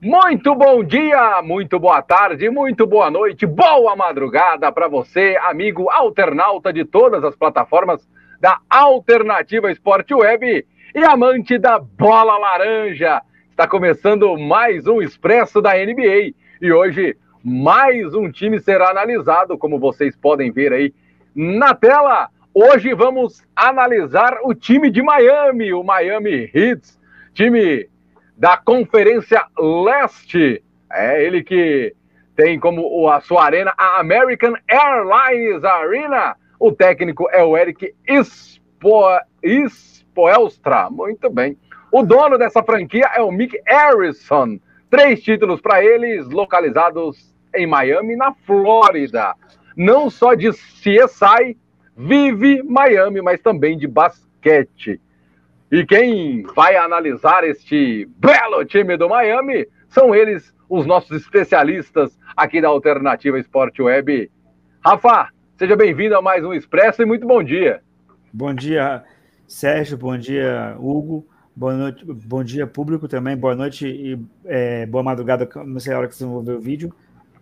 Muito 0.00 0.54
bom 0.54 0.84
dia, 0.84 1.42
muito 1.42 1.80
boa 1.80 2.00
tarde, 2.02 2.48
muito 2.48 2.86
boa 2.86 3.10
noite, 3.10 3.46
boa 3.46 3.96
madrugada 3.96 4.70
para 4.70 4.86
você, 4.86 5.36
amigo 5.42 5.90
alternauta 5.90 6.72
de 6.72 6.84
todas 6.84 7.24
as 7.24 7.34
plataformas 7.34 8.06
da 8.44 8.60
Alternativa 8.68 9.72
Esporte 9.72 10.12
Web 10.12 10.66
e 10.94 10.98
amante 11.02 11.56
da 11.56 11.78
bola 11.78 12.36
laranja. 12.36 13.22
Está 13.50 13.66
começando 13.66 14.36
mais 14.36 14.86
um 14.86 15.00
Expresso 15.00 15.62
da 15.62 15.72
NBA 15.72 16.34
e 16.60 16.70
hoje 16.70 17.16
mais 17.42 18.12
um 18.14 18.30
time 18.30 18.60
será 18.60 18.90
analisado, 18.90 19.56
como 19.56 19.78
vocês 19.78 20.14
podem 20.14 20.52
ver 20.52 20.74
aí 20.74 20.92
na 21.34 21.74
tela. 21.74 22.28
Hoje 22.52 22.92
vamos 22.92 23.42
analisar 23.56 24.36
o 24.42 24.52
time 24.52 24.90
de 24.90 25.00
Miami, 25.00 25.72
o 25.72 25.82
Miami 25.82 26.50
Heat, 26.52 26.82
time 27.32 27.88
da 28.36 28.58
Conferência 28.58 29.42
Leste. 29.58 30.62
É 30.92 31.24
ele 31.24 31.42
que 31.42 31.94
tem 32.36 32.60
como 32.60 33.08
a 33.08 33.22
sua 33.22 33.46
arena 33.46 33.72
a 33.78 34.00
American 34.00 34.52
Airlines 34.68 35.64
Arena. 35.64 36.36
O 36.66 36.72
técnico 36.72 37.28
é 37.30 37.44
o 37.44 37.58
Eric 37.58 37.94
Spo... 38.22 39.20
Spoelstra. 39.44 40.88
Muito 40.88 41.28
bem. 41.28 41.58
O 41.92 42.02
dono 42.02 42.38
dessa 42.38 42.62
franquia 42.62 43.04
é 43.14 43.20
o 43.20 43.30
Mick 43.30 43.60
Harrison. 43.66 44.58
Três 44.88 45.22
títulos 45.22 45.60
para 45.60 45.84
eles, 45.84 46.26
localizados 46.26 47.36
em 47.54 47.66
Miami, 47.66 48.16
na 48.16 48.32
Flórida. 48.32 49.34
Não 49.76 50.08
só 50.08 50.32
de 50.32 50.52
CSI, 50.52 51.54
vive 51.94 52.62
Miami, 52.62 53.20
mas 53.20 53.42
também 53.42 53.76
de 53.76 53.86
basquete. 53.86 54.98
E 55.70 55.84
quem 55.84 56.44
vai 56.56 56.76
analisar 56.76 57.44
este 57.44 58.08
belo 58.16 58.64
time 58.64 58.96
do 58.96 59.06
Miami 59.06 59.68
são 59.90 60.14
eles, 60.14 60.54
os 60.66 60.86
nossos 60.86 61.20
especialistas 61.20 62.18
aqui 62.34 62.58
da 62.58 62.68
Alternativa 62.68 63.38
Esporte 63.38 63.82
Web. 63.82 64.30
Rafa, 64.82 65.28
seja 65.56 65.76
bem-vindo 65.76 66.16
a 66.16 66.22
mais 66.22 66.44
um 66.44 66.52
Expresso 66.52 67.02
e 67.02 67.06
muito 67.06 67.26
bom 67.26 67.42
dia. 67.42 67.82
Bom 68.32 68.52
dia, 68.52 69.04
Sérgio. 69.46 69.96
Bom 69.96 70.16
dia, 70.18 70.76
Hugo. 70.78 71.26
Boa 71.56 71.74
noite, 71.74 72.04
bom 72.04 72.42
dia, 72.42 72.66
público 72.66 73.06
também. 73.06 73.36
Boa 73.36 73.54
noite 73.54 73.86
e 73.86 74.18
é, 74.44 74.86
boa 74.86 75.04
madrugada, 75.04 75.48
não 75.64 75.78
sei 75.78 75.94
a 75.94 75.98
hora 75.98 76.08
que 76.08 76.16
vocês 76.16 76.28
vão 76.28 76.42
ver 76.42 76.56
o 76.56 76.60
vídeo. 76.60 76.92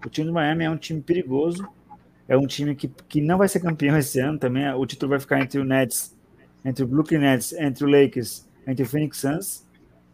O 0.05 0.11
time 0.11 0.27
do 0.27 0.33
Miami 0.33 0.65
é 0.65 0.71
um 0.71 0.77
time 0.77 1.01
perigoso. 1.01 1.67
É 2.29 2.37
um 2.37 2.47
time 2.47 2.75
que, 2.75 2.89
que 3.09 3.21
não 3.21 3.39
vai 3.39 3.49
ser 3.49 3.61
campeão 3.61 3.97
esse 3.97 4.21
ano 4.21 4.39
também. 4.39 4.71
O 4.75 4.87
título 4.87 5.11
vai 5.11 5.21
ficar 5.21 5.41
entre 5.41 5.59
o 5.59 5.65
Nets 5.65 6.17
entre 6.65 6.85
o 6.85 6.87
Brooklyn 6.87 7.19
Nets, 7.19 7.53
entre 7.55 7.85
o 7.85 7.89
Lakers, 7.89 8.49
entre 8.67 8.85
o 8.85 8.87
Phoenix 8.87 9.19
Suns 9.19 9.67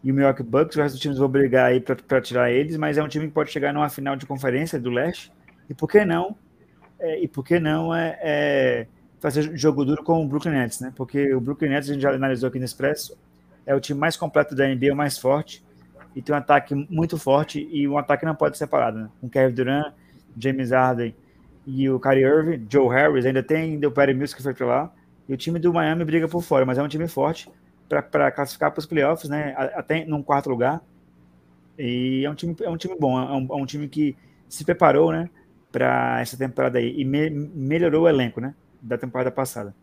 e 0.02 0.10
o 0.10 0.14
Milwaukee 0.14 0.42
Bucks. 0.42 0.77
O 0.77 0.80
resto 0.80 0.94
dos 0.94 1.02
times 1.02 1.18
vão 1.18 1.28
brigar 1.28 1.66
aí 1.66 1.80
para 1.80 2.20
tirar 2.20 2.50
eles, 2.50 2.77
mas 2.77 2.96
é 2.96 3.02
um 3.02 3.08
time 3.08 3.27
que 3.27 3.34
pode 3.34 3.50
chegar 3.50 3.72
numa 3.72 3.88
final 3.88 4.16
de 4.16 4.27
conferência 4.27 4.78
do 4.78 4.90
leste. 4.90 5.33
E 5.68 5.74
por 5.74 5.88
que 5.88 6.05
não? 6.05 6.36
É, 6.98 7.22
e 7.22 7.28
por 7.28 7.44
que 7.44 7.60
não 7.60 7.94
é, 7.94 8.18
é, 8.20 8.86
fazer 9.20 9.56
jogo 9.56 9.84
duro 9.84 10.02
com 10.02 10.24
o 10.24 10.28
Brooklyn 10.28 10.52
Nets, 10.52 10.80
né? 10.80 10.92
Porque 10.96 11.32
o 11.34 11.40
Brooklyn 11.40 11.70
Nets, 11.70 11.88
a 11.88 11.92
gente 11.92 12.02
já 12.02 12.12
analisou 12.12 12.48
aqui 12.48 12.58
no 12.58 12.64
Expresso, 12.64 13.16
é 13.64 13.74
o 13.74 13.80
time 13.80 13.98
mais 13.98 14.16
completo 14.16 14.55
da 14.55 14.66
NBA, 14.66 14.92
o 14.92 14.96
mais 14.96 15.18
forte, 15.18 15.64
e 16.14 16.22
tem 16.22 16.34
um 16.34 16.38
ataque 16.38 16.74
muito 16.90 17.18
forte, 17.18 17.68
e 17.70 17.86
um 17.86 17.98
ataque 17.98 18.24
não 18.24 18.34
pode 18.34 18.56
ser 18.56 18.64
separado, 18.64 18.98
né? 18.98 19.08
Com 19.20 19.28
Kevin 19.28 19.55
Durant, 19.55 19.92
James 20.36 20.70
Harden 20.70 21.14
e 21.67 21.89
o 21.90 22.00
Kyrie 22.00 22.24
Irving, 22.24 22.67
Joe 22.68 22.89
Harris, 22.89 23.27
ainda 23.27 23.42
tem 23.42 23.84
o 23.84 23.90
Perry 23.90 24.14
Mills 24.14 24.34
que 24.34 24.42
foi 24.42 24.55
para 24.55 24.67
lá, 24.67 24.92
e 25.28 25.34
o 25.34 25.36
time 25.36 25.58
do 25.58 25.73
Miami 25.73 26.05
briga 26.05 26.27
por 26.27 26.42
fora, 26.42 26.64
mas 26.64 26.78
é 26.78 26.83
um 26.83 26.89
time 26.89 27.06
forte 27.06 27.50
para 27.89 28.30
classificar 28.30 28.70
para 28.70 28.80
os 28.80 28.86
playoffs, 28.86 29.28
né? 29.28 29.55
Até 29.74 30.05
num 30.05 30.23
quarto 30.23 30.50
lugar. 30.50 30.80
E 31.78 32.24
é 32.24 32.30
um 32.30 32.34
time, 32.34 32.56
é 32.62 32.68
um 32.68 32.77
time 32.77 32.96
bom, 32.98 33.18
é 33.18 33.33
um, 33.33 33.46
é 33.50 33.62
um 33.62 33.67
time 33.67 33.89
que 33.89 34.17
se 34.48 34.64
preparou, 34.64 35.12
né? 35.12 35.30
Para 35.70 36.20
essa 36.20 36.36
temporada 36.36 36.79
aí 36.79 36.95
e 36.98 37.05
me, 37.05 37.29
melhorou 37.30 38.05
o 38.05 38.08
elenco, 38.08 38.40
né? 38.40 38.55
Da 38.80 38.96
temporada 38.96 39.30
passada. 39.30 39.74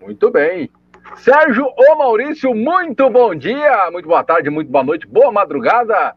Muito 0.00 0.30
bem. 0.30 0.70
Sérgio 1.16 1.66
ou 1.76 1.98
Maurício, 1.98 2.54
muito 2.54 3.08
bom 3.08 3.34
dia, 3.34 3.90
muito 3.90 4.06
boa 4.06 4.22
tarde, 4.22 4.50
muito 4.50 4.70
boa 4.70 4.84
noite, 4.84 5.06
boa 5.06 5.32
madrugada. 5.32 6.14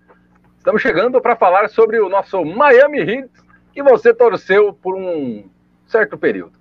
Estamos 0.57 0.81
chegando 0.81 1.19
para 1.21 1.35
falar 1.35 1.69
sobre 1.69 1.99
o 1.99 2.09
nosso 2.09 2.43
Miami 2.43 2.99
Heat, 2.99 3.29
que 3.73 3.81
você 3.81 4.13
torceu 4.13 4.73
por 4.73 4.95
um 4.95 5.49
certo 5.87 6.17
período. 6.17 6.60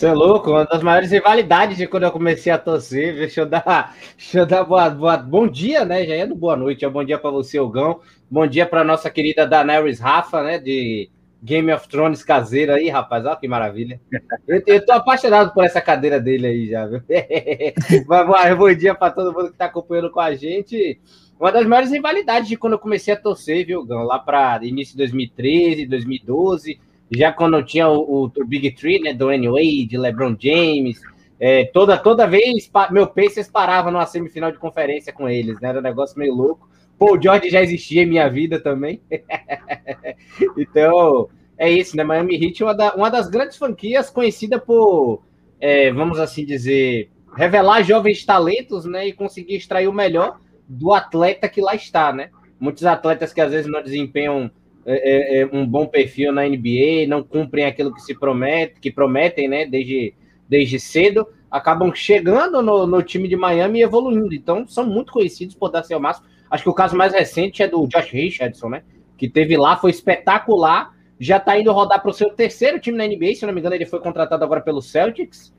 Você 0.00 0.06
é 0.06 0.14
louco, 0.14 0.52
uma 0.52 0.64
das 0.64 0.82
maiores 0.82 1.10
rivalidades 1.10 1.76
de 1.76 1.86
quando 1.86 2.04
eu 2.04 2.10
comecei 2.10 2.50
a 2.50 2.56
torcer. 2.56 3.16
Deixa 3.16 3.42
eu 3.42 3.46
dar, 3.46 3.94
deixa 4.16 4.38
eu 4.38 4.46
dar 4.46 4.64
boa, 4.64 4.88
boa, 4.88 5.18
bom 5.18 5.46
dia, 5.46 5.84
né? 5.84 6.06
Já 6.06 6.14
é 6.14 6.26
do 6.26 6.34
boa 6.34 6.56
noite. 6.56 6.86
É 6.86 6.88
bom 6.88 7.04
dia 7.04 7.18
para 7.18 7.30
você, 7.30 7.60
Ogão. 7.60 8.00
Bom 8.30 8.46
dia 8.46 8.64
para 8.64 8.82
nossa 8.82 9.10
querida 9.10 9.46
Daenerys 9.46 10.00
Rafa, 10.00 10.42
né? 10.42 10.58
De 10.58 11.10
Game 11.42 11.70
of 11.70 11.86
Thrones 11.86 12.24
caseira 12.24 12.76
aí, 12.76 12.88
rapaz. 12.88 13.26
Olha 13.26 13.36
que 13.36 13.46
maravilha. 13.46 14.00
Eu, 14.48 14.62
eu 14.66 14.86
tô 14.86 14.92
apaixonado 14.92 15.52
por 15.52 15.66
essa 15.66 15.82
cadeira 15.82 16.18
dele 16.18 16.46
aí 16.46 16.66
já, 16.70 16.86
viu? 16.86 17.02
Mas, 18.08 18.56
bom 18.56 18.72
dia 18.72 18.94
para 18.94 19.12
todo 19.12 19.34
mundo 19.34 19.48
que 19.48 19.52
está 19.52 19.66
acompanhando 19.66 20.10
com 20.10 20.20
a 20.20 20.34
gente. 20.34 20.98
Uma 21.38 21.52
das 21.52 21.66
maiores 21.66 21.90
rivalidades 21.90 22.48
de 22.48 22.56
quando 22.56 22.72
eu 22.72 22.78
comecei 22.78 23.12
a 23.12 23.20
torcer, 23.20 23.66
viu, 23.66 23.84
Gão? 23.84 24.04
Lá 24.04 24.18
para 24.18 24.64
início 24.64 24.92
de 24.92 24.98
2013, 25.00 25.84
2012 25.84 26.80
já 27.16 27.32
quando 27.32 27.62
tinha 27.62 27.88
o, 27.88 28.24
o, 28.24 28.44
Big 28.46 28.70
Three, 28.72 29.00
né, 29.00 29.12
do 29.12 29.26
Wade, 29.26 29.98
LeBron 29.98 30.36
James, 30.38 31.00
é, 31.38 31.64
toda, 31.64 31.98
toda 31.98 32.26
vez 32.26 32.70
meu 32.90 33.06
Pacers 33.06 33.48
parava 33.48 33.90
numa 33.90 34.06
semifinal 34.06 34.52
de 34.52 34.58
conferência 34.58 35.12
com 35.12 35.28
eles, 35.28 35.60
né, 35.60 35.70
era 35.70 35.78
um 35.78 35.82
negócio 35.82 36.18
meio 36.18 36.34
louco. 36.34 36.68
Paul 36.98 37.20
George 37.20 37.48
já 37.48 37.62
existia 37.62 38.02
em 38.02 38.06
minha 38.06 38.28
vida 38.28 38.60
também. 38.60 39.00
então, 40.56 41.30
é 41.56 41.70
isso, 41.70 41.96
né, 41.96 42.04
Miami 42.04 42.36
Heat, 42.36 42.62
uma, 42.62 42.74
da, 42.74 42.94
uma 42.94 43.10
das 43.10 43.28
grandes 43.28 43.56
franquias 43.56 44.10
conhecida 44.10 44.60
por, 44.60 45.22
é, 45.58 45.90
vamos 45.90 46.20
assim 46.20 46.44
dizer, 46.44 47.10
revelar 47.34 47.82
jovens 47.82 48.24
talentos, 48.24 48.84
né, 48.84 49.08
e 49.08 49.12
conseguir 49.12 49.56
extrair 49.56 49.88
o 49.88 49.92
melhor 49.92 50.38
do 50.68 50.92
atleta 50.92 51.48
que 51.48 51.60
lá 51.60 51.74
está, 51.74 52.12
né. 52.12 52.30
Muitos 52.60 52.84
atletas 52.84 53.32
que 53.32 53.40
às 53.40 53.50
vezes 53.50 53.70
não 53.70 53.82
desempenham 53.82 54.50
é, 54.86 54.94
é, 54.94 55.42
é, 55.42 55.46
um 55.52 55.66
bom 55.66 55.86
perfil 55.86 56.32
na 56.32 56.46
NBA, 56.46 57.06
não 57.06 57.22
cumprem 57.22 57.66
aquilo 57.66 57.92
que 57.92 58.00
se 58.00 58.18
promete, 58.18 58.80
que 58.80 58.90
prometem, 58.90 59.48
né, 59.48 59.66
desde, 59.66 60.14
desde 60.48 60.80
cedo, 60.80 61.26
acabam 61.50 61.92
chegando 61.94 62.62
no, 62.62 62.86
no 62.86 63.02
time 63.02 63.28
de 63.28 63.36
Miami 63.36 63.80
e 63.80 63.82
evoluindo. 63.82 64.34
Então, 64.34 64.66
são 64.66 64.86
muito 64.86 65.12
conhecidos 65.12 65.54
por 65.54 65.70
dar 65.70 65.82
seu 65.82 66.00
máximo. 66.00 66.26
Acho 66.50 66.62
que 66.62 66.70
o 66.70 66.74
caso 66.74 66.96
mais 66.96 67.12
recente 67.12 67.62
é 67.62 67.68
do 67.68 67.86
Josh 67.86 68.10
Richardson, 68.10 68.68
né? 68.70 68.82
Que 69.16 69.28
teve 69.28 69.56
lá, 69.56 69.76
foi 69.76 69.90
espetacular. 69.90 70.94
Já 71.18 71.36
está 71.36 71.58
indo 71.58 71.72
rodar 71.72 72.00
para 72.00 72.10
o 72.10 72.14
seu 72.14 72.30
terceiro 72.30 72.80
time 72.80 72.96
na 72.96 73.06
NBA, 73.06 73.34
se 73.34 73.44
não 73.44 73.52
me 73.52 73.60
engano, 73.60 73.74
ele 73.74 73.84
foi 73.84 74.00
contratado 74.00 74.42
agora 74.42 74.60
pelo 74.60 74.80
Celtics. 74.80 75.54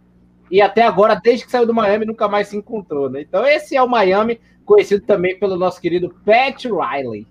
E 0.49 0.61
até 0.61 0.81
agora, 0.81 1.15
desde 1.15 1.45
que 1.45 1.51
saiu 1.51 1.67
do 1.67 1.73
Miami, 1.73 2.05
nunca 2.05 2.27
mais 2.27 2.47
se 2.47 2.57
encontrou, 2.57 3.09
né? 3.09 3.21
Então, 3.21 3.45
esse 3.45 3.75
é 3.75 3.81
o 3.81 3.87
Miami, 3.87 4.39
conhecido 4.65 5.05
também 5.05 5.37
pelo 5.37 5.55
nosso 5.55 5.79
querido 5.79 6.13
Pat 6.25 6.65
Riley. 6.65 7.25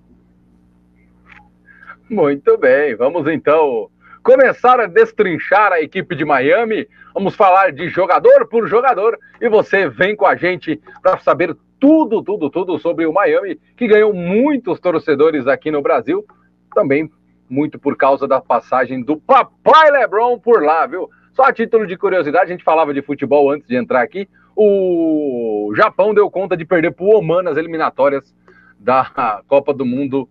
Muito 2.10 2.58
bem, 2.58 2.96
vamos 2.96 3.24
então 3.28 3.88
começar 4.20 4.80
a 4.80 4.88
destrinchar 4.88 5.70
a 5.72 5.80
equipe 5.80 6.16
de 6.16 6.24
Miami. 6.24 6.88
Vamos 7.14 7.36
falar 7.36 7.70
de 7.70 7.88
jogador 7.88 8.48
por 8.48 8.66
jogador 8.66 9.16
e 9.40 9.48
você 9.48 9.88
vem 9.88 10.16
com 10.16 10.26
a 10.26 10.34
gente 10.34 10.82
para 11.00 11.18
saber 11.18 11.56
tudo, 11.78 12.20
tudo, 12.20 12.50
tudo 12.50 12.80
sobre 12.80 13.06
o 13.06 13.12
Miami, 13.12 13.60
que 13.76 13.86
ganhou 13.86 14.12
muitos 14.12 14.80
torcedores 14.80 15.46
aqui 15.46 15.70
no 15.70 15.80
Brasil, 15.80 16.26
também 16.74 17.08
muito 17.48 17.78
por 17.78 17.96
causa 17.96 18.26
da 18.26 18.40
passagem 18.40 19.04
do 19.04 19.16
papai 19.16 19.92
LeBron 19.92 20.36
por 20.36 20.64
lá, 20.64 20.84
viu? 20.88 21.08
Só 21.32 21.44
a 21.44 21.52
título 21.52 21.86
de 21.86 21.96
curiosidade, 21.96 22.46
a 22.46 22.48
gente 22.48 22.64
falava 22.64 22.92
de 22.92 23.02
futebol 23.02 23.52
antes 23.52 23.68
de 23.68 23.76
entrar 23.76 24.02
aqui. 24.02 24.28
O 24.56 25.72
Japão 25.76 26.12
deu 26.12 26.28
conta 26.28 26.56
de 26.56 26.64
perder 26.64 26.90
para 26.90 27.04
o 27.04 27.16
Oman 27.16 27.44
nas 27.44 27.56
eliminatórias 27.56 28.34
da 28.80 29.42
Copa 29.46 29.72
do 29.72 29.86
Mundo 29.86 30.28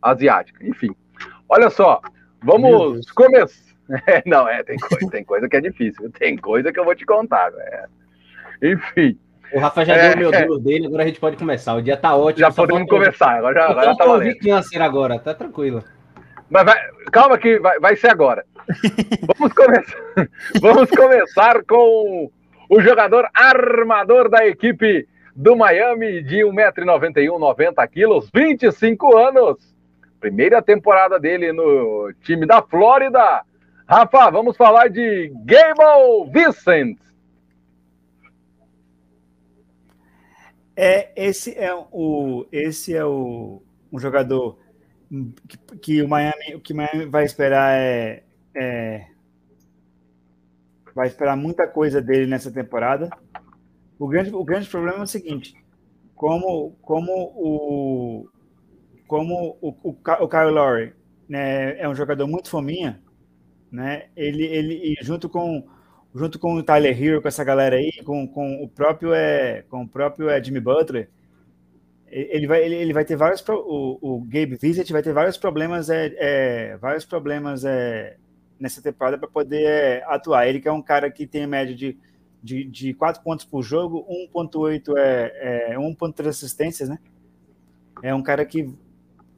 Asiática. 0.00 0.64
Enfim, 0.64 0.94
Olha 1.48 1.70
só, 1.70 2.00
vamos 2.42 3.10
começar. 3.12 3.66
É, 4.08 4.20
não, 4.26 4.48
é, 4.48 4.64
tem 4.64 4.76
coisa, 4.76 5.10
tem 5.10 5.24
coisa 5.24 5.48
que 5.48 5.56
é 5.56 5.60
difícil, 5.60 6.10
tem 6.10 6.36
coisa 6.36 6.72
que 6.72 6.80
eu 6.80 6.84
vou 6.84 6.96
te 6.96 7.06
contar. 7.06 7.52
É. 7.56 7.84
Enfim. 8.60 9.16
O 9.52 9.60
Rafa 9.60 9.84
já 9.84 9.94
é, 9.94 10.16
deu 10.16 10.28
o 10.28 10.32
meu 10.32 10.46
duro 10.48 10.58
dele, 10.58 10.86
agora 10.86 11.04
a 11.04 11.06
gente 11.06 11.20
pode 11.20 11.36
começar. 11.36 11.74
O 11.74 11.80
dia 11.82 11.96
tá 11.96 12.16
ótimo. 12.16 12.40
Já 12.40 12.50
podemos 12.50 12.88
começar, 12.88 13.38
agora 13.38 13.54
já, 13.54 13.70
agora 13.70 13.86
já 13.86 13.94
tá 13.94 14.04
valendo. 14.04 14.38
câncer 14.40 14.82
agora, 14.82 15.18
tá 15.20 15.34
tranquilo. 15.34 15.84
Mas 16.50 16.64
vai, 16.64 16.90
calma 17.12 17.38
que 17.38 17.60
vai, 17.60 17.78
vai 17.78 17.94
ser 17.94 18.08
agora. 18.08 18.44
Vamos 19.38 19.52
começar, 19.54 20.28
vamos 20.60 20.90
começar 20.90 21.64
com 21.64 22.28
o 22.68 22.80
jogador 22.80 23.28
armador 23.32 24.28
da 24.28 24.44
equipe 24.44 25.06
do 25.36 25.54
Miami, 25.54 26.22
de 26.24 26.38
1,91m, 26.38 27.38
90 27.38 27.86
quilos, 27.86 28.28
25 28.34 29.16
anos. 29.16 29.75
Primeira 30.20 30.62
temporada 30.62 31.18
dele 31.18 31.52
no 31.52 32.12
time 32.22 32.46
da 32.46 32.62
Flórida. 32.62 33.44
Rafa, 33.88 34.30
vamos 34.30 34.56
falar 34.56 34.88
de 34.88 35.32
Gable 35.44 36.30
Vincent. 36.32 36.98
É, 40.74 41.10
esse 41.16 41.56
é 41.56 41.74
o, 41.74 42.46
esse 42.52 42.94
é 42.94 43.04
o 43.04 43.62
um 43.90 43.98
jogador 43.98 44.58
que, 45.48 45.78
que 45.78 46.02
o 46.02 46.08
Miami, 46.08 46.60
que 46.62 46.74
Miami 46.74 47.06
vai 47.06 47.24
esperar 47.24 47.78
é, 47.78 48.24
é, 48.54 49.06
vai 50.94 51.06
esperar 51.06 51.36
muita 51.36 51.66
coisa 51.66 52.02
dele 52.02 52.26
nessa 52.26 52.50
temporada. 52.50 53.08
O 53.98 54.08
grande, 54.08 54.34
o 54.34 54.44
grande 54.44 54.68
problema 54.68 54.98
é 54.98 55.02
o 55.02 55.06
seguinte: 55.06 55.54
como, 56.14 56.72
como 56.82 57.12
o 57.36 58.28
como 59.06 59.56
o, 59.60 59.68
o, 59.82 59.90
o 59.90 60.28
Kyle 60.28 60.50
Lowry 60.50 60.92
né, 61.28 61.78
é 61.78 61.88
um 61.88 61.94
jogador 61.94 62.26
muito 62.26 62.50
fominha, 62.50 63.00
né? 63.70 64.06
Ele, 64.16 64.44
ele 64.44 64.94
junto 65.02 65.28
com 65.28 65.66
junto 66.14 66.38
com 66.38 66.54
o 66.54 66.62
Tyler 66.62 67.00
Hero, 67.00 67.20
com 67.20 67.28
essa 67.28 67.44
galera 67.44 67.76
aí, 67.76 67.92
com, 68.02 68.26
com 68.26 68.62
o 68.62 68.68
próprio 68.68 69.12
é, 69.12 69.62
com 69.68 69.82
o 69.82 69.88
próprio 69.88 70.30
é, 70.30 70.42
Jimmy 70.42 70.60
Butler, 70.60 71.10
ele 72.08 72.46
vai, 72.46 72.64
ele, 72.64 72.76
ele 72.76 72.92
vai 72.92 73.04
ter 73.04 73.16
vários 73.16 73.44
o, 73.48 73.98
o 74.00 74.20
Gabe 74.20 74.56
Visit 74.56 74.90
vai 74.92 75.02
ter 75.02 75.12
vários 75.12 75.36
problemas 75.36 75.90
é, 75.90 76.14
é 76.16 76.76
vários 76.78 77.04
problemas 77.04 77.64
é, 77.64 78.16
nessa 78.58 78.80
temporada 78.80 79.18
para 79.18 79.28
poder 79.28 79.64
é, 79.64 80.04
atuar. 80.06 80.46
Ele 80.46 80.60
que 80.60 80.68
é 80.68 80.72
um 80.72 80.82
cara 80.82 81.10
que 81.10 81.26
tem 81.26 81.46
média 81.46 81.74
de, 81.74 81.98
de, 82.42 82.64
de 82.64 82.94
4 82.94 83.22
pontos 83.22 83.44
por 83.44 83.62
jogo, 83.62 84.06
1.8 84.34 84.94
é, 84.96 85.72
é 85.72 85.76
1.3 85.76 86.28
assistências, 86.28 86.88
né? 86.88 86.98
É 88.02 88.14
um 88.14 88.22
cara 88.22 88.44
que, 88.44 88.72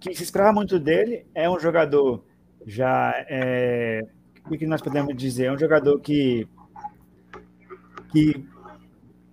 que 0.00 0.14
se 0.14 0.22
esperava 0.22 0.52
muito 0.52 0.78
dele, 0.78 1.26
é 1.34 1.48
um 1.48 1.58
jogador 1.58 2.24
já 2.66 3.14
é, 3.28 4.06
o 4.46 4.56
que 4.56 4.66
nós 4.66 4.80
podemos 4.80 5.16
dizer? 5.16 5.46
É 5.46 5.52
um 5.52 5.58
jogador 5.58 5.98
que 6.00 6.46
que 8.10 8.44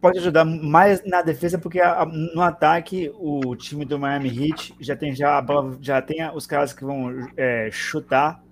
pode 0.01 0.19
ajudar 0.19 0.45
mais 0.45 1.03
na 1.05 1.21
defesa, 1.21 1.57
porque 1.57 1.79
a, 1.79 2.05
no 2.05 2.41
ataque 2.41 3.11
o 3.15 3.55
time 3.55 3.85
do 3.85 3.97
Miami 3.97 4.29
Heat 4.29 4.75
já 4.79 4.95
tem 4.95 5.15
já, 5.15 5.43
já 5.81 6.01
tem 6.01 6.29
os 6.33 6.45
caras 6.45 6.73
que 6.73 6.83
vão 6.83 7.27
é, 7.35 7.69
chutar 7.71 8.43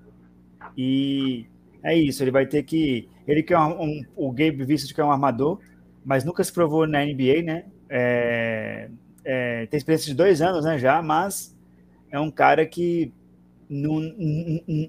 e 0.78 1.46
é 1.84 1.96
isso. 1.96 2.24
Ele 2.24 2.32
vai 2.32 2.46
ter 2.46 2.64
que 2.64 3.10
ele 3.28 3.44
que 3.44 3.54
é 3.54 3.60
um, 3.60 3.84
um, 3.84 4.06
o 4.16 4.32
Gabe 4.32 4.64
Vincent 4.64 4.94
que 4.94 5.02
é 5.02 5.06
um 5.06 5.12
armador, 5.12 5.60
mas 6.04 6.24
nunca 6.24 6.44
se 6.44 6.52
provou 6.52 6.88
na 6.88 7.06
NBA, 7.06 7.44
né? 7.44 7.66
É, 7.90 8.90
é, 9.24 9.66
tem 9.68 9.78
experiência 9.78 10.08
de 10.08 10.16
dois 10.16 10.42
anos, 10.42 10.66
né? 10.66 10.78
Já, 10.78 11.02
mas 11.02 11.53
é 12.14 12.20
um 12.20 12.30
cara 12.30 12.64
que 12.64 13.12
não, 13.68 14.00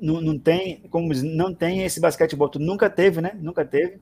não, 0.02 0.20
não 0.20 0.38
tem 0.38 0.82
como 0.90 1.10
não 1.14 1.54
tem 1.54 1.82
esse 1.82 1.98
basquetebol, 1.98 2.50
tu 2.50 2.58
nunca 2.58 2.90
teve, 2.90 3.22
né? 3.22 3.32
Nunca 3.40 3.64
teve 3.64 3.98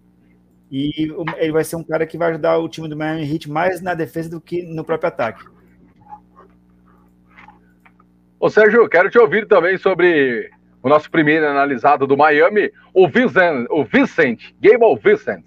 e 0.68 0.90
ele 1.36 1.52
vai 1.52 1.62
ser 1.62 1.76
um 1.76 1.84
cara 1.84 2.04
que 2.04 2.18
vai 2.18 2.30
ajudar 2.30 2.58
o 2.58 2.68
time 2.68 2.88
do 2.88 2.96
Miami 2.96 3.30
Heat 3.30 3.48
mais 3.48 3.80
na 3.80 3.94
defesa 3.94 4.28
do 4.28 4.40
que 4.40 4.64
no 4.64 4.84
próprio 4.84 5.08
ataque. 5.08 5.44
Ô 8.40 8.50
Sérgio, 8.50 8.88
quero 8.88 9.08
te 9.08 9.18
ouvir 9.18 9.46
também 9.46 9.78
sobre 9.78 10.50
o 10.82 10.88
nosso 10.88 11.08
primeiro 11.08 11.46
analisado 11.46 12.08
do 12.08 12.16
Miami, 12.16 12.72
o 12.92 13.06
Vincent, 13.06 13.66
o 13.70 13.84
Vincent, 13.84 14.52
Gable 14.60 14.98
Vincent. 15.00 15.44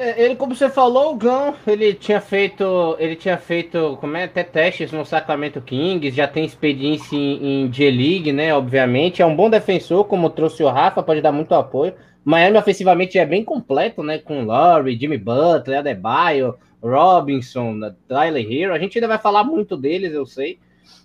É, 0.00 0.22
ele, 0.24 0.36
como 0.36 0.54
você 0.54 0.70
falou, 0.70 1.12
o 1.12 1.16
Gão, 1.16 1.56
ele 1.66 1.92
tinha 1.92 2.20
feito, 2.20 2.96
ele 3.00 3.16
tinha 3.16 3.36
feito, 3.36 3.98
como 4.00 4.16
é, 4.16 4.24
até 4.24 4.44
testes 4.44 4.92
no 4.92 5.04
Sacramento 5.04 5.60
Kings, 5.60 6.16
já 6.16 6.28
tem 6.28 6.44
experiência 6.44 7.16
em, 7.16 7.64
em 7.64 7.72
G-League, 7.72 8.32
né, 8.32 8.54
obviamente, 8.54 9.20
é 9.20 9.26
um 9.26 9.34
bom 9.34 9.50
defensor, 9.50 10.04
como 10.04 10.30
trouxe 10.30 10.62
o 10.62 10.68
Rafa, 10.68 11.02
pode 11.02 11.20
dar 11.20 11.32
muito 11.32 11.52
apoio, 11.52 11.94
Miami 12.28 12.58
ofensivamente 12.58 13.18
é 13.18 13.24
bem 13.24 13.42
completo, 13.42 14.02
né? 14.02 14.18
Com 14.18 14.44
Laurie, 14.44 14.98
Jimmy 14.98 15.16
Butler, 15.16 15.78
Adebayo, 15.78 16.56
Robinson, 16.82 17.80
Tyler 18.06 18.46
Hero. 18.52 18.74
A 18.74 18.78
gente 18.78 18.98
ainda 18.98 19.08
vai 19.08 19.16
falar 19.16 19.44
muito 19.44 19.78
deles, 19.78 20.12
eu 20.12 20.26
sei. 20.26 20.58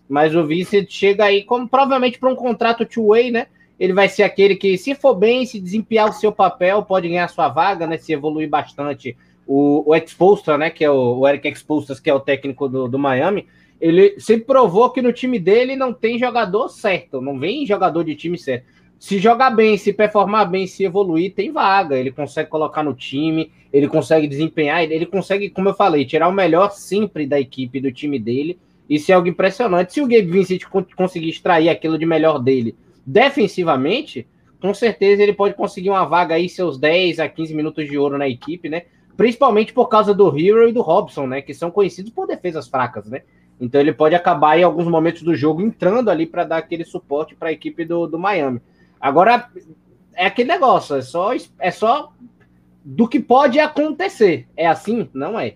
Mas 0.09 0.35
o 0.35 0.45
Vincent 0.45 0.89
chega 0.89 1.23
aí 1.23 1.43
como 1.43 1.65
provavelmente 1.65 2.19
para 2.19 2.29
um 2.29 2.35
contrato 2.35 2.85
two-way, 2.85 3.31
né? 3.31 3.47
Ele 3.79 3.93
vai 3.93 4.07
ser 4.07 4.23
aquele 4.23 4.55
que, 4.55 4.77
se 4.77 4.95
for 4.95 5.15
bem, 5.15 5.45
se 5.45 5.59
desempenhar 5.59 6.09
o 6.09 6.13
seu 6.13 6.31
papel, 6.31 6.83
pode 6.83 7.07
ganhar 7.07 7.27
sua 7.27 7.49
vaga, 7.49 7.87
né? 7.87 7.97
Se 7.97 8.13
evoluir 8.13 8.49
bastante. 8.49 9.17
O, 9.45 9.83
o 9.91 10.57
né? 10.57 10.69
Que 10.69 10.85
é 10.85 10.89
o, 10.91 11.19
o 11.19 11.27
Eric 11.27 11.47
Expostas, 11.47 11.99
que 11.99 12.09
é 12.09 12.13
o 12.13 12.19
técnico 12.19 12.69
do, 12.69 12.87
do 12.87 12.99
Miami. 12.99 13.47
Ele 13.81 14.19
sempre 14.19 14.45
provou 14.45 14.89
que 14.91 15.01
no 15.01 15.11
time 15.11 15.39
dele 15.39 15.75
não 15.75 15.93
tem 15.93 16.17
jogador 16.17 16.69
certo, 16.69 17.19
não 17.19 17.37
vem 17.37 17.65
jogador 17.65 18.03
de 18.03 18.15
time 18.15 18.37
certo 18.37 18.65
se 19.03 19.19
jogar 19.19 19.49
bem, 19.49 19.77
se 19.77 19.91
performar 19.91 20.49
bem, 20.49 20.65
se 20.65 20.85
evoluir, 20.85 21.33
tem 21.33 21.51
vaga. 21.51 21.97
Ele 21.97 22.09
consegue 22.09 22.49
colocar 22.49 22.81
no 22.81 22.93
time, 22.93 23.51
ele 23.73 23.85
consegue 23.85 24.29
desempenhar, 24.29 24.81
ele 24.81 25.05
consegue, 25.05 25.49
como 25.49 25.67
eu 25.67 25.73
falei, 25.73 26.05
tirar 26.05 26.29
o 26.29 26.31
melhor 26.31 26.71
sempre 26.71 27.27
da 27.27 27.37
equipe, 27.37 27.81
do 27.81 27.91
time 27.91 28.17
dele. 28.17 28.57
Isso 28.89 29.11
é 29.11 29.15
algo 29.15 29.27
impressionante. 29.27 29.91
Se 29.91 29.99
o 29.99 30.07
Gabe 30.07 30.31
Vincent 30.31 30.61
conseguir 30.95 31.27
extrair 31.27 31.67
aquilo 31.67 31.99
de 31.99 32.05
melhor 32.05 32.39
dele 32.41 32.77
defensivamente, 33.05 34.27
com 34.61 34.73
certeza 34.73 35.21
ele 35.21 35.33
pode 35.33 35.55
conseguir 35.55 35.89
uma 35.89 36.05
vaga 36.05 36.35
aí, 36.35 36.47
seus 36.47 36.77
10 36.77 37.19
a 37.19 37.27
15 37.27 37.53
minutos 37.53 37.87
de 37.87 37.97
ouro 37.97 38.17
na 38.17 38.27
equipe, 38.27 38.69
né? 38.69 38.83
Principalmente 39.17 39.73
por 39.73 39.87
causa 39.87 40.13
do 40.13 40.27
Hero 40.37 40.67
e 40.67 40.71
do 40.71 40.81
Robson, 40.81 41.27
né? 41.27 41.41
Que 41.41 41.53
são 41.53 41.69
conhecidos 41.69 42.11
por 42.11 42.27
defesas 42.27 42.67
fracas, 42.67 43.09
né? 43.09 43.21
Então 43.59 43.79
ele 43.79 43.93
pode 43.93 44.15
acabar 44.15 44.57
em 44.57 44.63
alguns 44.63 44.87
momentos 44.87 45.21
do 45.21 45.35
jogo 45.35 45.61
entrando 45.61 46.09
ali 46.09 46.25
para 46.25 46.43
dar 46.43 46.57
aquele 46.57 46.83
suporte 46.83 47.35
para 47.35 47.49
a 47.49 47.51
equipe 47.51 47.85
do, 47.85 48.07
do 48.07 48.17
Miami. 48.17 48.61
Agora, 48.99 49.49
é 50.15 50.25
aquele 50.25 50.49
negócio, 50.49 50.95
é 50.95 51.01
só, 51.01 51.31
é 51.59 51.71
só 51.71 52.13
do 52.83 53.07
que 53.07 53.19
pode 53.19 53.59
acontecer. 53.59 54.47
É 54.55 54.67
assim? 54.67 55.09
Não 55.13 55.39
é. 55.39 55.55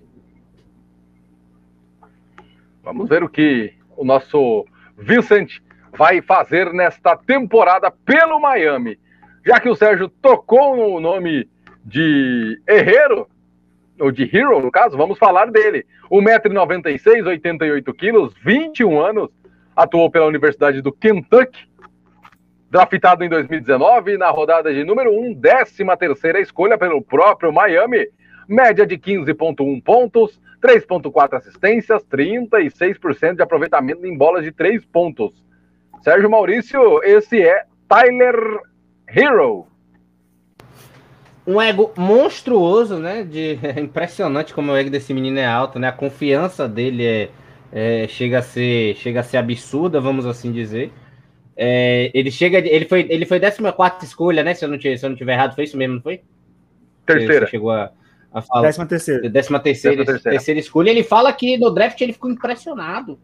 Vamos 2.83 3.09
ver 3.09 3.23
o 3.23 3.29
que 3.29 3.73
o 3.95 4.05
nosso 4.05 4.65
Vincent 4.97 5.59
vai 5.97 6.21
fazer 6.21 6.71
nesta 6.71 7.17
temporada 7.17 7.91
pelo 7.91 8.39
Miami. 8.39 8.99
Já 9.45 9.59
que 9.59 9.67
o 9.67 9.75
Sérgio 9.75 10.07
tocou 10.07 10.77
no 10.77 10.99
nome 10.99 11.49
de 11.83 12.61
Herrero, 12.67 13.27
ou 13.99 14.11
de 14.11 14.23
Hero, 14.23 14.61
no 14.61 14.69
caso, 14.69 14.95
vamos 14.95 15.17
falar 15.17 15.49
dele. 15.49 15.85
1,96m, 16.11 17.23
88kg, 17.41 18.31
21 18.43 18.99
anos, 19.01 19.29
atuou 19.75 20.11
pela 20.11 20.27
Universidade 20.27 20.81
do 20.81 20.91
Kentucky, 20.91 21.67
Draftado 22.69 23.23
em 23.23 23.29
2019, 23.29 24.17
na 24.17 24.29
rodada 24.29 24.73
de 24.73 24.83
número 24.83 25.09
1, 25.09 25.39
13 25.39 25.85
terceira 25.97 26.39
escolha 26.41 26.77
pelo 26.77 27.01
próprio 27.01 27.51
Miami, 27.51 28.05
média 28.45 28.85
de 28.85 28.97
15.1 28.97 29.81
pontos, 29.81 30.39
3.4 30.61 31.37
assistências, 31.37 32.03
36% 32.03 33.35
de 33.35 33.41
aproveitamento 33.41 34.05
em 34.05 34.17
bolas 34.17 34.43
de 34.43 34.51
3 34.51 34.83
pontos. 34.85 35.46
Sérgio 36.01 36.29
Maurício, 36.29 37.03
esse 37.03 37.41
é 37.41 37.65
Tyler 37.87 38.35
Hero. 39.07 39.67
Um 41.45 41.61
ego 41.61 41.93
monstruoso, 41.97 42.97
né? 42.97 43.23
De, 43.23 43.57
é 43.63 43.79
impressionante 43.79 44.53
como 44.53 44.71
o 44.71 44.75
ego 44.75 44.89
desse 44.89 45.13
menino 45.13 45.39
é 45.39 45.45
alto, 45.45 45.79
né? 45.79 45.87
A 45.87 45.93
confiança 45.93 46.67
dele 46.67 47.05
é, 47.05 47.29
é, 47.71 48.07
chega, 48.07 48.39
a 48.39 48.41
ser, 48.41 48.95
chega 48.95 49.21
a 49.21 49.23
ser 49.23 49.37
absurda, 49.37 50.01
vamos 50.01 50.25
assim 50.25 50.51
dizer. 50.51 50.91
É, 51.55 52.11
ele 52.13 52.29
chega, 52.29 52.59
ele 52.59 52.85
foi, 52.85 53.07
ele 53.09 53.25
foi 53.25 53.39
14 53.39 54.05
escolha, 54.05 54.43
né? 54.43 54.53
Se 54.53 54.63
eu, 54.63 54.69
não 54.69 54.77
tiver, 54.77 54.97
se 54.97 55.05
eu 55.05 55.09
não 55.09 55.17
tiver 55.17 55.33
errado, 55.33 55.55
foi 55.55 55.63
isso 55.63 55.77
mesmo, 55.77 55.95
não 55.95 56.01
foi? 56.01 56.21
Terceira. 57.05 57.45
Você 57.45 57.51
chegou 57.51 57.71
a, 57.71 57.91
a 58.33 58.41
falar. 58.41 58.63
Décima 58.63 58.85
terceira. 58.85 59.29
Décima 59.29 59.59
terceira, 59.59 60.05
terceira. 60.05 60.29
terceira 60.31 60.59
escolha. 60.59 60.91
Ele 60.91 61.03
fala 61.03 61.31
que 61.33 61.57
no 61.57 61.71
draft 61.71 61.99
ele 62.01 62.13
ficou 62.13 62.29
impressionado. 62.29 63.17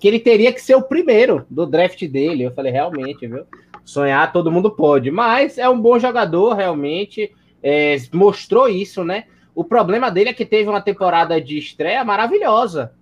Que 0.00 0.08
ele 0.08 0.18
teria 0.18 0.52
que 0.52 0.60
ser 0.60 0.74
o 0.74 0.82
primeiro 0.82 1.46
do 1.48 1.66
draft 1.66 2.04
dele. 2.08 2.44
Eu 2.44 2.52
falei, 2.52 2.72
realmente, 2.72 3.26
viu? 3.26 3.44
Sonhar 3.84 4.32
todo 4.32 4.50
mundo 4.50 4.70
pode. 4.70 5.10
Mas 5.10 5.58
é 5.58 5.68
um 5.68 5.80
bom 5.80 5.98
jogador, 5.98 6.54
realmente. 6.54 7.30
É, 7.62 7.96
mostrou 8.12 8.68
isso, 8.68 9.04
né? 9.04 9.24
O 9.54 9.62
problema 9.62 10.10
dele 10.10 10.30
é 10.30 10.34
que 10.34 10.46
teve 10.46 10.68
uma 10.68 10.80
temporada 10.80 11.40
de 11.40 11.58
estreia 11.58 12.02
maravilhosa 12.04 12.92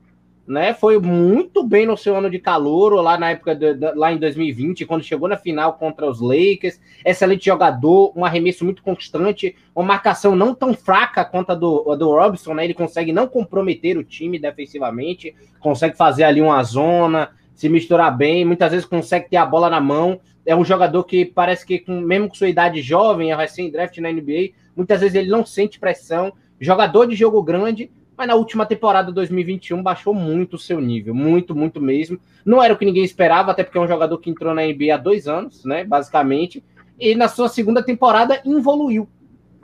né? 0.49 0.73
Foi 0.73 0.99
muito 0.99 1.63
bem 1.63 1.87
no 1.87 1.97
seu 1.97 2.17
ano 2.17 2.31
de 2.31 2.39
calor, 2.39 2.95
lá 3.03 3.19
na 3.19 3.31
época 3.31 3.55
de, 3.55 3.75
de, 3.75 3.93
lá 3.93 4.11
em 4.11 4.17
2020, 4.17 4.87
quando 4.87 5.05
chegou 5.05 5.29
na 5.29 5.37
final 5.37 5.75
contra 5.75 6.09
os 6.09 6.21
Lakers. 6.21 6.81
Excelente 7.05 7.45
jogador, 7.45 8.13
um 8.17 8.25
arremesso 8.25 8.65
muito 8.65 8.83
constante, 8.83 9.55
uma 9.77 9.85
marcação 9.85 10.35
não 10.35 10.55
tão 10.55 10.73
fraca 10.73 11.23
quanto 11.25 11.51
a 11.51 11.55
do, 11.55 11.93
a 11.93 11.97
do 11.97 12.11
Robson, 12.11 12.55
né? 12.55 12.65
Ele 12.65 12.73
consegue 12.73 13.13
não 13.13 13.29
comprometer 13.29 13.99
o 13.99 14.03
time 14.03 14.39
defensivamente, 14.39 15.37
consegue 15.61 15.97
fazer 15.97 16.25
ali 16.25 16.41
uma 16.41 16.63
zona, 16.63 17.31
se 17.55 17.69
misturar 17.69 18.17
bem, 18.17 18.45
muitas 18.45 18.71
vezes 18.71 18.87
consegue 18.87 19.29
ter 19.29 19.37
a 19.37 19.45
bola 19.45 19.69
na 19.69 19.81
mão. 19.81 20.19
É 20.47 20.57
um 20.57 20.65
jogador 20.65 21.05
que 21.05 21.27
parece 21.27 21.67
que, 21.67 21.79
com, 21.79 22.01
mesmo 22.01 22.29
com 22.29 22.35
sua 22.35 22.49
idade 22.49 22.81
jovem, 22.81 23.33
é 23.33 23.37
recém-draft 23.37 23.99
na 23.99 24.11
NBA, 24.11 24.53
muitas 24.75 25.01
vezes 25.01 25.15
ele 25.15 25.29
não 25.29 25.45
sente 25.45 25.79
pressão. 25.79 26.33
Jogador 26.59 27.07
de 27.07 27.15
jogo 27.15 27.43
grande, 27.43 27.91
mas 28.19 28.27
na 28.27 28.35
última 28.35 28.67
temporada 28.67 29.13
2021 29.13 29.81
baixou 29.81 30.13
muito 30.13 30.55
o 30.55 30.59
seu 30.59 30.81
nível, 30.81 31.15
muito, 31.15 31.55
muito 31.55 31.81
mesmo. 31.81 32.19
Não 32.45 32.61
era 32.61 32.75
o 32.75 32.77
que 32.77 32.85
ninguém 32.85 33.05
esperava, 33.05 33.53
até 33.53 33.63
porque 33.63 33.79
é 33.79 33.81
um 33.81 33.87
jogador 33.87 34.19
que 34.19 34.29
entrou 34.29 34.53
na 34.53 34.67
NBA 34.67 34.93
há 34.93 34.97
dois 34.97 35.29
anos, 35.29 35.65
né, 35.65 35.85
basicamente, 35.85 36.65
e 36.99 37.15
na 37.15 37.29
sua 37.29 37.49
segunda 37.49 37.81
temporada 37.81 38.43
evoluiu. 38.45 39.09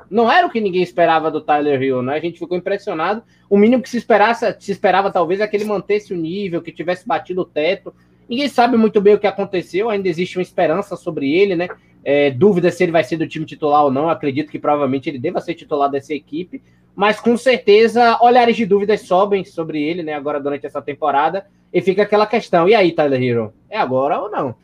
Não 0.09 0.31
era 0.31 0.47
o 0.47 0.51
que 0.51 0.61
ninguém 0.61 0.83
esperava 0.83 1.33
do 1.33 1.41
Tyler 1.41 1.83
Hill, 1.83 2.03
né? 2.03 2.15
A 2.15 2.21
gente 2.21 2.39
ficou 2.39 2.57
impressionado. 2.57 3.23
O 3.51 3.57
mínimo 3.57 3.83
que 3.83 3.89
se 3.89 3.97
esperasse, 3.97 4.55
se 4.61 4.71
esperava 4.71 5.11
talvez 5.11 5.41
é 5.41 5.49
que 5.49 5.57
ele 5.57 5.65
mantesse 5.65 6.13
o 6.13 6.17
nível, 6.17 6.63
que 6.63 6.71
tivesse 6.71 7.09
batido 7.09 7.41
o 7.41 7.45
teto. 7.45 7.93
Ninguém 8.29 8.47
sabe 8.47 8.77
muito 8.77 9.01
bem 9.01 9.15
o 9.15 9.19
que 9.19 9.27
aconteceu, 9.27 9.91
ainda 9.91 10.09
existe 10.09 10.39
uma 10.39 10.43
esperança 10.43 10.95
sobre 10.95 11.33
ele, 11.33 11.57
né? 11.57 11.69
É, 12.05 12.35
se 12.71 12.83
ele 12.83 12.93
vai 12.93 13.03
ser 13.03 13.17
do 13.17 13.27
time 13.27 13.47
titular 13.47 13.85
ou 13.85 13.91
não. 13.91 14.09
Acredito 14.09 14.51
que 14.51 14.59
provavelmente 14.59 15.09
ele 15.09 15.19
deva 15.19 15.41
ser 15.41 15.55
titular 15.55 15.91
dessa 15.91 16.13
equipe 16.13 16.61
mas 16.95 17.19
com 17.19 17.37
certeza 17.37 18.19
olhares 18.23 18.57
de 18.57 18.65
dúvidas 18.65 19.03
sobem 19.03 19.45
sobre 19.45 19.83
ele, 19.83 20.03
né, 20.03 20.15
agora 20.15 20.41
durante 20.41 20.67
essa 20.67 20.81
temporada, 20.81 21.47
e 21.73 21.81
fica 21.81 22.03
aquela 22.03 22.27
questão, 22.27 22.69
e 22.69 22.75
aí, 22.75 22.93
Tyler 22.93 23.21
Hero, 23.21 23.55
é 23.69 23.77
agora 23.77 24.21
ou 24.21 24.31
não? 24.31 24.55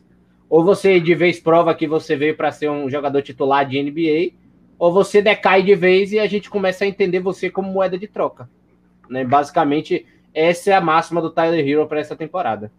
Ou 0.49 0.63
você 0.63 0.99
de 0.99 1.13
vez 1.13 1.39
prova 1.39 1.75
que 1.75 1.87
você 1.87 2.15
veio 2.15 2.37
para 2.37 2.51
ser 2.51 2.69
um 2.69 2.89
jogador 2.89 3.21
titular 3.21 3.67
de 3.67 3.81
NBA, 3.81 4.37
ou 4.79 4.91
você 4.91 5.21
decai 5.21 5.61
de 5.61 5.75
vez 5.75 6.13
e 6.13 6.19
a 6.19 6.27
gente 6.27 6.49
começa 6.49 6.85
a 6.85 6.87
entender 6.87 7.19
você 7.19 7.49
como 7.49 7.71
moeda 7.71 7.97
de 7.97 8.07
troca. 8.07 8.49
Né? 9.09 9.23
Basicamente, 9.25 10.05
essa 10.33 10.71
é 10.71 10.73
a 10.73 10.81
máxima 10.81 11.21
do 11.21 11.29
Tyler 11.29 11.67
Hero 11.67 11.85
para 11.85 11.99
essa 11.99 12.15
temporada. 12.15 12.71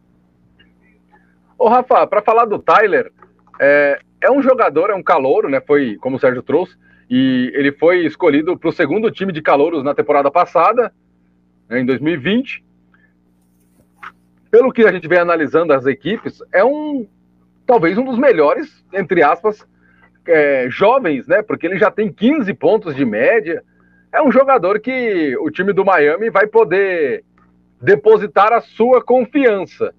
Ô, 1.59 1.69
Rafa, 1.69 2.07
para 2.07 2.23
falar 2.23 2.47
do 2.47 2.59
Tyler, 2.59 3.13
é, 3.61 4.01
é 4.23 4.31
um 4.31 4.41
jogador, 4.41 4.91
é 4.91 4.95
um 4.95 5.03
calouro, 5.03 5.49
né? 5.49 5.61
Foi, 5.61 5.97
como 5.97 6.17
o 6.17 6.19
Sérgio 6.19 6.43
trouxe, 6.43 6.77
e 7.11 7.51
ele 7.55 7.73
foi 7.73 8.07
escolhido 8.07 8.57
para 8.57 8.71
o 8.71 8.73
segundo 8.73 9.11
time 9.11 9.33
de 9.33 9.43
calouros 9.43 9.83
na 9.83 9.95
temporada 9.95 10.31
passada, 10.31 10.93
né, 11.69 11.81
em 11.81 11.85
2020. 11.85 12.65
Pelo 14.51 14.73
que 14.73 14.85
a 14.85 14.93
gente 14.93 15.09
vem 15.09 15.19
analisando 15.19 15.73
as 15.73 15.85
equipes, 15.87 16.39
é 16.53 16.65
um 16.65 17.07
talvez 17.67 17.99
um 17.99 18.05
dos 18.05 18.19
melhores, 18.19 18.85
entre 18.93 19.23
aspas, 19.23 19.67
é, 20.27 20.69
jovens, 20.71 21.27
né? 21.27 21.43
Porque 21.43 21.67
ele 21.67 21.79
já 21.79 21.91
tem 21.91 22.13
15 22.13 22.55
pontos 22.55 22.95
de 22.95 23.05
média. 23.05 23.63
É 24.13 24.23
um 24.23 24.31
jogador 24.31 24.79
que 24.79 25.37
o 25.39 25.51
time 25.51 25.73
do 25.73 25.85
Miami 25.85 26.31
vai 26.31 26.47
poder 26.47 27.25
depositar 27.81 28.53
a 28.53 28.61
sua 28.61 29.03
confiança. 29.03 29.93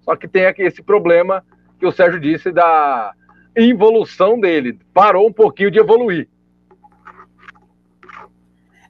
Só 0.00 0.16
que 0.16 0.26
tem 0.26 0.46
aqui 0.46 0.62
esse 0.62 0.82
problema 0.82 1.44
que 1.78 1.86
o 1.86 1.92
Sérgio 1.92 2.18
disse 2.18 2.50
da 2.50 3.12
involução 3.60 4.38
dele. 4.38 4.78
Parou 4.92 5.28
um 5.28 5.32
pouquinho 5.32 5.70
de 5.70 5.78
evoluir. 5.78 6.28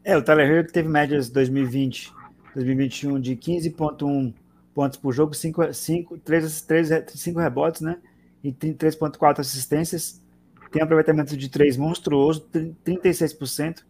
É, 0.05 0.17
o 0.17 0.23
Tyler 0.23 0.51
Hero 0.51 0.73
teve 0.73 0.89
médias 0.89 1.29
2020, 1.29 2.13
2021 2.55 3.21
de 3.21 3.37
15,1 3.37 4.33
pontos 4.75 4.99
por 4.99 5.13
jogo, 5.13 5.35
5, 5.35 5.75
5, 5.75 6.19
3, 6.19 6.61
3, 6.63 6.89
5 7.09 7.41
rebotes, 7.41 7.81
né? 7.81 7.99
E 8.43 8.53
3,4 8.53 9.41
assistências. 9.41 10.25
Tem 10.71 10.81
um 10.81 10.85
aproveitamento 10.85 11.37
de 11.37 11.49
3 11.49 11.77
monstruoso, 11.77 12.49
36%. 12.85 13.85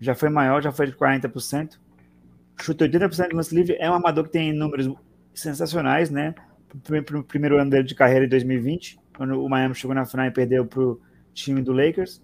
Já 0.00 0.14
foi 0.14 0.28
maior, 0.28 0.62
já 0.62 0.70
foi 0.70 0.86
de 0.86 0.92
40%. 0.92 1.78
Chuta 2.60 2.88
80% 2.88 3.28
de 3.28 3.34
lance 3.34 3.54
livre. 3.54 3.76
É 3.80 3.90
um 3.90 3.94
amador 3.94 4.24
que 4.24 4.30
tem 4.30 4.52
números 4.52 4.94
sensacionais, 5.34 6.10
né? 6.10 6.34
Primeiro 7.26 7.58
ano 7.58 7.70
dele 7.70 7.84
de 7.84 7.94
carreira 7.94 8.26
em 8.26 8.28
2020, 8.28 8.98
quando 9.18 9.44
o 9.44 9.48
Miami 9.48 9.74
chegou 9.74 9.94
na 9.94 10.06
final 10.06 10.24
e 10.24 10.30
perdeu 10.30 10.64
para 10.64 10.80
o 10.80 10.98
time 11.34 11.60
do 11.60 11.72
Lakers 11.72 12.22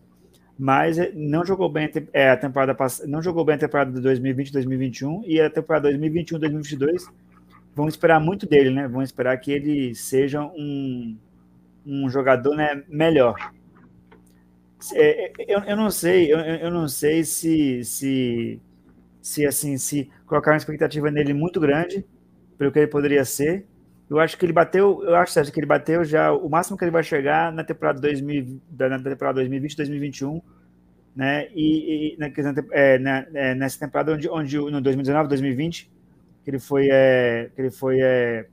mas 0.58 0.98
eh, 0.98 1.12
não 1.14 1.44
jogou 1.44 1.68
bem 1.68 1.90
é, 2.12 2.30
a 2.30 2.36
temporada 2.36 2.74
passada, 2.74 3.08
não 3.08 3.20
jogou 3.22 3.44
bem 3.44 3.56
a 3.56 3.58
temporada 3.58 3.92
de 3.92 4.00
2020, 4.00 4.52
2021 4.52 5.22
e 5.26 5.40
a 5.40 5.50
temporada 5.50 5.88
2021, 5.88 6.38
2022 6.38 7.08
vão 7.74 7.88
esperar 7.88 8.20
muito 8.20 8.46
dele, 8.46 8.70
né? 8.70 8.86
Vão 8.86 9.02
esperar 9.02 9.36
que 9.38 9.50
ele 9.50 9.94
seja 9.94 10.42
um, 10.42 11.16
um 11.84 12.08
jogador 12.08 12.54
né, 12.54 12.82
melhor. 12.88 13.52
É, 14.94 15.32
eu, 15.48 15.60
eu 15.60 15.76
não 15.76 15.90
sei, 15.90 16.32
eu, 16.32 16.38
eu 16.38 16.70
não 16.70 16.86
sei 16.86 17.24
se, 17.24 17.82
se, 17.84 18.60
se 19.20 19.46
assim, 19.46 19.76
se 19.76 20.10
colocar 20.26 20.52
uma 20.52 20.56
expectativa 20.56 21.10
nele 21.10 21.32
muito 21.32 21.58
grande 21.58 22.04
pelo 22.56 22.70
que 22.70 22.78
ele 22.78 22.86
poderia 22.86 23.24
ser, 23.24 23.66
eu 24.08 24.18
acho 24.18 24.36
que 24.36 24.44
ele 24.44 24.52
bateu, 24.52 25.02
eu 25.02 25.16
acho 25.16 25.32
Sérgio, 25.32 25.52
que 25.52 25.58
ele 25.58 25.66
bateu 25.66 26.04
já 26.04 26.32
o 26.32 26.48
máximo 26.48 26.76
que 26.76 26.84
ele 26.84 26.90
vai 26.90 27.02
chegar 27.02 27.52
na 27.52 27.64
temporada 27.64 28.00
2000, 28.00 28.60
na 28.78 28.98
temporada 28.98 29.36
2020, 29.36 29.76
2021, 29.76 30.42
né? 31.16 31.48
E, 31.54 32.14
e 32.14 32.16
na, 32.18 32.26
é, 32.72 32.98
na, 32.98 33.26
é, 33.34 33.54
nessa 33.54 33.78
temporada 33.78 34.12
onde, 34.12 34.28
onde 34.28 34.58
no 34.58 34.80
2019, 34.80 35.28
2020, 35.28 35.90
que 36.44 36.50
ele 36.50 36.58
foi, 36.58 36.88
é, 36.90 37.50
que 37.54 37.60
ele 37.62 37.70
foi 37.70 37.98
é, 38.00 38.46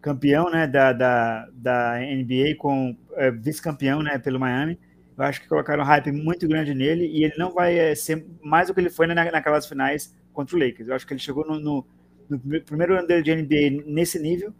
campeão, 0.00 0.50
né, 0.50 0.66
da, 0.66 0.92
da, 0.92 1.48
da 1.52 1.98
NBA 1.98 2.56
com 2.58 2.96
é, 3.16 3.30
vice-campeão, 3.30 4.02
né, 4.02 4.18
pelo 4.18 4.40
Miami. 4.40 4.78
Eu 5.16 5.24
acho 5.24 5.40
que 5.40 5.48
colocaram 5.48 5.82
um 5.82 5.86
hype 5.86 6.10
muito 6.10 6.48
grande 6.48 6.74
nele 6.74 7.06
e 7.06 7.24
ele 7.24 7.34
não 7.38 7.52
vai 7.52 7.78
é, 7.78 7.94
ser 7.94 8.26
mais 8.42 8.68
do 8.68 8.74
que 8.74 8.80
ele 8.80 8.90
foi 8.90 9.06
na, 9.06 9.14
naquelas 9.14 9.66
finais 9.66 10.14
contra 10.32 10.56
o 10.56 10.58
Lakers. 10.58 10.88
Eu 10.88 10.94
acho 10.94 11.06
que 11.06 11.12
ele 11.12 11.20
chegou 11.20 11.46
no, 11.46 11.60
no 11.60 11.86
no 12.28 12.38
primeiro 12.62 12.96
ano 12.98 13.06
dele 13.06 13.22
de 13.22 13.34
NBA 13.34 13.84
nesse 13.86 14.18
nível, 14.18 14.52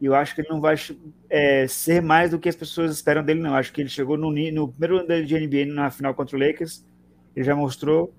e 0.00 0.06
eu 0.06 0.14
acho 0.16 0.34
que 0.34 0.40
ele 0.40 0.48
não 0.48 0.60
vai 0.60 0.74
é, 1.30 1.66
ser 1.68 2.02
mais 2.02 2.32
do 2.32 2.38
que 2.38 2.48
as 2.48 2.56
pessoas 2.56 2.90
esperam 2.90 3.22
dele, 3.22 3.40
não. 3.40 3.54
Acho 3.54 3.72
que 3.72 3.80
ele 3.80 3.88
chegou 3.88 4.16
no, 4.16 4.32
no 4.32 4.68
primeiro 4.68 4.98
ano 4.98 5.06
dele 5.06 5.24
de 5.24 5.38
NBA 5.38 5.72
na 5.72 5.90
final 5.92 6.12
contra 6.12 6.36
o 6.36 6.40
Lakers, 6.40 6.84
ele 7.36 7.44
já 7.44 7.54
mostrou 7.54 8.12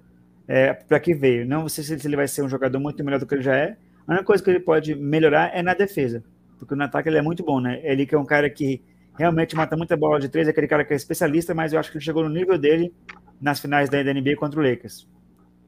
é, 0.48 0.74
para 0.74 0.98
que 1.00 1.14
veio. 1.14 1.46
Não 1.46 1.68
sei 1.68 1.84
se 1.84 2.08
ele 2.08 2.16
vai 2.16 2.28
ser 2.28 2.42
um 2.42 2.48
jogador 2.48 2.80
muito 2.80 3.04
melhor 3.04 3.20
do 3.20 3.26
que 3.28 3.36
ele 3.36 3.42
já 3.42 3.56
é. 3.56 3.78
A 4.08 4.14
única 4.14 4.26
coisa 4.26 4.42
que 4.42 4.50
ele 4.50 4.62
pode 4.62 4.96
melhorar 4.96 5.52
é 5.54 5.62
na 5.62 5.74
defesa, 5.74 6.24
porque 6.58 6.74
no 6.74 6.84
ataque 6.84 7.10
ele 7.10 7.18
é 7.18 7.22
muito 7.22 7.44
bom, 7.44 7.60
né? 7.60 7.82
Ele 7.84 8.06
que 8.06 8.16
é 8.16 8.18
um 8.18 8.26
cara 8.26 8.50
que 8.50 8.82
realmente 9.18 9.56
mata 9.56 9.78
muita 9.78 9.96
bola 9.96 10.20
de 10.20 10.30
três, 10.30 10.48
é 10.48 10.52
aquele 10.52 10.68
cara 10.68 10.84
que 10.84 10.94
é 10.94 10.96
especialista, 10.96 11.54
mas 11.54 11.74
eu 11.74 11.80
acho 11.80 11.92
que 11.92 11.98
ele 11.98 12.06
chegou 12.06 12.24
no 12.24 12.30
nível 12.30 12.58
dele 12.58 12.94
nas 13.42 13.60
finais 13.60 13.90
da 13.90 14.02
NBA 14.02 14.36
contra 14.38 14.60
o 14.60 14.64
Lakers, 14.64 15.08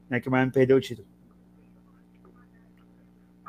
né, 0.10 0.20
que 0.20 0.28
o 0.28 0.32
Miami 0.32 0.52
perdeu 0.52 0.78
o 0.78 0.82
título. 0.82 1.08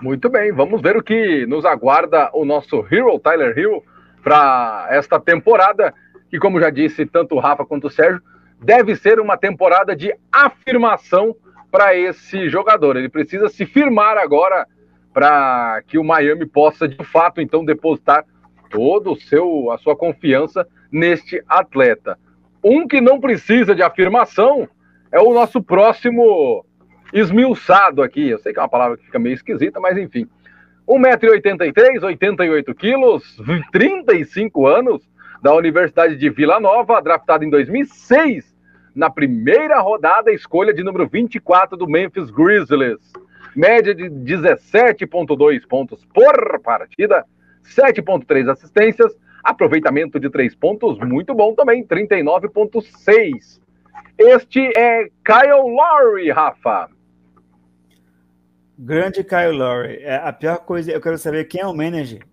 Muito 0.00 0.28
bem, 0.28 0.52
vamos 0.52 0.82
ver 0.82 0.94
o 0.94 1.02
que 1.02 1.46
nos 1.46 1.64
aguarda 1.64 2.28
o 2.34 2.44
nosso 2.44 2.86
Hero, 2.90 3.18
Tyler 3.18 3.58
Hero, 3.58 3.82
para 4.22 4.88
esta 4.90 5.18
temporada, 5.18 5.94
que, 6.28 6.38
como 6.38 6.60
já 6.60 6.68
disse 6.68 7.06
tanto 7.06 7.34
o 7.34 7.38
Rafa 7.38 7.64
quanto 7.64 7.86
o 7.86 7.90
Sérgio, 7.90 8.20
deve 8.60 8.94
ser 8.94 9.18
uma 9.18 9.38
temporada 9.38 9.96
de 9.96 10.14
afirmação 10.30 11.34
para 11.70 11.96
esse 11.96 12.48
jogador. 12.50 12.96
Ele 12.96 13.08
precisa 13.08 13.48
se 13.48 13.64
firmar 13.64 14.18
agora 14.18 14.66
para 15.14 15.82
que 15.86 15.96
o 15.96 16.04
Miami 16.04 16.44
possa, 16.44 16.86
de 16.86 17.02
fato, 17.02 17.40
então, 17.40 17.64
depositar 17.64 18.26
todo 18.68 19.12
o 19.12 19.16
seu 19.16 19.70
a 19.70 19.78
sua 19.78 19.96
confiança 19.96 20.68
neste 20.92 21.42
atleta. 21.48 22.18
Um 22.62 22.86
que 22.86 23.00
não 23.00 23.18
precisa 23.18 23.74
de 23.74 23.82
afirmação 23.82 24.68
é 25.10 25.18
o 25.18 25.32
nosso 25.32 25.62
próximo 25.62 26.65
esmiuçado 27.12 28.02
aqui. 28.02 28.28
Eu 28.28 28.38
sei 28.38 28.52
que 28.52 28.58
é 28.58 28.62
uma 28.62 28.68
palavra 28.68 28.96
que 28.96 29.04
fica 29.04 29.18
meio 29.18 29.34
esquisita, 29.34 29.80
mas 29.80 29.96
enfim. 29.96 30.28
1,83m, 30.88 32.00
88kg, 32.00 33.62
35 33.72 34.66
anos, 34.66 35.02
da 35.42 35.54
Universidade 35.54 36.16
de 36.16 36.30
Vila 36.30 36.58
Nova, 36.58 37.00
draftado 37.00 37.44
em 37.44 37.50
2006, 37.50 38.54
na 38.94 39.10
primeira 39.10 39.78
rodada, 39.80 40.32
escolha 40.32 40.72
de 40.72 40.82
número 40.82 41.06
24 41.06 41.76
do 41.76 41.88
Memphis 41.88 42.30
Grizzlies. 42.30 42.98
Média 43.54 43.94
de 43.94 44.04
17,2 44.04 45.66
pontos 45.66 46.04
por 46.12 46.60
partida, 46.60 47.25
7,3 47.64 48.50
assistências, 48.50 49.16
aproveitamento 49.42 50.20
de 50.20 50.28
3 50.30 50.54
pontos, 50.54 50.98
muito 50.98 51.34
bom 51.34 51.54
também, 51.54 51.84
39,6. 51.84 53.60
Este 54.18 54.60
é 54.76 55.08
Kyle 55.25 55.62
Lowry, 55.62 56.30
Rafa. 56.30 56.88
Grande 58.78 59.25
Kyle 59.25 59.52
Lowry. 59.52 60.02
É, 60.02 60.16
a 60.16 60.33
pior 60.33 60.59
coisa, 60.59 60.90
eu 60.90 61.00
quero 61.00 61.16
saber 61.16 61.45
quem 61.45 61.61
é 61.61 61.66
o 61.66 61.75
manager. 61.75 62.26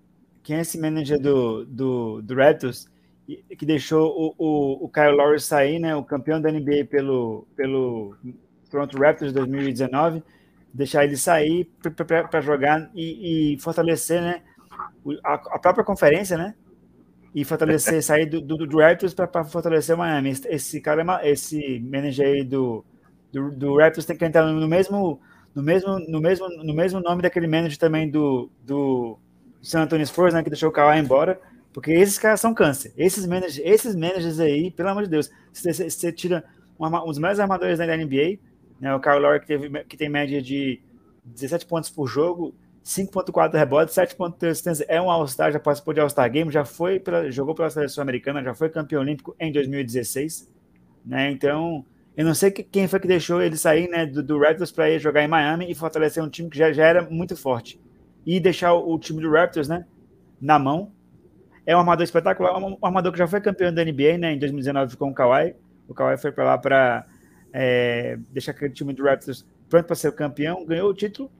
Quem 0.43 0.57
é 0.57 0.61
esse 0.61 0.77
manager 0.77 1.19
do, 1.19 1.65
do, 1.65 2.21
do 2.21 2.35
Raptors 2.35 2.91
que 3.57 3.65
deixou 3.65 4.09
o, 4.09 4.35
o, 4.37 4.85
o 4.85 4.89
Kyle 4.89 5.15
Lowry 5.15 5.39
sair, 5.39 5.79
né? 5.79 5.95
O 5.95 6.03
campeão 6.03 6.41
da 6.41 6.51
NBA 6.51 6.85
pelo, 6.89 7.47
pelo 7.55 8.17
Toronto 8.69 8.97
Raptors 8.97 9.31
2019. 9.31 10.21
Deixar 10.73 11.05
ele 11.05 11.15
sair 11.15 11.71
para 12.29 12.41
jogar 12.41 12.89
e, 12.93 13.53
e, 13.53 13.59
fortalecer, 13.59 14.21
né? 14.21 14.41
A, 15.23 15.35
a, 15.35 15.59
própria 15.59 15.85
conferência, 15.85 16.37
né? 16.37 16.55
E 17.33 17.45
fortalecer, 17.45 18.01
sair 18.03 18.25
do, 18.25 18.41
do, 18.41 18.67
do 18.67 18.79
Raptors 18.79 19.13
para 19.13 19.45
fortalecer 19.45 19.95
o 19.95 19.99
Miami. 19.99 20.33
Esse, 20.49 20.81
cara, 20.81 21.21
é 21.21 21.29
esse 21.29 21.79
manager 21.79 22.27
aí 22.27 22.43
do, 22.43 22.83
do, 23.31 23.51
do 23.51 23.77
Raptors 23.77 24.05
tem 24.05 24.17
que 24.17 24.25
entrar 24.25 24.45
no 24.45 24.67
mesmo 24.67 25.21
no 25.55 25.61
mesmo, 25.61 25.99
no 25.99 26.19
mesmo, 26.19 26.49
no 26.49 26.73
mesmo 26.73 26.99
nome 26.99 27.21
daquele 27.21 27.47
manager 27.47 27.77
também 27.77 28.09
do, 28.09 28.49
do, 28.63 29.19
San 29.61 29.83
Antonio 29.83 30.05
Spurs, 30.05 30.33
né, 30.33 30.43
que 30.43 30.49
deixou 30.49 30.69
o 30.69 30.71
Kawhi 30.71 30.99
embora, 30.99 31.39
porque 31.71 31.91
esses 31.91 32.19
caras 32.19 32.41
são 32.41 32.53
câncer. 32.53 32.93
Esses 32.97 33.25
managers, 33.25 33.61
esses 33.63 33.95
managers 33.95 34.39
aí, 34.39 34.69
pelo 34.69 34.89
amor 34.89 35.03
de 35.03 35.09
Deus, 35.09 35.31
você, 35.53 36.11
tira 36.11 36.43
um, 36.77 36.85
um 36.85 37.05
dos 37.05 37.17
melhores 37.17 37.39
armadores 37.39 37.79
da 37.79 37.85
NBA, 37.85 38.39
né, 38.79 38.93
o 38.93 38.99
Kyle 38.99 39.19
Lowry, 39.19 39.39
que, 39.39 39.47
teve, 39.47 39.83
que 39.85 39.95
tem 39.95 40.09
média 40.09 40.41
de 40.41 40.81
17 41.23 41.65
pontos 41.65 41.89
por 41.89 42.07
jogo, 42.07 42.53
5.4 42.83 43.53
rebotes, 43.53 43.95
7.3 43.95 44.49
assistências, 44.49 44.87
é 44.89 45.01
um 45.01 45.09
All-Star, 45.09 45.53
já 45.53 45.59
participou 45.59 45.93
de 45.93 46.01
All-Star 46.01 46.29
Game, 46.29 46.51
já 46.51 46.65
foi 46.65 46.99
pela, 46.99 47.31
jogou 47.31 47.55
pela 47.55 47.69
seleção 47.69 48.01
americana, 48.01 48.43
já 48.43 48.53
foi 48.53 48.69
campeão 48.69 49.01
olímpico 49.01 49.33
em 49.39 49.51
2016, 49.51 50.51
né? 51.05 51.31
Então, 51.31 51.85
eu 52.15 52.25
não 52.25 52.33
sei 52.33 52.51
quem 52.51 52.87
foi 52.87 52.99
que 52.99 53.07
deixou 53.07 53.41
ele 53.41 53.57
sair, 53.57 53.89
né, 53.89 54.05
do, 54.05 54.21
do 54.21 54.39
Raptors 54.39 54.71
para 54.71 54.89
ir 54.89 54.99
jogar 54.99 55.23
em 55.23 55.27
Miami 55.27 55.69
e 55.69 55.75
fortalecer 55.75 56.23
um 56.23 56.29
time 56.29 56.49
que 56.49 56.57
já, 56.57 56.71
já 56.71 56.85
era 56.85 57.09
muito 57.09 57.35
forte. 57.35 57.79
E 58.25 58.39
deixar 58.39 58.73
o, 58.73 58.93
o 58.93 58.99
time 58.99 59.21
do 59.21 59.31
Raptors, 59.31 59.67
né, 59.67 59.85
na 60.39 60.59
mão. 60.59 60.91
É 61.65 61.75
um 61.75 61.79
armador 61.79 62.03
espetacular, 62.03 62.57
um, 62.57 62.73
um 62.73 62.85
armador 62.85 63.11
que 63.11 63.17
já 63.17 63.27
foi 63.27 63.41
campeão 63.41 63.73
da 63.73 63.83
NBA, 63.83 64.17
né, 64.19 64.33
em 64.33 64.39
2019 64.39 64.97
com 64.97 65.09
o 65.09 65.13
Kawhi. 65.13 65.55
O 65.87 65.93
Kawhi 65.93 66.17
foi 66.17 66.31
para 66.31 66.43
lá 66.43 66.57
para 66.57 67.05
é, 67.51 68.17
deixar 68.31 68.51
aquele 68.51 68.73
time 68.73 68.93
do 68.93 69.03
Raptors 69.03 69.45
pronto 69.69 69.87
para 69.87 69.95
ser 69.95 70.11
campeão, 70.11 70.65
ganhou 70.65 70.89
o 70.89 70.93
título 70.93 71.31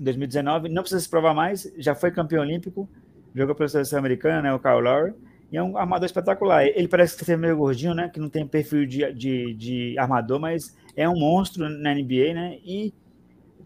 em 0.00 0.04
2019, 0.04 0.68
não 0.68 0.82
precisa 0.82 1.00
se 1.00 1.08
provar 1.08 1.34
mais, 1.34 1.70
já 1.76 1.94
foi 1.94 2.10
campeão 2.10 2.42
olímpico, 2.42 2.88
jogou 3.34 3.54
pela 3.54 3.68
seleção 3.68 3.98
americana, 3.98 4.42
né, 4.42 4.52
o 4.52 4.58
Kyle 4.58 4.80
Lowry, 4.80 5.14
e 5.50 5.56
é 5.56 5.62
um 5.62 5.76
armador 5.76 6.06
espetacular. 6.06 6.64
Ele 6.64 6.88
parece 6.88 7.22
que 7.22 7.30
é 7.30 7.36
meio 7.36 7.56
gordinho, 7.56 7.94
né, 7.94 8.08
que 8.08 8.20
não 8.20 8.28
tem 8.28 8.46
perfil 8.46 8.86
de, 8.86 9.12
de, 9.12 9.54
de 9.54 9.98
armador, 9.98 10.38
mas 10.38 10.76
é 10.96 11.08
um 11.08 11.18
monstro 11.18 11.68
na 11.68 11.94
NBA, 11.94 12.34
né, 12.34 12.58
e 12.64 12.92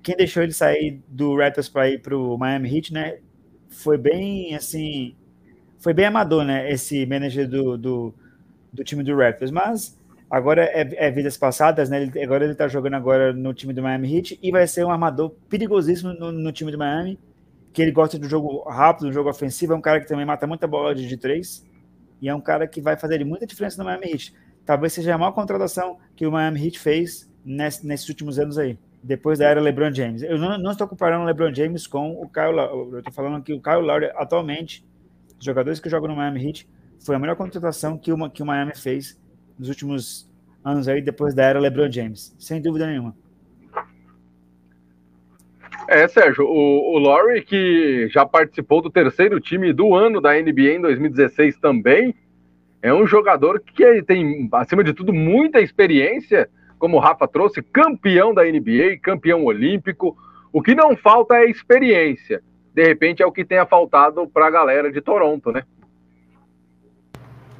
quem 0.03 0.17
deixou 0.17 0.43
ele 0.43 0.53
sair 0.53 1.01
do 1.09 1.37
Raptors 1.37 1.69
para 1.69 1.89
ir 1.91 2.01
para 2.01 2.17
o 2.17 2.37
Miami 2.37 2.77
Heat, 2.77 2.93
né, 2.93 3.19
foi 3.69 3.99
bem, 3.99 4.55
assim, 4.55 5.15
foi 5.79 5.93
bem 5.93 6.07
amador, 6.07 6.45
né, 6.45 6.71
esse 6.71 7.05
manager 7.07 7.49
do, 7.49 7.77
do, 7.77 8.15
do 8.73 8.85
time 8.85 9.03
do 9.03 9.17
Raptors, 9.17 9.51
mas 9.51 9.99
Agora 10.31 10.65
é, 10.65 11.07
é, 11.07 11.11
vidas 11.13 11.37
passadas, 11.37 11.89
né? 11.89 12.03
Ele, 12.03 12.23
agora 12.23 12.45
ele 12.45 12.57
tá 12.57 12.67
jogando 12.67 12.95
agora 12.95 13.33
no 13.33 13.55
time 13.55 13.73
do 13.73 13.81
Miami 13.81 14.17
Heat 14.17 14.39
e 14.43 14.51
vai 14.51 14.67
ser 14.67 14.85
um 14.85 14.91
armador 14.91 15.31
perigosíssimo 15.49 16.13
no, 16.13 16.33
no, 16.33 16.51
time 16.51 16.73
do 16.73 16.79
Miami, 16.79 17.19
que 17.73 17.81
ele 17.81 17.93
gosta 17.93 18.19
do 18.19 18.29
jogo 18.29 18.69
rápido, 18.69 19.07
do 19.07 19.13
jogo 19.13 19.31
ofensivo, 19.31 19.75
é 19.75 19.77
um 19.77 19.81
cara 19.81 20.01
que 20.01 20.09
também 20.09 20.27
mata 20.27 20.45
muita 20.45 20.67
bola 20.67 20.93
de 20.93 21.17
três 21.17 21.65
e 22.25 22.29
é 22.31 22.35
um 22.35 22.41
cara 22.41 22.67
que 22.67 22.81
vai 22.81 22.97
fazer 22.97 23.23
muita 23.23 23.47
diferença 23.47 23.77
no 23.77 23.85
Miami 23.85 24.13
Heat. 24.13 24.35
Talvez 24.65 24.95
seja 24.95 25.15
a 25.15 25.19
maior 25.19 25.33
contratação 25.33 25.99
que 26.17 26.27
o 26.27 26.33
Miami 26.33 26.65
Heat 26.65 26.79
fez 26.79 27.31
nesse, 27.45 27.87
nesses 27.87 28.09
últimos 28.09 28.39
anos 28.39 28.57
aí, 28.57 28.79
depois 29.03 29.39
da 29.39 29.47
era 29.47 29.61
LeBron 29.61 29.93
James. 29.93 30.23
Eu 30.23 30.39
não, 30.39 30.57
não 30.57 30.71
estou 30.71 30.89
comparando 30.89 31.25
o 31.25 31.27
LeBron 31.27 31.53
James 31.53 31.87
com 31.87 32.13
o 32.13 32.27
Kyle 32.27 32.53
Lowry, 32.53 32.93
eu 32.93 32.99
estou 33.01 33.13
falando 33.13 33.43
que 33.43 33.53
o 33.53 33.61
Kyle 33.61 33.83
Lowry 33.83 34.07
atualmente, 34.15 34.83
os 35.39 35.45
jogadores 35.45 35.79
que 35.79 35.91
jogam 35.91 36.09
no 36.09 36.17
Miami 36.17 36.47
Heat, 36.47 36.67
foi 36.99 37.15
a 37.15 37.19
melhor 37.19 37.37
contratação 37.37 37.99
que, 37.99 38.11
uma, 38.11 38.31
que 38.31 38.43
o 38.43 38.47
Miami 38.47 38.75
fez 38.75 39.21
nos 39.59 39.69
últimos 39.69 40.27
anos 40.65 40.89
aí, 40.89 41.03
depois 41.03 41.35
da 41.35 41.45
era 41.45 41.61
LeBron 41.61 41.93
James, 41.93 42.35
sem 42.39 42.59
dúvida 42.59 42.87
nenhuma. 42.87 43.15
É, 45.89 46.09
Sérgio, 46.09 46.47
o, 46.47 46.95
o 46.95 46.99
Laurie, 46.99 47.43
que 47.43 48.09
já 48.09 48.25
participou 48.25 48.81
do 48.81 48.91
terceiro 48.91 49.39
time 49.41 49.73
do 49.73 49.95
ano 49.95 50.21
da 50.21 50.33
NBA 50.33 50.77
em 50.77 50.81
2016 50.81 51.59
também, 51.59 52.15
é 52.81 52.93
um 52.93 53.07
jogador 53.07 53.61
que 53.61 54.03
tem, 54.03 54.49
acima 54.53 54.85
de 54.85 54.93
tudo, 54.93 55.13
muita 55.13 55.61
experiência, 55.61 56.49
como 56.79 56.97
o 56.97 57.01
Rafa 57.01 57.27
trouxe, 57.27 57.63
campeão 57.63 58.35
da 58.35 58.45
NBA, 58.45 58.99
campeão 59.03 59.45
olímpico. 59.45 60.17
O 60.53 60.63
que 60.63 60.75
não 60.75 60.97
falta 60.97 61.37
é 61.37 61.49
experiência. 61.49 62.43
De 62.75 62.85
repente 62.85 63.23
é 63.23 63.27
o 63.27 63.33
que 63.33 63.45
tenha 63.45 63.65
faltado 63.65 64.27
para 64.27 64.47
a 64.47 64.51
galera 64.51 64.91
de 64.91 65.01
Toronto, 65.01 65.51
né? 65.53 65.65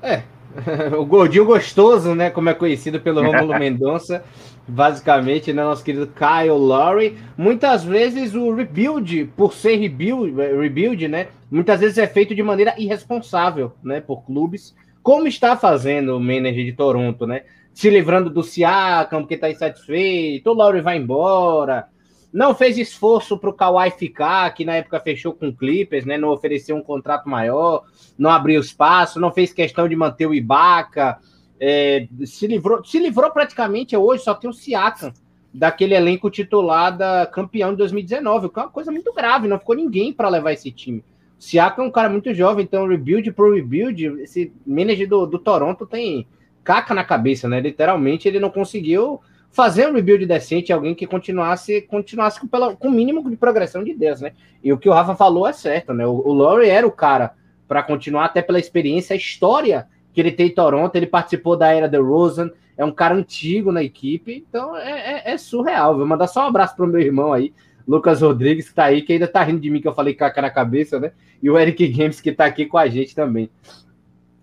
É, 0.03 0.23
o 0.99 1.05
gordinho 1.05 1.45
gostoso, 1.45 2.15
né? 2.15 2.31
Como 2.31 2.49
é 2.49 2.55
conhecido 2.55 3.01
pelo 3.01 3.23
Romulo 3.23 3.57
Mendonça, 3.59 4.25
basicamente, 4.67 5.53
né? 5.53 5.63
Nosso 5.63 5.85
querido 5.85 6.07
Kyle 6.07 6.51
Lowry. 6.51 7.19
Muitas 7.37 7.85
vezes 7.85 8.35
o 8.35 8.55
rebuild, 8.55 9.33
por 9.37 9.53
ser 9.53 9.77
rebuild, 9.77 10.35
rebuild, 10.35 11.09
né? 11.09 11.29
Muitas 11.51 11.81
vezes 11.81 11.99
é 11.99 12.07
feito 12.07 12.35
de 12.35 12.43
maneira 12.43 12.75
irresponsável, 12.79 13.73
né? 13.83 14.01
Por 14.01 14.25
clubes, 14.25 14.75
como 15.03 15.27
está 15.27 15.57
fazendo 15.57 16.17
o 16.17 16.21
manager 16.21 16.65
de 16.65 16.73
Toronto, 16.73 17.27
né? 17.27 17.43
Se 17.73 17.91
livrando 17.91 18.31
do 18.31 18.43
Siakam, 18.43 19.21
porque 19.21 19.35
está 19.35 19.51
insatisfeito, 19.51 20.51
o 20.51 20.55
Lowry 20.55 20.81
vai 20.81 20.97
embora, 20.97 21.89
não 22.35 22.53
fez 22.53 22.77
esforço 22.77 23.39
para 23.39 23.49
o 23.49 23.53
Kawhi 23.53 23.93
ficar, 23.93 24.53
que 24.53 24.65
na 24.65 24.75
época 24.75 24.99
fechou 24.99 25.33
com 25.33 25.51
o 25.51 25.55
Clippers, 25.55 26.05
né? 26.05 26.19
Não 26.19 26.31
ofereceu 26.31 26.75
um 26.75 26.83
contrato 26.83 27.29
maior, 27.29 27.85
não 28.19 28.29
abriu 28.29 28.61
espaço, 28.61 29.21
não 29.21 29.31
fez 29.31 29.53
questão 29.53 29.89
de 29.89 29.95
manter 29.95 30.27
o 30.27 30.35
Ibaka. 30.35 31.17
É, 31.61 32.09
se, 32.27 32.49
livrou, 32.49 32.85
se 32.85 32.99
livrou 32.99 33.31
praticamente 33.31 33.97
hoje, 33.97 34.25
só 34.25 34.35
tem 34.35 34.51
o 34.51 34.53
Siakam 34.53 35.15
daquele 35.55 35.95
elenco 35.95 36.29
titular 36.29 36.99
da 36.99 37.25
campeão 37.25 37.71
de 37.71 37.77
2019, 37.77 38.49
que 38.49 38.59
é 38.59 38.63
uma 38.65 38.69
coisa 38.69 38.91
muito 38.91 39.15
grave, 39.15 39.47
não 39.47 39.61
ficou 39.61 39.77
ninguém 39.77 40.13
para 40.13 40.29
levar 40.29 40.53
esse 40.53 40.73
time. 40.73 41.05
O 41.39 41.43
Siakam 41.43 41.85
é 41.85 41.87
um 41.87 41.93
cara 41.93 42.09
muito 42.09 42.35
jovem, 42.35 42.65
então 42.65 42.89
rebuild 42.89 43.31
pro 43.31 43.55
rebuild, 43.55 44.07
esse 44.23 44.53
manager 44.67 45.09
do, 45.09 45.25
do 45.25 45.39
Toronto 45.39 45.87
tem 45.87 46.27
caca 46.65 46.95
na 46.95 47.05
cabeça, 47.05 47.49
né? 47.49 47.61
Literalmente 47.61 48.27
ele 48.27 48.41
não 48.41 48.51
conseguiu 48.51 49.21
fazer 49.55 49.89
um 49.89 49.93
rebuild 49.93 50.27
decente, 50.27 50.73
alguém 50.73 50.97
que 50.97 51.07
continuasse, 51.07 51.81
continuasse 51.83 52.41
com, 52.41 52.49
pela, 52.49 52.75
com 52.75 52.89
o 52.89 52.91
mínimo 52.91 53.31
de 53.31 53.37
progressão 53.37 53.85
de 53.85 53.95
Deus, 53.95 54.21
né? 54.21 54.33
E 54.63 54.73
o 54.73 54.77
que 54.77 54.89
o 54.89 54.93
Rafa 54.93 55.15
falou 55.15 55.47
é 55.47 55.53
certo, 55.53 55.95
né? 55.95 56.05
O, 56.05 56.11
o 56.11 56.35
Laurie 56.35 56.69
era 56.69 56.85
o 56.85 56.91
cara 56.91 57.35
para 57.69 57.81
continuar, 57.81 58.25
até 58.25 58.43
pela 58.43 58.59
experiência, 58.59 59.15
a 59.15 59.17
história 59.17 59.87
que 60.13 60.21
ele 60.21 60.33
tem 60.33 60.49
em 60.49 60.55
Toronto, 60.55 60.97
ele 60.97 61.07
participou 61.07 61.57
da 61.57 61.73
era 61.73 61.89
The 61.89 61.99
Rosen, 61.99 62.51
é 62.77 62.85
um 62.85 62.91
cara 62.91 63.15
antigo 63.15 63.71
na 63.71 63.81
equipe, 63.81 64.45
então 64.49 64.77
é, 64.77 65.23
é, 65.25 65.33
é 65.33 65.39
surreal. 65.39 65.97
Vou 65.97 66.07
mandar 66.07 66.27
só 66.27 66.45
um 66.45 66.49
abraço 66.49 66.75
pro 66.75 66.89
meu 66.89 67.01
irmão 67.01 67.33
aí, 67.33 67.55
Lucas 67.87 68.23
Rodrigues, 68.23 68.69
que 68.69 68.75
tá 68.75 68.87
aí, 68.87 69.03
que 69.03 69.13
ainda 69.13 69.29
tá 69.29 69.41
rindo 69.45 69.61
de 69.61 69.71
mim, 69.71 69.81
que 69.81 69.87
eu 69.87 69.95
falei 69.95 70.15
caca 70.15 70.43
na 70.43 70.51
cabeça, 70.51 70.99
né? 70.99 71.13
E 71.41 71.49
o 71.49 71.57
Eric 71.57 71.87
Games, 71.87 72.21
que 72.21 72.33
tá 72.33 72.45
aqui 72.45 72.67
com 72.67 72.77
a 72.77 72.89
gente 72.89 73.15
também. 73.15 73.49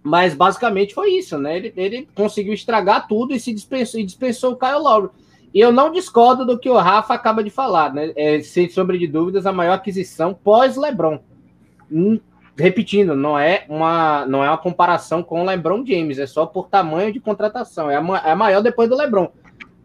Mas 0.03 0.33
basicamente 0.33 0.93
foi 0.93 1.11
isso, 1.11 1.37
né? 1.37 1.57
Ele, 1.57 1.73
ele 1.75 2.07
conseguiu 2.15 2.53
estragar 2.53 3.07
tudo 3.07 3.33
e 3.33 3.39
se 3.39 3.53
dispensou, 3.53 3.99
e 3.99 4.03
dispensou 4.03 4.53
o 4.53 4.55
Kyle 4.55 4.79
Lowry. 4.79 5.09
E 5.53 5.59
eu 5.59 5.71
não 5.71 5.91
discordo 5.91 6.45
do 6.45 6.57
que 6.57 6.69
o 6.69 6.77
Rafa 6.77 7.13
acaba 7.13 7.43
de 7.43 7.49
falar, 7.49 7.93
né? 7.93 8.11
É, 8.15 8.39
sem 8.41 8.69
sombra 8.69 8.97
de 8.97 9.05
dúvidas, 9.05 9.45
a 9.45 9.51
maior 9.51 9.73
aquisição 9.73 10.33
pós-LeBron. 10.33 11.19
Hum, 11.91 12.19
repetindo, 12.57 13.15
não 13.15 13.37
é 13.37 13.65
uma 13.67 14.25
não 14.25 14.43
é 14.43 14.47
uma 14.47 14.57
comparação 14.57 15.21
com 15.21 15.41
o 15.41 15.45
LeBron 15.45 15.85
James, 15.85 16.19
é 16.19 16.25
só 16.25 16.45
por 16.45 16.67
tamanho 16.67 17.11
de 17.11 17.19
contratação. 17.19 17.91
É 17.91 17.97
a, 17.97 18.21
é 18.25 18.31
a 18.31 18.35
maior 18.35 18.61
depois 18.61 18.89
do 18.89 18.95
LeBron. 18.95 19.29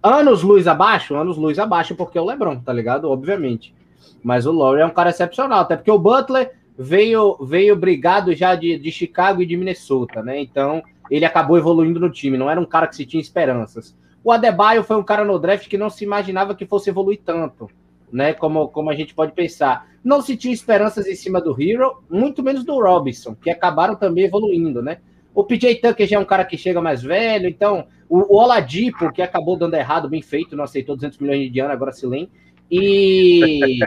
Anos 0.02 0.42
luz 0.42 0.68
abaixo, 0.68 1.16
anos 1.16 1.36
luz 1.36 1.58
abaixo, 1.58 1.96
porque 1.96 2.16
é 2.16 2.20
o 2.20 2.24
LeBron, 2.24 2.60
tá 2.60 2.72
ligado? 2.72 3.10
Obviamente. 3.10 3.74
Mas 4.22 4.46
o 4.46 4.52
Lowry 4.52 4.80
é 4.80 4.86
um 4.86 4.90
cara 4.90 5.10
excepcional, 5.10 5.60
até 5.60 5.76
porque 5.76 5.90
o 5.90 5.98
Butler 5.98 6.52
veio, 6.78 7.36
veio 7.40 7.76
brigado 7.76 8.34
já 8.34 8.54
de, 8.54 8.78
de 8.78 8.90
Chicago 8.90 9.42
e 9.42 9.46
de 9.46 9.56
Minnesota, 9.56 10.22
né? 10.22 10.40
Então 10.40 10.82
ele 11.10 11.24
acabou 11.24 11.56
evoluindo 11.56 12.00
no 12.00 12.10
time, 12.10 12.36
não 12.36 12.50
era 12.50 12.60
um 12.60 12.66
cara 12.66 12.86
que 12.86 12.96
se 12.96 13.06
tinha 13.06 13.20
esperanças. 13.20 13.96
O 14.22 14.32
Adebayo 14.32 14.82
foi 14.82 14.96
um 14.96 15.04
cara 15.04 15.24
no 15.24 15.38
draft 15.38 15.68
que 15.68 15.78
não 15.78 15.88
se 15.88 16.04
imaginava 16.04 16.54
que 16.54 16.66
fosse 16.66 16.90
evoluir 16.90 17.20
tanto, 17.24 17.70
né? 18.12 18.32
Como, 18.32 18.68
como 18.68 18.90
a 18.90 18.94
gente 18.94 19.14
pode 19.14 19.32
pensar. 19.32 19.88
Não 20.02 20.20
se 20.20 20.36
tinha 20.36 20.52
esperanças 20.52 21.06
em 21.06 21.14
cima 21.14 21.40
do 21.40 21.54
Hero, 21.60 22.02
muito 22.10 22.42
menos 22.42 22.64
do 22.64 22.80
Robinson, 22.80 23.34
que 23.34 23.50
acabaram 23.50 23.94
também 23.94 24.24
evoluindo, 24.24 24.82
né? 24.82 24.98
O 25.34 25.44
PJ 25.44 25.76
Tucker 25.76 26.06
já 26.06 26.16
é 26.16 26.18
um 26.18 26.24
cara 26.24 26.44
que 26.44 26.56
chega 26.56 26.80
mais 26.80 27.02
velho, 27.02 27.48
então 27.48 27.86
o, 28.08 28.34
o 28.34 28.42
Oladipo, 28.42 29.12
que 29.12 29.20
acabou 29.20 29.56
dando 29.56 29.74
errado, 29.74 30.08
bem 30.08 30.22
feito, 30.22 30.56
não 30.56 30.64
aceitou 30.64 30.96
200 30.96 31.18
milhões 31.18 31.52
de 31.52 31.60
anos, 31.60 31.72
agora 31.72 31.92
se 31.92 32.06
lembra 32.06 32.30
e 32.70 33.78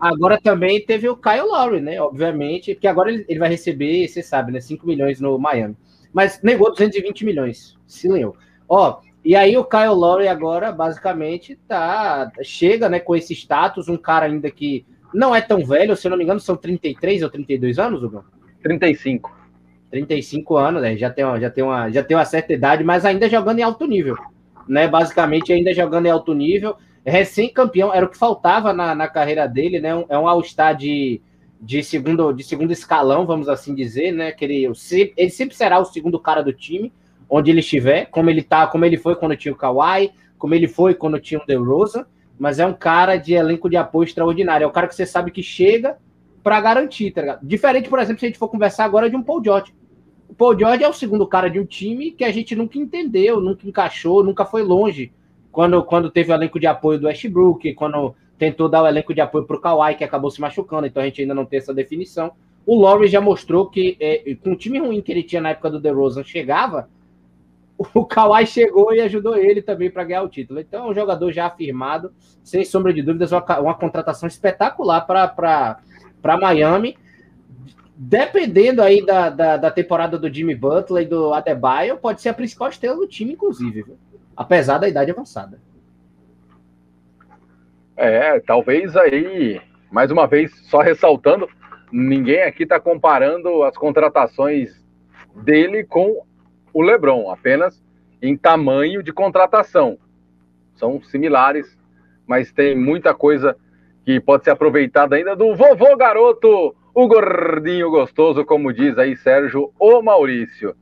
agora 0.00 0.40
também 0.40 0.84
teve 0.84 1.08
o 1.08 1.16
Kyle 1.16 1.42
Lowry, 1.42 1.80
né? 1.80 2.00
Obviamente, 2.00 2.74
porque 2.74 2.88
agora 2.88 3.12
ele, 3.12 3.24
ele 3.28 3.38
vai 3.38 3.48
receber, 3.48 4.08
você 4.08 4.22
sabe, 4.22 4.52
né? 4.52 4.60
5 4.60 4.86
milhões 4.86 5.20
no 5.20 5.38
Miami. 5.38 5.76
Mas 6.12 6.40
negou 6.42 6.70
220 6.70 7.24
milhões, 7.24 7.76
se 7.86 8.08
leu. 8.08 8.36
Ó, 8.68 9.00
e 9.24 9.34
aí 9.34 9.56
o 9.56 9.64
Kyle 9.64 9.88
Lowry 9.88 10.28
agora, 10.28 10.70
basicamente, 10.70 11.56
tá 11.68 12.30
chega 12.42 12.88
né, 12.88 13.00
com 13.00 13.16
esse 13.16 13.32
status, 13.34 13.88
um 13.88 13.96
cara 13.96 14.26
ainda 14.26 14.50
que 14.50 14.84
não 15.14 15.34
é 15.34 15.40
tão 15.40 15.64
velho, 15.64 15.96
se 15.96 16.06
eu 16.06 16.10
não 16.10 16.18
me 16.18 16.24
engano, 16.24 16.40
são 16.40 16.56
33 16.56 17.22
ou 17.22 17.30
32 17.30 17.78
anos, 17.78 18.02
Hugo? 18.02 18.24
35. 18.62 19.32
35 19.90 20.56
anos, 20.56 20.82
né? 20.82 20.96
Já 20.96 21.08
tem, 21.08 21.24
uma, 21.24 21.40
já, 21.40 21.48
tem 21.48 21.62
uma, 21.62 21.90
já 21.90 22.02
tem 22.02 22.16
uma 22.16 22.24
certa 22.24 22.52
idade, 22.52 22.82
mas 22.82 23.04
ainda 23.04 23.28
jogando 23.28 23.60
em 23.60 23.62
alto 23.62 23.86
nível. 23.86 24.16
Né? 24.68 24.88
Basicamente, 24.88 25.52
ainda 25.52 25.72
jogando 25.72 26.06
em 26.06 26.10
alto 26.10 26.34
nível 26.34 26.76
recém-campeão, 27.04 27.92
era 27.92 28.06
o 28.06 28.08
que 28.08 28.16
faltava 28.16 28.72
na, 28.72 28.94
na 28.94 29.08
carreira 29.08 29.46
dele, 29.46 29.80
né? 29.80 29.90
É 30.08 30.18
um 30.18 30.26
All-Star 30.26 30.74
de, 30.76 31.20
de, 31.60 31.82
segundo, 31.82 32.32
de 32.32 32.42
segundo 32.42 32.72
escalão, 32.72 33.26
vamos 33.26 33.48
assim 33.48 33.74
dizer, 33.74 34.12
né? 34.12 34.32
Que 34.32 34.44
ele, 34.44 34.72
ele 35.16 35.30
sempre 35.30 35.54
será 35.54 35.78
o 35.78 35.84
segundo 35.84 36.18
cara 36.18 36.42
do 36.42 36.52
time, 36.52 36.92
onde 37.28 37.50
ele 37.50 37.60
estiver, 37.60 38.06
como 38.06 38.30
ele 38.30 38.42
tá, 38.42 38.66
como 38.66 38.84
ele 38.84 38.96
foi 38.96 39.14
quando 39.16 39.36
tinha 39.36 39.52
o 39.52 39.56
Kawhi, 39.56 40.12
como 40.38 40.54
ele 40.54 40.68
foi 40.68 40.94
quando 40.94 41.20
tinha 41.20 41.40
o 41.40 41.46
DeRozan, 41.46 42.06
mas 42.38 42.58
é 42.58 42.66
um 42.66 42.74
cara 42.74 43.16
de 43.16 43.34
elenco 43.34 43.68
de 43.68 43.76
apoio 43.76 44.06
extraordinário. 44.06 44.64
É 44.64 44.66
o 44.66 44.72
cara 44.72 44.88
que 44.88 44.94
você 44.94 45.06
sabe 45.06 45.30
que 45.30 45.42
chega 45.42 45.98
para 46.42 46.60
garantir, 46.60 47.10
tá 47.10 47.20
ligado? 47.20 47.46
Diferente, 47.46 47.88
por 47.88 47.98
exemplo, 47.98 48.20
se 48.20 48.26
a 48.26 48.28
gente 48.28 48.38
for 48.38 48.48
conversar 48.48 48.84
agora 48.84 49.08
de 49.08 49.16
um 49.16 49.22
Paul 49.22 49.42
George. 49.42 49.74
O 50.28 50.34
Paul 50.34 50.58
George 50.58 50.84
é 50.84 50.88
o 50.88 50.92
segundo 50.92 51.26
cara 51.26 51.48
de 51.48 51.60
um 51.60 51.64
time 51.64 52.10
que 52.10 52.24
a 52.24 52.32
gente 52.32 52.54
nunca 52.54 52.78
entendeu, 52.78 53.40
nunca 53.40 53.66
encaixou, 53.66 54.22
nunca 54.22 54.44
foi 54.44 54.62
longe. 54.62 55.12
Quando, 55.54 55.84
quando 55.84 56.10
teve 56.10 56.32
o 56.32 56.34
elenco 56.34 56.58
de 56.58 56.66
apoio 56.66 56.98
do 56.98 57.06
Westbrook, 57.06 57.74
quando 57.74 58.12
tentou 58.36 58.68
dar 58.68 58.82
o 58.82 58.88
elenco 58.88 59.14
de 59.14 59.20
apoio 59.20 59.46
para 59.46 59.56
o 59.56 59.60
Kawhi, 59.60 59.94
que 59.94 60.02
acabou 60.02 60.28
se 60.28 60.40
machucando, 60.40 60.84
então 60.84 61.00
a 61.00 61.06
gente 61.06 61.22
ainda 61.22 61.32
não 61.32 61.46
tem 61.46 61.60
essa 61.60 61.72
definição. 61.72 62.32
O 62.66 62.74
Lowry 62.74 63.06
já 63.06 63.20
mostrou 63.20 63.70
que, 63.70 63.96
é, 64.00 64.34
com 64.42 64.50
o 64.50 64.56
time 64.56 64.80
ruim 64.80 65.00
que 65.00 65.12
ele 65.12 65.22
tinha 65.22 65.40
na 65.40 65.50
época 65.50 65.70
do 65.70 65.80
DeRozan, 65.80 66.24
chegava, 66.24 66.88
o 67.94 68.04
Kawhi 68.04 68.48
chegou 68.48 68.92
e 68.92 69.00
ajudou 69.00 69.36
ele 69.36 69.62
também 69.62 69.88
para 69.88 70.02
ganhar 70.02 70.22
o 70.22 70.28
título. 70.28 70.58
Então, 70.58 70.86
é 70.86 70.90
um 70.90 70.94
jogador 70.94 71.30
já 71.30 71.46
afirmado, 71.46 72.12
sem 72.42 72.64
sombra 72.64 72.92
de 72.92 73.00
dúvidas, 73.00 73.30
uma, 73.30 73.60
uma 73.60 73.74
contratação 73.74 74.26
espetacular 74.26 75.02
para 75.02 76.36
Miami. 76.40 76.96
Dependendo 77.96 78.82
aí 78.82 79.06
da, 79.06 79.30
da, 79.30 79.56
da, 79.56 79.70
temporada 79.70 80.18
do 80.18 80.32
Jimmy 80.32 80.56
Butler 80.56 81.04
e 81.04 81.08
do 81.08 81.32
Adebayo, 81.32 81.96
pode 81.96 82.20
ser 82.20 82.30
a 82.30 82.34
principal 82.34 82.68
estrela 82.68 82.96
do 82.96 83.06
time, 83.06 83.34
inclusive, 83.34 83.82
viu? 83.82 83.96
Apesar 84.36 84.78
da 84.78 84.88
idade 84.88 85.10
avançada. 85.10 85.60
É, 87.96 88.40
talvez 88.40 88.96
aí, 88.96 89.60
mais 89.90 90.10
uma 90.10 90.26
vez, 90.26 90.52
só 90.68 90.80
ressaltando, 90.80 91.48
ninguém 91.92 92.42
aqui 92.42 92.64
está 92.64 92.80
comparando 92.80 93.62
as 93.62 93.76
contratações 93.76 94.84
dele 95.34 95.84
com 95.84 96.24
o 96.72 96.82
LeBron, 96.82 97.30
apenas 97.30 97.82
em 98.20 98.36
tamanho 98.36 99.02
de 99.02 99.12
contratação. 99.12 99.98
São 100.74 101.00
similares, 101.02 101.78
mas 102.26 102.52
tem 102.52 102.76
muita 102.76 103.14
coisa 103.14 103.56
que 104.04 104.20
pode 104.20 104.44
ser 104.44 104.50
aproveitada 104.50 105.16
ainda 105.16 105.36
do 105.36 105.54
vovô 105.54 105.96
garoto, 105.96 106.74
o 106.94 107.08
gordinho 107.08 107.90
gostoso, 107.90 108.44
como 108.44 108.72
diz 108.72 108.98
aí 108.98 109.16
Sérgio 109.16 109.72
o 109.78 110.02
Maurício. 110.02 110.74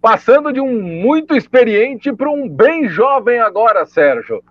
Passando 0.00 0.52
de 0.52 0.60
um 0.60 0.80
muito 0.80 1.36
experiente 1.36 2.12
para 2.12 2.30
um 2.30 2.48
bem 2.48 2.88
jovem 2.88 3.38
agora, 3.38 3.84
Sérgio. 3.84 4.42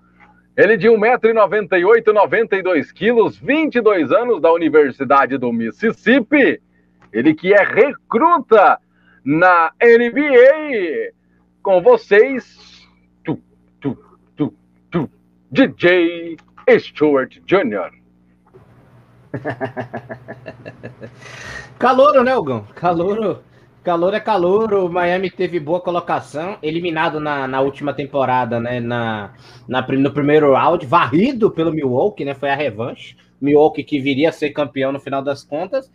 Ele 0.56 0.78
de 0.78 0.88
1,98m, 0.88 2.04
92kg, 2.04 3.40
22 3.42 4.12
anos 4.12 4.42
da 4.42 4.52
Universidade 4.52 5.38
do 5.38 5.52
Mississippi. 5.52 6.62
Ele 7.12 7.34
que 7.34 7.54
é 7.54 7.64
recruta 7.64 8.80
na 9.26 9.72
NBA. 9.82 11.14
Com 11.64 11.82
vocês, 11.82 12.88
tu, 13.24 13.42
tu, 13.80 13.98
tu, 14.36 14.54
tu, 14.92 15.10
DJ 15.50 16.38
Stuart 16.78 17.40
Jr. 17.46 17.92
Calouro, 21.80 22.24
né, 22.24 22.36
Ogão? 22.36 22.68
Calouro. 22.76 23.42
Calor 23.84 24.14
é 24.14 24.20
calor, 24.20 24.74
o 24.74 24.90
Miami 24.90 25.30
teve 25.30 25.60
boa 25.60 25.80
colocação, 25.80 26.58
eliminado 26.62 27.20
na, 27.20 27.48
na 27.48 27.62
última 27.62 27.94
temporada, 27.94 28.60
né? 28.60 28.80
Na, 28.80 29.34
na, 29.68 29.82
no 29.88 30.12
primeiro 30.12 30.54
round, 30.54 30.86
varrido 30.86 31.50
pelo 31.50 31.72
Milwaukee, 31.72 32.26
né? 32.26 32.34
Foi 32.34 32.50
a 32.50 32.56
revanche. 32.56 33.16
Milwaukee 33.40 33.84
que 33.84 34.00
viria 34.00 34.30
a 34.30 34.34
ser 34.34 34.50
campeão 34.50 34.92
no 34.92 35.00
final 35.00 35.22
das 35.22 35.44
contas. 35.44 35.90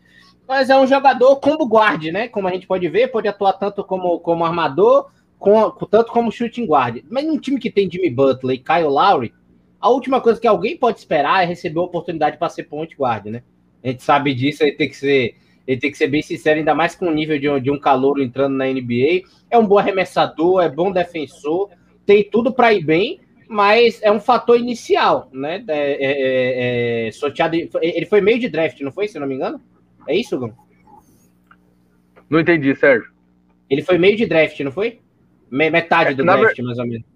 Mas 0.48 0.70
é 0.70 0.78
um 0.78 0.86
jogador 0.86 1.36
combo 1.36 1.66
guard, 1.66 2.04
né? 2.06 2.26
Como 2.28 2.48
a 2.48 2.52
gente 2.52 2.66
pode 2.66 2.88
ver, 2.88 3.08
pode 3.08 3.28
atuar 3.28 3.54
tanto 3.54 3.84
como, 3.84 4.18
como 4.18 4.44
armador, 4.44 5.10
com, 5.38 5.70
tanto 5.90 6.10
como 6.10 6.32
shooting 6.32 6.66
guard. 6.66 7.02
Mas 7.10 7.26
num 7.26 7.38
time 7.38 7.60
que 7.60 7.70
tem 7.70 7.90
Jimmy 7.90 8.10
Butler 8.10 8.56
e 8.56 8.58
Kyle 8.58 8.88
Lowry, 8.88 9.34
a 9.78 9.90
última 9.90 10.22
coisa 10.22 10.40
que 10.40 10.46
alguém 10.46 10.76
pode 10.76 10.98
esperar 10.98 11.42
é 11.42 11.46
receber 11.46 11.80
a 11.80 11.82
oportunidade 11.82 12.38
para 12.38 12.48
ser 12.48 12.64
point 12.64 12.94
guard, 12.96 13.26
né? 13.26 13.42
A 13.82 13.88
gente 13.88 14.02
sabe 14.02 14.34
disso, 14.34 14.64
aí 14.64 14.72
tem 14.72 14.88
que 14.88 14.96
ser 14.96 15.36
ele 15.66 15.80
tem 15.80 15.90
que 15.90 15.98
ser 15.98 16.08
bem 16.08 16.22
sincero, 16.22 16.58
ainda 16.58 16.74
mais 16.74 16.94
com 16.94 17.06
o 17.06 17.14
nível 17.14 17.38
de 17.38 17.48
um, 17.48 17.60
de 17.60 17.70
um 17.70 17.78
calor 17.78 18.20
entrando 18.20 18.54
na 18.54 18.66
NBA. 18.66 19.22
É 19.50 19.58
um 19.58 19.66
bom 19.66 19.78
arremessador, 19.78 20.62
é 20.62 20.68
bom 20.68 20.92
defensor, 20.92 21.70
tem 22.04 22.22
tudo 22.22 22.52
para 22.52 22.72
ir 22.72 22.84
bem, 22.84 23.20
mas 23.48 24.02
é 24.02 24.10
um 24.10 24.20
fator 24.20 24.58
inicial, 24.58 25.30
né? 25.32 25.64
É, 25.68 25.72
é, 25.72 27.06
é, 27.06 27.08
é 27.08 27.12
sorteado, 27.12 27.56
ele 27.56 28.06
foi 28.06 28.20
meio 28.20 28.38
de 28.38 28.48
draft, 28.48 28.80
não 28.80 28.92
foi, 28.92 29.08
se 29.08 29.18
não 29.18 29.26
me 29.26 29.34
engano? 29.34 29.60
É 30.06 30.14
isso, 30.14 30.38
Gão? 30.38 30.52
Não 32.28 32.40
entendi, 32.40 32.74
Sérgio. 32.74 33.10
Ele 33.68 33.82
foi 33.82 33.96
meio 33.98 34.16
de 34.16 34.26
draft, 34.26 34.58
não 34.60 34.72
foi? 34.72 35.00
Metade 35.50 36.10
é, 36.10 36.14
do 36.14 36.24
draft, 36.24 36.56
ver... 36.56 36.62
mais 36.62 36.78
ou 36.78 36.86
menos. 36.86 37.06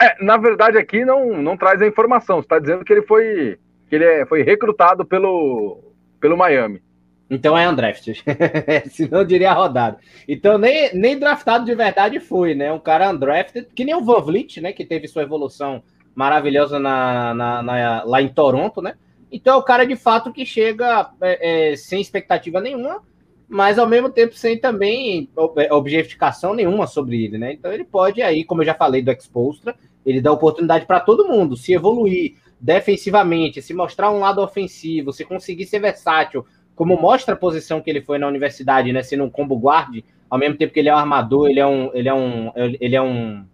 É, 0.00 0.22
na 0.22 0.36
verdade, 0.36 0.76
aqui 0.76 1.04
não, 1.04 1.40
não 1.40 1.56
traz 1.56 1.80
a 1.80 1.86
informação. 1.86 2.36
Você 2.36 2.46
está 2.46 2.58
dizendo 2.58 2.84
que 2.84 2.92
ele 2.92 3.02
foi 3.02 3.58
que 3.88 3.94
ele 3.96 4.04
é, 4.04 4.26
foi 4.26 4.42
recrutado 4.42 5.04
pelo, 5.04 5.80
pelo 6.20 6.36
Miami. 6.36 6.82
Então 7.28 7.56
é 7.56 7.68
undrafted. 7.68 8.22
Senão 8.90 9.20
eu 9.20 9.24
diria 9.24 9.52
rodado. 9.52 9.98
Então 10.28 10.58
nem, 10.58 10.94
nem 10.94 11.18
draftado 11.18 11.64
de 11.64 11.74
verdade 11.74 12.20
foi, 12.20 12.54
né? 12.54 12.72
Um 12.72 12.78
cara 12.78 13.10
undrafted, 13.10 13.68
que 13.74 13.84
nem 13.84 13.94
o 13.94 14.04
Van 14.04 14.20
Vliet, 14.20 14.60
né? 14.60 14.72
Que 14.72 14.84
teve 14.84 15.08
sua 15.08 15.22
evolução 15.22 15.82
maravilhosa 16.14 16.78
na, 16.78 17.34
na, 17.34 17.62
na, 17.62 18.04
lá 18.04 18.22
em 18.22 18.28
Toronto, 18.28 18.80
né? 18.80 18.94
Então 19.32 19.54
é 19.54 19.56
o 19.56 19.62
cara 19.62 19.84
de 19.84 19.96
fato 19.96 20.32
que 20.32 20.46
chega 20.46 21.10
é, 21.20 21.72
é, 21.72 21.76
sem 21.76 22.00
expectativa 22.00 22.60
nenhuma, 22.60 23.02
mas 23.48 23.78
ao 23.78 23.88
mesmo 23.88 24.08
tempo 24.08 24.34
sem 24.34 24.58
também 24.58 25.28
é, 25.56 25.72
objetificação 25.72 26.54
nenhuma 26.54 26.86
sobre 26.86 27.24
ele, 27.24 27.38
né? 27.38 27.52
Então 27.52 27.72
ele 27.72 27.84
pode 27.84 28.22
aí, 28.22 28.44
como 28.44 28.62
eu 28.62 28.66
já 28.66 28.74
falei 28.74 29.02
do 29.02 29.10
Expostra, 29.10 29.74
ele 30.06 30.20
dá 30.20 30.30
oportunidade 30.30 30.86
para 30.86 31.00
todo 31.00 31.26
mundo 31.26 31.56
se 31.56 31.72
evoluir 31.72 32.36
defensivamente, 32.60 33.60
se 33.60 33.74
mostrar 33.74 34.10
um 34.10 34.20
lado 34.20 34.40
ofensivo, 34.40 35.12
se 35.12 35.24
conseguir 35.24 35.66
ser 35.66 35.80
versátil, 35.80 36.46
como 36.74 37.00
mostra 37.00 37.34
a 37.34 37.36
posição 37.36 37.80
que 37.80 37.88
ele 37.88 38.00
foi 38.00 38.18
na 38.18 38.26
universidade, 38.26 38.92
né, 38.92 39.02
sendo 39.02 39.24
um 39.24 39.30
combo 39.30 39.56
guard, 39.56 40.02
ao 40.28 40.38
mesmo 40.38 40.56
tempo 40.56 40.72
que 40.72 40.80
ele 40.80 40.88
é 40.88 40.94
um 40.94 40.98
armador, 40.98 41.48
ele 41.48 41.60
é 41.60 41.66
um, 41.66 41.90
ele 41.94 42.08
é 42.08 42.14
um, 42.14 42.52
ele 42.56 42.96
é 42.96 43.02
um, 43.02 43.44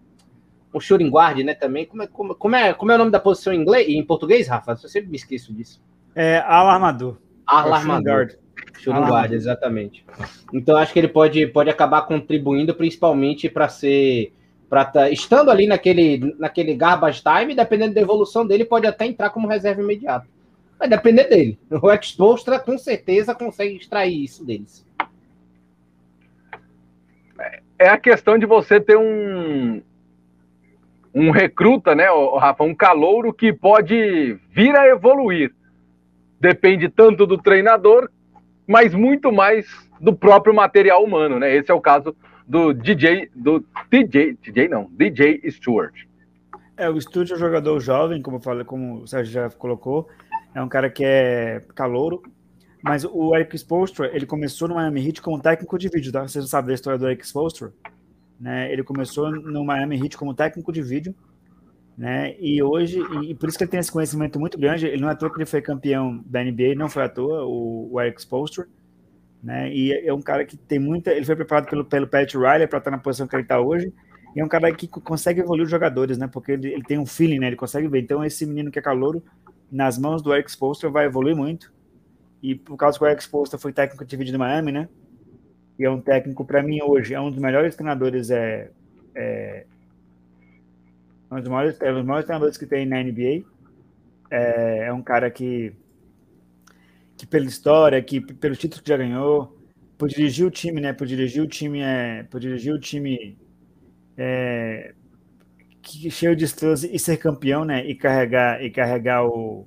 um 0.74 0.80
shooting 0.80 1.10
guard, 1.10 1.38
né, 1.40 1.54
também. 1.54 1.84
Como 1.84 2.02
é, 2.02 2.06
como, 2.06 2.34
como 2.34 2.56
é, 2.56 2.72
como 2.72 2.92
é 2.92 2.94
o 2.94 2.98
nome 2.98 3.10
da 3.10 3.20
posição 3.20 3.52
em 3.52 3.60
inglês, 3.60 3.88
em 3.88 4.04
português, 4.04 4.48
Rafa? 4.48 4.72
Eu 4.72 4.88
sempre 4.88 5.10
me 5.10 5.16
esqueço 5.16 5.52
disso. 5.52 5.82
É 6.14 6.38
alarmador. 6.38 7.16
Alarmador. 7.46 8.36
Shooting 8.78 9.00
guard, 9.00 9.32
exatamente. 9.32 10.04
Então 10.52 10.76
acho 10.76 10.92
que 10.92 10.98
ele 10.98 11.08
pode, 11.08 11.46
pode 11.48 11.68
acabar 11.68 12.02
contribuindo 12.02 12.74
principalmente 12.74 13.48
para 13.48 13.68
ser 13.68 14.32
para 14.68 14.84
tá, 14.84 15.10
estando 15.10 15.50
ali 15.50 15.66
naquele 15.66 16.34
naquele 16.38 16.74
garbage 16.74 17.20
time, 17.22 17.56
dependendo 17.56 17.92
da 17.92 18.00
evolução 18.00 18.46
dele, 18.46 18.64
pode 18.64 18.86
até 18.86 19.04
entrar 19.04 19.30
como 19.30 19.48
reserva 19.48 19.82
imediato. 19.82 20.28
Vai 20.80 20.88
depender 20.88 21.24
dele. 21.24 21.58
O 21.70 21.92
Expostra 21.92 22.58
com 22.58 22.78
certeza 22.78 23.34
consegue 23.34 23.76
extrair 23.76 24.24
isso 24.24 24.42
deles. 24.42 24.82
É 27.78 27.88
a 27.90 27.98
questão 27.98 28.38
de 28.38 28.46
você 28.46 28.80
ter 28.80 28.96
um 28.96 29.82
um 31.12 31.30
recruta, 31.30 31.92
né, 31.92 32.06
Rafa, 32.38 32.62
um 32.62 32.74
calouro 32.74 33.34
que 33.34 33.52
pode 33.52 34.38
vir 34.52 34.76
a 34.76 34.86
evoluir. 34.86 35.52
Depende 36.38 36.88
tanto 36.88 37.26
do 37.26 37.36
treinador, 37.36 38.08
mas 38.66 38.94
muito 38.94 39.32
mais 39.32 39.66
do 40.00 40.14
próprio 40.14 40.54
material 40.54 41.04
humano, 41.04 41.38
né? 41.38 41.52
Esse 41.54 41.70
é 41.72 41.74
o 41.74 41.80
caso 41.80 42.16
do 42.46 42.72
DJ, 42.72 43.28
do 43.34 43.62
DJ, 43.90 44.38
DJ 44.40 44.68
não, 44.68 44.88
DJ 44.92 45.42
Stewart. 45.50 46.04
É, 46.76 46.88
o 46.88 46.98
Stewart 46.98 47.30
é 47.32 47.34
um 47.34 47.38
jogador 47.38 47.80
jovem, 47.80 48.22
como 48.22 48.36
eu 48.36 48.40
falei, 48.40 48.64
como 48.64 49.02
o 49.02 49.06
Sérgio 49.06 49.32
já 49.32 49.50
colocou, 49.50 50.08
é 50.54 50.62
um 50.62 50.68
cara 50.68 50.90
que 50.90 51.04
é 51.04 51.60
calouro, 51.74 52.22
mas 52.82 53.04
o 53.04 53.34
Eric 53.34 53.56
Spoelstra, 53.56 54.10
ele 54.14 54.26
começou 54.26 54.68
no 54.68 54.74
Miami 54.74 55.06
Heat 55.06 55.22
como 55.22 55.40
técnico 55.40 55.78
de 55.78 55.88
vídeo, 55.88 56.12
tá? 56.12 56.22
Vocês 56.22 56.44
não 56.44 56.48
sabem 56.48 56.68
da 56.68 56.74
história 56.74 56.98
do 56.98 57.06
Eric 57.06 57.26
Spoelstra? 57.26 57.72
Né? 58.38 58.72
Ele 58.72 58.82
começou 58.82 59.30
no 59.30 59.64
Miami 59.64 60.02
Heat 60.02 60.16
como 60.16 60.34
técnico 60.34 60.72
de 60.72 60.82
vídeo, 60.82 61.14
né? 61.96 62.34
E 62.40 62.62
hoje, 62.62 62.98
e 63.22 63.34
por 63.34 63.48
isso 63.48 63.58
que 63.58 63.64
ele 63.64 63.70
tem 63.70 63.80
esse 63.80 63.92
conhecimento 63.92 64.40
muito 64.40 64.58
grande, 64.58 64.86
ele 64.86 65.02
não 65.02 65.10
é 65.10 65.12
à 65.12 65.14
toa 65.14 65.30
que 65.30 65.36
ele 65.36 65.46
foi 65.46 65.60
campeão 65.60 66.22
da 66.24 66.42
NBA, 66.42 66.74
não 66.74 66.88
foi 66.88 67.02
à 67.02 67.08
toa, 67.08 67.44
o, 67.44 67.92
o 67.92 68.00
Eric 68.00 68.20
Spoelstra, 68.22 68.66
né? 69.42 69.70
E 69.70 69.92
é 69.92 70.12
um 70.12 70.22
cara 70.22 70.44
que 70.46 70.56
tem 70.56 70.78
muita, 70.78 71.12
ele 71.12 71.26
foi 71.26 71.36
preparado 71.36 71.68
pelo, 71.68 71.84
pelo 71.84 72.08
Pat 72.08 72.32
Riley 72.32 72.66
para 72.66 72.78
estar 72.78 72.90
na 72.90 72.98
posição 72.98 73.26
que 73.26 73.36
ele 73.36 73.42
está 73.42 73.60
hoje, 73.60 73.92
e 74.34 74.40
é 74.40 74.44
um 74.44 74.48
cara 74.48 74.72
que 74.72 74.88
consegue 74.88 75.40
evoluir 75.40 75.64
os 75.64 75.70
jogadores, 75.70 76.16
né? 76.16 76.26
Porque 76.26 76.52
ele, 76.52 76.72
ele 76.72 76.82
tem 76.84 76.98
um 76.98 77.06
feeling, 77.06 77.38
né? 77.38 77.48
Ele 77.48 77.56
consegue 77.56 77.88
ver. 77.88 78.00
Então, 78.00 78.24
esse 78.24 78.46
menino 78.46 78.70
que 78.70 78.78
é 78.78 78.82
calouro, 78.82 79.22
nas 79.70 79.98
mãos 79.98 80.22
do 80.22 80.34
Eric 80.34 80.50
Spoelstra 80.50 80.90
vai 80.90 81.06
evoluir 81.06 81.36
muito. 81.36 81.72
E 82.42 82.54
por 82.54 82.76
causa 82.76 82.98
que 82.98 83.04
o 83.04 83.06
Eric 83.06 83.22
Spoelstra 83.22 83.58
foi 83.58 83.72
técnico 83.72 84.04
de 84.04 84.16
de 84.16 84.38
Miami, 84.38 84.72
né? 84.72 84.88
E 85.78 85.84
é 85.84 85.90
um 85.90 86.00
técnico, 86.00 86.44
para 86.44 86.62
mim, 86.62 86.80
hoje, 86.82 87.14
é 87.14 87.20
um 87.20 87.30
dos 87.30 87.40
melhores 87.40 87.74
treinadores, 87.74 88.30
é, 88.30 88.70
é, 89.14 89.64
é 91.30 91.34
um 91.34 91.40
dos 91.40 91.48
maiores, 91.48 91.80
é 91.80 91.90
um 91.90 91.94
dos 91.94 92.04
maiores 92.04 92.26
treinadores 92.26 92.56
que 92.58 92.66
tem 92.66 92.84
na 92.86 93.02
NBA. 93.02 93.44
É, 94.30 94.86
é 94.88 94.92
um 94.92 95.02
cara 95.02 95.30
que, 95.30 95.72
que 97.16 97.26
pela 97.26 97.46
história, 97.46 98.02
que 98.02 98.20
pelo 98.20 98.56
título 98.56 98.82
que 98.82 98.88
já 98.88 98.96
ganhou, 98.96 99.56
por 99.96 100.08
dirigir 100.08 100.46
o 100.46 100.50
time, 100.50 100.80
né? 100.80 100.92
Por 100.92 101.06
dirigir 101.06 101.42
o 101.42 101.48
time, 101.48 101.80
é, 101.80 102.24
por 102.24 102.40
dirigir 102.40 102.74
o 102.74 102.80
time 102.80 103.38
é, 104.16 104.94
que 105.82 106.10
cheio 106.10 106.36
de 106.36 106.44
estrelas 106.44 106.84
e 106.84 106.98
ser 106.98 107.16
campeão, 107.16 107.64
né? 107.64 107.84
E 107.84 107.94
carregar 107.94 108.62
e 108.62 108.70
carregar 108.70 109.24
o 109.24 109.66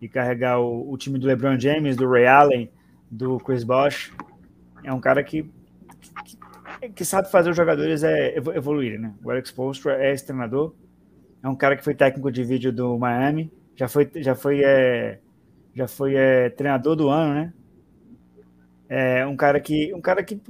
e 0.00 0.08
carregar 0.08 0.60
o, 0.60 0.90
o, 0.92 0.96
time 0.96 1.18
do 1.18 1.26
LeBron 1.26 1.58
James, 1.58 1.96
do 1.96 2.08
Ray 2.08 2.26
Allen, 2.26 2.70
do 3.10 3.38
Chris 3.38 3.64
Bosh. 3.64 4.12
É 4.84 4.92
um 4.92 5.00
cara 5.00 5.24
que, 5.24 5.50
que, 6.24 6.88
que 6.90 7.04
sabe 7.04 7.30
fazer 7.30 7.50
os 7.50 7.56
jogadores 7.56 8.04
é, 8.04 8.36
evoluírem, 8.36 8.98
né? 8.98 9.14
O 9.24 9.32
Eric 9.32 9.48
Spoelstra 9.48 9.96
é 9.96 10.12
esse 10.12 10.26
treinador, 10.26 10.74
é 11.42 11.48
um 11.48 11.56
cara 11.56 11.76
que 11.76 11.84
foi 11.84 11.94
técnico 11.94 12.30
de 12.30 12.44
vídeo 12.44 12.72
do 12.72 12.98
Miami, 12.98 13.50
já 13.74 13.88
foi, 13.88 14.10
já 14.16 14.34
foi, 14.34 14.62
é, 14.62 15.18
já 15.74 15.88
foi 15.88 16.14
é, 16.14 16.50
treinador 16.50 16.94
do 16.94 17.08
ano, 17.08 17.34
né? 17.34 17.52
É 18.88 19.26
um 19.26 19.36
cara 19.36 19.58
que, 19.58 19.92
um 19.92 20.00
cara 20.00 20.22
que 20.22 20.40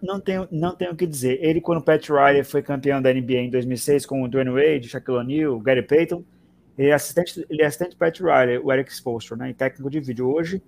não 0.00 0.20
tem, 0.20 0.46
não 0.50 0.76
tem 0.76 0.88
o 0.88 0.94
que 0.94 1.06
dizer. 1.06 1.38
Ele, 1.42 1.60
quando 1.60 1.78
o 1.78 1.82
Pat 1.82 2.08
Riley 2.08 2.44
foi 2.44 2.62
campeão 2.62 3.02
da 3.02 3.12
NBA 3.12 3.32
em 3.34 3.50
2006 3.50 4.06
com 4.06 4.22
o 4.22 4.28
Dwayne 4.28 4.50
Wade, 4.50 4.88
Shaquille 4.88 5.18
O'Neal, 5.18 5.58
Gary 5.58 5.82
Payton, 5.82 6.22
ele 6.78 6.88
é 6.88 6.92
assistente, 6.92 7.44
ele 7.50 7.62
é 7.62 7.66
assistente 7.66 7.96
Pat 7.96 8.16
Riley, 8.20 8.58
o 8.58 8.72
Eric 8.72 8.92
Spoelstra, 8.92 9.36
né, 9.36 9.50
em 9.50 9.54
técnico 9.54 9.90
de 9.90 9.98
vídeo. 9.98 10.28
Hoje, 10.28 10.62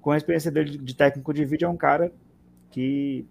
com 0.00 0.12
a 0.12 0.16
experiência 0.16 0.50
dele 0.50 0.78
de 0.78 0.94
técnico 0.94 1.34
de 1.34 1.44
vídeo, 1.44 1.66
é 1.66 1.68
um 1.68 1.76
cara 1.76 2.12
que 2.70 3.26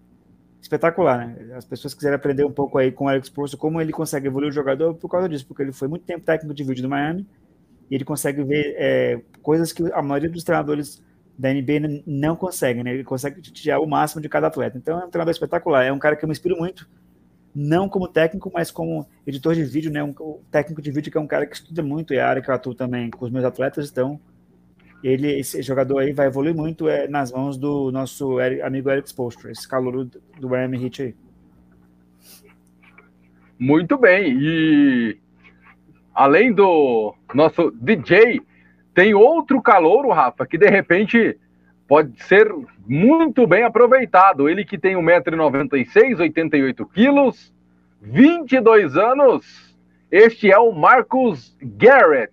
espetacular, 0.60 1.26
né? 1.26 1.54
As 1.56 1.64
pessoas 1.64 1.92
quiserem 1.92 2.14
aprender 2.14 2.44
um 2.44 2.52
pouco 2.52 2.78
aí 2.78 2.92
com 2.92 3.06
o 3.06 3.10
Eric 3.10 3.26
Spoelstra 3.26 3.58
como 3.58 3.80
ele 3.80 3.92
consegue 3.92 4.28
evoluir 4.28 4.50
o 4.50 4.54
jogador 4.54 4.94
por 4.94 5.08
causa 5.08 5.28
disso, 5.28 5.44
porque 5.46 5.62
ele 5.62 5.72
foi 5.72 5.88
muito 5.88 6.04
tempo 6.04 6.24
técnico 6.24 6.54
de 6.54 6.62
vídeo 6.62 6.82
do 6.82 6.88
Miami 6.88 7.26
e 7.90 7.94
ele 7.96 8.04
consegue 8.04 8.44
ver 8.44 8.74
é, 8.78 9.20
coisas 9.42 9.72
que 9.72 9.82
a 9.92 10.00
maioria 10.00 10.30
dos 10.30 10.44
treinadores 10.44 11.02
da 11.38 11.52
NBA 11.52 12.02
não 12.06 12.36
consegue, 12.36 12.82
né? 12.82 12.92
Ele 12.92 13.04
consegue 13.04 13.40
tirar 13.40 13.80
o 13.80 13.86
máximo 13.86 14.20
de 14.20 14.28
cada 14.28 14.46
atleta. 14.46 14.76
Então 14.78 15.00
é 15.00 15.04
um 15.04 15.10
treinador 15.10 15.32
espetacular. 15.32 15.84
É 15.84 15.92
um 15.92 15.98
cara 15.98 16.16
que 16.16 16.24
eu 16.24 16.28
me 16.28 16.32
inspiro 16.32 16.56
muito, 16.56 16.88
não 17.54 17.88
como 17.88 18.08
técnico, 18.08 18.50
mas 18.52 18.70
como 18.70 19.06
editor 19.26 19.54
de 19.54 19.64
vídeo, 19.64 19.90
né? 19.90 20.02
Um 20.02 20.14
técnico 20.50 20.80
de 20.80 20.90
vídeo 20.90 21.10
que 21.10 21.18
é 21.18 21.20
um 21.20 21.26
cara 21.26 21.46
que 21.46 21.56
estuda 21.56 21.82
muito, 21.82 22.14
é 22.14 22.20
a 22.20 22.28
área 22.28 22.42
que 22.42 22.50
eu 22.50 22.54
atuo 22.54 22.74
também 22.74 23.10
com 23.10 23.24
os 23.24 23.30
meus 23.30 23.44
atletas. 23.44 23.90
Então, 23.90 24.20
ele, 25.02 25.38
esse 25.38 25.60
jogador 25.62 25.98
aí 25.98 26.12
vai 26.12 26.28
evoluir 26.28 26.54
muito 26.54 26.88
é, 26.88 27.08
nas 27.08 27.32
mãos 27.32 27.56
do 27.56 27.90
nosso 27.90 28.38
amigo 28.64 28.90
Eric 28.90 29.08
Spoelstra, 29.08 29.50
esse 29.50 29.66
calor 29.68 30.04
do 30.38 30.48
Miami 30.48 30.84
Heat 30.84 31.02
aí. 31.02 31.14
Muito 33.58 33.98
bem. 33.98 34.38
E 34.40 35.18
além 36.14 36.52
do 36.52 37.14
nosso 37.34 37.70
DJ, 37.72 38.40
tem 38.94 39.14
outro 39.14 39.60
calouro, 39.62 40.10
Rafa, 40.10 40.46
que 40.46 40.58
de 40.58 40.68
repente 40.68 41.38
pode 41.88 42.22
ser 42.24 42.52
muito 42.86 43.46
bem 43.46 43.64
aproveitado. 43.64 44.48
Ele 44.48 44.64
que 44.64 44.78
tem 44.78 44.94
1,96m, 44.96 46.20
88 46.20 46.86
quilos, 46.86 47.52
22 48.00 48.96
anos. 48.96 49.76
Este 50.10 50.50
é 50.50 50.58
o 50.58 50.72
Marcus 50.72 51.56
Garrett. 51.60 52.32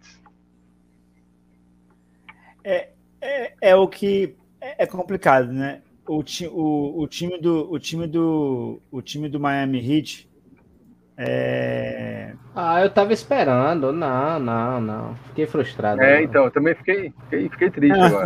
É, 2.63 2.89
é, 3.21 3.53
é 3.61 3.75
o 3.75 3.87
que 3.87 4.35
é 4.61 4.85
complicado, 4.85 5.51
né? 5.51 5.81
O, 6.07 6.23
ti, 6.23 6.47
o, 6.47 7.01
o, 7.01 7.07
time 7.07 7.37
do 7.37 7.71
o 7.71 7.79
time 7.79 8.07
do 8.07 8.81
o 8.91 9.01
time 9.01 9.29
do 9.29 9.39
Miami 9.39 9.79
Heat 9.79 10.28
é... 11.21 12.31
Ah, 12.55 12.81
eu 12.81 12.89
tava 12.89 13.11
esperando. 13.11 13.91
Não, 13.91 14.39
não, 14.39 14.79
não. 14.79 15.15
Fiquei 15.27 15.45
frustrado. 15.45 16.01
É, 16.01 16.23
então, 16.23 16.45
eu 16.45 16.51
também 16.51 16.73
fiquei, 16.75 17.13
fiquei, 17.23 17.49
fiquei 17.49 17.69
triste 17.69 17.99
agora. 17.99 18.25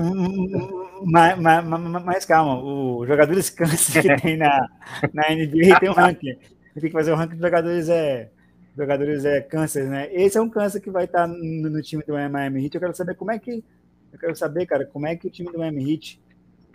mas, 1.03 1.39
mas, 1.39 1.65
mas, 1.65 2.03
mas, 2.03 2.25
calma, 2.25 2.61
o 2.63 3.03
jogadores 3.07 3.49
câncer 3.49 4.01
que 4.03 4.15
tem 4.21 4.37
na, 4.37 4.69
na 5.11 5.23
NBA 5.31 5.79
tem 5.79 5.89
um 5.89 5.93
ranking. 5.93 6.37
Tem 6.75 6.83
que 6.83 6.91
fazer 6.91 7.11
o 7.11 7.15
um 7.15 7.17
ranking 7.17 7.35
de 7.35 7.41
jogadores 7.41 7.89
é, 7.89 8.29
jogadores 8.77 9.25
é 9.25 9.41
câncer, 9.41 9.85
né? 9.85 10.09
Esse 10.11 10.37
é 10.37 10.41
um 10.41 10.49
câncer 10.49 10.79
que 10.79 10.91
vai 10.91 11.05
estar 11.05 11.27
no, 11.27 11.69
no, 11.69 11.81
time 11.81 12.03
do 12.03 12.13
Miami 12.13 12.63
Heat. 12.63 12.75
Eu 12.75 12.81
quero 12.81 12.95
saber 12.95 13.15
como 13.15 13.31
é 13.31 13.39
que. 13.39 13.63
Eu 14.11 14.19
quero 14.19 14.35
saber, 14.35 14.67
cara, 14.67 14.85
como 14.85 15.07
é 15.07 15.15
que 15.15 15.27
o 15.27 15.31
time 15.31 15.51
do 15.51 15.57
Miami 15.57 15.91
Heat. 15.91 16.21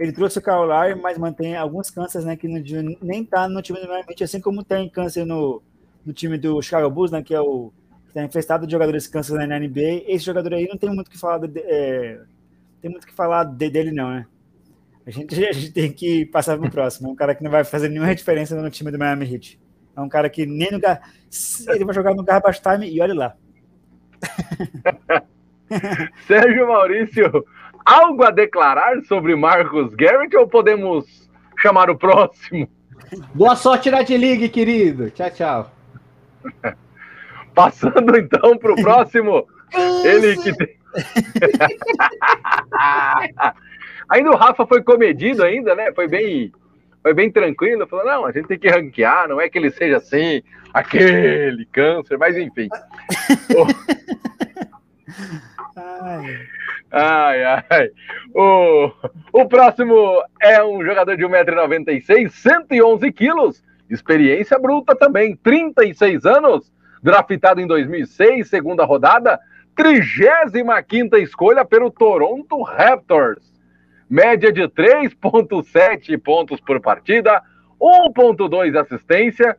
Ele 0.00 0.12
trouxe 0.12 0.38
o 0.38 0.42
Kyle 0.42 1.00
mas 1.02 1.18
mantém 1.18 1.57
alguns 1.57 1.90
cânceres, 1.90 2.24
né? 2.24 2.37
Que 2.37 2.46
no, 2.46 2.61
nem 3.02 3.24
tá 3.24 3.48
no 3.48 3.62
time 3.62 3.81
do 3.81 3.87
Miami 3.87 4.07
Heat, 4.11 4.24
assim 4.24 4.40
como 4.40 4.64
tem 4.64 4.88
câncer 4.88 5.24
no 5.24 5.62
no 6.09 6.14
time 6.14 6.38
do 6.38 6.61
Chicago 6.62 6.88
Bulls, 6.88 7.11
né, 7.11 7.23
que 7.23 7.35
é 7.35 7.40
o 7.40 7.71
que 8.05 8.09
está 8.09 8.25
infestado 8.25 8.66
de 8.66 8.73
jogadores 8.73 9.07
câncer 9.07 9.47
na 9.47 9.59
NBA. 9.59 10.05
Esse 10.07 10.25
jogador 10.25 10.55
aí 10.55 10.66
não 10.66 10.79
tem 10.79 10.88
muito 10.88 11.11
que 11.11 11.18
falar, 11.18 11.47
de, 11.47 11.61
é, 11.61 12.18
tem 12.81 12.90
muito 12.90 13.07
que 13.07 13.12
falar 13.12 13.44
de, 13.44 13.68
dele 13.68 13.92
não, 13.92 14.11
né? 14.11 14.27
A 15.07 15.11
gente, 15.11 15.35
a 15.44 15.53
gente 15.53 15.71
tem 15.71 15.92
que 15.92 16.25
passar 16.25 16.57
para 16.57 16.66
o 16.66 16.71
próximo. 16.71 17.09
É 17.09 17.12
um 17.12 17.14
cara 17.14 17.35
que 17.35 17.44
não 17.44 17.51
vai 17.51 17.62
fazer 17.62 17.90
nenhuma 17.90 18.14
diferença 18.14 18.61
no 18.61 18.71
time 18.71 18.90
do 18.90 18.99
Miami 18.99 19.31
Heat. 19.31 19.61
É 19.94 20.01
um 20.01 20.09
cara 20.09 20.31
que 20.31 20.47
nem 20.47 20.71
no 20.71 20.81
ele 21.75 21.85
vai 21.85 21.94
jogar 21.94 22.14
no 22.14 22.25
garbage 22.25 22.62
time 22.62 22.88
e 22.88 23.03
olha 23.03 23.14
lá. 23.14 23.37
Sérgio 26.27 26.68
Maurício, 26.68 27.44
algo 27.85 28.23
a 28.23 28.31
declarar 28.31 29.05
sobre 29.05 29.37
Marcos 29.37 29.94
Garrett 29.94 30.35
ou 30.35 30.49
podemos 30.49 31.29
chamar 31.59 31.90
o 31.90 31.99
próximo? 31.99 32.66
Boa 33.35 33.57
sorte 33.57 33.90
na 33.90 34.01
D-League, 34.03 34.49
querido. 34.49 35.11
Tchau, 35.11 35.31
tchau. 35.31 35.78
Passando 37.54 38.16
então 38.16 38.56
para 38.56 38.72
o 38.72 38.82
próximo. 38.82 39.46
ele 40.04 40.37
que 40.37 40.56
tem. 40.56 40.78
ainda 44.08 44.30
o 44.30 44.37
Rafa 44.37 44.66
foi 44.66 44.82
comedido 44.82 45.44
ainda, 45.44 45.74
né? 45.74 45.92
Foi 45.92 46.08
bem, 46.08 46.50
foi 47.02 47.12
bem 47.14 47.30
tranquilo. 47.30 47.87
Falou, 47.87 48.06
não, 48.06 48.26
a 48.26 48.32
gente 48.32 48.48
tem 48.48 48.58
que 48.58 48.68
ranquear, 48.68 49.28
não 49.28 49.40
é 49.40 49.48
que 49.48 49.56
ele 49.58 49.70
seja 49.70 49.98
assim, 49.98 50.42
aquele 50.72 51.64
câncer, 51.66 52.18
mas 52.18 52.37
enfim. 52.37 52.68
ai. 55.76 56.48
Ai, 56.90 57.44
ai. 57.44 57.90
O, 58.34 58.90
o 59.32 59.46
próximo 59.46 60.22
é 60.40 60.62
um 60.62 60.84
jogador 60.84 61.16
de 61.16 61.24
1,96m, 61.24 62.30
111 62.30 63.12
quilos, 63.12 63.62
experiência 63.90 64.59
bruta 64.59 64.94
também, 64.94 65.37
36 65.37 66.24
anos, 66.27 66.72
draftado 67.03 67.61
em 67.61 67.66
2006, 67.66 68.48
segunda 68.48 68.85
rodada, 68.85 69.38
35 69.74 71.16
escolha 71.18 71.64
pelo 71.64 71.90
Toronto 71.90 72.62
Raptors. 72.62 73.57
Média 74.11 74.51
de 74.51 74.62
3,7 74.62 76.18
pontos 76.20 76.61
por 76.61 76.81
partida, 76.81 77.42
1,2 77.81 78.77
assistência, 78.77 79.57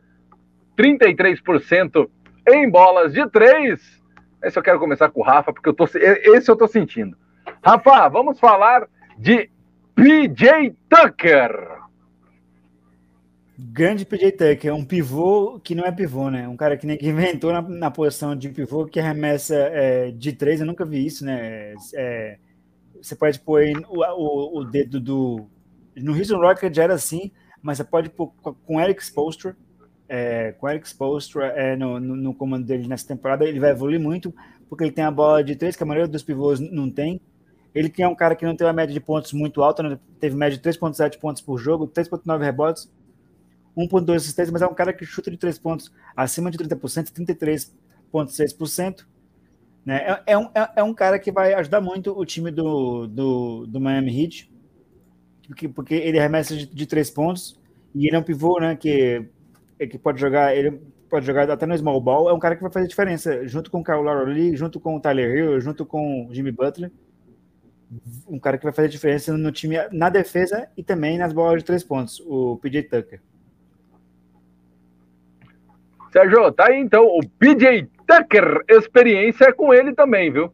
33% 0.76 2.08
em 2.48 2.68
bolas 2.68 3.12
de 3.12 3.26
3. 3.28 4.02
Esse 4.42 4.58
eu 4.58 4.62
quero 4.62 4.78
começar 4.78 5.10
com 5.10 5.20
o 5.20 5.24
Rafa, 5.24 5.52
porque 5.52 5.68
eu 5.68 5.74
tô, 5.74 5.84
esse 5.84 6.50
eu 6.50 6.56
tô 6.56 6.66
sentindo. 6.66 7.16
Rafa, 7.64 8.08
vamos 8.08 8.40
falar 8.40 8.86
de 9.16 9.50
PJ 9.94 10.74
Tucker. 10.88 11.79
Grande 13.62 14.06
PJ 14.06 14.32
Tucker, 14.32 14.74
um 14.74 14.84
pivô 14.84 15.60
que 15.60 15.74
não 15.74 15.84
é 15.84 15.92
pivô, 15.92 16.30
né? 16.30 16.48
Um 16.48 16.56
cara 16.56 16.78
que 16.78 16.86
nem 16.86 16.96
que 16.96 17.06
inventou 17.06 17.52
na, 17.52 17.60
na 17.60 17.90
posição 17.90 18.34
de 18.34 18.48
pivô 18.48 18.86
que 18.86 18.98
arremessa 18.98 19.54
é, 19.54 20.10
de 20.10 20.32
três, 20.32 20.60
eu 20.60 20.66
nunca 20.66 20.84
vi 20.86 21.04
isso, 21.04 21.26
né? 21.26 21.74
É, 21.94 22.38
você 23.02 23.14
pode 23.14 23.38
pôr 23.40 23.62
o, 23.86 24.00
o, 24.00 24.60
o, 24.60 24.64
dedo 24.64 24.98
do. 24.98 25.46
No 25.94 26.16
Houston 26.16 26.38
Rocket 26.38 26.74
já 26.74 26.84
era 26.84 26.94
assim, 26.94 27.30
mas 27.60 27.76
você 27.76 27.84
pode 27.84 28.08
pôr 28.08 28.32
com 28.64 28.80
Eric 28.80 29.04
Spoelstra, 29.04 29.54
é, 30.08 30.52
com 30.52 30.66
Eric 30.66 30.88
Spoelstra 30.88 31.48
é, 31.48 31.76
no, 31.76 32.00
no, 32.00 32.16
no, 32.16 32.34
comando 32.34 32.64
dele 32.64 32.88
nessa 32.88 33.08
temporada, 33.08 33.44
ele 33.44 33.60
vai 33.60 33.72
evoluir 33.72 34.00
muito, 34.00 34.34
porque 34.70 34.84
ele 34.84 34.92
tem 34.92 35.04
a 35.04 35.10
bola 35.10 35.44
de 35.44 35.54
três, 35.54 35.76
que 35.76 35.82
a 35.82 35.86
maioria 35.86 36.08
dos 36.08 36.22
pivôs 36.22 36.60
não 36.60 36.90
tem. 36.90 37.20
Ele 37.74 37.90
que 37.90 38.02
é 38.02 38.08
um 38.08 38.14
cara 38.14 38.34
que 38.34 38.46
não 38.46 38.56
tem 38.56 38.66
uma 38.66 38.72
média 38.72 38.92
de 38.92 39.00
pontos 39.00 39.32
muito 39.32 39.62
alta, 39.62 39.82
né? 39.82 39.98
teve 40.18 40.34
média 40.34 40.58
de 40.58 40.62
3,7 40.62 41.18
pontos 41.18 41.42
por 41.42 41.58
jogo, 41.58 41.86
3,9 41.86 42.42
rebotes, 42.42 42.90
1,2 43.76 44.16
assistências, 44.16 44.50
mas 44.50 44.62
é 44.62 44.66
um 44.66 44.74
cara 44.74 44.92
que 44.92 45.04
chuta 45.04 45.30
de 45.30 45.36
3 45.36 45.58
pontos 45.58 45.92
acima 46.16 46.50
de 46.50 46.58
30%, 46.58 47.12
33,6%. 47.12 49.06
Né? 49.84 49.98
É, 49.98 50.32
é, 50.32 50.38
um, 50.38 50.50
é, 50.54 50.70
é, 50.76 50.82
um 50.82 50.94
cara 50.94 51.18
que 51.18 51.32
vai 51.32 51.54
ajudar 51.54 51.80
muito 51.80 52.16
o 52.16 52.24
time 52.24 52.50
do, 52.50 53.06
do, 53.06 53.66
do 53.66 53.80
Miami 53.80 54.22
Heat, 54.22 54.52
porque, 55.46 55.68
porque 55.68 55.94
ele 55.94 56.18
arremessa 56.18 56.56
de, 56.56 56.66
de 56.66 56.86
3 56.86 57.10
pontos 57.10 57.58
e 57.94 58.06
ele 58.06 58.16
é 58.16 58.18
um 58.18 58.22
pivô 58.22 58.60
né, 58.60 58.76
que, 58.76 59.26
que 59.78 59.98
pode 59.98 60.20
jogar, 60.20 60.54
ele 60.54 60.80
pode 61.08 61.26
jogar 61.26 61.50
até 61.50 61.66
no 61.66 61.76
small 61.76 62.00
ball, 62.00 62.28
é 62.28 62.32
um 62.32 62.38
cara 62.38 62.54
que 62.54 62.62
vai 62.62 62.70
fazer 62.70 62.86
diferença, 62.86 63.46
junto 63.48 63.70
com 63.70 63.80
o 63.80 63.84
Kyle 63.84 64.02
Lowry, 64.02 64.56
junto 64.56 64.78
com 64.78 64.96
o 64.96 65.00
Tyler 65.00 65.34
Hill, 65.34 65.60
junto 65.60 65.84
com 65.84 66.26
o 66.26 66.34
Jimmy 66.34 66.52
Butler 66.52 66.92
um 68.28 68.38
cara 68.38 68.56
que 68.56 68.64
vai 68.64 68.72
fazer 68.72 68.88
diferença 68.88 69.36
no 69.36 69.50
time 69.50 69.76
na 69.92 70.08
defesa 70.08 70.68
e 70.76 70.82
também 70.82 71.18
nas 71.18 71.32
bolas 71.32 71.58
de 71.58 71.64
três 71.64 71.82
pontos, 71.82 72.20
o 72.20 72.56
PJ 72.58 72.84
Tucker. 72.84 73.20
Sérgio, 76.12 76.50
tá 76.52 76.66
aí 76.66 76.80
então 76.80 77.04
o 77.04 77.20
PJ 77.38 77.88
Tucker, 78.06 78.64
experiência 78.68 79.52
com 79.52 79.72
ele 79.72 79.94
também, 79.94 80.30
viu? 80.30 80.52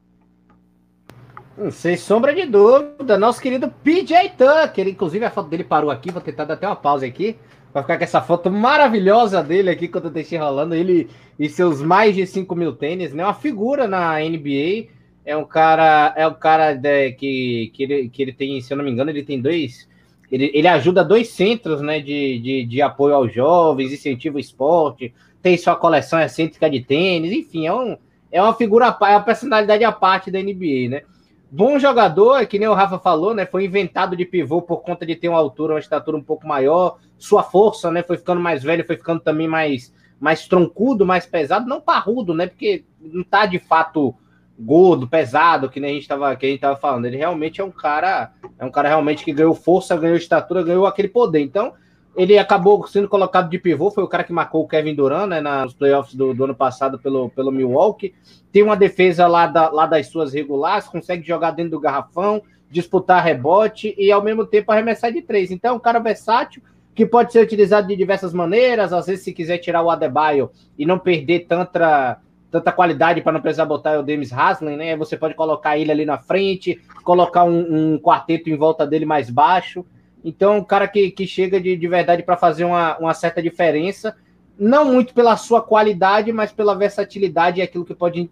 Hum, 1.59 1.71
sem 1.71 1.97
sombra 1.97 2.35
de 2.35 2.45
dúvida, 2.45 3.17
nosso 3.17 3.41
querido 3.41 3.73
PJ 3.83 4.35
Tucker, 4.37 4.87
inclusive 4.87 5.25
a 5.25 5.31
foto 5.31 5.49
dele 5.49 5.65
parou 5.65 5.91
aqui, 5.91 6.11
vou 6.11 6.21
tentar 6.21 6.45
dar 6.45 6.55
até 6.55 6.67
uma 6.67 6.77
pausa 6.77 7.07
aqui, 7.07 7.37
vai 7.73 7.83
ficar 7.83 7.97
com 7.97 8.05
essa 8.05 8.21
foto 8.21 8.51
maravilhosa 8.51 9.43
dele 9.43 9.71
aqui 9.71 9.89
quando 9.89 10.07
eu 10.07 10.11
deixei 10.11 10.39
rolando, 10.39 10.75
ele 10.75 11.09
e 11.39 11.49
seus 11.49 11.81
mais 11.81 12.15
de 12.15 12.27
5 12.27 12.55
mil 12.55 12.75
tênis, 12.75 13.15
né? 13.15 13.25
Uma 13.25 13.35
figura 13.35 13.89
na 13.89 14.19
NBA, 14.19 14.89
É 15.25 15.37
um 15.37 15.45
cara, 15.45 16.13
é 16.17 16.27
um 16.29 16.35
cara 16.35 16.75
de, 16.75 17.13
que, 17.13 17.73
que, 17.75 17.83
ele, 17.83 18.09
que 18.11 18.23
ele 18.23 18.33
tem, 18.33 18.61
se 18.61 18.73
eu 18.73 18.77
não 18.77 18.85
me 18.85 18.91
engano, 18.91 19.11
ele 19.11 19.25
tem 19.25 19.41
dois. 19.41 19.89
Ele, 20.31 20.51
ele 20.53 20.69
ajuda 20.69 21.05
dois 21.05 21.29
centros 21.29 21.81
né, 21.81 22.01
de, 22.01 22.39
de, 22.41 22.65
de 22.65 22.83
apoio 22.83 23.15
aos 23.15 23.33
jovens, 23.33 23.93
incentiva 23.93 24.37
o 24.37 24.41
esporte, 24.41 25.15
tem 25.47 25.57
sua 25.57 25.77
coleção 25.77 26.21
excêntrica 26.21 26.69
de 26.69 26.81
tênis, 26.81 27.31
enfim, 27.31 27.69
é, 27.69 27.73
um, 27.73 27.97
é 28.33 28.43
uma 28.43 28.53
figura, 28.53 28.87
é 29.03 29.11
uma 29.11 29.23
personalidade 29.23 29.85
à 29.85 29.93
parte 29.93 30.29
da 30.29 30.41
NBA, 30.41 30.89
né? 30.91 31.03
Bom 31.49 31.79
jogador, 31.79 32.45
que 32.47 32.59
nem 32.59 32.67
o 32.67 32.75
Rafa 32.75 32.99
falou, 32.99 33.33
né? 33.33 33.47
Foi 33.47 33.65
inventado 33.65 34.17
de 34.17 34.25
pivô 34.25 34.61
por 34.61 34.79
conta 34.79 35.07
de 35.07 35.15
ter 35.15 35.29
uma 35.29 35.39
altura, 35.39 35.75
uma 35.75 35.79
estatura 35.79 36.17
um 36.17 36.23
pouco 36.23 36.49
maior. 36.49 36.99
Sua 37.17 37.45
força, 37.45 37.93
né? 37.93 38.03
Foi 38.03 38.17
ficando 38.17 38.41
mais 38.41 38.65
velho, 38.65 38.85
foi 38.85 38.97
ficando 38.97 39.21
também 39.21 39.47
mais, 39.47 39.95
mais 40.19 40.49
troncudo, 40.49 41.07
mais 41.07 41.27
pesado, 41.27 41.69
não 41.69 41.81
parrudo, 41.81 42.35
né? 42.35 42.49
Porque 42.49 42.85
não 43.01 43.23
tá 43.23 43.47
de 43.47 43.61
fato 43.61 44.17
gordo, 44.59 45.07
pesado, 45.07 45.71
que 45.71 45.79
nem 45.79 45.93
a 45.93 45.95
gente 45.95 46.09
tava, 46.09 46.35
que 46.35 46.45
a 46.45 46.49
gente 46.49 46.61
tava 46.61 46.77
falando. 46.77 47.05
Ele 47.05 47.19
realmente 47.19 47.61
é 47.61 47.65
um 47.65 47.71
cara, 47.71 48.33
é 48.59 48.65
um 48.65 48.71
cara 48.73 48.89
realmente 48.89 49.25
que 49.25 49.33
ganhou 49.33 49.55
força, 49.55 49.97
ganhou 49.97 50.17
estatura, 50.17 50.65
ganhou 50.65 50.87
aquele 50.87 51.07
poder. 51.07 51.39
Então, 51.39 51.73
ele 52.17 52.39
acabou 52.39 52.87
sendo 52.87 53.09
colocado 53.09 53.51
de 53.51 53.59
pivô, 53.59 53.91
foi 53.91 54.03
o 54.03 54.09
cara 54.09 54.25
que 54.25 54.33
marcou 54.33 54.65
o 54.65 54.69
Kevin 54.69 54.95
Durant, 54.95 55.29
né, 55.29 55.41
nos 55.41 55.75
playoffs 55.75 56.15
do, 56.15 56.33
do 56.33 56.45
ano 56.45 56.55
passado 56.55 56.99
pelo, 56.99 57.29
pelo 57.31 57.53
Milwaukee. 57.53 58.15
Tem 58.51 58.63
uma 58.63 58.77
defesa 58.77 59.27
lá, 59.27 59.47
da, 59.47 59.69
lá 59.71 59.87
das 59.87 60.07
suas 60.07 60.33
regulares, 60.33 60.89
consegue 60.89 61.27
jogar 61.27 61.51
dentro 61.51 61.73
do 61.73 61.81
garrafão, 61.81 62.43
disputar 62.71 63.23
rebote 63.23 63.95
e 63.99 64.11
ao 64.11 64.23
mesmo 64.23 64.47
tempo 64.47 64.73
arremessar 64.73 65.13
de 65.13 65.23
três. 65.23 65.51
Então, 65.51 65.75
é 65.75 65.77
um 65.77 65.81
cara 65.81 65.99
versátil 65.99 66.63
que 66.95 67.05
pode 67.05 67.33
ser 67.33 67.41
utilizado 67.41 67.87
de 67.87 67.95
diversas 67.95 68.33
maneiras. 68.33 68.93
Às 68.93 69.07
vezes, 69.07 69.23
se 69.23 69.33
quiser 69.33 69.59
tirar 69.59 69.83
o 69.83 69.91
Adebayo 69.91 70.51
e 70.79 70.87
não 70.87 70.99
perder 70.99 71.41
tanta, 71.47 72.19
tanta 72.51 72.73
qualidade 72.73 73.21
para 73.21 73.33
não 73.33 73.43
precisar 73.43 73.67
botar 73.67 73.99
o 73.99 74.03
Demis 74.03 74.33
Haslem, 74.33 74.79
né? 74.79 74.97
Você 74.97 75.17
pode 75.19 75.35
colocar 75.35 75.77
ele 75.77 75.93
ali 75.93 76.07
na 76.07 76.17
frente, 76.17 76.81
colocar 77.05 77.45
um, 77.45 77.93
um 77.93 77.99
quarteto 77.99 78.49
em 78.49 78.57
volta 78.57 78.87
dele 78.87 79.05
mais 79.05 79.29
baixo. 79.29 79.85
Então, 80.27 80.57
um 80.57 80.65
cara 80.65 80.89
que, 80.89 81.09
que 81.13 81.25
chega 81.25 81.61
de, 81.61 81.77
de 81.77 81.87
verdade 81.87 82.25
para 82.25 82.37
fazer 82.37 82.65
uma, 82.65 82.99
uma 82.99 83.15
certa 83.15 83.41
diferença, 83.41 84.17
não 84.59 84.85
muito 84.85 85.15
pela 85.15 85.37
sua 85.37 85.63
qualidade, 85.63 86.33
mas 86.33 86.51
pela 86.51 86.75
versatilidade 86.75 87.61
e 87.61 87.63
aquilo 87.63 87.85
que 87.85 87.95
pode 87.95 88.29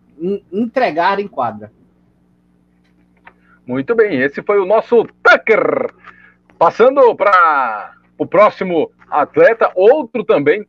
entregar 0.52 1.20
em 1.20 1.28
quadra. 1.28 1.70
Muito 3.64 3.94
bem, 3.94 4.20
esse 4.20 4.42
foi 4.42 4.58
o 4.58 4.66
nosso 4.66 5.06
Tucker. 5.22 5.94
Passando 6.58 7.14
para 7.14 7.92
o 8.18 8.26
próximo 8.26 8.90
atleta, 9.08 9.70
outro 9.76 10.24
também 10.24 10.66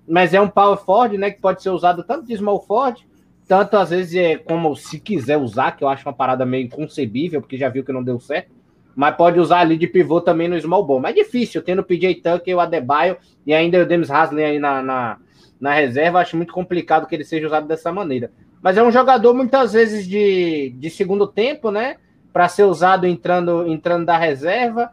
mas 0.08 0.32
é 0.32 0.40
um 0.40 0.48
power 0.48 0.78
forward, 0.78 1.18
né? 1.18 1.30
Que 1.30 1.40
pode 1.40 1.62
ser 1.62 1.70
usado 1.70 2.02
tanto 2.02 2.26
de 2.26 2.36
small 2.36 2.62
forward 2.62 3.06
tanto 3.46 3.76
às 3.76 3.90
vezes 3.90 4.14
é 4.14 4.36
como 4.36 4.74
se 4.74 4.98
quiser 4.98 5.36
usar, 5.36 5.72
que 5.72 5.84
eu 5.84 5.88
acho 5.88 6.06
uma 6.06 6.12
parada 6.12 6.44
meio 6.44 6.64
inconcebível, 6.64 7.40
porque 7.40 7.56
já 7.56 7.68
viu 7.68 7.84
que 7.84 7.92
não 7.92 8.02
deu 8.02 8.18
certo. 8.18 8.50
Mas 8.94 9.14
pode 9.14 9.38
usar 9.38 9.60
ali 9.60 9.76
de 9.76 9.86
pivô 9.86 10.20
também 10.20 10.48
no 10.48 10.60
small 10.60 10.84
ball. 10.84 11.00
Mas 11.00 11.14
é 11.16 11.22
difícil, 11.22 11.62
tendo 11.62 11.80
o 11.80 11.84
PJ 11.84 12.14
Tucker, 12.22 12.56
o 12.56 12.60
Adebayo 12.60 13.18
e 13.46 13.52
ainda 13.52 13.82
o 13.82 13.86
Demis 13.86 14.10
Haslem 14.10 14.44
aí 14.44 14.58
na, 14.58 14.82
na, 14.82 15.18
na 15.60 15.74
reserva, 15.74 16.20
acho 16.20 16.36
muito 16.36 16.52
complicado 16.52 17.06
que 17.06 17.14
ele 17.14 17.24
seja 17.24 17.46
usado 17.46 17.68
dessa 17.68 17.92
maneira. 17.92 18.32
Mas 18.60 18.76
é 18.76 18.82
um 18.82 18.90
jogador 18.90 19.34
muitas 19.34 19.74
vezes 19.74 20.08
de, 20.08 20.70
de 20.78 20.90
segundo 20.90 21.26
tempo, 21.26 21.70
né? 21.70 21.96
Para 22.32 22.48
ser 22.48 22.64
usado 22.64 23.06
entrando, 23.06 23.68
entrando 23.68 24.06
da 24.06 24.16
reserva. 24.16 24.90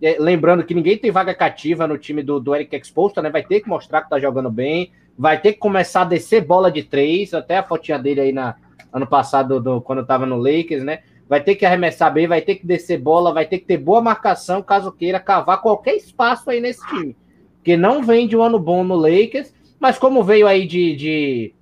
É, 0.00 0.16
lembrando 0.18 0.64
que 0.64 0.74
ninguém 0.74 0.96
tem 0.96 1.10
vaga 1.10 1.34
cativa 1.34 1.86
no 1.86 1.98
time 1.98 2.22
do, 2.22 2.38
do 2.38 2.54
Eric 2.54 2.74
Exposto, 2.76 3.20
né? 3.20 3.30
Vai 3.30 3.42
ter 3.42 3.60
que 3.60 3.68
mostrar 3.68 4.02
que 4.02 4.10
tá 4.10 4.18
jogando 4.18 4.50
bem 4.50 4.92
vai 5.16 5.40
ter 5.40 5.52
que 5.52 5.58
começar 5.58 6.02
a 6.02 6.06
descer 6.06 6.44
bola 6.44 6.70
de 6.70 6.82
três, 6.82 7.32
até 7.34 7.58
a 7.58 7.62
fotinha 7.62 7.98
dele 7.98 8.20
aí 8.20 8.32
na 8.32 8.56
ano 8.92 9.06
passado, 9.06 9.60
do, 9.60 9.80
quando 9.80 10.00
eu 10.00 10.06
tava 10.06 10.24
no 10.24 10.36
Lakers, 10.36 10.84
né? 10.84 11.00
Vai 11.28 11.42
ter 11.42 11.56
que 11.56 11.66
arremessar 11.66 12.12
bem, 12.12 12.28
vai 12.28 12.40
ter 12.40 12.56
que 12.56 12.66
descer 12.66 12.98
bola, 12.98 13.32
vai 13.32 13.46
ter 13.46 13.58
que 13.58 13.64
ter 13.64 13.78
boa 13.78 14.00
marcação, 14.00 14.62
caso 14.62 14.92
queira 14.92 15.18
cavar 15.18 15.60
qualquer 15.60 15.96
espaço 15.96 16.50
aí 16.50 16.60
nesse 16.60 16.86
time. 16.88 17.16
Porque 17.56 17.76
não 17.76 18.02
vem 18.02 18.28
de 18.28 18.36
um 18.36 18.42
ano 18.42 18.58
bom 18.58 18.84
no 18.84 18.94
Lakers, 18.94 19.52
mas 19.80 19.98
como 19.98 20.22
veio 20.22 20.46
aí 20.46 20.66
de, 20.66 20.94
de 20.94 21.54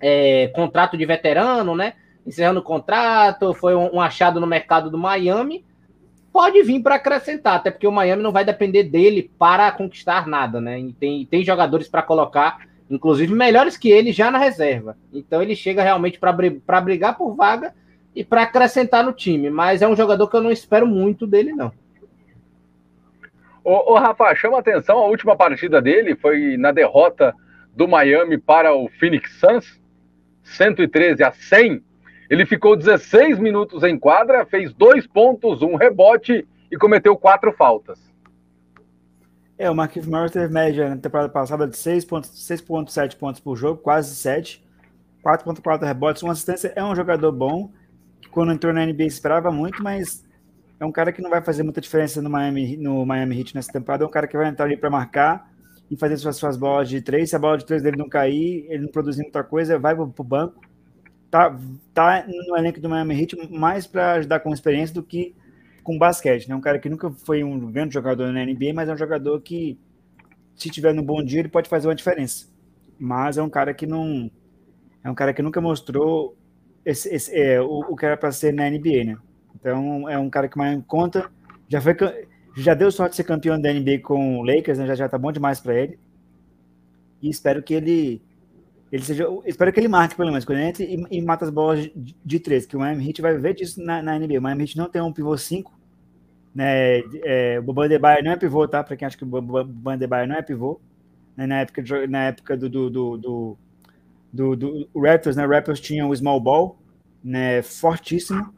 é, 0.00 0.48
contrato 0.48 0.96
de 0.96 1.06
veterano, 1.06 1.76
né? 1.76 1.94
Encerrando 2.26 2.60
o 2.60 2.64
contrato, 2.64 3.54
foi 3.54 3.74
um, 3.74 3.96
um 3.96 4.00
achado 4.00 4.40
no 4.40 4.46
mercado 4.46 4.90
do 4.90 4.98
Miami, 4.98 5.64
pode 6.32 6.62
vir 6.62 6.82
para 6.82 6.96
acrescentar, 6.96 7.56
até 7.56 7.70
porque 7.70 7.86
o 7.86 7.92
Miami 7.92 8.22
não 8.22 8.32
vai 8.32 8.44
depender 8.44 8.84
dele 8.84 9.30
para 9.38 9.70
conquistar 9.72 10.26
nada, 10.26 10.60
né? 10.60 10.80
E 10.80 10.92
tem, 10.92 11.24
tem 11.24 11.44
jogadores 11.44 11.88
para 11.88 12.02
colocar 12.02 12.67
inclusive 12.90 13.34
melhores 13.34 13.76
que 13.76 13.90
ele 13.90 14.12
já 14.12 14.30
na 14.30 14.38
reserva. 14.38 14.96
Então 15.12 15.42
ele 15.42 15.54
chega 15.54 15.82
realmente 15.82 16.18
para 16.18 16.80
brigar 16.80 17.16
por 17.16 17.34
vaga 17.34 17.74
e 18.14 18.24
para 18.24 18.42
acrescentar 18.42 19.04
no 19.04 19.12
time. 19.12 19.50
Mas 19.50 19.82
é 19.82 19.88
um 19.88 19.96
jogador 19.96 20.28
que 20.28 20.36
eu 20.36 20.42
não 20.42 20.50
espero 20.50 20.86
muito 20.86 21.26
dele, 21.26 21.52
não. 21.52 21.72
Ô 23.62 23.94
Rafa, 23.98 24.34
chama 24.34 24.58
atenção, 24.58 24.98
a 24.98 25.06
última 25.06 25.36
partida 25.36 25.82
dele 25.82 26.16
foi 26.16 26.56
na 26.56 26.72
derrota 26.72 27.34
do 27.74 27.86
Miami 27.86 28.38
para 28.38 28.74
o 28.74 28.88
Phoenix 28.98 29.38
Suns, 29.38 29.78
113 30.42 31.22
a 31.22 31.30
100. 31.30 31.82
Ele 32.30 32.46
ficou 32.46 32.74
16 32.74 33.38
minutos 33.38 33.82
em 33.82 33.98
quadra, 33.98 34.46
fez 34.46 34.72
dois 34.72 35.06
pontos, 35.06 35.60
um 35.60 35.74
rebote 35.76 36.46
e 36.70 36.76
cometeu 36.76 37.14
quatro 37.16 37.52
faltas. 37.52 37.98
É, 39.58 39.68
o 39.68 39.74
Marquinhos 39.74 40.06
Morris 40.06 40.30
teve 40.30 40.52
média 40.52 40.88
na 40.88 40.96
temporada 40.96 41.28
passada 41.28 41.66
de 41.66 41.76
6,7 41.76 43.16
pontos 43.16 43.40
por 43.40 43.56
jogo, 43.56 43.80
quase 43.82 44.14
7. 44.14 44.64
4,4 45.20 45.84
rebotes, 45.84 46.22
uma 46.22 46.32
assistência. 46.32 46.72
É 46.76 46.84
um 46.84 46.94
jogador 46.94 47.32
bom, 47.32 47.70
que 48.20 48.28
quando 48.28 48.52
entrou 48.52 48.72
na 48.72 48.86
NBA 48.86 49.04
esperava 49.04 49.50
muito, 49.50 49.82
mas 49.82 50.24
é 50.78 50.86
um 50.86 50.92
cara 50.92 51.12
que 51.12 51.20
não 51.20 51.28
vai 51.28 51.42
fazer 51.42 51.64
muita 51.64 51.80
diferença 51.80 52.22
no 52.22 52.30
Miami, 52.30 52.76
no 52.76 53.04
Miami 53.04 53.40
Heat 53.40 53.54
nessa 53.56 53.72
temporada. 53.72 54.04
É 54.04 54.06
um 54.06 54.10
cara 54.10 54.28
que 54.28 54.36
vai 54.36 54.48
entrar 54.48 54.64
ali 54.64 54.76
para 54.76 54.88
marcar 54.88 55.50
e 55.90 55.96
fazer 55.96 56.16
suas, 56.18 56.36
suas 56.36 56.56
bolas 56.56 56.88
de 56.88 57.02
três. 57.02 57.30
Se 57.30 57.36
a 57.36 57.38
bola 57.38 57.58
de 57.58 57.66
três 57.66 57.82
dele 57.82 57.96
não 57.96 58.08
cair, 58.08 58.64
ele 58.68 58.84
não 58.84 58.92
produzir 58.92 59.22
muita 59.22 59.42
coisa, 59.42 59.76
vai 59.76 59.92
para 59.94 60.04
o 60.04 60.24
banco. 60.24 60.60
Tá, 61.28 61.54
tá 61.92 62.24
no 62.26 62.56
elenco 62.56 62.80
do 62.80 62.88
Miami 62.88 63.20
Heat 63.20 63.50
mais 63.50 63.86
para 63.86 64.12
ajudar 64.12 64.40
com 64.40 64.54
experiência 64.54 64.94
do 64.94 65.02
que 65.02 65.34
com 65.88 65.96
basquete, 65.96 66.46
né? 66.46 66.54
Um 66.54 66.60
cara 66.60 66.78
que 66.78 66.86
nunca 66.86 67.10
foi 67.10 67.42
um 67.42 67.72
grande 67.72 67.94
jogador 67.94 68.30
na 68.30 68.44
NBA, 68.44 68.74
mas 68.74 68.90
é 68.90 68.92
um 68.92 68.96
jogador 68.96 69.40
que, 69.40 69.78
se 70.54 70.68
tiver 70.68 70.92
no 70.92 71.02
bom 71.02 71.24
dia, 71.24 71.40
ele 71.40 71.48
pode 71.48 71.66
fazer 71.66 71.88
uma 71.88 71.94
diferença. 71.94 72.46
Mas 72.98 73.38
é 73.38 73.42
um 73.42 73.48
cara 73.48 73.72
que 73.72 73.86
não. 73.86 74.30
É 75.02 75.10
um 75.10 75.14
cara 75.14 75.32
que 75.32 75.40
nunca 75.40 75.62
mostrou 75.62 76.36
esse, 76.84 77.08
esse, 77.08 77.34
é, 77.34 77.58
o, 77.62 77.78
o 77.88 77.96
que 77.96 78.04
era 78.04 78.18
para 78.18 78.30
ser 78.30 78.52
na 78.52 78.68
NBA, 78.68 79.02
né? 79.02 79.16
Então 79.54 80.06
é 80.06 80.18
um 80.18 80.28
cara 80.28 80.46
que 80.46 80.58
mais 80.58 80.78
conta. 80.86 81.30
Já 81.70 81.80
foi 81.80 81.96
já 82.54 82.74
deu 82.74 82.92
sorte 82.92 83.12
de 83.12 83.16
ser 83.16 83.24
campeão 83.24 83.58
da 83.58 83.72
NBA 83.72 84.00
com 84.02 84.40
o 84.40 84.42
Lakers, 84.42 84.78
né? 84.78 84.86
Já 84.88 84.94
já 84.94 85.08
tá 85.08 85.16
bom 85.16 85.32
demais 85.32 85.58
para 85.58 85.74
ele. 85.74 85.98
E 87.22 87.30
espero 87.30 87.62
que 87.62 87.72
ele 87.72 88.20
ele 88.90 89.02
seja, 89.02 89.26
espero 89.44 89.72
que 89.72 89.80
ele 89.80 89.88
marque 89.88 90.16
pelo 90.16 90.30
menos 90.30 90.44
quando 90.44 90.58
ele 90.58 90.68
entre 90.68 90.84
e, 90.84 91.18
e 91.18 91.22
mata 91.22 91.44
as 91.44 91.50
bolas 91.50 91.90
de, 91.94 92.16
de 92.24 92.40
três, 92.40 92.64
que 92.64 92.76
o 92.76 92.80
Miami 92.80 93.06
Heat 93.06 93.20
vai 93.20 93.36
ver 93.36 93.54
disso 93.54 93.82
na, 93.82 94.02
na 94.02 94.18
NBA. 94.18 94.38
O 94.38 94.42
Miami 94.42 94.62
Heat 94.62 94.76
não 94.76 94.88
tem 94.88 95.02
um 95.02 95.12
pivô 95.12 95.36
5, 95.36 95.70
né? 96.54 97.00
É, 97.22 97.58
o 97.58 97.62
Boban 97.62 97.88
não 98.24 98.32
é 98.32 98.36
pivô, 98.36 98.66
tá? 98.66 98.82
Para 98.82 98.96
quem 98.96 99.06
acha 99.06 99.16
que 99.16 99.24
o 99.24 99.26
Boban 99.26 99.98
Debaio 99.98 100.26
não 100.26 100.36
é 100.36 100.42
pivô, 100.42 100.80
né? 101.36 101.46
na 101.46 101.60
época 101.60 101.82
na 102.08 102.24
época 102.24 102.56
do 102.56 102.68
do, 102.68 102.90
do, 102.90 103.58
do, 104.32 104.56
do, 104.56 104.88
Raptors, 104.96 105.36
né? 105.36 105.46
O 105.46 105.50
Raptors 105.50 105.80
tinha 105.80 106.06
o 106.06 106.16
small 106.16 106.40
ball, 106.40 106.78
né? 107.22 107.62
Fortíssimo 107.62 108.52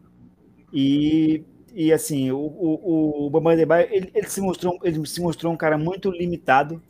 e 0.73 1.45
e 1.73 1.93
assim, 1.93 2.31
o, 2.33 2.39
o, 2.39 3.27
o 3.27 3.31
Bambam 3.31 3.53
ele, 3.53 4.11
ele, 4.13 4.29
se 4.29 4.41
mostrou, 4.41 4.79
ele 4.83 5.07
se 5.07 5.21
mostrou 5.21 5.53
um 5.53 5.57
cara 5.57 5.79
muito 5.79 6.11
limitado 6.11 6.83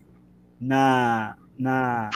na, 0.59 1.37
na, 1.59 2.11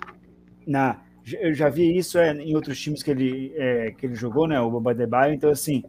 na 0.66 1.03
eu 1.33 1.55
já 1.55 1.68
vi 1.68 1.97
isso 1.97 2.18
é, 2.18 2.33
em 2.33 2.55
outros 2.55 2.79
times 2.79 3.03
que 3.03 3.11
ele, 3.11 3.53
é, 3.57 3.93
que 3.93 4.07
ele 4.07 4.14
jogou, 4.14 4.47
né, 4.47 4.61
o 4.61 4.70
Bambam 4.70 4.95
Debaio, 4.95 5.35
então 5.35 5.51
assim, 5.51 5.83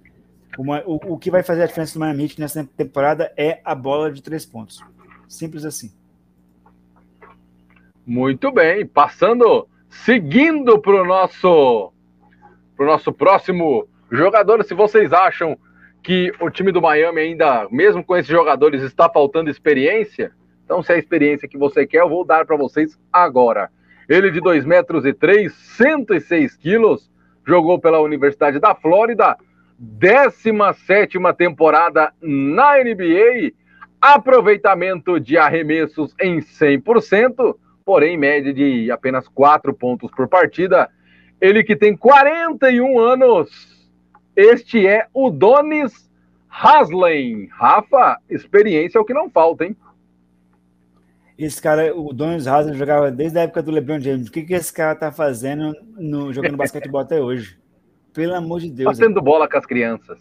uma, 0.57 0.81
o, 0.85 1.13
o 1.13 1.17
que 1.17 1.29
vai 1.29 1.43
fazer 1.43 1.63
a 1.63 1.65
diferença 1.65 1.93
do 1.93 1.99
Miami 1.99 2.23
Heat 2.23 2.39
nessa 2.39 2.67
temporada 2.77 3.31
é 3.35 3.59
a 3.63 3.75
bola 3.75 4.11
de 4.11 4.23
três 4.23 4.45
pontos, 4.45 4.81
simples 5.27 5.65
assim. 5.65 5.91
Muito 8.05 8.51
bem, 8.51 8.85
passando, 8.85 9.67
seguindo 9.89 10.79
para 10.79 11.01
o 11.01 11.05
nosso, 11.05 11.91
pro 12.77 12.85
nosso 12.85 13.11
próximo 13.11 13.87
jogador, 14.11 14.63
se 14.63 14.73
vocês 14.73 15.11
acham 15.11 15.57
que 16.05 16.31
o 16.39 16.51
time 16.51 16.71
do 16.71 16.81
Miami 16.81 17.19
ainda, 17.19 17.67
mesmo 17.71 18.03
com 18.03 18.15
esses 18.15 18.31
jogadores, 18.31 18.83
está 18.83 19.09
faltando 19.09 19.49
experiência. 19.49 20.31
Então, 20.63 20.83
se 20.83 20.91
é 20.91 20.95
a 20.95 20.99
experiência 20.99 21.47
que 21.47 21.57
você 21.57 21.87
quer, 21.87 22.01
eu 22.01 22.09
vou 22.09 22.23
dar 22.23 22.45
para 22.45 22.55
vocês 22.55 22.97
agora. 23.11 23.71
Ele 24.07 24.31
de 24.31 24.39
2 24.39 24.65
metros 24.65 25.05
e 25.05 25.13
3, 25.13 25.53
106 25.53 26.55
quilos, 26.57 27.11
jogou 27.45 27.79
pela 27.79 27.99
Universidade 27.99 28.59
da 28.59 28.75
Flórida, 28.75 29.37
17 29.77 31.17
temporada 31.37 32.13
na 32.21 32.77
NBA, 32.77 33.51
aproveitamento 33.99 35.19
de 35.19 35.37
arremessos 35.37 36.13
em 36.21 36.39
100%, 36.39 37.55
porém 37.83 38.17
média 38.17 38.53
de 38.53 38.89
apenas 38.91 39.27
4 39.27 39.73
pontos 39.73 40.11
por 40.11 40.27
partida. 40.27 40.89
Ele 41.41 41.63
que 41.63 41.75
tem 41.75 41.95
41 41.95 42.99
anos, 42.99 43.89
este 44.35 44.87
é 44.87 45.07
o 45.13 45.29
Donis 45.29 46.09
Haslem. 46.49 47.49
Rafa, 47.51 48.17
experiência 48.29 48.97
é 48.97 49.01
o 49.01 49.05
que 49.05 49.13
não 49.13 49.29
falta, 49.29 49.65
hein? 49.65 49.75
Esse 51.37 51.61
cara, 51.61 51.93
o 51.93 52.13
Donis 52.13 52.47
Haslem 52.47 52.75
jogava 52.75 53.11
desde 53.11 53.37
a 53.37 53.41
época 53.41 53.61
do 53.61 53.71
LeBron 53.71 53.99
James. 53.99 54.27
O 54.27 54.31
que, 54.31 54.43
que 54.43 54.53
esse 54.53 54.71
cara 54.71 54.95
tá 54.95 55.11
fazendo 55.11 55.75
no, 55.97 56.31
jogando 56.31 56.55
basquetebol 56.55 57.01
até 57.01 57.19
hoje? 57.19 57.59
Pelo 58.13 58.35
amor 58.35 58.61
de 58.61 58.71
Deus. 58.71 58.97
Fazendo 58.97 59.21
bola 59.21 59.49
com 59.49 59.57
as 59.57 59.65
crianças. 59.65 60.19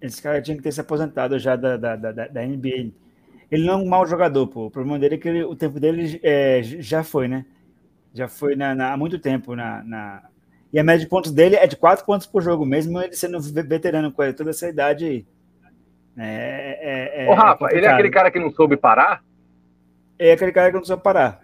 Esse 0.00 0.22
cara 0.22 0.42
tinha 0.42 0.56
que 0.56 0.62
ter 0.62 0.72
se 0.72 0.80
aposentado 0.80 1.38
já 1.38 1.56
da, 1.56 1.76
da, 1.78 1.96
da, 1.96 2.12
da 2.12 2.46
NBA. 2.46 2.92
Ele 3.50 3.64
não 3.64 3.74
é 3.74 3.76
um 3.76 3.88
mau 3.88 4.06
jogador, 4.06 4.46
pô. 4.46 4.66
O 4.66 4.70
problema 4.70 4.98
dele 4.98 5.14
é 5.14 5.18
que 5.18 5.28
ele, 5.28 5.44
o 5.44 5.56
tempo 5.56 5.80
dele 5.80 6.20
é, 6.22 6.60
já 6.62 7.02
foi, 7.02 7.26
né? 7.26 7.46
Já 8.12 8.28
foi 8.28 8.56
na, 8.56 8.74
na, 8.74 8.92
há 8.92 8.96
muito 8.96 9.18
tempo 9.18 9.56
na, 9.56 9.82
na, 9.84 10.22
e 10.72 10.78
a 10.78 10.84
média 10.84 11.00
de 11.00 11.08
pontos 11.08 11.32
dele 11.32 11.56
é 11.56 11.66
de 11.66 11.76
4 11.76 12.04
pontos 12.04 12.26
por 12.26 12.42
jogo, 12.42 12.66
mesmo 12.66 13.00
ele 13.00 13.14
sendo 13.14 13.40
veterano 13.40 14.12
com 14.12 14.30
toda 14.32 14.50
essa 14.50 14.68
idade. 14.68 15.26
É, 16.18 17.24
é, 17.24 17.24
é, 17.24 17.30
Ô, 17.30 17.34
Rafa, 17.34 17.68
é 17.70 17.76
ele 17.76 17.86
é 17.86 17.88
aquele 17.88 18.10
cara 18.10 18.30
que 18.30 18.38
não 18.38 18.50
soube 18.50 18.76
parar? 18.76 19.22
É 20.18 20.32
aquele 20.32 20.52
cara 20.52 20.70
que 20.70 20.76
não 20.76 20.84
soube 20.84 21.02
parar. 21.02 21.40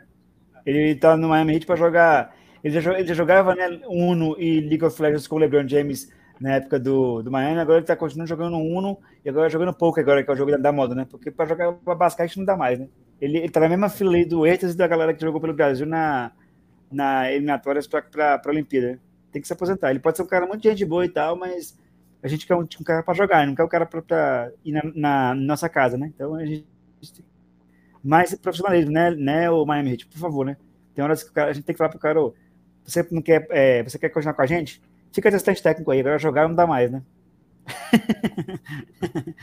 Ele 0.65 0.95
tá 0.95 1.17
no 1.17 1.29
Miami 1.29 1.55
Heat 1.55 1.67
para 1.67 1.77
jogar. 1.77 2.35
Ele 2.63 2.81
já, 2.81 2.99
ele 2.99 3.09
já 3.09 3.15
jogava 3.15 3.55
né, 3.55 3.81
Uno 3.89 4.37
e 4.39 4.61
League 4.61 4.85
of 4.85 5.01
Legends 5.01 5.27
com 5.27 5.37
o 5.37 5.39
LeBron 5.39 5.67
James 5.67 6.11
na 6.41 6.55
época 6.55 6.79
do, 6.79 7.23
do 7.23 7.31
Miami, 7.31 7.61
agora 7.61 7.79
ele 7.79 7.87
tá 7.87 7.95
continuando 7.95 8.29
jogando 8.29 8.57
Uno 8.57 8.99
e 9.25 9.29
agora 9.29 9.49
jogando 9.49 9.73
pouco, 9.73 10.01
agora 10.01 10.25
que 10.25 10.31
é 10.31 10.35
o 10.35 10.37
jogo 10.37 10.59
da 10.59 10.73
moda, 10.73 10.93
né? 10.93 11.07
Porque 11.09 11.31
para 11.31 11.47
jogar 11.47 11.73
pra 11.73 11.95
basquete 11.95 12.37
não 12.37 12.45
dá 12.45 12.57
mais, 12.57 12.81
né? 12.81 12.89
Ele, 13.21 13.39
ele 13.39 13.49
tá 13.49 13.61
na 13.61 13.69
mesma 13.69 13.89
fila 13.89 14.17
aí 14.17 14.25
do 14.25 14.45
Eitas 14.45 14.75
e 14.75 14.77
da 14.77 14.89
galera 14.89 15.15
que 15.15 15.21
jogou 15.21 15.41
pelo 15.41 15.55
Brasil 15.55 15.87
na, 15.87 16.33
na 16.91 17.31
eliminatórias 17.31 17.87
para 17.87 18.41
a 18.45 18.49
Olimpíada 18.49 18.99
tem 19.31 19.41
que 19.41 19.47
se 19.47 19.53
aposentar. 19.53 19.91
Ele 19.91 20.01
pode 20.01 20.17
ser 20.17 20.25
um 20.25 20.27
cara 20.27 20.45
muito 20.45 20.63
gente 20.63 20.85
boa 20.85 21.05
e 21.05 21.09
tal, 21.09 21.37
mas 21.37 21.79
a 22.23 22.29
gente 22.29 22.45
quer 22.47 22.57
um, 22.57 22.63
um 22.63 22.85
cara 22.85 23.03
para 23.05 23.15
jogar, 23.15 23.47
não 23.47 23.55
quer 23.55 23.65
um 23.65 23.69
cara 23.69 23.87
para 23.87 24.53
ir 24.65 24.73
na, 24.73 24.83
na, 24.95 25.35
nossa 25.35 25.69
casa, 25.69 25.97
né? 25.97 26.13
Então 26.15 26.35
a 26.35 26.45
gente 26.45 26.67
mais 28.03 28.35
profissionalismo, 28.35 28.91
né, 28.91 29.11
né, 29.13 29.51
o 29.51 29.65
Miami 29.65 29.93
Heat, 29.93 30.07
por 30.07 30.19
favor, 30.19 30.45
né? 30.45 30.57
Tem 30.95 31.05
horas 31.05 31.23
que 31.23 31.31
o 31.31 31.33
cara, 31.33 31.51
a 31.51 31.53
gente 31.53 31.65
tem 31.65 31.75
que 31.75 31.79
falar 31.79 31.91
pro 31.91 31.99
cara, 31.99 32.21
oh, 32.21 32.35
você 32.85 33.07
não 33.11 33.23
quer, 33.23 33.47
é, 33.51 33.83
você 33.83 33.99
quer 33.99 34.09
continuar 34.09 34.35
com 34.35 34.43
a 34.43 34.47
gente? 34.47 34.83
Fica 35.13 35.31
testante 35.31 35.63
técnico 35.63 35.91
aí, 35.91 36.01
agora 36.01 36.19
jogar 36.19 36.49
não 36.49 36.55
dá 36.55 36.67
mais, 36.67 36.91
né? 36.91 37.03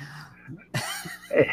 É, 1.31 1.47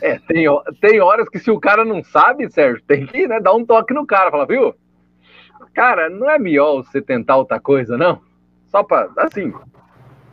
é, 0.00 0.18
tem, 0.20 0.46
tem 0.80 1.00
horas 1.00 1.28
que 1.28 1.38
se 1.38 1.50
o 1.50 1.60
cara 1.60 1.84
não 1.84 2.02
sabe, 2.02 2.50
Sérgio, 2.50 2.82
tem 2.86 3.06
que 3.06 3.28
né, 3.28 3.38
dar 3.40 3.52
um 3.52 3.64
toque 3.64 3.92
no 3.92 4.06
cara, 4.06 4.30
falar, 4.30 4.46
viu? 4.46 4.74
Cara, 5.74 6.08
não 6.08 6.30
é 6.30 6.38
melhor 6.38 6.82
você 6.82 7.00
tentar 7.00 7.36
outra 7.36 7.60
coisa, 7.60 7.96
não? 7.98 8.20
Só 8.68 8.82
pra, 8.82 9.10
assim, 9.18 9.52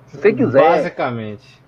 se 0.07 0.17
você 0.17 0.33
quiser. 0.33 0.61
Basicamente. 0.61 1.61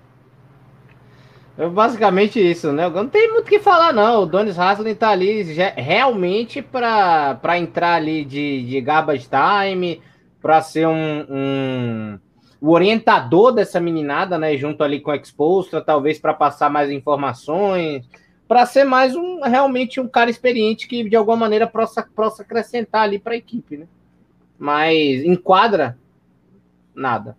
É 1.56 1.68
basicamente 1.68 2.40
isso, 2.40 2.72
né? 2.72 2.88
Não 2.88 3.06
tem 3.06 3.30
muito 3.30 3.46
o 3.46 3.48
que 3.48 3.58
falar, 3.58 3.92
não. 3.92 4.22
O 4.22 4.26
Donis 4.26 4.58
Haslin 4.58 4.94
tá 4.94 5.10
ali 5.10 5.42
realmente 5.76 6.62
para 6.62 7.58
entrar 7.58 7.94
ali 7.94 8.24
de, 8.24 8.64
de 8.64 8.80
garbage 8.80 9.28
time, 9.28 10.00
para 10.40 10.62
ser 10.62 10.88
um, 10.88 11.26
um, 11.28 12.18
o 12.60 12.70
orientador 12.70 13.52
dessa 13.52 13.78
meninada, 13.80 14.38
né? 14.38 14.56
Junto 14.56 14.82
ali 14.82 15.00
com 15.00 15.10
o 15.10 15.14
Expostra, 15.14 15.82
talvez 15.82 16.18
para 16.18 16.32
passar 16.32 16.70
mais 16.70 16.90
informações, 16.90 18.08
para 18.48 18.64
ser 18.64 18.84
mais 18.84 19.14
um 19.14 19.42
realmente 19.42 20.00
um 20.00 20.08
cara 20.08 20.30
experiente 20.30 20.88
que 20.88 21.08
de 21.08 21.16
alguma 21.16 21.36
maneira 21.36 21.66
possa, 21.66 22.02
possa 22.02 22.42
acrescentar 22.42 23.02
ali 23.02 23.18
para 23.18 23.34
a 23.34 23.36
equipe, 23.36 23.76
né? 23.76 23.86
Mas 24.58 25.22
enquadra 25.22 25.98
nada. 26.94 27.36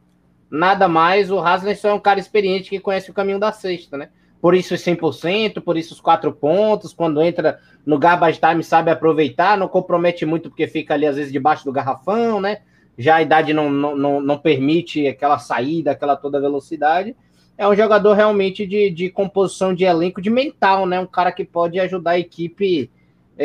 Nada 0.56 0.88
mais, 0.88 1.32
o 1.32 1.40
Hasley 1.40 1.76
só 1.76 1.90
é 1.90 1.94
um 1.94 2.00
cara 2.00 2.20
experiente 2.20 2.70
que 2.70 2.80
conhece 2.80 3.10
o 3.10 3.14
caminho 3.14 3.40
da 3.40 3.52
sexta, 3.52 3.98
né? 3.98 4.10
Por 4.40 4.54
isso 4.54 4.76
os 4.76 4.82
100%, 4.82 5.62
por 5.62 5.78
isso 5.78 5.94
os 5.94 6.02
quatro 6.02 6.32
pontos, 6.32 6.94
quando 6.94 7.22
entra 7.24 7.60
no 7.86 7.98
garbage 7.98 8.40
time 8.40 8.64
sabe 8.64 8.92
aproveitar, 8.92 9.58
não 9.58 9.68
compromete 9.68 10.26
muito 10.26 10.50
porque 10.50 10.68
fica 10.68 10.94
ali 10.94 11.08
às 11.08 11.16
vezes 11.16 11.32
debaixo 11.32 11.66
do 11.66 11.72
garrafão, 11.72 12.40
né? 12.40 12.60
Já 12.98 13.16
a 13.16 13.22
idade 13.24 13.54
não, 13.54 13.72
não, 13.72 13.96
não, 13.96 14.22
não 14.22 14.38
permite 14.38 15.08
aquela 15.08 15.40
saída, 15.40 15.92
aquela 15.92 16.16
toda 16.16 16.40
velocidade 16.40 17.16
é 17.58 17.68
um 17.68 17.76
jogador 17.76 18.14
realmente 18.14 18.66
de, 18.66 18.90
de 18.90 19.10
composição 19.10 19.74
de 19.74 19.84
elenco, 19.84 20.22
de 20.22 20.30
mental, 20.30 20.86
né? 20.86 21.00
Um 21.00 21.06
cara 21.06 21.32
que 21.32 21.46
pode 21.46 21.80
ajudar 21.80 22.12
a 22.12 22.20
equipe 22.20 22.92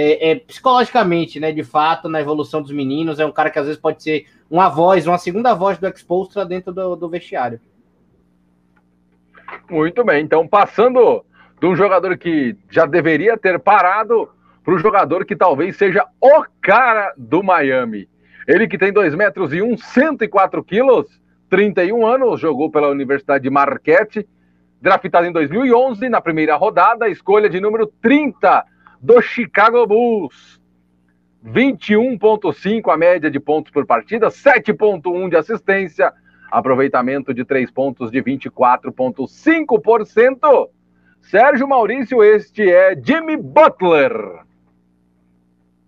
é, 0.00 0.30
é, 0.30 0.34
psicologicamente, 0.36 1.40
né? 1.40 1.50
De 1.50 1.64
fato, 1.64 2.08
na 2.08 2.20
evolução 2.20 2.62
dos 2.62 2.70
meninos. 2.70 3.18
É 3.18 3.26
um 3.26 3.32
cara 3.32 3.50
que 3.50 3.58
às 3.58 3.66
vezes 3.66 3.80
pode 3.80 4.00
ser 4.00 4.26
uma 4.48 4.68
voz, 4.68 5.08
uma 5.08 5.18
segunda 5.18 5.52
voz 5.54 5.76
do 5.76 5.88
Expostra 5.88 6.44
dentro 6.44 6.72
do, 6.72 6.94
do 6.94 7.08
vestiário. 7.08 7.60
Muito 9.68 10.04
bem. 10.04 10.22
Então, 10.22 10.46
passando 10.46 11.24
de 11.60 11.66
um 11.66 11.74
jogador 11.74 12.16
que 12.16 12.56
já 12.70 12.86
deveria 12.86 13.36
ter 13.36 13.58
parado 13.58 14.28
para 14.62 14.74
o 14.74 14.78
jogador 14.78 15.24
que 15.24 15.34
talvez 15.34 15.76
seja 15.76 16.06
o 16.20 16.44
cara 16.60 17.12
do 17.16 17.42
Miami. 17.42 18.08
Ele 18.46 18.68
que 18.68 18.78
tem 18.78 18.92
2 18.92 19.16
metros 19.16 19.52
e 19.52 19.60
1, 19.60 19.78
104 19.78 20.62
quilos 20.62 21.20
31 21.50 22.06
anos, 22.06 22.40
jogou 22.40 22.70
pela 22.70 22.88
Universidade 22.88 23.42
de 23.42 23.50
Marquette, 23.50 24.28
draftado 24.80 25.26
em 25.26 25.32
2011, 25.32 26.08
na 26.08 26.20
primeira 26.20 26.54
rodada, 26.54 27.08
escolha 27.08 27.48
de 27.48 27.60
número 27.60 27.86
30 28.00 28.64
do 29.00 29.20
Chicago 29.20 29.86
Bulls. 29.86 30.58
21,5 31.44 32.92
a 32.92 32.96
média 32.96 33.30
de 33.30 33.38
pontos 33.38 33.70
por 33.70 33.86
partida, 33.86 34.26
7,1 34.28 35.30
de 35.30 35.36
assistência, 35.36 36.12
aproveitamento 36.50 37.32
de 37.32 37.44
3 37.44 37.70
pontos 37.70 38.10
de 38.10 38.20
24,5%. 38.22 40.68
Sérgio 41.20 41.68
Maurício, 41.68 42.24
este 42.24 42.70
é 42.70 42.96
Jimmy 43.00 43.36
Butler. 43.36 44.12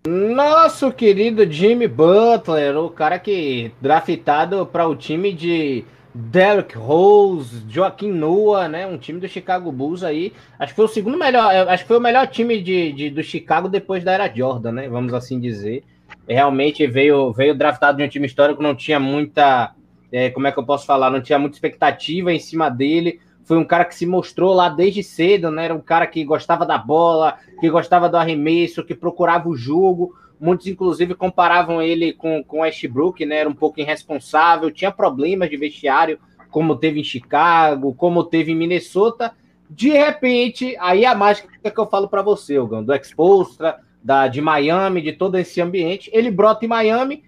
Nosso 0.07 0.93
querido 0.93 1.51
Jimmy 1.51 1.87
Butler, 1.87 2.77
o 2.77 2.91
cara 2.91 3.19
que 3.19 3.73
draftado 3.81 4.67
para 4.67 4.87
o 4.87 4.95
time 4.97 5.33
de 5.33 5.85
Derrick 6.15 6.77
Rose, 6.77 7.65
Joaquim 7.69 8.11
Noah, 8.11 8.69
né? 8.69 8.87
Um 8.87 8.99
time 8.99 9.21
do 9.21 9.29
Chicago 9.29 9.71
Bulls 9.71 10.03
aí. 10.03 10.33
Acho 10.59 10.73
que 10.73 10.77
foi 10.77 10.85
o 10.85 10.89
segundo 10.89 11.17
melhor, 11.17 11.69
acho 11.69 11.85
que 11.85 11.89
foi 11.89 11.99
o 11.99 12.01
melhor 12.01 12.27
time 12.27 12.61
de, 12.61 12.93
de 12.93 13.11
do 13.11 13.23
Chicago 13.23 13.69
depois 13.69 14.03
da 14.03 14.13
era 14.13 14.35
Jordan, 14.35 14.73
né? 14.73 14.89
Vamos 14.89 15.15
assim 15.15 15.39
dizer. 15.39 15.85
Realmente 16.29 16.87
veio, 16.87 17.33
veio 17.33 17.55
draftado 17.55 17.99
de 17.99 18.05
um 18.05 18.09
time 18.09 18.27
histórico, 18.27 18.63
não 18.63 18.75
tinha 18.75 18.99
muita 18.99 19.75
é, 20.13 20.31
como 20.31 20.47
é 20.47 20.53
que 20.53 20.59
eu 20.59 20.65
posso 20.65 20.87
falar? 20.87 21.11
Não 21.11 21.21
tinha 21.21 21.39
muita 21.39 21.57
expectativa 21.57 22.33
em 22.33 22.39
cima 22.39 22.69
dele. 22.69 23.21
Foi 23.45 23.57
um 23.57 23.65
cara 23.65 23.85
que 23.85 23.95
se 23.95 24.07
mostrou 24.07 24.53
lá 24.53 24.69
desde 24.69 25.03
cedo, 25.03 25.51
né? 25.51 25.67
Era 25.67 25.75
um 25.75 25.81
cara 25.81 26.07
que 26.07 26.25
gostava 26.25 26.67
da 26.67 26.79
bola, 26.79 27.37
que 27.61 27.71
gostava 27.71 28.09
do 28.09 28.17
arremesso, 28.17 28.85
que 28.85 28.95
procurava 28.95 29.49
o 29.49 29.57
jogo. 29.57 30.15
Muitos, 30.41 30.67
inclusive, 30.67 31.15
comparavam 31.15 31.83
ele 31.83 32.15
com, 32.15 32.43
com 32.43 32.61
Westbrook, 32.61 33.27
né? 33.27 33.37
Era 33.37 33.49
um 33.49 33.55
pouco 33.55 33.79
irresponsável, 33.79 34.71
tinha 34.71 34.91
problemas 34.91 35.51
de 35.51 35.57
vestiário, 35.59 36.19
como 36.51 36.77
teve 36.77 37.01
em 37.01 37.05
Chicago, 37.05 37.95
como 37.95 38.25
teve 38.25 38.51
em 38.51 38.57
Minnesota. 38.57 39.33
De 39.69 39.91
repente, 39.91 40.75
aí 40.81 41.05
a 41.05 41.15
mágica 41.15 41.71
que 41.71 41.79
eu 41.79 41.87
falo 41.87 42.09
para 42.09 42.23
você, 42.23 42.59
do 42.59 42.95
Expostra, 42.95 43.81
da, 44.03 44.29
de 44.29 44.41
Miami, 44.41 45.03
de 45.03 45.13
todo 45.13 45.37
esse 45.37 45.61
ambiente. 45.61 46.11
Ele 46.13 46.31
brota 46.31 46.65
em 46.65 46.69
Miami, 46.69 47.23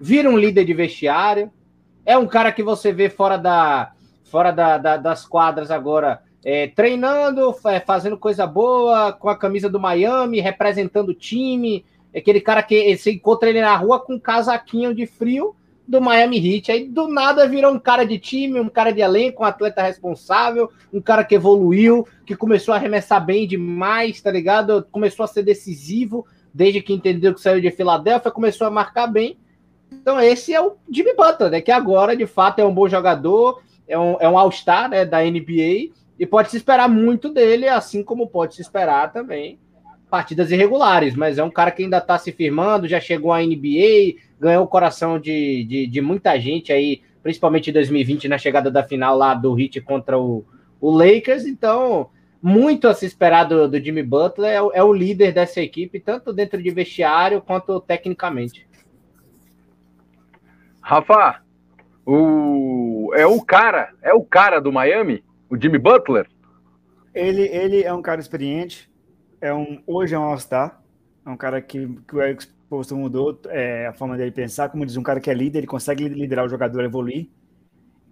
vira 0.00 0.30
um 0.30 0.38
líder 0.38 0.64
de 0.64 0.72
vestiário. 0.72 1.52
É 2.04 2.16
um 2.16 2.26
cara 2.26 2.50
que 2.50 2.62
você 2.62 2.92
vê 2.92 3.10
fora, 3.10 3.36
da, 3.36 3.92
fora 4.24 4.50
da, 4.50 4.78
da 4.78 4.96
das 4.96 5.26
quadras 5.26 5.70
agora, 5.70 6.22
é, 6.42 6.68
treinando, 6.68 7.54
é, 7.66 7.78
fazendo 7.78 8.16
coisa 8.16 8.46
boa, 8.46 9.12
com 9.12 9.28
a 9.28 9.36
camisa 9.36 9.68
do 9.68 9.78
Miami, 9.78 10.40
representando 10.40 11.10
o 11.10 11.14
time. 11.14 11.84
É 12.12 12.18
aquele 12.18 12.40
cara 12.40 12.62
que 12.62 12.96
você 12.96 13.12
encontra 13.12 13.48
ele 13.48 13.60
na 13.60 13.76
rua 13.76 14.00
com 14.00 14.14
um 14.14 14.20
casaquinho 14.20 14.94
de 14.94 15.06
frio 15.06 15.54
do 15.86 16.00
Miami 16.00 16.36
Heat. 16.36 16.70
Aí 16.70 16.88
do 16.88 17.08
nada 17.08 17.48
virou 17.48 17.72
um 17.72 17.78
cara 17.78 18.04
de 18.04 18.18
time, 18.18 18.60
um 18.60 18.68
cara 18.68 18.92
de 18.92 19.00
elenco, 19.00 19.42
um 19.42 19.46
atleta 19.46 19.82
responsável, 19.82 20.70
um 20.92 21.00
cara 21.00 21.24
que 21.24 21.34
evoluiu, 21.34 22.06
que 22.26 22.36
começou 22.36 22.74
a 22.74 22.76
arremessar 22.76 23.24
bem 23.24 23.46
demais, 23.46 24.20
tá 24.20 24.30
ligado? 24.30 24.86
Começou 24.90 25.24
a 25.24 25.26
ser 25.26 25.42
decisivo 25.42 26.26
desde 26.52 26.82
que 26.82 26.92
entendeu 26.92 27.34
que 27.34 27.40
saiu 27.40 27.60
de 27.60 27.70
Filadélfia, 27.70 28.30
começou 28.30 28.66
a 28.66 28.70
marcar 28.70 29.06
bem. 29.06 29.38
Então 29.90 30.20
esse 30.20 30.52
é 30.52 30.60
o 30.60 30.76
Jimmy 30.90 31.14
Butler, 31.14 31.50
né? 31.50 31.60
Que 31.60 31.70
agora 31.70 32.14
de 32.14 32.26
fato 32.26 32.58
é 32.58 32.64
um 32.64 32.74
bom 32.74 32.88
jogador, 32.88 33.62
é 33.86 33.98
um, 33.98 34.16
é 34.20 34.28
um 34.28 34.38
All-Star 34.38 34.90
né, 34.90 35.04
da 35.06 35.22
NBA 35.22 35.94
e 36.18 36.26
pode 36.26 36.50
se 36.50 36.56
esperar 36.56 36.88
muito 36.88 37.30
dele, 37.30 37.68
assim 37.68 38.02
como 38.02 38.26
pode 38.26 38.54
se 38.54 38.60
esperar 38.60 39.12
também 39.12 39.58
partidas 40.10 40.50
irregulares, 40.50 41.14
mas 41.14 41.38
é 41.38 41.44
um 41.44 41.50
cara 41.50 41.70
que 41.70 41.82
ainda 41.82 41.98
está 41.98 42.18
se 42.18 42.32
firmando, 42.32 42.88
já 42.88 43.00
chegou 43.00 43.32
à 43.32 43.40
NBA, 43.40 44.16
ganhou 44.40 44.64
o 44.64 44.68
coração 44.68 45.18
de, 45.18 45.64
de, 45.64 45.86
de, 45.86 46.00
muita 46.00 46.38
gente 46.40 46.72
aí, 46.72 47.02
principalmente 47.22 47.70
em 47.70 47.72
2020, 47.72 48.28
na 48.28 48.38
chegada 48.38 48.70
da 48.70 48.82
final 48.82 49.16
lá 49.16 49.34
do 49.34 49.58
Heat 49.58 49.80
contra 49.82 50.18
o, 50.18 50.44
o 50.80 50.90
Lakers, 50.90 51.44
então 51.44 52.10
muito 52.40 52.86
a 52.86 52.94
se 52.94 53.04
esperar 53.04 53.44
do, 53.44 53.68
do 53.68 53.80
Jimmy 53.80 54.02
Butler, 54.02 54.50
é, 54.50 54.78
é, 54.78 54.82
o 54.82 54.92
líder 54.92 55.32
dessa 55.32 55.60
equipe, 55.60 56.00
tanto 56.00 56.32
dentro 56.32 56.62
de 56.62 56.70
vestiário 56.70 57.42
quanto 57.42 57.80
tecnicamente. 57.80 58.66
Rafa, 60.80 61.42
o, 62.06 63.10
é 63.14 63.26
o 63.26 63.42
cara, 63.42 63.92
é 64.00 64.14
o 64.14 64.22
cara 64.22 64.60
do 64.60 64.72
Miami, 64.72 65.22
o 65.50 65.60
Jimmy 65.60 65.78
Butler? 65.78 66.26
Ele, 67.14 67.42
ele 67.42 67.82
é 67.82 67.92
um 67.92 68.00
cara 68.00 68.20
experiente, 68.20 68.88
é 69.40 69.52
um, 69.52 69.82
hoje 69.86 70.14
é 70.14 70.18
um 70.18 70.24
All-Star, 70.24 70.80
é 71.24 71.30
um 71.30 71.36
cara 71.36 71.60
que, 71.60 71.86
que 72.06 72.16
o 72.16 72.22
Eric 72.22 72.42
Spoelstra 72.42 72.96
mudou 72.96 73.40
é, 73.46 73.86
a 73.86 73.92
forma 73.92 74.16
dele 74.16 74.30
pensar, 74.30 74.68
como 74.68 74.84
diz, 74.84 74.96
um 74.96 75.02
cara 75.02 75.20
que 75.20 75.30
é 75.30 75.34
líder, 75.34 75.58
ele 75.58 75.66
consegue 75.66 76.08
liderar 76.08 76.44
o 76.44 76.48
jogador 76.48 76.82
a 76.82 76.84
evoluir. 76.84 77.28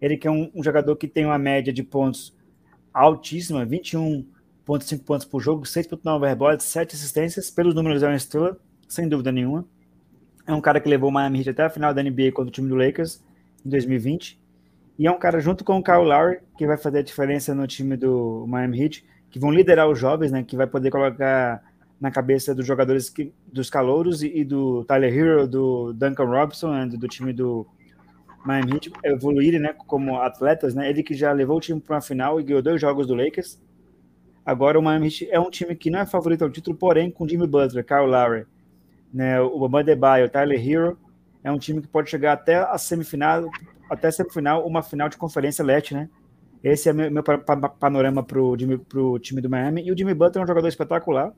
Ele 0.00 0.16
que 0.16 0.26
é 0.26 0.30
um, 0.30 0.50
um 0.54 0.62
jogador 0.62 0.94
que 0.96 1.08
tem 1.08 1.24
uma 1.24 1.38
média 1.38 1.72
de 1.72 1.82
pontos 1.82 2.34
altíssima, 2.92 3.66
21,5 3.66 5.04
pontos 5.04 5.26
por 5.26 5.40
jogo, 5.40 5.64
6,9 5.64 6.26
rebotes, 6.26 6.66
7 6.66 6.94
assistências, 6.94 7.50
pelos 7.50 7.74
números 7.74 8.02
é 8.02 8.06
uma 8.06 8.16
estrela, 8.16 8.58
sem 8.88 9.08
dúvida 9.08 9.30
nenhuma. 9.30 9.66
É 10.46 10.52
um 10.52 10.60
cara 10.60 10.80
que 10.80 10.88
levou 10.88 11.10
o 11.10 11.12
Miami 11.12 11.38
Heat 11.38 11.50
até 11.50 11.64
a 11.64 11.70
final 11.70 11.92
da 11.92 12.02
NBA 12.02 12.32
contra 12.32 12.48
o 12.48 12.50
time 12.50 12.68
do 12.68 12.76
Lakers 12.76 13.22
em 13.64 13.68
2020. 13.68 14.40
E 14.98 15.06
é 15.06 15.10
um 15.10 15.18
cara 15.18 15.40
junto 15.40 15.64
com 15.64 15.76
o 15.76 15.82
Kyle 15.82 16.04
Lowry 16.04 16.38
que 16.56 16.66
vai 16.66 16.78
fazer 16.78 17.00
a 17.00 17.02
diferença 17.02 17.54
no 17.54 17.66
time 17.66 17.96
do 17.96 18.46
Miami 18.46 18.80
Heat, 18.80 19.04
que 19.30 19.38
vão 19.38 19.50
liderar 19.50 19.88
os 19.88 19.98
jovens, 19.98 20.32
né, 20.32 20.42
que 20.42 20.56
vai 20.56 20.66
poder 20.66 20.90
colocar 20.90 21.62
na 22.00 22.10
cabeça 22.10 22.54
dos 22.54 22.66
jogadores 22.66 23.08
que, 23.08 23.32
dos 23.50 23.70
calouros 23.70 24.22
e, 24.22 24.40
e, 24.40 24.44
do 24.44 24.84
Tyler 24.84 25.16
Hero, 25.16 25.48
do 25.48 25.92
Duncan 25.92 26.24
Robinson, 26.24 26.70
né, 26.72 26.86
do, 26.86 26.98
do 26.98 27.08
time 27.08 27.32
do 27.32 27.66
Miami 28.44 28.74
Heat 28.74 28.92
evoluírem, 29.02 29.60
né, 29.60 29.74
como 29.86 30.20
atletas, 30.20 30.74
né? 30.74 30.88
Ele 30.88 31.02
que 31.02 31.14
já 31.14 31.32
levou 31.32 31.56
o 31.56 31.60
time 31.60 31.80
para 31.80 31.96
uma 31.96 32.00
final 32.00 32.38
e 32.38 32.44
ganhou 32.44 32.62
dois 32.62 32.80
jogos 32.80 33.06
do 33.06 33.14
Lakers. 33.14 33.60
Agora 34.44 34.78
o 34.78 34.82
Miami 34.82 35.06
Heat 35.06 35.28
é 35.30 35.40
um 35.40 35.50
time 35.50 35.74
que 35.74 35.90
não 35.90 35.98
é 35.98 36.06
favorito 36.06 36.42
ao 36.42 36.50
título, 36.50 36.76
porém 36.76 37.10
com 37.10 37.26
Jimmy 37.26 37.46
Butler, 37.46 37.84
Kyle 37.84 38.06
Lowry, 38.06 38.46
né, 39.12 39.40
o 39.40 39.58
Bamba 39.58 39.82
Debaio, 39.82 40.28
Tyler 40.28 40.68
Hero, 40.68 40.98
é 41.42 41.50
um 41.50 41.58
time 41.58 41.80
que 41.80 41.88
pode 41.88 42.10
chegar 42.10 42.32
até 42.32 42.56
a 42.56 42.76
semifinal, 42.76 43.48
até 43.90 44.08
a 44.08 44.12
semifinal, 44.12 44.66
uma 44.66 44.82
final 44.82 45.08
de 45.08 45.16
conferência 45.16 45.64
leste, 45.64 45.94
né? 45.94 46.08
Esse 46.62 46.88
é 46.88 46.92
meu, 46.92 47.10
meu 47.10 47.22
panorama 47.22 48.22
para 48.22 48.40
o 48.40 49.18
time 49.18 49.40
do 49.40 49.50
Miami. 49.50 49.86
E 49.86 49.92
o 49.92 49.96
Jimmy 49.96 50.14
Butler 50.14 50.42
é 50.42 50.44
um 50.44 50.48
jogador 50.48 50.68
espetacular. 50.68 51.32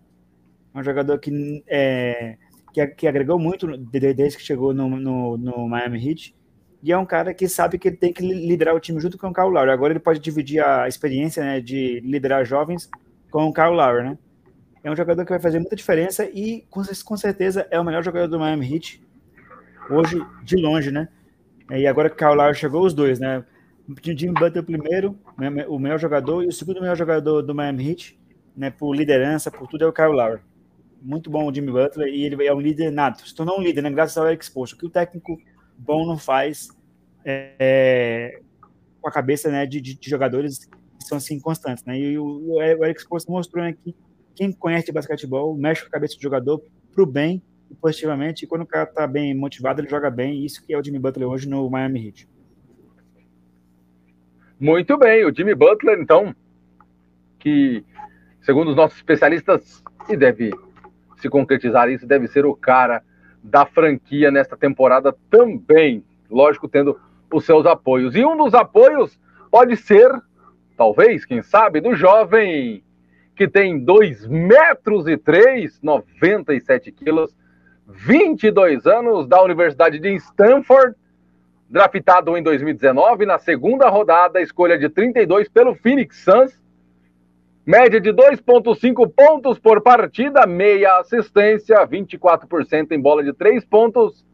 É 0.75 0.79
um 0.79 0.83
jogador 0.83 1.19
que, 1.19 1.63
é, 1.67 2.37
que, 2.73 2.87
que, 2.87 3.07
agregou 3.07 3.39
muito 3.39 3.77
desde 3.77 4.37
que 4.37 4.43
chegou 4.43 4.73
no, 4.73 4.89
no, 4.89 5.37
no, 5.37 5.69
Miami 5.69 6.09
Heat. 6.09 6.35
E 6.83 6.93
é 6.93 6.99
um 6.99 7.07
cara 7.07 7.35
que 7.35 7.49
sabe 7.49 7.79
que 7.79 7.89
ele 7.89 7.97
tem 7.97 8.13
que 8.13 8.23
liderar 8.23 8.75
o 8.75 8.81
time 8.81 9.01
junto 9.01 9.19
com 9.19 9.29
o 9.29 9.33
Kyle 9.33 9.51
Lowry. 9.51 9.71
Agora 9.71 9.93
ele 9.93 10.01
pode 10.01 10.21
dividir 10.21 10.63
a 10.65 10.87
experiência 10.87 11.43
né, 11.43 11.61
de 11.61 12.01
liderar 12.01 12.45
jovens 12.45 12.89
com 13.31 13.47
o 13.47 13.53
Kyle 13.53 13.71
Lowry, 13.71 14.05
né? 14.05 14.19
É 14.85 14.91
um 14.91 14.97
jogador 14.97 15.25
que 15.25 15.31
vai 15.31 15.41
fazer 15.41 15.59
muita 15.59 15.75
diferença 15.75 16.25
e 16.33 16.65
com, 16.71 16.83
com 17.05 17.17
certeza 17.17 17.67
é 17.71 17.81
o 17.81 17.85
melhor 17.85 18.03
jogador 18.03 18.29
do 18.29 18.39
Miami 18.39 18.73
Heat 18.73 19.03
hoje 19.91 20.25
de 20.45 20.57
longe, 20.57 20.93
né? 20.93 21.09
E 21.71 21.87
agora 21.87 22.09
que 22.09 22.15
o 22.15 22.19
Kyle 22.19 22.37
Lowry 22.37 22.55
chegou, 22.55 22.85
os 22.85 22.95
dois, 22.95 23.19
né? 23.19 23.45
Jimmy 24.05 24.35
Butler 24.35 24.63
primeiro, 24.63 25.19
né, 25.39 25.67
o 25.67 25.79
melhor 25.79 25.99
jogador, 25.99 26.45
e 26.45 26.49
o 26.49 26.53
segundo 26.53 26.81
melhor 26.81 26.97
jogador 26.97 27.43
do 27.43 27.55
Miami 27.55 27.91
Heat, 27.91 28.21
né, 28.57 28.71
por 28.71 28.95
liderança, 28.95 29.51
por 29.51 29.67
tudo, 29.67 29.85
é 29.85 29.87
o 29.87 29.93
Kyle 29.93 30.09
Lowry. 30.09 30.41
Muito 31.01 31.31
bom 31.31 31.49
o 31.49 31.55
Jimmy 31.55 31.73
Butler, 31.73 32.09
e 32.09 32.25
ele 32.25 32.47
é 32.47 32.53
um 32.53 32.61
líder 32.61 32.91
nato. 32.91 33.27
Se 33.27 33.35
tornou 33.35 33.59
um 33.59 33.63
líder, 33.63 33.83
né, 33.83 33.91
graças 33.91 34.19
ao 34.19 34.27
Eric 34.27 34.45
Spoelstra. 34.45 34.79
Que 34.79 34.87
o 34.87 34.91
técnico 34.91 35.39
bom 35.79 36.05
não 36.05 36.19
faz 36.19 36.69
é, 37.25 37.55
é, 37.59 38.41
com 39.01 39.09
a 39.09 39.13
cabeça 39.13 39.51
né, 39.51 39.65
de, 39.65 39.81
de, 39.81 39.99
jogadores 40.11 40.67
que 40.67 41.05
são 41.07 41.19
assim 41.19 41.39
constantes. 41.39 41.85
Né? 41.85 41.99
E 41.99 42.19
o, 42.19 42.57
o 42.57 42.63
Eric 42.63 43.01
Spoelstra 43.01 43.33
mostrou 43.33 43.65
aqui 43.65 43.95
quem 44.35 44.53
conhece 44.53 44.93
basquetebol 44.93 45.57
mexe 45.57 45.83
com 45.83 45.89
a 45.89 45.91
cabeça 45.91 46.15
do 46.17 46.23
jogador 46.23 46.63
para 46.93 47.03
o 47.03 47.07
bem 47.07 47.43
e 47.71 47.75
positivamente. 47.75 48.45
E 48.45 48.49
quando 48.49 48.63
o 48.63 48.67
cara 48.67 48.89
está 48.89 49.07
bem 49.07 49.35
motivado, 49.35 49.81
ele 49.81 49.89
joga 49.89 50.11
bem. 50.11 50.45
Isso 50.45 50.65
que 50.65 50.73
é 50.73 50.79
o 50.79 50.85
Jimmy 50.85 50.99
Butler 50.99 51.29
hoje 51.29 51.49
no 51.49 51.69
Miami 51.69 52.07
Heat. 52.07 52.29
Muito 54.61 54.99
bem, 54.99 55.25
o 55.25 55.33
Jimmy 55.33 55.55
Butler, 55.55 56.01
então, 56.01 56.35
que, 57.39 57.85
segundo 58.41 58.71
os 58.71 58.77
nossos 58.77 58.97
especialistas, 58.97 59.85
e 60.09 60.17
deve 60.17 60.51
se 61.17 61.29
concretizar 61.29 61.89
isso, 61.89 62.07
deve 62.07 62.27
ser 62.27 62.45
o 62.45 62.57
cara 62.57 63.03
da 63.41 63.65
franquia 63.65 64.33
nesta 64.33 64.57
temporada 64.57 65.15
também, 65.31 66.03
lógico, 66.29 66.69
tendo 66.69 66.99
os 67.33 67.45
seus 67.45 67.67
apoios. 67.67 68.17
E 68.17 68.25
um 68.25 68.37
dos 68.37 68.53
apoios 68.53 69.17
pode 69.49 69.77
ser, 69.77 70.11
talvez, 70.77 71.25
quem 71.25 71.41
sabe, 71.41 71.81
do 71.81 71.95
jovem 71.95 72.83
que 73.37 73.47
tem 73.47 73.79
2 73.79 74.27
metros 74.27 75.07
e 75.07 75.17
3, 75.17 75.81
97 75.81 76.91
quilos, 76.91 77.33
22 77.87 78.87
anos, 78.87 79.29
da 79.29 79.41
Universidade 79.41 80.01
de 80.01 80.17
Stanford, 80.17 80.97
draftado 81.69 82.37
em 82.37 82.43
2019, 82.43 83.27
na 83.27 83.39
segunda 83.39 83.89
rodada, 83.89 84.41
escolha 84.41 84.79
de 84.79 84.89
32 84.89 85.49
pelo 85.49 85.75
Phoenix 85.75 86.25
Suns. 86.25 86.59
Média 87.67 88.01
de 88.01 88.11
2,5 88.11 89.13
pontos 89.15 89.59
por 89.59 89.83
partida, 89.83 90.47
meia 90.47 90.99
assistência, 90.99 91.87
24% 91.87 92.93
em 92.93 93.01
bola 93.01 93.23
de 93.23 93.35
3 93.35 93.63
pontos. 93.67 94.25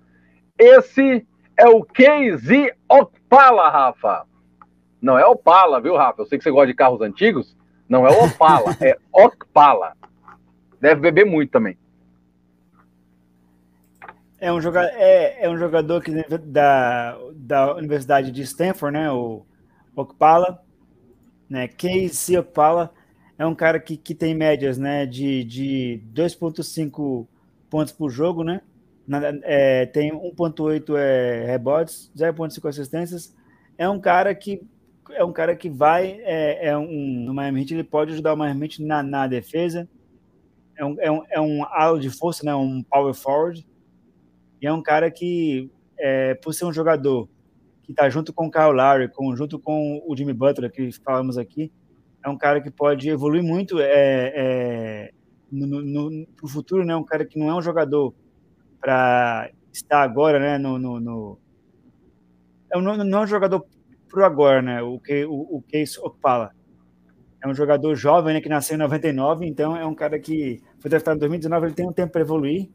Esse 0.56 1.26
é 1.58 1.66
o 1.66 1.82
KZ 1.82 2.72
Opala, 2.88 3.68
Rafa. 3.68 4.24
Não 5.02 5.18
é 5.18 5.26
Opala, 5.26 5.80
viu, 5.80 5.96
Rafa? 5.96 6.22
Eu 6.22 6.26
sei 6.26 6.38
que 6.38 6.44
você 6.44 6.50
gosta 6.52 6.68
de 6.68 6.74
carros 6.74 7.00
antigos. 7.00 7.56
Não 7.88 8.06
é 8.06 8.10
Opala, 8.10 8.76
é 8.80 8.96
Opala. 9.12 9.94
Deve 10.80 11.00
beber 11.00 11.26
muito 11.26 11.50
também. 11.50 11.76
É 14.40 14.52
um 14.52 14.60
jogador, 14.60 14.90
é, 14.94 15.44
é 15.44 15.48
um 15.48 15.56
jogador 15.56 16.02
que, 16.02 16.10
da, 16.38 17.16
da 17.34 17.74
Universidade 17.76 18.30
de 18.30 18.42
Stanford, 18.42 18.92
né? 18.92 19.10
O 19.10 19.46
Okpala, 19.94 20.62
né? 21.48 21.68
Casey 21.68 22.36
Okpala 22.36 22.92
é 23.38 23.46
um 23.46 23.54
cara 23.54 23.78
que, 23.78 23.96
que 23.96 24.14
tem 24.14 24.34
médias, 24.34 24.76
né? 24.76 25.06
De, 25.06 25.44
de 25.44 26.02
2,5 26.12 27.26
pontos 27.70 27.92
por 27.92 28.10
jogo, 28.10 28.42
né? 28.42 28.60
Na, 29.06 29.20
é, 29.42 29.86
tem 29.86 30.12
1,8 30.12 30.96
é, 30.96 31.44
rebotes, 31.46 32.10
0,5 32.16 32.68
assistências. 32.68 33.34
É 33.78 33.88
um 33.88 34.00
cara 34.00 34.34
que 34.34 34.66
é 35.10 35.22
um 35.22 35.32
cara 35.32 35.54
que 35.54 35.68
vai 35.68 36.18
é, 36.22 36.68
é 36.68 36.78
um 36.78 37.24
no 37.26 37.34
Miami 37.34 37.60
Heat, 37.60 37.74
ele 37.74 37.84
pode 37.84 38.12
ajudar 38.12 38.32
o 38.32 38.36
Miami 38.36 38.66
Heat 38.66 38.82
na, 38.82 39.02
na 39.02 39.26
defesa. 39.26 39.88
É 40.76 40.84
um, 40.84 40.96
é 41.00 41.10
um, 41.10 41.22
é 41.30 41.40
um 41.40 41.64
alo 41.66 42.00
de 42.00 42.10
força, 42.10 42.44
né? 42.44 42.54
Um 42.54 42.82
power 42.82 43.14
forward 43.14 43.64
e 44.64 44.66
é 44.66 44.72
um 44.72 44.80
cara 44.80 45.10
que, 45.10 45.70
é, 45.98 46.34
por 46.36 46.54
ser 46.54 46.64
um 46.64 46.72
jogador 46.72 47.28
que 47.82 47.92
está 47.92 48.08
junto 48.08 48.32
com 48.32 48.46
o 48.46 48.50
Kyle 48.50 48.72
Lowry, 48.72 49.12
com, 49.12 49.36
junto 49.36 49.58
com 49.58 50.02
o 50.08 50.16
Jimmy 50.16 50.32
Butler, 50.32 50.72
que 50.72 50.90
falamos 51.04 51.36
aqui, 51.36 51.70
é 52.24 52.30
um 52.30 52.38
cara 52.38 52.62
que 52.62 52.70
pode 52.70 53.10
evoluir 53.10 53.42
muito 53.42 53.78
é, 53.78 54.32
é, 54.34 55.10
no, 55.52 55.66
no, 55.66 56.10
no, 56.10 56.48
futuro, 56.48 56.82
né? 56.82 56.96
Um 56.96 57.04
cara 57.04 57.26
que 57.26 57.38
não 57.38 57.50
é 57.50 57.54
um 57.54 57.60
jogador 57.60 58.14
para 58.80 59.50
estar 59.70 60.00
agora, 60.02 60.38
né? 60.40 60.56
No, 60.56 60.78
no, 60.78 60.98
no... 60.98 61.38
É 62.72 62.78
um, 62.78 62.80
não 62.80 63.18
é 63.18 63.22
um 63.24 63.26
jogador 63.26 63.66
pro 64.08 64.24
agora, 64.24 64.62
né? 64.62 64.80
O 64.80 64.98
que 64.98 65.26
o, 65.26 65.58
o 65.58 65.62
Case 65.68 66.00
Okpala 66.00 66.52
é 67.42 67.46
um 67.46 67.54
jogador 67.54 67.94
jovem, 67.94 68.32
né? 68.32 68.40
Que 68.40 68.48
nasceu 68.48 68.76
em 68.76 68.78
99, 68.78 69.44
então 69.44 69.76
é 69.76 69.84
um 69.84 69.94
cara 69.94 70.18
que 70.18 70.62
foi 70.78 70.88
draftado 70.88 71.18
em 71.18 71.20
2019. 71.20 71.66
Ele 71.66 71.74
tem 71.74 71.86
um 71.86 71.92
tempo 71.92 72.12
para 72.12 72.22
evoluir, 72.22 72.70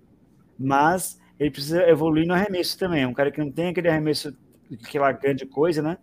mas 0.55 1.17
ele 1.39 1.51
precisa 1.51 1.87
evoluir 1.89 2.27
no 2.27 2.33
arremesso 2.33 2.77
também. 2.77 3.05
Um 3.05 3.13
cara 3.13 3.31
que 3.31 3.39
não 3.39 3.51
tem 3.51 3.69
aquele 3.69 3.87
arremesso 3.87 4.35
aquela 4.83 5.11
grande 5.11 5.45
coisa, 5.45 5.81
né? 5.81 5.97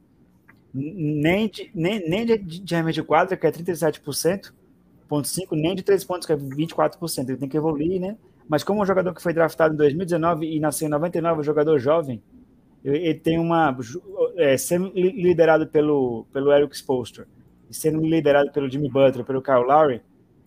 Nem 0.72 1.49
de, 1.49 1.70
nem, 1.74 2.09
nem 2.09 2.26
de, 2.26 2.39
de 2.39 2.74
arremesso 2.74 3.01
de 3.01 3.03
quadra, 3.03 3.37
que 3.37 3.47
é 3.47 3.53
37%, 3.53 4.53
ponto 5.09 5.28
5, 5.28 5.55
nem 5.55 5.74
de 5.74 5.82
3 5.82 6.05
pontos, 6.05 6.26
que 6.26 6.32
é 6.32 6.37
24%. 6.37 7.28
Ele 7.28 7.37
tem 7.37 7.49
que 7.49 7.57
evoluir, 7.57 8.01
né? 8.01 8.16
Mas 8.49 8.64
como 8.64 8.82
um 8.82 8.87
jogador 8.87 9.14
que 9.14 9.22
foi 9.22 9.32
draftado 9.32 9.74
em 9.74 9.76
2019 9.76 10.47
e 10.47 10.61
nasceu 10.61 10.87
em 10.87 10.91
99, 10.91 11.41
um 11.41 11.45
jogador 11.45 11.78
jovem, 11.78 12.22
ele 12.84 13.14
tem 13.14 13.39
uma. 13.39 13.76
É, 14.37 14.57
sendo 14.57 14.93
liderado 14.95 15.66
pelo, 15.66 16.26
pelo 16.32 16.53
Eric 16.53 16.76
Spoelstra 16.76 17.26
e 17.68 17.74
sendo 17.74 18.01
liderado 18.01 18.53
pelo 18.53 18.70
Jimmy 18.70 18.89
Butler, 18.89 19.24
pelo 19.24 19.43
Kyle 19.43 19.64
Lowry, 19.64 20.01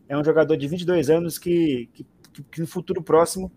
é 0.08 0.18
um 0.18 0.24
jogador 0.24 0.56
de 0.56 0.68
22 0.68 1.10
anos 1.10 1.38
que, 1.38 1.90
que, 1.94 2.06
que 2.50 2.62
no 2.62 2.68
futuro 2.68 3.04
próximo 3.04 3.52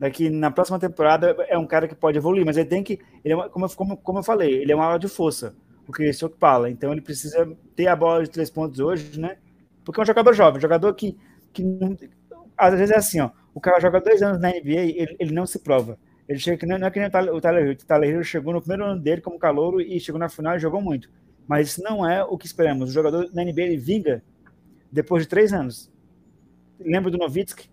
daqui 0.00 0.30
na 0.30 0.50
próxima 0.50 0.78
temporada 0.78 1.36
é 1.46 1.58
um 1.58 1.66
cara 1.66 1.86
que 1.86 1.94
pode 1.94 2.18
evoluir, 2.18 2.44
mas 2.44 2.56
ele 2.56 2.68
tem 2.68 2.82
que, 2.82 2.98
ele 3.22 3.34
é 3.34 3.36
uma, 3.36 3.48
como, 3.50 3.68
como, 3.76 3.96
como 3.98 4.18
eu 4.18 4.22
falei, 4.22 4.62
ele 4.62 4.72
é 4.72 4.74
uma 4.74 4.86
aula 4.86 4.98
de 4.98 5.06
força, 5.06 5.54
o 5.86 5.92
que 5.92 6.10
fala, 6.38 6.70
então 6.70 6.90
ele 6.90 7.02
precisa 7.02 7.46
ter 7.76 7.86
a 7.86 7.94
bola 7.94 8.24
de 8.24 8.30
três 8.30 8.48
pontos 8.50 8.80
hoje, 8.80 9.20
né? 9.20 9.36
Porque 9.84 10.00
é 10.00 10.02
um 10.02 10.06
jogador 10.06 10.32
jovem, 10.32 10.58
um 10.58 10.60
jogador 10.62 10.94
que, 10.94 11.18
que 11.52 11.62
às 12.56 12.72
vezes 12.72 12.90
é 12.90 12.96
assim, 12.96 13.20
ó, 13.20 13.30
o 13.54 13.60
cara 13.60 13.78
joga 13.78 14.00
dois 14.00 14.22
anos 14.22 14.40
na 14.40 14.48
NBA, 14.48 14.80
ele, 14.80 15.16
ele 15.18 15.32
não 15.34 15.46
se 15.46 15.58
prova. 15.58 15.98
Ele 16.28 16.38
chega 16.38 16.56
que 16.56 16.66
não, 16.66 16.78
não 16.78 16.86
é 16.86 16.90
que 16.90 17.00
nem 17.00 17.08
o 17.08 17.40
Tyler 17.40 17.64
Hill. 17.66 17.72
O 17.72 17.76
Tyler 17.76 18.10
Hill 18.10 18.22
chegou 18.22 18.52
no 18.52 18.60
primeiro 18.60 18.84
ano 18.84 19.00
dele 19.00 19.20
como 19.20 19.38
calouro 19.38 19.80
e 19.80 19.98
chegou 19.98 20.18
na 20.18 20.28
final 20.28 20.54
e 20.54 20.60
jogou 20.60 20.80
muito. 20.80 21.10
Mas 21.48 21.70
isso 21.70 21.82
não 21.82 22.08
é 22.08 22.22
o 22.22 22.38
que 22.38 22.46
esperamos. 22.46 22.90
O 22.90 22.92
jogador 22.92 23.28
na 23.34 23.44
NBA 23.44 23.62
ele 23.62 23.76
vinga 23.76 24.22
depois 24.92 25.24
de 25.24 25.28
três 25.28 25.52
anos. 25.52 25.90
Lembra 26.78 27.10
do 27.10 27.18
Novitsky? 27.18 27.69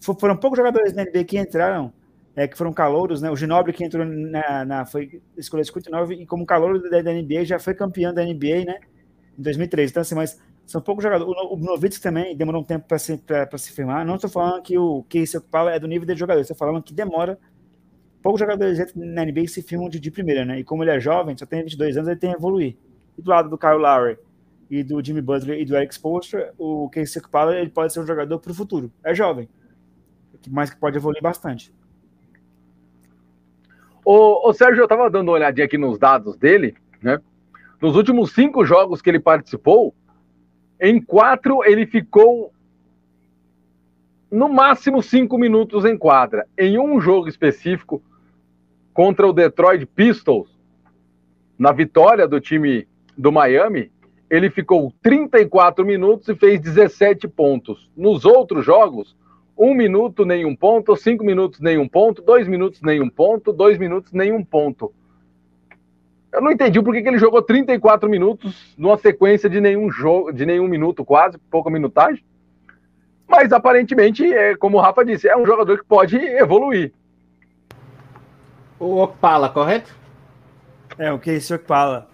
Foram 0.00 0.36
poucos 0.36 0.56
jogadores 0.56 0.92
da 0.92 1.04
NBA 1.04 1.24
que 1.24 1.38
entraram, 1.38 1.92
é, 2.34 2.48
que 2.48 2.56
foram 2.56 2.72
calouros, 2.72 3.20
né? 3.20 3.30
O 3.30 3.36
Ginobre 3.36 3.72
que 3.72 3.84
entrou 3.84 4.04
na, 4.04 4.64
na 4.64 4.86
foi 4.86 5.20
escolhido 5.36 5.66
59 5.66 6.14
e 6.14 6.26
como 6.26 6.46
calouro 6.46 6.80
da, 6.88 7.02
da, 7.02 7.12
NBA 7.12 7.44
já 7.44 7.58
foi 7.58 7.74
campeão 7.74 8.12
da 8.12 8.24
NBA, 8.24 8.64
né? 8.64 8.80
Em 9.38 9.42
2003. 9.42 9.90
Então 9.90 10.00
assim, 10.00 10.14
mas 10.14 10.40
são 10.66 10.80
poucos 10.80 11.02
jogadores. 11.02 11.32
O, 11.32 11.54
o 11.54 11.56
Novitsky 11.58 12.02
também 12.02 12.34
demorou 12.34 12.62
um 12.62 12.64
tempo 12.64 12.86
para 12.88 12.98
se, 12.98 13.20
se 13.58 13.72
firmar. 13.72 14.06
Não 14.06 14.14
estou 14.14 14.30
falando 14.30 14.62
que 14.62 14.78
o 14.78 15.02
que 15.02 15.26
se 15.26 15.36
ocupa 15.36 15.70
é 15.70 15.78
do 15.78 15.86
nível 15.86 16.06
de 16.06 16.18
jogador. 16.18 16.40
Estou 16.40 16.56
falando 16.56 16.82
que 16.82 16.94
demora. 16.94 17.38
Poucos 18.22 18.38
jogadores 18.38 18.94
na 18.94 19.24
NBA 19.24 19.48
se 19.48 19.62
firmam 19.62 19.88
de, 19.88 19.98
de 19.98 20.10
primeira, 20.10 20.44
né? 20.44 20.60
E 20.60 20.64
como 20.64 20.82
ele 20.82 20.90
é 20.90 21.00
jovem, 21.00 21.36
só 21.36 21.46
tem 21.46 21.62
22 21.62 21.96
anos, 21.96 22.08
ele 22.08 22.20
tem 22.20 22.30
a 22.30 22.34
evoluir. 22.34 22.76
E 23.16 23.22
do 23.22 23.30
lado 23.30 23.48
do 23.48 23.58
Kyle 23.58 23.78
Lowry 23.78 24.18
e 24.70 24.82
do 24.84 25.02
Jimmy 25.04 25.22
Butler 25.22 25.58
e 25.58 25.64
do 25.64 25.74
Eric 25.74 25.94
Spoelstra, 25.94 26.52
o 26.58 26.88
Casey 26.90 27.20
Okpala, 27.20 27.56
ele 27.56 27.70
pode 27.70 27.92
ser 27.92 28.00
um 28.00 28.06
jogador 28.06 28.38
para 28.38 28.52
o 28.52 28.54
futuro. 28.54 28.92
É 29.02 29.14
jovem 29.14 29.48
mas 30.48 30.70
que 30.70 30.78
pode 30.78 30.96
evoluir 30.96 31.22
bastante. 31.22 31.72
O, 34.04 34.48
o 34.48 34.52
Sérgio, 34.52 34.80
eu 34.80 34.84
estava 34.84 35.10
dando 35.10 35.28
uma 35.28 35.34
olhadinha 35.34 35.66
aqui 35.66 35.76
nos 35.76 35.98
dados 35.98 36.36
dele, 36.36 36.74
né? 37.02 37.20
Nos 37.80 37.96
últimos 37.96 38.32
cinco 38.32 38.64
jogos 38.64 39.02
que 39.02 39.10
ele 39.10 39.20
participou, 39.20 39.94
em 40.80 41.00
quatro 41.00 41.64
ele 41.64 41.86
ficou 41.86 42.52
no 44.30 44.48
máximo 44.48 45.02
cinco 45.02 45.36
minutos 45.36 45.84
em 45.84 45.96
quadra. 45.96 46.46
Em 46.56 46.78
um 46.78 47.00
jogo 47.00 47.28
específico, 47.28 48.02
contra 48.92 49.26
o 49.26 49.32
Detroit 49.32 49.86
Pistols, 49.86 50.48
na 51.58 51.72
vitória 51.72 52.26
do 52.28 52.40
time 52.40 52.86
do 53.16 53.32
Miami, 53.32 53.90
ele 54.30 54.48
ficou 54.48 54.94
34 55.02 55.84
minutos 55.84 56.28
e 56.28 56.34
fez 56.34 56.60
17 56.60 57.26
pontos. 57.28 57.90
Nos 57.96 58.24
outros 58.24 58.64
jogos, 58.64 59.16
um 59.60 59.74
minuto, 59.74 60.24
nenhum 60.24 60.56
ponto, 60.56 60.96
cinco 60.96 61.22
minutos, 61.22 61.60
nenhum 61.60 61.86
ponto, 61.86 62.22
dois 62.22 62.48
minutos, 62.48 62.80
nenhum 62.80 63.10
ponto, 63.10 63.52
dois 63.52 63.76
minutos, 63.76 64.10
nenhum 64.10 64.42
ponto. 64.42 64.90
Eu 66.32 66.40
não 66.40 66.50
entendi 66.50 66.80
por 66.80 66.94
que 66.94 67.06
ele 67.06 67.18
jogou 67.18 67.42
34 67.42 68.08
minutos 68.08 68.74
numa 68.78 68.96
sequência 68.96 69.50
de 69.50 69.60
nenhum 69.60 69.90
jogo, 69.90 70.32
de 70.32 70.46
nenhum 70.46 70.66
minuto 70.66 71.04
quase, 71.04 71.36
pouca 71.50 71.68
minutagem. 71.68 72.24
Mas 73.28 73.52
aparentemente, 73.52 74.24
é, 74.32 74.56
como 74.56 74.78
o 74.78 74.80
Rafa 74.80 75.04
disse, 75.04 75.28
é 75.28 75.36
um 75.36 75.44
jogador 75.44 75.78
que 75.78 75.84
pode 75.84 76.16
evoluir. 76.16 76.92
O 78.78 79.02
Opala, 79.02 79.50
correto? 79.50 79.94
É, 80.96 81.12
o 81.12 81.18
que 81.18 81.30
é 81.30 81.34
esse 81.34 81.52
Opala? 81.54 82.09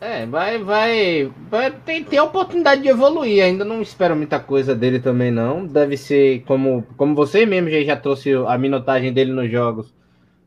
É, 0.00 0.24
vai, 0.24 0.56
vai, 0.56 1.30
vai 1.50 1.70
tem, 1.70 2.02
tem 2.02 2.18
a 2.18 2.24
oportunidade 2.24 2.80
de 2.80 2.88
evoluir. 2.88 3.44
Ainda 3.44 3.66
não 3.66 3.82
espero 3.82 4.16
muita 4.16 4.40
coisa 4.40 4.74
dele 4.74 4.98
também, 4.98 5.30
não. 5.30 5.66
Deve 5.66 5.96
ser, 5.98 6.42
como, 6.46 6.86
como 6.96 7.14
você 7.14 7.44
mesmo 7.44 7.68
já, 7.68 7.82
já 7.82 7.96
trouxe 7.96 8.32
a 8.32 8.56
minutagem 8.56 9.12
dele 9.12 9.30
nos 9.30 9.50
jogos. 9.50 9.94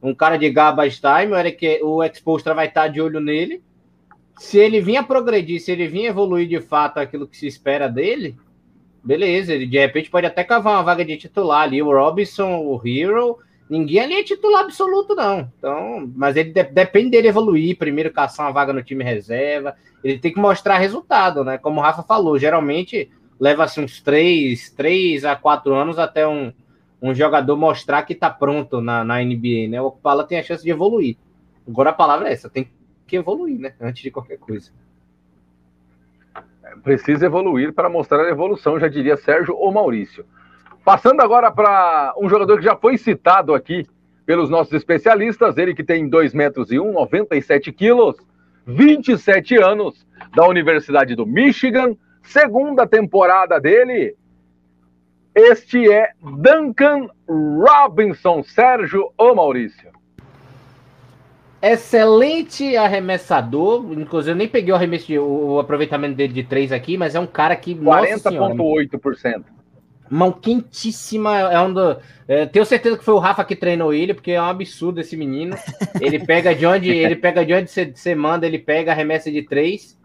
Um 0.01 0.13
cara 0.13 0.37
de 0.37 0.49
garbage 0.49 0.99
time, 0.99 1.33
era 1.33 1.51
que 1.51 1.79
o 1.83 2.03
Expostra 2.03 2.55
vai 2.55 2.67
estar 2.67 2.87
de 2.87 2.99
olho 2.99 3.19
nele. 3.19 3.61
Se 4.39 4.57
ele 4.57 4.81
vinha 4.81 5.03
progredir, 5.03 5.61
se 5.61 5.71
ele 5.71 5.87
vinha 5.87 6.09
evoluir 6.09 6.47
de 6.47 6.59
fato 6.59 6.97
aquilo 6.97 7.27
que 7.27 7.37
se 7.37 7.45
espera 7.45 7.87
dele, 7.87 8.35
beleza. 9.03 9.53
Ele 9.53 9.67
de 9.67 9.77
repente 9.77 10.09
pode 10.09 10.25
até 10.25 10.43
cavar 10.43 10.73
uma 10.73 10.83
vaga 10.83 11.05
de 11.05 11.15
titular 11.15 11.61
ali. 11.61 11.79
O 11.79 11.91
Robinson, 11.91 12.57
o 12.57 12.81
Hero 12.83 13.37
Ninguém 13.73 14.01
ali 14.01 14.13
é 14.19 14.23
titular 14.23 14.65
absoluto, 14.65 15.15
não. 15.15 15.51
Então, 15.57 16.07
mas 16.15 16.35
ele 16.35 16.51
de, 16.51 16.61
depende 16.61 17.09
dele 17.09 17.29
evoluir, 17.29 17.75
primeiro 17.75 18.13
caçar 18.13 18.45
uma 18.45 18.51
vaga 18.51 18.71
no 18.71 18.83
time 18.83 19.03
reserva. 19.03 19.75
Ele 20.03 20.19
tem 20.19 20.31
que 20.31 20.39
mostrar 20.39 20.77
resultado, 20.77 21.43
né? 21.43 21.57
Como 21.57 21.79
o 21.79 21.83
Rafa 21.83 22.03
falou, 22.03 22.37
geralmente 22.37 23.09
leva-se 23.39 23.81
uns 23.81 23.99
três, 23.99 24.69
três 24.69 25.25
a 25.25 25.35
quatro 25.35 25.73
anos 25.73 25.97
até 25.97 26.27
um, 26.27 26.53
um 27.01 27.15
jogador 27.15 27.57
mostrar 27.57 28.03
que 28.03 28.13
está 28.13 28.29
pronto 28.29 28.79
na, 28.79 29.03
na 29.03 29.23
NBA, 29.23 29.67
né? 29.67 29.81
O 29.81 29.89
Pala 29.89 30.23
tem 30.23 30.37
a 30.37 30.43
chance 30.43 30.63
de 30.63 30.69
evoluir. 30.69 31.17
Agora 31.67 31.89
a 31.89 31.93
palavra 31.93 32.29
é 32.29 32.33
essa, 32.33 32.51
tem 32.51 32.69
que 33.07 33.15
evoluir, 33.15 33.57
né? 33.59 33.73
Antes 33.81 34.03
de 34.03 34.11
qualquer 34.11 34.37
coisa. 34.37 34.69
Precisa 36.83 37.25
evoluir 37.25 37.73
para 37.73 37.89
mostrar 37.89 38.23
a 38.23 38.29
evolução, 38.29 38.79
já 38.79 38.87
diria 38.87 39.17
Sérgio 39.17 39.55
ou 39.55 39.71
Maurício. 39.71 40.27
Passando 40.83 41.21
agora 41.21 41.49
para 41.49 42.13
um 42.17 42.27
jogador 42.27 42.57
que 42.57 42.65
já 42.65 42.75
foi 42.75 42.97
citado 42.97 43.53
aqui 43.53 43.87
pelos 44.25 44.49
nossos 44.49 44.73
especialistas, 44.73 45.57
ele 45.57 45.73
que 45.73 45.83
tem 45.83 46.09
2 46.09 46.33
metros 46.33 46.71
e 46.71 46.79
1, 46.79 46.91
97 46.91 47.71
quilos, 47.71 48.17
27 48.65 49.55
anos, 49.57 50.05
da 50.35 50.45
Universidade 50.47 51.15
do 51.15 51.25
Michigan, 51.25 51.95
segunda 52.21 52.85
temporada 52.85 53.59
dele. 53.59 54.15
Este 55.33 55.89
é 55.91 56.11
Duncan 56.21 57.07
Robinson, 57.27 58.43
Sérgio 58.43 59.09
ou 59.17 59.35
Maurício? 59.35 59.91
Excelente 61.61 62.75
arremessador, 62.75 63.85
inclusive 63.93 64.31
eu 64.31 64.35
nem 64.35 64.49
peguei 64.49 64.73
o 64.73 64.75
arremesso 64.75 65.07
de, 65.07 65.17
o, 65.17 65.59
aproveitamento 65.59 66.15
dele 66.15 66.33
de 66.33 66.43
3 66.43 66.73
aqui, 66.73 66.97
mas 66.97 67.15
é 67.15 67.19
um 67.19 67.27
cara 67.27 67.55
que 67.55 67.73
40.8% 67.73 69.43
mão 70.09 70.31
quentíssima. 70.31 71.39
É 71.39 71.59
um 71.59 71.73
do, 71.73 71.97
é, 72.27 72.45
tenho 72.45 72.65
certeza 72.65 72.97
que 72.97 73.03
foi 73.03 73.13
o 73.13 73.19
Rafa 73.19 73.43
que 73.43 73.55
treinou 73.55 73.93
ele, 73.93 74.13
porque 74.13 74.31
é 74.31 74.41
um 74.41 74.45
absurdo 74.45 75.01
esse 75.01 75.17
menino. 75.17 75.55
Ele 75.99 76.23
pega 76.25 76.53
de 76.53 76.65
onde 76.65 76.89
ele 76.89 77.15
pega 77.15 77.45
de 77.45 77.53
onde 77.53 77.69
você 77.69 78.15
manda, 78.15 78.45
ele 78.45 78.59
pega 78.59 78.91
a 78.91 78.95
remessa 78.95 79.31
de 79.31 79.41
três. 79.43 79.99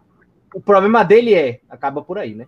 O 0.53 0.59
problema 0.59 1.03
dele 1.03 1.33
é, 1.33 1.59
acaba 1.69 2.01
por 2.01 2.17
aí, 2.17 2.33
né? 2.33 2.47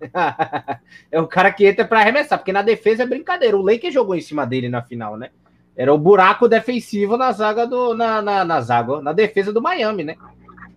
é 1.10 1.20
o 1.20 1.26
cara 1.26 1.52
que 1.52 1.66
entra 1.66 1.84
para 1.84 2.00
arremessar, 2.00 2.38
porque 2.38 2.52
na 2.52 2.62
defesa 2.62 3.02
é 3.02 3.06
brincadeira. 3.06 3.56
O 3.56 3.62
Lakers 3.62 3.92
jogou 3.92 4.14
em 4.14 4.20
cima 4.20 4.46
dele 4.46 4.68
na 4.68 4.82
final, 4.82 5.16
né? 5.16 5.30
Era 5.76 5.92
o 5.92 5.98
buraco 5.98 6.48
defensivo 6.48 7.16
na 7.16 7.32
zaga 7.32 7.66
do 7.66 7.94
na, 7.94 8.20
na, 8.20 8.44
na 8.44 8.60
zaga, 8.60 9.00
na 9.00 9.12
defesa 9.12 9.52
do 9.52 9.62
Miami, 9.62 10.04
né? 10.04 10.16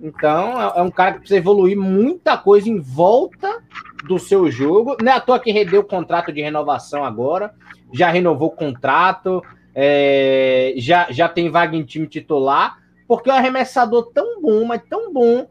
Então, 0.04 0.62
é, 0.62 0.80
é 0.80 0.82
um 0.82 0.92
cara 0.92 1.14
que 1.14 1.20
precisa 1.20 1.40
evoluir 1.40 1.78
muita 1.78 2.38
coisa 2.38 2.70
em 2.70 2.80
volta 2.82 3.64
do 4.06 4.20
seu 4.20 4.52
jogo. 4.52 4.98
Não 5.02 5.14
é 5.14 5.16
à 5.16 5.22
toa 5.22 5.40
que 5.40 5.54
redeu 5.54 5.80
o 5.80 5.86
contrato 5.86 6.34
de 6.34 6.42
renovação 6.42 7.06
agora, 7.06 7.56
já 7.94 8.12
renovou 8.12 8.50
o 8.50 8.56
contrato, 8.56 9.42
é, 9.74 10.74
já, 10.76 11.08
já 11.10 11.30
tem 11.30 11.50
vaga 11.50 11.78
em 11.78 11.84
time 11.84 12.06
titular, 12.06 12.80
porque 13.08 13.30
é 13.30 13.34
um 13.34 13.38
arremessador 13.38 14.12
tão 14.14 14.42
bom, 14.42 14.66
mas 14.66 14.82
tão 14.90 15.14
bom, 15.14 15.48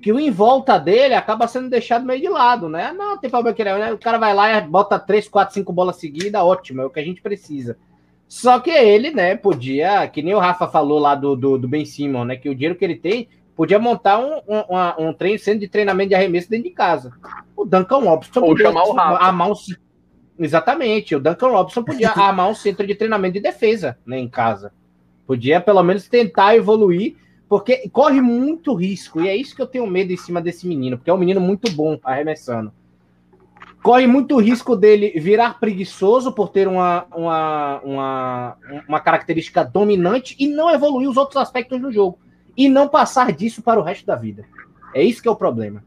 que 0.00 0.12
o 0.12 0.20
em 0.20 0.30
volta 0.30 0.78
dele 0.78 1.14
acaba 1.14 1.48
sendo 1.48 1.68
deixado 1.68 2.06
meio 2.06 2.20
de 2.20 2.28
lado, 2.28 2.68
né? 2.68 2.92
Não, 2.92 3.18
tem 3.18 3.28
problema 3.28 3.56
que 3.56 3.62
ele, 3.62 3.74
né? 3.74 3.92
o 3.92 3.98
cara 3.98 4.18
vai 4.18 4.32
lá 4.32 4.56
e 4.56 4.60
bota 4.60 5.00
3, 5.00 5.28
4, 5.28 5.54
5 5.54 5.72
bolas 5.72 5.96
seguidas, 5.96 6.40
ótimo, 6.42 6.82
é 6.82 6.86
o 6.86 6.90
que 6.90 7.00
a 7.00 7.04
gente 7.04 7.20
precisa. 7.20 7.76
Só 8.28 8.60
que 8.60 8.70
ele, 8.70 9.10
né, 9.10 9.36
podia, 9.36 10.06
que 10.08 10.22
nem 10.22 10.34
o 10.34 10.38
Rafa 10.38 10.68
falou 10.68 10.98
lá 10.98 11.14
do, 11.14 11.34
do, 11.34 11.58
do 11.58 11.68
Ben 11.68 11.84
Simon, 11.84 12.24
né, 12.24 12.36
que 12.36 12.48
o 12.48 12.54
dinheiro 12.54 12.76
que 12.76 12.84
ele 12.84 12.96
tem, 12.96 13.28
podia 13.56 13.78
montar 13.78 14.18
um, 14.18 14.40
um, 14.46 15.08
um 15.08 15.12
treino, 15.12 15.38
centro 15.38 15.60
de 15.60 15.68
treinamento 15.68 16.10
de 16.10 16.14
arremesso 16.14 16.48
dentro 16.48 16.68
de 16.68 16.74
casa. 16.74 17.12
O 17.56 17.64
Duncan 17.64 17.98
Robson 17.98 18.40
Ou 18.40 18.48
podia 18.48 18.66
chamar 18.66 18.84
o 18.84 18.92
Rafa. 18.92 19.24
armar 19.24 19.50
um, 19.50 19.54
Exatamente, 20.38 21.16
o 21.16 21.20
Duncan 21.20 21.48
Robson 21.48 21.82
podia 21.82 22.10
armar 22.14 22.48
um 22.48 22.54
centro 22.54 22.86
de 22.86 22.94
treinamento 22.94 23.34
de 23.34 23.40
defesa 23.40 23.98
né, 24.04 24.18
em 24.18 24.28
casa. 24.28 24.72
Podia 25.26 25.60
pelo 25.60 25.82
menos 25.82 26.06
tentar 26.06 26.54
evoluir, 26.54 27.16
porque 27.48 27.88
corre 27.88 28.20
muito 28.20 28.74
risco, 28.74 29.22
e 29.22 29.28
é 29.28 29.34
isso 29.34 29.56
que 29.56 29.62
eu 29.62 29.66
tenho 29.66 29.86
medo 29.86 30.12
em 30.12 30.16
cima 30.16 30.40
desse 30.40 30.68
menino, 30.68 30.98
porque 30.98 31.10
é 31.10 31.14
um 31.14 31.18
menino 31.18 31.40
muito 31.40 31.72
bom 31.72 31.98
arremessando 32.04 32.72
corre 33.86 34.04
muito 34.08 34.36
risco 34.40 34.74
dele 34.74 35.12
virar 35.14 35.60
preguiçoso 35.60 36.32
por 36.32 36.48
ter 36.48 36.66
uma, 36.66 37.06
uma, 37.14 37.80
uma, 37.84 38.56
uma 38.88 38.98
característica 38.98 39.62
dominante 39.62 40.34
e 40.40 40.48
não 40.48 40.68
evoluir 40.68 41.08
os 41.08 41.16
outros 41.16 41.36
aspectos 41.36 41.80
do 41.80 41.92
jogo. 41.92 42.18
E 42.56 42.68
não 42.68 42.88
passar 42.88 43.32
disso 43.32 43.62
para 43.62 43.78
o 43.78 43.82
resto 43.82 44.06
da 44.06 44.16
vida. 44.16 44.44
É 44.94 45.02
isso 45.02 45.20
que 45.20 45.28
é 45.28 45.30
o 45.30 45.36
problema. 45.36 45.84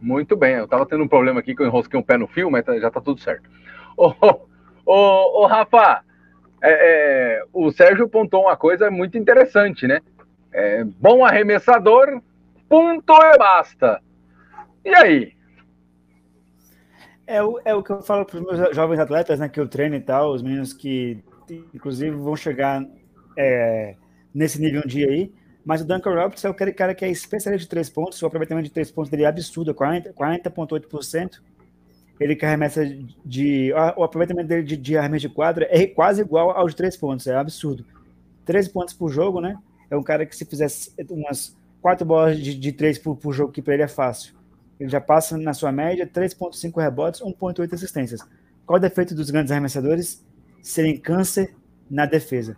Muito 0.00 0.36
bem, 0.36 0.54
eu 0.54 0.64
estava 0.64 0.84
tendo 0.84 1.02
um 1.02 1.08
problema 1.08 1.40
aqui 1.40 1.54
que 1.54 1.62
eu 1.62 1.66
enrosquei 1.66 1.98
um 1.98 2.02
pé 2.02 2.18
no 2.18 2.26
fio, 2.26 2.50
mas 2.50 2.64
tá, 2.64 2.78
já 2.78 2.88
está 2.88 3.00
tudo 3.00 3.20
certo. 3.20 3.48
Ô, 3.96 4.12
ô, 4.84 5.42
ô 5.42 5.46
Rafa, 5.46 6.02
é, 6.60 7.38
é, 7.40 7.44
o 7.52 7.70
Sérgio 7.70 8.06
apontou 8.06 8.42
uma 8.42 8.56
coisa 8.56 8.90
muito 8.90 9.16
interessante, 9.16 9.86
né? 9.86 10.00
É, 10.52 10.84
bom 10.84 11.24
arremessador, 11.24 12.20
ponto 12.68 13.12
e 13.12 13.38
basta. 13.38 14.00
E 14.84 14.94
aí? 14.94 15.32
É 17.26 17.42
o, 17.42 17.60
é 17.64 17.74
o 17.74 17.82
que 17.82 17.90
eu 17.90 18.02
falo 18.02 18.24
para 18.24 18.38
os 18.38 18.42
meus 18.42 18.76
jovens 18.76 18.98
atletas, 18.98 19.38
né, 19.38 19.48
que 19.48 19.58
eu 19.58 19.68
treino 19.68 19.94
e 19.94 20.00
tal, 20.00 20.32
os 20.32 20.42
meninos 20.42 20.72
que, 20.72 21.22
inclusive, 21.72 22.14
vão 22.14 22.36
chegar 22.36 22.82
é, 23.36 23.94
nesse 24.34 24.60
nível 24.60 24.82
um 24.84 24.86
dia 24.86 25.08
aí. 25.08 25.32
Mas 25.64 25.80
o 25.80 25.84
Duncan 25.84 26.14
Roberts 26.14 26.44
é 26.44 26.48
aquele 26.48 26.72
cara 26.72 26.94
que 26.94 27.04
é 27.04 27.10
especialista 27.10 27.64
de 27.64 27.68
três 27.68 27.88
pontos, 27.88 28.20
o 28.22 28.26
aproveitamento 28.26 28.66
de 28.66 28.72
três 28.72 28.90
pontos 28.90 29.10
dele 29.10 29.24
é 29.24 29.26
absurdo, 29.26 29.74
40,8%. 29.74 30.12
40, 30.14 31.42
ele 32.20 32.36
que 32.36 32.44
arremessa 32.44 32.84
de. 33.24 33.72
O 33.96 34.04
aproveitamento 34.04 34.46
dele 34.46 34.62
de, 34.62 34.76
de 34.76 34.96
arremesso 34.96 35.28
de 35.28 35.34
quadra 35.34 35.66
é 35.70 35.86
quase 35.86 36.20
igual 36.20 36.50
ao 36.50 36.68
de 36.68 36.76
três 36.76 36.96
pontos, 36.96 37.26
é 37.26 37.34
absurdo. 37.34 37.84
13 38.44 38.70
pontos 38.70 38.94
por 38.94 39.08
jogo, 39.10 39.40
né? 39.40 39.56
É 39.90 39.96
um 39.96 40.02
cara 40.02 40.26
que 40.26 40.36
se 40.36 40.44
fizesse 40.44 40.92
umas 41.08 41.56
quatro 41.80 42.06
bolas 42.06 42.38
de, 42.38 42.54
de 42.54 42.72
três 42.72 42.98
por, 42.98 43.16
por 43.16 43.32
jogo, 43.32 43.50
que 43.50 43.62
para 43.62 43.74
ele 43.74 43.82
é 43.82 43.88
fácil 43.88 44.34
ele 44.78 44.88
já 44.88 45.00
passa 45.00 45.36
na 45.36 45.52
sua 45.52 45.72
média 45.72 46.06
3,5 46.06 46.80
rebotes, 46.80 47.20
1,8 47.20 47.72
assistências. 47.72 48.20
Qual 48.66 48.78
o 48.78 48.80
defeito 48.80 49.14
dos 49.14 49.30
grandes 49.30 49.52
arremessadores? 49.52 50.24
Serem 50.62 50.98
câncer 50.98 51.54
na 51.90 52.06
defesa. 52.06 52.56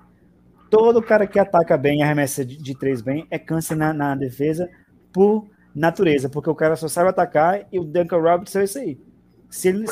Todo 0.71 1.03
cara 1.03 1.27
que 1.27 1.39
ataca 1.39 1.77
bem 1.77 2.01
e 2.01 2.03
arremessa 2.03 2.45
de, 2.45 2.57
de 2.57 2.77
três 2.77 3.01
bem 3.01 3.27
é 3.31 3.39
câncer 3.39 3.77
na, 3.77 3.93
na, 3.93 4.15
defesa 4.15 4.69
por 5.13 5.49
natureza, 5.75 6.29
porque 6.29 6.51
o 6.51 6.55
cara 6.55 6.75
só 6.77 6.89
sabe 6.89 7.11
atacar 7.11 7.67
e 7.71 7.79
o 7.79 7.85
Duncan 7.85 8.17
Robertson 8.17 8.61
é 8.61 8.65
isso 8.65 8.79
aí. 8.79 8.99
Se 9.49 9.69
ele 9.69 9.87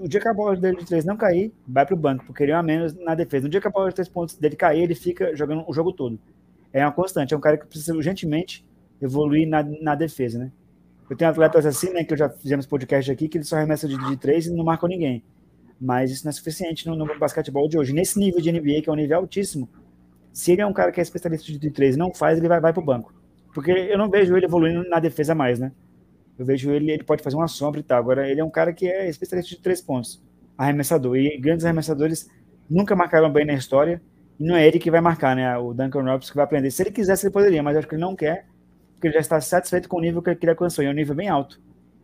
o 0.00 0.08
dia 0.08 0.20
que 0.20 0.28
a 0.28 0.34
bola 0.34 0.56
dele 0.56 0.76
de 0.76 0.86
três 0.86 1.04
não 1.04 1.16
cair, 1.16 1.52
vai 1.66 1.84
para 1.84 1.94
o 1.94 1.98
banco, 1.98 2.24
porque 2.24 2.44
ele 2.44 2.52
é 2.52 2.54
a 2.54 2.62
menos 2.62 2.94
na 2.94 3.14
defesa. 3.14 3.44
No 3.44 3.50
dia 3.50 3.60
que 3.60 3.66
a 3.66 3.70
bola 3.70 3.88
de 3.88 3.96
três 3.96 4.08
pontos 4.08 4.36
dele 4.36 4.54
cair, 4.54 4.82
ele 4.82 4.94
fica 4.94 5.34
jogando 5.34 5.64
o 5.66 5.72
jogo 5.72 5.92
todo. 5.92 6.18
É 6.72 6.84
uma 6.84 6.92
constante, 6.92 7.34
é 7.34 7.36
um 7.36 7.40
cara 7.40 7.58
que 7.58 7.66
precisa 7.66 7.94
urgentemente 7.94 8.64
evoluir 9.02 9.48
na, 9.48 9.62
na 9.62 9.94
defesa, 9.94 10.38
né? 10.38 10.52
Eu 11.08 11.16
tenho 11.16 11.30
atletas 11.30 11.66
assim, 11.66 11.90
né, 11.90 12.02
que 12.02 12.14
eu 12.14 12.16
já 12.16 12.30
fizemos 12.30 12.66
podcast 12.66 13.10
aqui, 13.10 13.28
que 13.28 13.36
eles 13.36 13.48
só 13.48 13.56
arremessam 13.56 13.90
de, 13.90 13.96
de 14.08 14.16
três 14.16 14.46
e 14.46 14.54
não 14.54 14.64
marcam 14.64 14.88
ninguém. 14.88 15.22
Mas 15.78 16.10
isso 16.10 16.24
não 16.24 16.30
é 16.30 16.32
suficiente 16.32 16.86
no, 16.86 16.96
no, 16.96 17.18
basquetebol 17.18 17.68
de 17.68 17.76
hoje. 17.76 17.92
Nesse 17.92 18.18
nível 18.18 18.40
de 18.40 18.50
NBA, 18.50 18.82
que 18.82 18.88
é 18.88 18.92
um 18.92 18.96
nível 18.96 19.18
altíssimo, 19.18 19.68
se 20.34 20.52
ele 20.52 20.60
é 20.60 20.66
um 20.66 20.72
cara 20.72 20.92
que 20.92 21.00
é 21.00 21.02
especialista 21.02 21.50
de 21.50 21.70
três 21.70 21.94
e 21.94 21.98
não 21.98 22.12
faz, 22.12 22.36
ele 22.36 22.48
vai, 22.48 22.60
vai 22.60 22.74
para 22.74 22.82
o 22.82 22.84
banco. 22.84 23.14
Porque 23.54 23.70
eu 23.70 23.96
não 23.96 24.10
vejo 24.10 24.36
ele 24.36 24.44
evoluindo 24.44 24.86
na 24.90 25.00
defesa 25.00 25.34
mais, 25.34 25.58
né? 25.58 25.72
Eu 26.38 26.44
vejo 26.44 26.70
ele, 26.70 26.90
ele 26.90 27.04
pode 27.04 27.22
fazer 27.22 27.36
uma 27.36 27.48
sombra 27.48 27.80
e 27.80 27.82
tal. 27.82 27.98
Agora, 27.98 28.28
ele 28.28 28.40
é 28.40 28.44
um 28.44 28.50
cara 28.50 28.72
que 28.72 28.86
é 28.86 29.08
especialista 29.08 29.54
de 29.54 29.62
três 29.62 29.80
pontos, 29.80 30.20
arremessador. 30.58 31.16
E 31.16 31.38
grandes 31.38 31.64
arremessadores 31.64 32.28
nunca 32.68 32.94
marcaram 32.94 33.32
bem 33.32 33.46
na 33.46 33.54
história. 33.54 34.02
E 34.38 34.44
não 34.44 34.56
é 34.56 34.66
ele 34.66 34.78
que 34.78 34.90
vai 34.90 35.00
marcar, 35.00 35.34
né? 35.34 35.56
O 35.56 35.72
Duncan 35.72 36.02
Robinson 36.02 36.32
que 36.32 36.36
vai 36.36 36.44
aprender. 36.44 36.70
Se 36.70 36.82
ele 36.82 36.90
quisesse, 36.90 37.26
ele 37.26 37.32
poderia, 37.32 37.62
mas 37.62 37.76
acho 37.76 37.86
que 37.86 37.94
ele 37.94 38.02
não 38.02 38.16
quer 38.16 38.46
porque 39.04 39.08
ele 39.08 39.14
já 39.14 39.20
está 39.20 39.40
satisfeito 39.40 39.86
com 39.86 39.98
o 39.98 40.00
nível 40.00 40.22
que 40.22 40.30
ele 40.30 40.50
alcançou, 40.50 40.82
e 40.82 40.86
é 40.86 40.90
um 40.90 40.94
nível 40.94 41.14
bem 41.14 41.28
alto, 41.28 41.60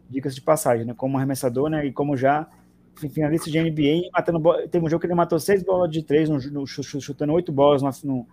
dicas 0.08 0.34
de 0.34 0.42
passagem, 0.42 0.84
né? 0.84 0.92
Como 0.94 1.16
arremessador, 1.16 1.70
né? 1.70 1.86
E 1.86 1.92
como 1.92 2.14
já 2.14 2.46
finalista 3.08 3.50
de 3.50 3.60
NBA, 3.60 4.10
matando 4.12 4.40
teve 4.68 4.84
um 4.84 4.88
jogo 4.88 5.00
que 5.00 5.06
ele 5.06 5.14
matou 5.14 5.38
seis 5.38 5.62
bolas 5.62 5.90
de 5.90 6.02
três, 6.02 6.28
no, 6.28 6.38
no, 6.38 6.66
chutando 6.66 7.32
oito 7.32 7.52
bolas 7.52 7.82
no, 8.02 8.26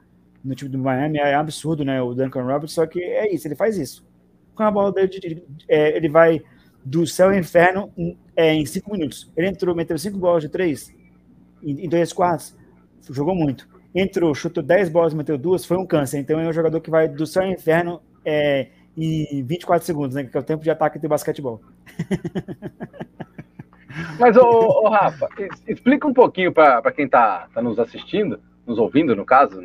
no, 0.44 0.56
time 0.56 0.70
do 0.70 0.78
Miami, 0.78 1.20
é 1.20 1.36
absurdo, 1.36 1.86
né? 1.86 2.02
O 2.02 2.14
Duncan 2.14 2.44
Roberts, 2.44 2.74
só 2.74 2.86
que 2.86 3.02
é 3.02 3.34
isso, 3.34 3.48
ele 3.48 3.56
faz 3.56 3.78
isso. 3.78 4.06
Com 4.56 4.64
a 4.64 4.72
bola 4.72 4.92
dele, 4.92 5.44
é, 5.68 5.96
ele 5.96 6.10
vai 6.10 6.42
do 6.84 7.06
céu 7.06 7.28
ao 7.28 7.36
inferno 7.36 7.92
em, 7.98 8.18
é, 8.36 8.54
em 8.54 8.66
cinco 8.66 8.92
minutos. 8.92 9.32
Ele 9.36 9.48
entrou, 9.48 9.76
meteu 9.76 9.98
cinco 9.98 10.18
bolas 10.18 10.44
de 10.44 10.50
três 10.50 10.94
em, 11.64 11.86
em 11.86 11.90
dois 11.90 12.12
quartos, 12.12 12.56
jogou 13.10 13.36
muito. 13.36 13.68
Entrou, 13.94 14.34
chutou 14.36 14.64
dez 14.64 14.90
bolas, 14.90 15.14
meteu 15.14 15.38
duas, 15.38 15.66
foi 15.66 15.78
um 15.78 15.86
câncer. 15.86 16.20
Então 16.20 16.40
é 16.40 16.48
um 16.48 16.54
jogador 16.54 16.80
que 16.82 16.90
vai 16.90 17.08
do 17.08 17.26
céu 17.26 17.44
ao 17.44 17.52
inferno 17.52 18.02
é, 18.24 18.68
em 18.98 19.44
24 19.44 19.86
segundos, 19.86 20.16
né? 20.16 20.24
Que 20.24 20.36
é 20.36 20.40
o 20.40 20.44
tempo 20.44 20.64
de 20.64 20.70
ataque 20.70 20.98
do 21.00 21.08
basquetebol. 21.08 21.62
Mas, 24.20 24.36
ô, 24.36 24.44
ô, 24.44 24.90
Rafa, 24.90 25.28
explica 25.68 26.08
um 26.08 26.14
pouquinho 26.14 26.52
para 26.52 26.92
quem 26.92 27.06
está 27.06 27.48
tá 27.54 27.62
nos 27.62 27.80
assistindo, 27.80 28.40
nos 28.66 28.78
ouvindo, 28.78 29.16
no 29.16 29.26
caso. 29.26 29.62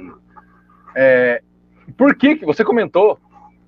É, 0.94 1.42
por 1.96 2.14
que, 2.14 2.36
que 2.36 2.44
você 2.44 2.64
comentou, 2.64 3.18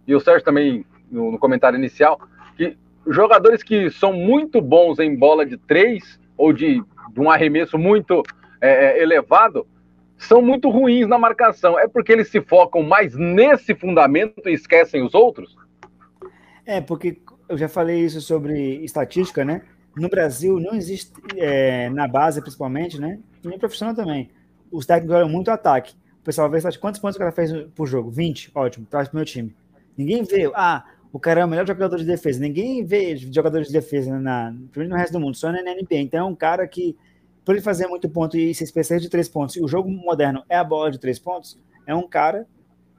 e 0.06 0.14
o 0.14 0.20
Sérgio 0.20 0.44
também 0.44 0.84
no, 1.10 1.32
no, 1.32 1.38
comentário 1.38 1.78
inicial, 1.78 2.20
que 2.56 2.76
jogadores 3.06 3.62
que 3.62 3.90
são 3.90 4.12
muito 4.12 4.60
bons 4.60 4.98
em 4.98 5.16
bola 5.16 5.44
de 5.44 5.56
três 5.56 6.20
ou 6.36 6.52
de, 6.52 6.82
de 7.12 7.20
um 7.20 7.30
arremesso 7.30 7.78
muito 7.78 8.22
é, 8.60 8.98
é 8.98 9.02
elevado 9.02 9.66
são 10.16 10.40
muito 10.40 10.70
ruins 10.70 11.06
na 11.06 11.18
marcação. 11.18 11.78
É 11.78 11.88
porque 11.88 12.12
eles 12.12 12.28
se 12.28 12.40
focam 12.40 12.82
mais 12.82 13.14
nesse 13.14 13.74
fundamento 13.74 14.48
e 14.48 14.52
esquecem 14.52 15.02
os 15.02 15.14
outros? 15.14 15.56
É, 16.64 16.80
porque 16.80 17.18
eu 17.48 17.58
já 17.58 17.68
falei 17.68 18.00
isso 18.00 18.20
sobre 18.20 18.76
estatística, 18.84 19.44
né? 19.44 19.62
No 19.96 20.08
Brasil 20.08 20.58
não 20.58 20.74
existe, 20.74 21.12
é, 21.36 21.88
na 21.90 22.08
base 22.08 22.40
principalmente, 22.40 23.00
né? 23.00 23.18
E 23.42 23.48
no 23.48 23.58
profissional 23.58 23.94
também. 23.94 24.30
Os 24.70 24.86
técnicos 24.86 25.16
olham 25.16 25.28
muito 25.28 25.50
ataque. 25.50 25.94
O 26.20 26.24
pessoal 26.24 26.50
vê 26.50 26.58
quantos 26.78 27.00
pontos 27.00 27.16
o 27.16 27.18
cara 27.18 27.30
fez 27.30 27.52
por 27.74 27.86
jogo? 27.86 28.10
20, 28.10 28.50
ótimo, 28.54 28.86
traz 28.86 29.08
pro 29.08 29.16
meu 29.16 29.24
time. 29.24 29.54
Ninguém 29.96 30.24
vê, 30.24 30.50
ah, 30.54 30.84
o 31.12 31.20
cara 31.20 31.42
é 31.42 31.44
o 31.44 31.48
melhor 31.48 31.66
jogador 31.66 31.96
de 31.96 32.04
defesa. 32.04 32.40
Ninguém 32.40 32.84
vê 32.84 33.14
jogadores 33.16 33.68
de 33.68 33.72
defesa 33.72 34.18
na, 34.18 34.50
no 34.50 34.96
resto 34.96 35.12
do 35.12 35.20
mundo, 35.20 35.36
só 35.36 35.52
na 35.52 35.60
NBA. 35.60 35.98
Então 35.98 36.20
é 36.20 36.24
um 36.24 36.34
cara 36.34 36.66
que 36.66 36.96
por 37.44 37.54
ele 37.54 37.62
fazer 37.62 37.86
muito 37.86 38.08
ponto 38.08 38.36
e 38.36 38.54
ser 38.54 38.64
especialista 38.64 39.06
de 39.06 39.10
três 39.10 39.28
pontos, 39.28 39.56
e 39.56 39.62
o 39.62 39.68
jogo 39.68 39.90
moderno 39.90 40.42
é 40.48 40.56
a 40.56 40.64
bola 40.64 40.90
de 40.90 40.98
três 40.98 41.18
pontos, 41.18 41.58
é 41.86 41.94
um 41.94 42.08
cara 42.08 42.46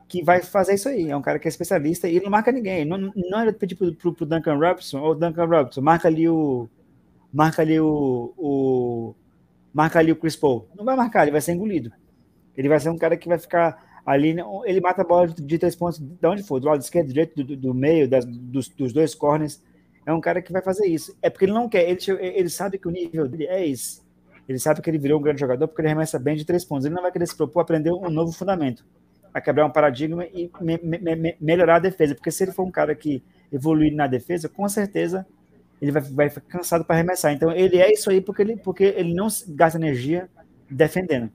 que 0.07 0.23
vai 0.23 0.41
fazer 0.41 0.75
isso 0.75 0.87
aí. 0.87 1.09
É 1.09 1.17
um 1.17 1.21
cara 1.21 1.39
que 1.39 1.47
é 1.47 1.49
especialista 1.49 2.07
e 2.07 2.15
ele 2.15 2.25
não 2.25 2.31
marca 2.31 2.51
ninguém. 2.51 2.85
Não, 2.85 2.97
não 2.97 3.39
é 3.39 3.51
pedir 3.51 3.75
pro, 3.75 3.93
pro, 3.93 4.13
pro 4.13 4.25
Duncan 4.25 4.55
Robinson, 4.55 4.99
ou 4.99 5.15
Duncan 5.15 5.45
Robinson, 5.45 5.81
marca 5.81 6.07
ali 6.07 6.29
o. 6.29 6.69
Marca 7.34 7.61
ali 7.61 7.80
o, 7.80 8.34
o. 8.38 9.15
Marca 9.73 9.99
ali 9.99 10.11
o 10.11 10.15
Chris 10.15 10.36
Paul. 10.36 10.67
Não 10.76 10.86
vai 10.86 10.95
marcar, 10.95 11.23
ele 11.23 11.32
vai 11.32 11.41
ser 11.41 11.53
engolido. 11.53 11.91
Ele 12.55 12.69
vai 12.69 12.80
ser 12.80 12.89
um 12.89 12.97
cara 12.97 13.17
que 13.17 13.28
vai 13.28 13.38
ficar 13.38 14.01
ali. 14.05 14.36
Ele 14.65 14.82
mata 14.82 15.01
a 15.01 15.05
bola 15.05 15.28
de, 15.28 15.43
de 15.43 15.57
três 15.57 15.76
pontos 15.76 15.99
de 15.99 16.28
onde 16.28 16.43
for, 16.43 16.59
do 16.59 16.67
lado 16.67 16.82
esquerdo, 16.82 17.07
direito, 17.07 17.43
do, 17.43 17.57
do 17.57 17.73
meio, 17.73 18.07
das, 18.07 18.26
dos, 18.26 18.69
dos 18.69 18.93
dois 18.93 19.13
corners. 19.13 19.61
É 20.05 20.13
um 20.13 20.21
cara 20.21 20.41
que 20.41 20.53
vai 20.53 20.61
fazer 20.61 20.88
isso. 20.88 21.17
É 21.21 21.30
porque 21.30 21.45
ele 21.45 21.53
não 21.53 21.67
quer, 21.67 21.89
ele, 21.89 21.99
ele 22.21 22.49
sabe 22.49 22.78
que 22.78 22.88
o 22.88 22.91
nível 22.91 23.28
dele 23.28 23.47
é 23.47 23.67
esse. 23.67 24.05
Ele 24.47 24.59
sabe 24.59 24.82
que 24.82 24.89
ele 24.89 24.99
virou 24.99 25.19
um 25.19 25.23
grande 25.23 25.39
jogador 25.39 25.67
porque 25.67 25.82
ele 25.82 25.88
arremessa 25.88 26.19
bem 26.19 26.36
de 26.36 26.45
três 26.45 26.63
pontos. 26.63 26.86
Ele 26.86 26.93
não 26.93 27.01
vai 27.01 27.11
querer 27.11 27.28
se 27.28 27.36
propor 27.36 27.59
a 27.59 27.63
aprender 27.63 27.91
um 27.91 28.09
novo 28.09 28.32
fundamento, 28.32 28.86
a 29.34 29.41
quebrar 29.41 29.65
um 29.65 29.71
paradigma 29.71 30.26
e 30.26 30.51
me, 30.61 30.80
me, 30.84 31.15
me, 31.15 31.36
melhorar 31.41 31.78
a 31.78 31.80
defesa. 31.80 32.13
Porque 32.13 32.30
se 32.30 32.43
ele 32.43 32.51
for 32.51 32.63
um 32.63 32.71
cara 32.71 32.93
que 32.93 33.23
evoluir 33.51 33.93
na 33.93 34.05
defesa, 34.05 34.47
com 34.47 34.67
certeza 34.69 35.26
ele 35.82 35.91
vai, 35.91 36.01
vai 36.01 36.30
ficar 36.30 36.57
cansado 36.57 36.86
para 36.86 36.95
arremessar. 36.95 37.34
Então 37.34 37.51
ele 37.51 37.78
é 37.78 37.91
isso 37.91 38.09
aí 38.09 38.21
porque 38.21 38.41
ele, 38.41 38.57
porque 38.57 38.84
ele 38.84 39.13
não 39.13 39.28
gasta 39.49 39.78
energia 39.78 40.30
defendendo. 40.69 41.30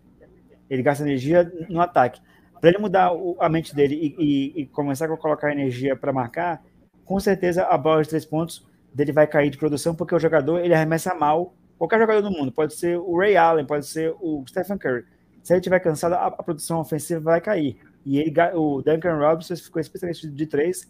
Ele 0.68 0.82
gasta 0.82 1.04
energia 1.04 1.50
no 1.68 1.80
ataque. 1.80 2.20
Para 2.60 2.70
ele 2.70 2.78
mudar 2.78 3.10
a 3.38 3.48
mente 3.48 3.74
dele 3.74 3.94
e, 3.94 4.24
e, 4.24 4.62
e 4.62 4.66
começar 4.66 5.06
a 5.12 5.16
colocar 5.16 5.50
energia 5.50 5.96
para 5.96 6.12
marcar, 6.12 6.62
com 7.04 7.18
certeza 7.18 7.64
a 7.64 7.76
bola 7.76 8.02
de 8.02 8.08
três 8.08 8.24
pontos 8.24 8.66
dele 8.92 9.12
vai 9.12 9.26
cair 9.26 9.50
de 9.50 9.58
produção 9.58 9.94
porque 9.94 10.14
o 10.14 10.18
jogador 10.18 10.58
ele 10.58 10.74
arremessa 10.74 11.14
mal 11.14 11.54
qualquer 11.80 11.98
jogador 11.98 12.20
do 12.20 12.30
mundo, 12.30 12.52
pode 12.52 12.74
ser 12.74 12.98
o 12.98 13.16
Ray 13.16 13.38
Allen, 13.38 13.64
pode 13.64 13.86
ser 13.86 14.14
o 14.20 14.44
Stephen 14.46 14.76
Curry. 14.76 15.04
Se 15.42 15.54
ele 15.54 15.60
estiver 15.60 15.80
cansado, 15.80 16.12
a, 16.12 16.26
a, 16.26 16.42
produção 16.42 16.78
ofensiva 16.78 17.20
vai 17.20 17.40
cair. 17.40 17.78
E 18.04 18.18
ele, 18.18 18.34
o 18.54 18.82
Duncan 18.82 19.16
Robinson 19.16 19.56
ficou 19.56 19.80
especialista 19.80 20.28
de 20.28 20.46
três 20.46 20.86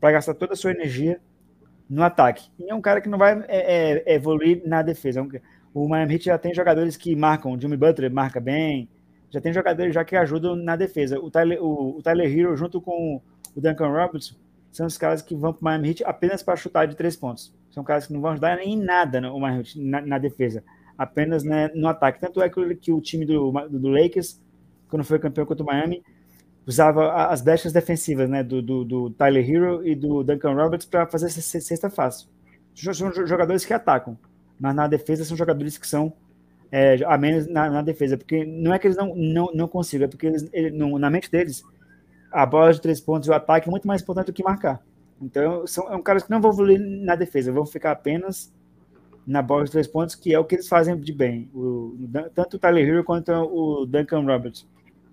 para 0.00 0.10
gastar 0.10 0.34
toda 0.34 0.54
a 0.54 0.56
sua 0.56 0.72
energia 0.72 1.20
no 1.92 2.02
ataque. 2.02 2.48
E 2.58 2.70
é 2.70 2.74
um 2.74 2.80
cara 2.80 3.02
que 3.02 3.08
não 3.08 3.18
vai 3.18 3.44
é, 3.48 4.00
é, 4.08 4.14
evoluir 4.14 4.62
na 4.64 4.80
defesa. 4.80 5.20
É 5.20 5.40
O 5.74 5.86
Miami 5.86 6.14
Heat 6.14 6.24
já 6.24 6.38
tem 6.38 6.54
jogadores 6.54 6.96
que 6.96 7.14
marcam, 7.14 7.52
o 7.52 7.60
Jimmy 7.60 7.76
Butler 7.76 8.10
marca 8.10 8.40
bem, 8.40 8.88
já 9.28 9.42
tem 9.42 9.52
jogadores 9.52 9.94
já 9.94 10.02
que 10.02 10.16
ajudam 10.16 10.56
na 10.56 10.74
defesa. 10.74 11.20
O 11.20 11.30
Tyler, 11.30 11.62
o, 11.62 11.98
o 11.98 12.02
Tyler 12.02 12.26
Hero 12.26 12.56
junto 12.56 12.80
com 12.80 13.20
o 13.54 13.60
Duncan 13.60 13.88
Robertson 13.88 14.36
são 14.70 14.86
os 14.86 14.96
caras 14.96 15.20
que 15.20 15.36
vão 15.36 15.52
para 15.52 15.60
o 15.60 15.64
Miami 15.64 15.90
Heat 15.90 16.04
apenas 16.04 16.42
para 16.42 16.56
chutar 16.56 16.86
de 16.86 16.96
três 16.96 17.14
pontos. 17.14 17.54
São 17.70 17.84
caras 17.84 18.06
que 18.06 18.12
não 18.14 18.22
vão 18.22 18.30
ajudar 18.30 18.58
em 18.58 18.74
nada 18.74 19.20
no 19.20 19.38
Miami 19.38 19.58
Heat, 19.58 19.78
na, 19.78 20.00
na 20.00 20.18
defesa, 20.18 20.64
apenas 20.96 21.44
né, 21.44 21.68
no 21.74 21.88
ataque. 21.88 22.20
Tanto 22.20 22.40
é 22.40 22.48
que, 22.48 22.74
que 22.76 22.90
o 22.90 23.02
time 23.02 23.26
do, 23.26 23.52
do, 23.68 23.88
Lakers, 23.90 24.40
quando 24.88 25.04
foi 25.04 25.18
campeão 25.18 25.44
contra 25.44 25.62
o 25.62 25.66
Miami, 25.66 26.02
usava 26.66 27.26
as 27.26 27.40
brechas 27.42 27.72
defensivas 27.72 28.28
né, 28.28 28.42
do, 28.42 28.62
do, 28.62 28.84
do 28.84 29.10
Tyler 29.10 29.48
Hero 29.48 29.86
e 29.86 29.94
do 29.94 30.22
Duncan 30.22 30.54
Roberts 30.54 30.86
para 30.86 31.06
fazer 31.06 31.28
cesta 31.30 31.90
fácil. 31.90 32.28
São 32.74 33.12
jogadores 33.26 33.64
que 33.64 33.72
atacam, 33.72 34.16
mas 34.58 34.74
na 34.74 34.86
defesa 34.86 35.24
são 35.24 35.36
jogadores 35.36 35.76
que 35.76 35.86
são 35.86 36.12
é, 36.70 37.04
a 37.04 37.18
menos 37.18 37.46
na, 37.46 37.68
na, 37.68 37.82
defesa, 37.82 38.16
porque 38.16 38.46
não 38.46 38.72
é 38.72 38.78
que 38.78 38.86
eles 38.86 38.96
não, 38.96 39.14
não, 39.14 39.50
não 39.52 39.68
consigam, 39.68 40.06
é 40.06 40.08
porque 40.08 40.26
eles, 40.26 40.48
ele, 40.52 40.70
no, 40.70 40.98
na 40.98 41.10
mente 41.10 41.30
deles, 41.30 41.62
a 42.30 42.46
bola 42.46 42.72
de 42.72 42.80
três 42.80 42.98
pontos 42.98 43.28
e 43.28 43.30
o 43.30 43.34
ataque 43.34 43.68
é 43.68 43.70
muito 43.70 43.86
mais 43.86 44.00
importante 44.00 44.26
do 44.26 44.32
que 44.32 44.42
marcar. 44.42 44.82
Então, 45.20 45.66
são 45.66 45.92
é 45.92 45.94
um 45.94 46.02
caras 46.02 46.22
que 46.22 46.30
não 46.30 46.40
vão 46.40 46.50
evoluir 46.50 46.80
na 46.80 47.14
defesa, 47.14 47.52
vão 47.52 47.66
ficar 47.66 47.92
apenas 47.92 48.52
na 49.26 49.42
bola 49.42 49.64
de 49.64 49.70
três 49.70 49.86
pontos, 49.86 50.14
que 50.14 50.34
é 50.34 50.38
o 50.38 50.44
que 50.44 50.56
eles 50.56 50.66
fazem 50.66 50.98
de 50.98 51.12
bem. 51.12 51.48
O, 51.54 51.94
tanto 52.34 52.56
o 52.56 52.58
Tyler 52.58 52.88
Hero 52.88 53.04
quanto 53.04 53.30
o 53.30 53.84
Duncan 53.86 54.24
Roberts. 54.24 54.66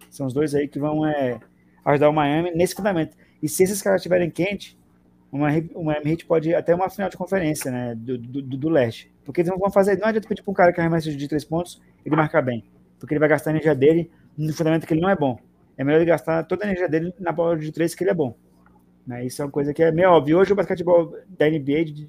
São 0.10 0.28
os 0.28 0.34
dois 0.34 0.56
aí 0.56 0.68
que 0.68 0.80
vão 0.80 1.06
é, 1.06 1.40
ajudar 1.86 2.10
o 2.10 2.14
Miami 2.14 2.52
nesse 2.52 2.76
fundamento. 2.76 3.16
E 3.42 3.48
se 3.48 3.64
esses 3.64 3.82
caras 3.82 4.02
estiverem 4.02 4.30
quentes, 4.30 4.78
o 5.32 5.38
Miami 5.84 6.12
Heat 6.12 6.26
pode 6.26 6.50
ir 6.50 6.56
até 6.56 6.74
uma 6.74 6.90
final 6.90 7.10
de 7.10 7.18
conferência, 7.18 7.72
né, 7.72 7.96
do, 7.96 8.18
do, 8.18 8.42
do, 8.42 8.70
leste. 8.70 9.12
Porque 9.24 9.42
eles 9.42 9.52
vão 9.56 9.70
fazer, 9.70 9.98
não 9.98 10.08
adianta 10.08 10.28
pedir 10.28 10.42
para 10.42 10.52
um 10.52 10.56
cara 10.56 10.74
que 10.74 10.80
arremessa 10.80 11.12
de 11.12 11.28
três 11.28 11.46
pontos, 11.46 11.80
ele 12.04 12.16
marcar 12.16 12.42
bem. 12.42 12.64
Porque 13.00 13.14
ele 13.14 13.20
vai 13.20 13.30
gastar 13.30 13.52
a 13.52 13.54
energia 13.54 13.76
dele 13.76 14.10
no 14.38 14.52
fundamento 14.54 14.88
que 14.88 14.94
ele 14.94 15.02
não 15.02 15.10
é 15.10 15.16
bom. 15.16 15.40
É 15.78 15.84
melhor 15.84 16.00
ele 16.00 16.10
gastar 16.10 16.44
toda 16.44 16.66
a 16.66 16.68
energia 16.68 16.90
dele 16.90 17.14
na 17.20 17.32
bola 17.32 17.58
de 17.58 17.72
três 17.72 17.94
que 17.94 18.04
ele 18.04 18.12
é 18.12 18.14
bom. 18.14 18.36
Né? 19.06 19.26
Isso 19.26 19.42
é 19.42 19.46
uma 19.46 19.52
coisa 19.52 19.74
que 19.74 19.84
é 19.84 19.92
meio 19.92 20.10
óbvio. 20.10 20.40
Hoje 20.40 20.52
o 20.52 20.56
basquetebol 20.56 21.16
da 21.28 21.50
NBA, 21.50 22.08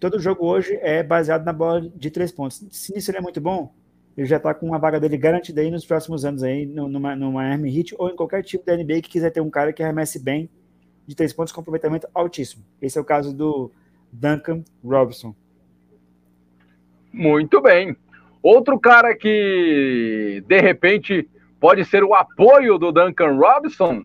todo 0.00 0.18
jogo 0.18 0.46
hoje 0.46 0.76
é 0.82 1.02
baseado 1.02 1.44
na 1.44 1.52
bola 1.52 1.82
de 1.82 2.10
três 2.10 2.32
pontos. 2.32 2.64
Se 2.70 2.96
isso 2.96 3.10
ele 3.10 3.18
é 3.18 3.20
muito 3.20 3.40
bom, 3.40 3.72
ele 4.16 4.26
já 4.26 4.36
está 4.36 4.52
com 4.52 4.66
uma 4.66 4.78
vaga 4.78 4.98
dele 5.00 5.16
garantida 5.16 5.60
aí 5.60 5.70
nos 5.70 5.86
próximos 5.86 6.24
anos 6.24 6.42
aí 6.42 6.66
no 6.66 7.00
Miami 7.00 7.76
Heat 7.76 7.94
ou 7.98 8.10
em 8.10 8.16
qualquer 8.16 8.42
tipo 8.42 8.66
da 8.66 8.76
NBA 8.76 9.02
que 9.02 9.08
quiser 9.08 9.30
ter 9.30 9.40
um 9.40 9.50
cara 9.50 9.72
que 9.72 9.82
arremesse 9.82 10.22
bem 10.22 10.50
de 11.06 11.14
três 11.14 11.32
pontos 11.32 11.52
com 11.52 11.60
aproveitamento 11.60 12.08
altíssimo. 12.14 12.64
Esse 12.80 12.98
é 12.98 13.00
o 13.00 13.04
caso 13.04 13.34
do 13.34 13.70
Duncan 14.12 14.62
Robinson. 14.84 15.34
Muito 17.12 17.60
bem. 17.60 17.96
Outro 18.42 18.78
cara 18.78 19.14
que, 19.14 20.42
de 20.46 20.60
repente, 20.60 21.28
pode 21.58 21.84
ser 21.84 22.04
o 22.04 22.14
apoio 22.14 22.78
do 22.78 22.92
Duncan 22.92 23.36
Robinson 23.36 24.04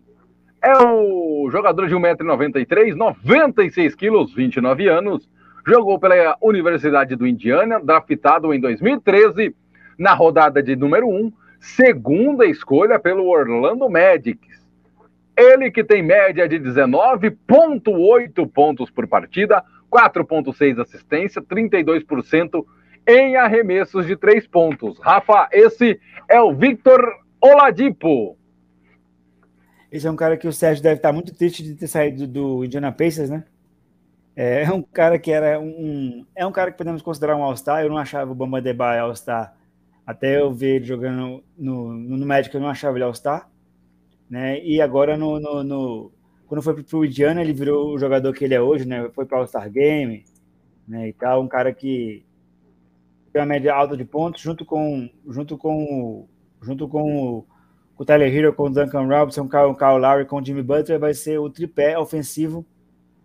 é 0.62 0.76
o 0.78 1.48
jogador 1.50 1.88
de 1.88 1.94
1,93m, 1.94 2.96
96 2.96 3.94
quilos, 3.94 4.34
29 4.34 4.88
anos. 4.88 5.28
Jogou 5.66 5.98
pela 5.98 6.36
Universidade 6.40 7.14
do 7.16 7.26
Indiana, 7.26 7.80
draftado 7.80 8.52
em 8.52 8.60
2013, 8.60 9.54
na 9.98 10.14
rodada 10.14 10.62
de 10.62 10.76
número 10.76 11.08
1, 11.08 11.32
segunda 11.60 12.46
escolha 12.46 12.98
pelo 12.98 13.28
Orlando 13.28 13.88
Magic. 13.88 14.38
Ele 15.36 15.70
que 15.70 15.84
tem 15.84 16.02
média 16.02 16.48
de 16.48 16.58
19,8 16.58 18.50
pontos 18.50 18.90
por 18.90 19.06
partida, 19.06 19.62
4,6 19.90 20.80
assistência, 20.80 21.42
32% 21.42 22.64
em 23.06 23.36
arremessos 23.36 24.06
de 24.06 24.16
três 24.16 24.46
pontos. 24.46 24.98
Rafa, 24.98 25.48
esse 25.52 26.00
é 26.28 26.40
o 26.40 26.54
Victor 26.54 27.00
Oladipo. 27.40 28.36
Esse 29.92 30.06
é 30.06 30.10
um 30.10 30.16
cara 30.16 30.36
que 30.36 30.48
o 30.48 30.52
Sérgio 30.52 30.82
deve 30.82 30.96
estar 30.96 31.12
muito 31.12 31.34
triste 31.34 31.62
de 31.62 31.74
ter 31.74 31.86
saído 31.86 32.26
do 32.26 32.64
Indiana 32.64 32.90
Pacers, 32.90 33.30
né? 33.30 33.44
É, 34.34 34.64
é 34.64 34.70
um 34.70 34.82
cara 34.82 35.18
que 35.18 35.30
era 35.30 35.58
um. 35.58 36.26
É 36.34 36.44
um 36.44 36.52
cara 36.52 36.70
que 36.70 36.76
podemos 36.76 37.00
considerar 37.00 37.36
um 37.36 37.42
All-Star. 37.42 37.82
Eu 37.82 37.88
não 37.88 37.96
achava 37.96 38.30
o 38.30 38.34
Bamba 38.34 38.60
Debye 38.60 38.98
All-Star. 38.98 39.55
Até 40.06 40.40
eu 40.40 40.52
ver 40.52 40.76
ele 40.76 40.84
jogando 40.84 41.42
no, 41.58 41.92
no, 41.92 42.16
no 42.16 42.26
Magic, 42.26 42.54
eu 42.54 42.60
não 42.60 42.68
achava 42.68 42.96
ele 42.96 43.04
All-Star 43.04 43.50
né? 44.28 44.62
E 44.64 44.80
agora 44.80 45.16
no, 45.16 45.38
no, 45.40 45.62
no 45.62 46.12
quando 46.46 46.62
foi 46.62 46.80
para 46.82 46.96
o 46.96 47.04
Indiana, 47.04 47.40
ele 47.40 47.52
virou 47.52 47.92
o 47.92 47.98
jogador 47.98 48.32
que 48.32 48.44
ele 48.44 48.54
é 48.54 48.60
hoje, 48.60 48.86
né? 48.86 49.08
Foi 49.14 49.24
para 49.24 49.38
o 49.38 49.40
All-Star 49.40 49.70
Game, 49.70 50.24
né? 50.86 51.08
E 51.08 51.12
tal, 51.12 51.42
um 51.42 51.48
cara 51.48 51.72
que 51.72 52.24
tem 53.32 53.40
uma 53.40 53.46
média 53.46 53.74
alta 53.74 53.96
de 53.96 54.04
pontos, 54.04 54.42
junto 54.42 54.64
com 54.64 55.08
junto 55.28 55.56
com 55.56 56.28
junto 56.62 56.88
com 56.88 57.44
o, 57.96 58.04
Tyler 58.04 58.34
Hero, 58.34 58.52
com 58.52 58.64
o 58.64 58.70
Duncan 58.70 59.06
Robinson, 59.06 59.48
com 59.48 59.56
o 59.70 59.76
Kyle 59.76 59.98
Lowry, 59.98 60.26
com 60.26 60.40
o 60.40 60.44
Jimmy 60.44 60.62
Butler, 60.62 60.98
vai 60.98 61.14
ser 61.14 61.38
o 61.38 61.50
tripé 61.50 61.98
ofensivo, 61.98 62.64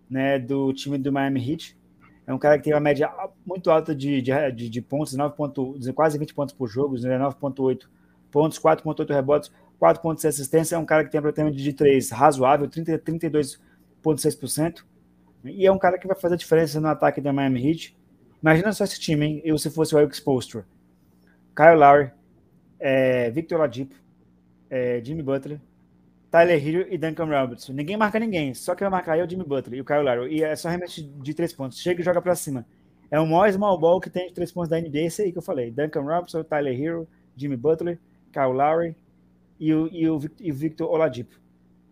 né? 0.10 0.40
Do 0.40 0.74
time 0.74 0.98
do 0.98 1.12
Miami 1.12 1.52
Heat. 1.52 1.78
É 2.26 2.34
um 2.34 2.38
cara 2.38 2.58
que 2.58 2.66
tem 2.66 2.74
uma 2.74 2.80
média 2.80 3.12
muito 3.46 3.70
alta 3.72 3.96
de, 3.96 4.22
de, 4.22 4.52
de, 4.52 4.70
de 4.70 4.82
pontos, 4.82 5.14
9 5.14 5.36
pontos, 5.36 5.90
quase 5.92 6.18
20 6.18 6.34
pontos 6.34 6.54
por 6.54 6.68
jogo, 6.68 6.96
né? 7.00 7.18
9.8 7.18 7.88
pontos, 8.30 8.60
4.8 8.60 9.10
rebotes, 9.10 9.52
4 9.80 10.02
pontos 10.02 10.22
de 10.22 10.28
assistência, 10.28 10.76
é 10.76 10.80
um 10.80 10.86
cara 10.86 11.04
que 11.04 11.12
tem 11.12 11.18
aproveitamento 11.18 11.58
de 11.58 11.74
3 11.74 12.12
razoável, 12.12 12.68
30, 12.68 13.00
32,6%. 13.00 14.84
E 15.44 15.66
é 15.66 15.72
um 15.72 15.80
cara 15.80 15.98
que 15.98 16.08
vai 16.08 16.16
fazer 16.16 16.36
a 16.36 16.38
diferença 16.38 16.80
no 16.80 16.88
ataque 16.88 17.20
da 17.20 17.34
Miami 17.34 17.68
Heat. 17.68 17.98
Imagina 18.42 18.72
só 18.74 18.84
esse 18.84 19.00
time, 19.00 19.26
hein? 19.26 19.42
Eu 19.44 19.58
se 19.58 19.70
fosse 19.70 19.96
o 19.96 20.00
Eric 20.00 20.16
Spoelstra. 20.16 20.66
Kyle 21.56 21.76
Lowry, 21.76 22.12
é, 22.80 23.30
Victor 23.32 23.60
Ladipo, 23.60 23.96
é, 24.70 25.02
Jimmy 25.04 25.22
Butler, 25.22 25.60
Tyler 26.32 26.66
Hero 26.66 26.88
e 26.90 26.98
Duncan 26.98 27.26
Robertson. 27.26 27.74
Ninguém 27.74 27.98
marca 27.98 28.18
ninguém, 28.18 28.54
só 28.54 28.74
que 28.74 28.82
vai 28.82 28.90
marcar 28.90 29.20
é 29.20 29.24
o 29.24 29.30
Jimmy 29.30 29.44
Butler 29.44 29.78
e 29.78 29.82
o 29.82 29.86
Kyle 29.86 30.02
Lowry. 30.02 30.34
E 30.34 30.44
é 30.44 30.56
só 30.56 30.70
remete 30.70 31.04
de 31.04 31.34
três 31.34 31.52
pontos. 31.52 31.78
Chega 31.78 32.00
e 32.00 32.06
joga 32.06 32.22
para 32.22 32.34
cima. 32.36 32.66
É 33.12 33.20
o 33.20 33.28
maior 33.28 33.52
small 33.52 33.78
ball 33.78 34.00
que 34.00 34.10
tem 34.10 34.28
de 34.28 34.34
três 34.34 34.50
pontos 34.50 34.70
da 34.70 34.80
NBA, 34.80 35.00
esse 35.00 35.22
aí 35.22 35.32
que 35.34 35.38
eu 35.38 35.42
falei. 35.42 35.70
Duncan 35.70 36.02
Robertson, 36.02 36.42
Tyler 36.44 36.82
Hero, 36.82 37.08
Jimmy 37.36 37.58
Butler, 37.58 38.00
Kyle 38.32 38.54
Lowry 38.54 38.96
e 39.60 39.74
o, 39.74 39.90
e 39.92 40.10
o, 40.10 40.20
e 40.40 40.52
o 40.54 40.56
Victor 40.56 40.90
Oladipo. 40.90 41.36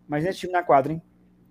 Mas 0.08 0.24
nesse 0.24 0.38
time 0.38 0.52
na 0.54 0.62
quadra, 0.62 0.94
hein? 0.94 1.02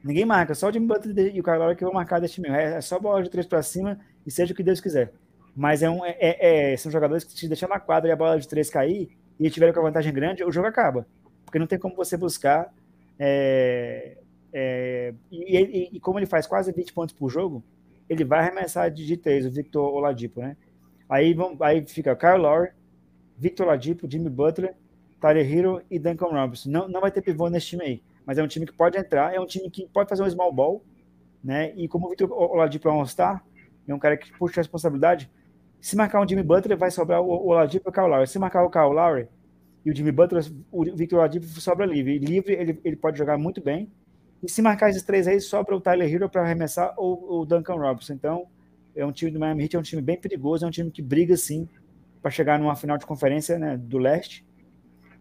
Ninguém 0.03 0.25
marca, 0.25 0.55
só 0.55 0.69
o 0.69 0.73
Jimmy 0.73 0.87
Butler 0.87 1.35
e 1.35 1.39
o 1.39 1.43
Kyle 1.43 1.57
Lowry 1.57 1.75
que 1.75 1.83
vão 1.83 1.93
marcar 1.93 2.19
desse 2.19 2.35
time. 2.35 2.49
É, 2.49 2.77
é 2.77 2.81
só 2.81 2.99
bola 2.99 3.21
de 3.21 3.29
três 3.29 3.45
para 3.45 3.61
cima 3.61 3.99
e 4.25 4.31
seja 4.31 4.51
o 4.51 4.55
que 4.55 4.63
Deus 4.63 4.81
quiser. 4.81 5.13
Mas 5.55 5.83
é 5.83 5.89
um, 5.89 6.03
é, 6.03 6.17
é, 6.19 6.71
é 6.73 6.77
são 6.77 6.91
jogadores 6.91 7.23
que 7.23 7.33
se 7.33 7.47
deixar 7.47 7.67
na 7.67 7.79
quadra 7.79 8.09
e 8.09 8.11
a 8.11 8.15
bola 8.15 8.39
de 8.39 8.47
três 8.47 8.67
cair 8.67 9.15
e 9.39 9.47
tiverem 9.51 9.73
com 9.73 9.79
a 9.79 9.83
vantagem 9.83 10.11
grande, 10.11 10.43
o 10.43 10.51
jogo 10.51 10.67
acaba. 10.67 11.05
Porque 11.45 11.59
não 11.59 11.67
tem 11.67 11.77
como 11.77 11.95
você 11.95 12.17
buscar. 12.17 12.73
É, 13.19 14.17
é, 14.53 15.13
e, 15.29 15.89
e, 15.93 15.99
como 15.99 16.17
ele 16.17 16.25
faz 16.25 16.47
quase 16.47 16.71
20 16.71 16.93
pontos 16.93 17.13
por 17.13 17.29
jogo, 17.29 17.63
ele 18.09 18.23
vai 18.23 18.39
arremessar 18.39 18.89
de, 18.89 19.05
de 19.05 19.17
três, 19.17 19.45
o 19.45 19.51
Victor 19.51 19.93
Oladipo, 19.93 20.39
né? 20.39 20.55
Aí, 21.07 21.33
vão, 21.33 21.57
aí 21.61 21.85
fica 21.85 22.15
Kyle 22.15 22.37
Lowry, 22.37 22.69
Victor 23.37 23.67
Oladipo, 23.67 24.09
Jimmy 24.09 24.29
Butler 24.29 24.73
Tyler 25.19 25.45
Hero 25.45 25.81
e 25.89 25.99
Duncan 25.99 26.27
Robinson. 26.27 26.69
Não, 26.69 26.87
não 26.87 27.01
vai 27.01 27.11
ter 27.11 27.21
pivô 27.21 27.49
nesse 27.49 27.67
time 27.67 27.83
aí, 27.83 28.03
mas 28.25 28.37
é 28.37 28.43
um 28.43 28.47
time 28.47 28.65
que 28.65 28.73
pode 28.73 28.97
entrar, 28.97 29.33
é 29.33 29.39
um 29.39 29.45
time 29.45 29.69
que 29.69 29.87
pode 29.87 30.09
fazer 30.09 30.23
um 30.23 30.29
small 30.29 30.51
ball, 30.51 30.83
né? 31.43 31.73
E 31.75 31.87
como 31.87 32.07
o 32.07 32.09
Victor 32.09 32.31
Oladipo 32.31 32.87
é 32.87 32.91
um 32.91 32.99
All-Star, 32.99 33.43
é 33.87 33.93
um 33.93 33.99
cara 33.99 34.17
que 34.17 34.31
puxa 34.37 34.59
a 34.59 34.61
responsabilidade. 34.61 35.29
Se 35.81 35.95
marcar 35.95 36.21
um 36.21 36.27
Jimmy 36.27 36.43
Butler, 36.43 36.77
vai 36.77 36.91
sobrar 36.91 37.21
o 37.21 37.47
Oladipo 37.47 37.87
e 37.87 37.89
o 37.89 37.93
Kyle 37.93 38.07
Lowry. 38.07 38.27
Se 38.27 38.39
marcar 38.39 38.63
o 38.63 38.69
Kyle 38.69 38.93
Lowry 38.93 39.27
e 39.85 39.91
o 39.91 39.95
Jimmy 39.95 40.11
Butler, 40.11 40.43
o 40.71 40.83
Victor 40.83 41.19
Oladipo 41.19 41.45
sobra 41.45 41.85
livre. 41.85 42.15
E 42.15 42.19
livre, 42.19 42.53
ele, 42.53 42.79
ele 42.83 42.95
pode 42.95 43.17
jogar 43.17 43.37
muito 43.37 43.61
bem. 43.61 43.89
E 44.43 44.49
se 44.49 44.61
marcar 44.61 44.89
esses 44.89 45.03
três 45.03 45.27
aí, 45.27 45.39
sobra 45.39 45.75
o 45.75 45.81
Tyler 45.81 46.11
Hero 46.13 46.29
para 46.29 46.41
arremessar 46.41 46.93
ou 46.97 47.41
o 47.41 47.45
Duncan 47.45 47.75
Robinson. 47.75 48.13
Então, 48.13 48.47
é 48.95 49.05
um 49.05 49.11
time 49.11 49.31
do 49.31 49.39
Miami 49.39 49.63
Heat, 49.63 49.75
é 49.75 49.79
um 49.79 49.83
time 49.83 50.01
bem 50.01 50.17
perigoso, 50.17 50.65
é 50.65 50.67
um 50.67 50.71
time 50.71 50.91
que 50.91 51.01
briga, 51.01 51.35
sim, 51.37 51.67
para 52.21 52.31
chegar 52.31 52.59
numa 52.59 52.75
final 52.75 52.97
de 52.97 53.05
conferência 53.05 53.57
né, 53.57 53.77
do 53.77 53.97
leste. 53.97 54.45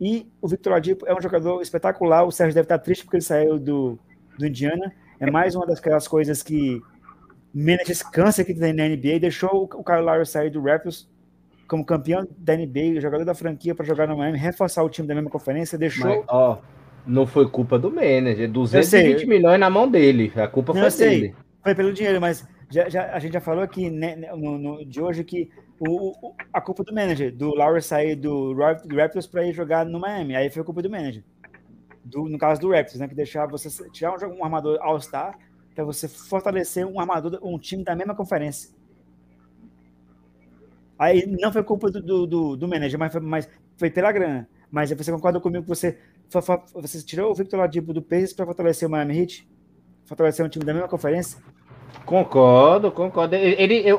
E 0.01 0.31
o 0.41 0.49
Victor 0.49 0.73
Oladipo 0.73 1.07
é 1.07 1.15
um 1.17 1.21
jogador 1.21 1.61
espetacular. 1.61 2.25
O 2.25 2.31
Sérgio 2.31 2.55
deve 2.55 2.65
estar 2.65 2.79
triste 2.79 3.05
porque 3.05 3.17
ele 3.17 3.25
saiu 3.25 3.59
do, 3.59 3.99
do 4.39 4.47
Indiana. 4.47 4.93
É 5.19 5.29
mais 5.31 5.55
uma 5.55 5.67
daquelas 5.67 6.07
coisas 6.07 6.43
que 6.43 6.81
managers 7.53 8.03
cansa 8.03 8.45
que 8.45 8.55
tem 8.55 8.73
na 8.73 8.89
NBA. 8.89 9.19
Deixou 9.21 9.65
o 9.65 9.85
Kyle 9.85 10.01
Lowry 10.01 10.27
sair 10.27 10.51
do 10.51 10.63
Raptors 10.63 11.09
como 11.69 11.85
campeão 11.85 12.27
da 12.39 12.57
NBA, 12.57 13.01
jogador 13.01 13.25
da 13.25 13.35
franquia 13.35 13.75
para 13.75 13.85
jogar 13.85 14.09
no 14.09 14.17
Miami, 14.17 14.39
reforçar 14.39 14.83
o 14.83 14.89
time 14.89 15.07
da 15.07 15.15
mesma 15.15 15.29
conferência. 15.29 15.77
Deixou. 15.77 16.07
Mas, 16.07 16.25
ó, 16.29 16.61
não 17.07 17.27
foi 17.27 17.49
culpa 17.49 17.79
do 17.79 17.91
manager. 17.91 18.51
220 18.51 19.27
milhões 19.27 19.61
na 19.61 19.69
mão 19.69 19.89
dele. 19.89 20.33
A 20.35 20.49
culpa 20.49 20.73
não, 20.73 20.91
foi 20.91 21.07
dele. 21.07 21.35
Foi 21.63 21.75
pelo 21.75 21.93
dinheiro, 21.93 22.21
mas 22.21 22.49
já, 22.71 22.89
já, 22.89 23.13
a 23.13 23.19
gente 23.19 23.35
já 23.35 23.41
falou 23.41 23.63
aqui 23.63 23.91
né, 23.91 24.17
no, 24.35 24.59
no, 24.59 24.85
de 24.85 25.01
hoje 25.01 25.23
que 25.23 25.51
o, 25.79 26.35
a 26.53 26.61
culpa 26.61 26.83
do 26.83 26.95
manager, 26.95 27.35
do 27.35 27.55
Lowry 27.55 27.83
sair 27.83 28.17
do 28.17 28.55
Raptors 28.55 29.27
para 29.27 29.47
ir 29.47 29.53
jogar 29.53 29.85
no 29.85 30.01
Miami. 30.01 30.35
Aí 30.35 30.49
foi 30.49 30.63
a 30.63 30.65
culpa 30.65 30.81
do 30.81 30.91
manager. 30.91 31.23
Do, 32.03 32.25
no 32.25 32.39
caso 32.39 32.61
do 32.63 32.71
Raptors, 32.71 32.99
né? 32.99 33.07
Que 33.07 33.15
deixava 33.15 33.51
você 33.51 33.69
tirar 33.91 34.15
um, 34.27 34.39
um 34.39 34.45
armador 34.45 34.79
All-Star 34.81 35.39
para 35.75 35.85
você 35.85 36.09
fortalecer 36.09 36.87
um 36.87 36.99
armador, 36.99 37.39
um 37.43 37.59
time 37.59 37.85
da 37.85 37.95
mesma 37.95 38.15
conferência. 38.15 38.71
Aí 40.99 41.27
não 41.27 41.53
foi 41.53 41.63
culpa 41.63 41.91
do, 41.91 42.03
do, 42.03 42.27
do, 42.27 42.57
do 42.57 42.69
manager, 42.69 42.99
mas 42.99 43.13
foi, 43.13 43.21
mas 43.21 43.49
foi 43.77 43.91
pela 43.91 44.11
grana. 44.11 44.49
Mas 44.71 44.91
você 44.91 45.13
concorda 45.13 45.41
comigo 45.41 45.63
que 45.63 45.69
você, 45.69 45.99
você 46.75 47.03
tirou 47.03 47.31
o 47.31 47.35
Victor 47.35 47.61
Ladipo 47.61 47.93
do 47.93 48.03
Pacers 48.03 48.33
para 48.33 48.45
fortalecer 48.45 48.89
o 48.89 48.91
Miami 48.91 49.21
Heat? 49.21 49.49
Fortalecer 50.05 50.45
um 50.45 50.49
time 50.49 50.65
da 50.65 50.73
mesma 50.73 50.89
conferência? 50.89 51.39
Concordo, 52.05 52.91
concordo. 52.91 53.35
Ele, 53.35 53.55
ele, 53.77 53.93
o, 53.93 53.99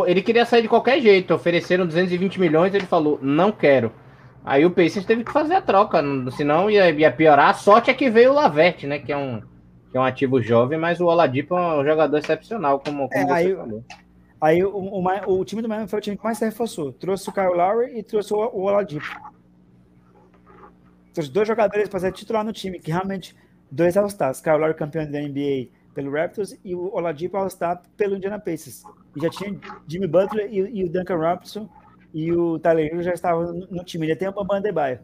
o, 0.00 0.06
ele 0.06 0.22
queria 0.22 0.44
sair 0.44 0.62
de 0.62 0.68
qualquer 0.68 1.00
jeito. 1.00 1.32
Ofereceram 1.32 1.86
220 1.86 2.40
milhões, 2.40 2.74
ele 2.74 2.86
falou, 2.86 3.18
não 3.22 3.52
quero. 3.52 3.92
Aí 4.44 4.64
o 4.64 4.70
Pacers 4.70 5.04
teve 5.04 5.24
que 5.24 5.32
fazer 5.32 5.54
a 5.54 5.60
troca, 5.60 6.02
senão 6.36 6.70
ia, 6.70 6.90
ia 6.90 7.12
piorar. 7.12 7.50
A 7.50 7.54
sorte 7.54 7.90
é 7.90 7.94
que 7.94 8.10
veio 8.10 8.30
o 8.30 8.34
Laverte, 8.34 8.86
né? 8.86 8.98
Que 8.98 9.12
é 9.12 9.16
um, 9.16 9.42
que 9.90 9.96
é 9.96 10.00
um 10.00 10.04
ativo 10.04 10.40
jovem, 10.40 10.78
mas 10.78 11.00
o 11.00 11.06
Oladipo 11.06 11.56
é 11.56 11.80
um 11.80 11.84
jogador 11.84 12.16
excepcional, 12.16 12.80
como, 12.80 13.08
como 13.08 13.22
é, 13.22 13.26
você 13.26 13.32
aí, 13.32 13.54
falou. 13.54 13.84
Aí 14.40 14.64
o, 14.64 14.74
o, 14.74 15.38
o, 15.38 15.44
time 15.44 15.60
do 15.60 15.68
Miami 15.68 15.86
foi 15.86 15.98
o 15.98 16.02
time 16.02 16.16
que 16.16 16.24
mais 16.24 16.38
se 16.38 16.44
reforçou. 16.44 16.92
Trouxe 16.92 17.28
o 17.28 17.32
Kyle 17.32 17.54
Lowry 17.54 17.98
e 17.98 18.02
trouxe 18.02 18.32
o, 18.32 18.36
o 18.36 18.62
Oladipo. 18.62 19.04
Trouxe 21.12 21.30
dois 21.30 21.46
jogadores 21.46 21.88
para 21.88 22.00
ser 22.00 22.12
titular 22.12 22.44
no 22.44 22.52
time, 22.52 22.78
que 22.78 22.90
realmente 22.90 23.36
dois 23.70 23.96
All-Stars. 23.96 24.40
Kyle 24.40 24.56
Lowry 24.56 24.74
campeão 24.74 25.10
da 25.10 25.20
NBA 25.20 25.68
pelo 25.94 26.12
Raptors 26.12 26.56
e 26.64 26.74
o 26.74 26.94
Oladipo 26.94 27.36
All-Star 27.36 27.82
pelo 27.96 28.16
Indiana 28.16 28.38
Pacers. 28.38 28.82
E 29.14 29.20
já 29.20 29.28
tinha 29.28 29.58
Jimmy 29.86 30.06
Butler 30.06 30.48
e, 30.50 30.58
e 30.58 30.84
o 30.84 30.88
Duncan 30.88 31.16
Robinson 31.16 31.68
e 32.14 32.32
o 32.32 32.58
Tyler 32.58 32.86
Hero 32.86 33.02
já 33.02 33.12
estavam 33.12 33.52
no, 33.52 33.66
no 33.66 33.84
time. 33.84 34.06
Ainda 34.06 34.18
tem 34.18 34.28
o 34.28 34.32
Bambam 34.32 34.56
Adebayo. 34.56 35.00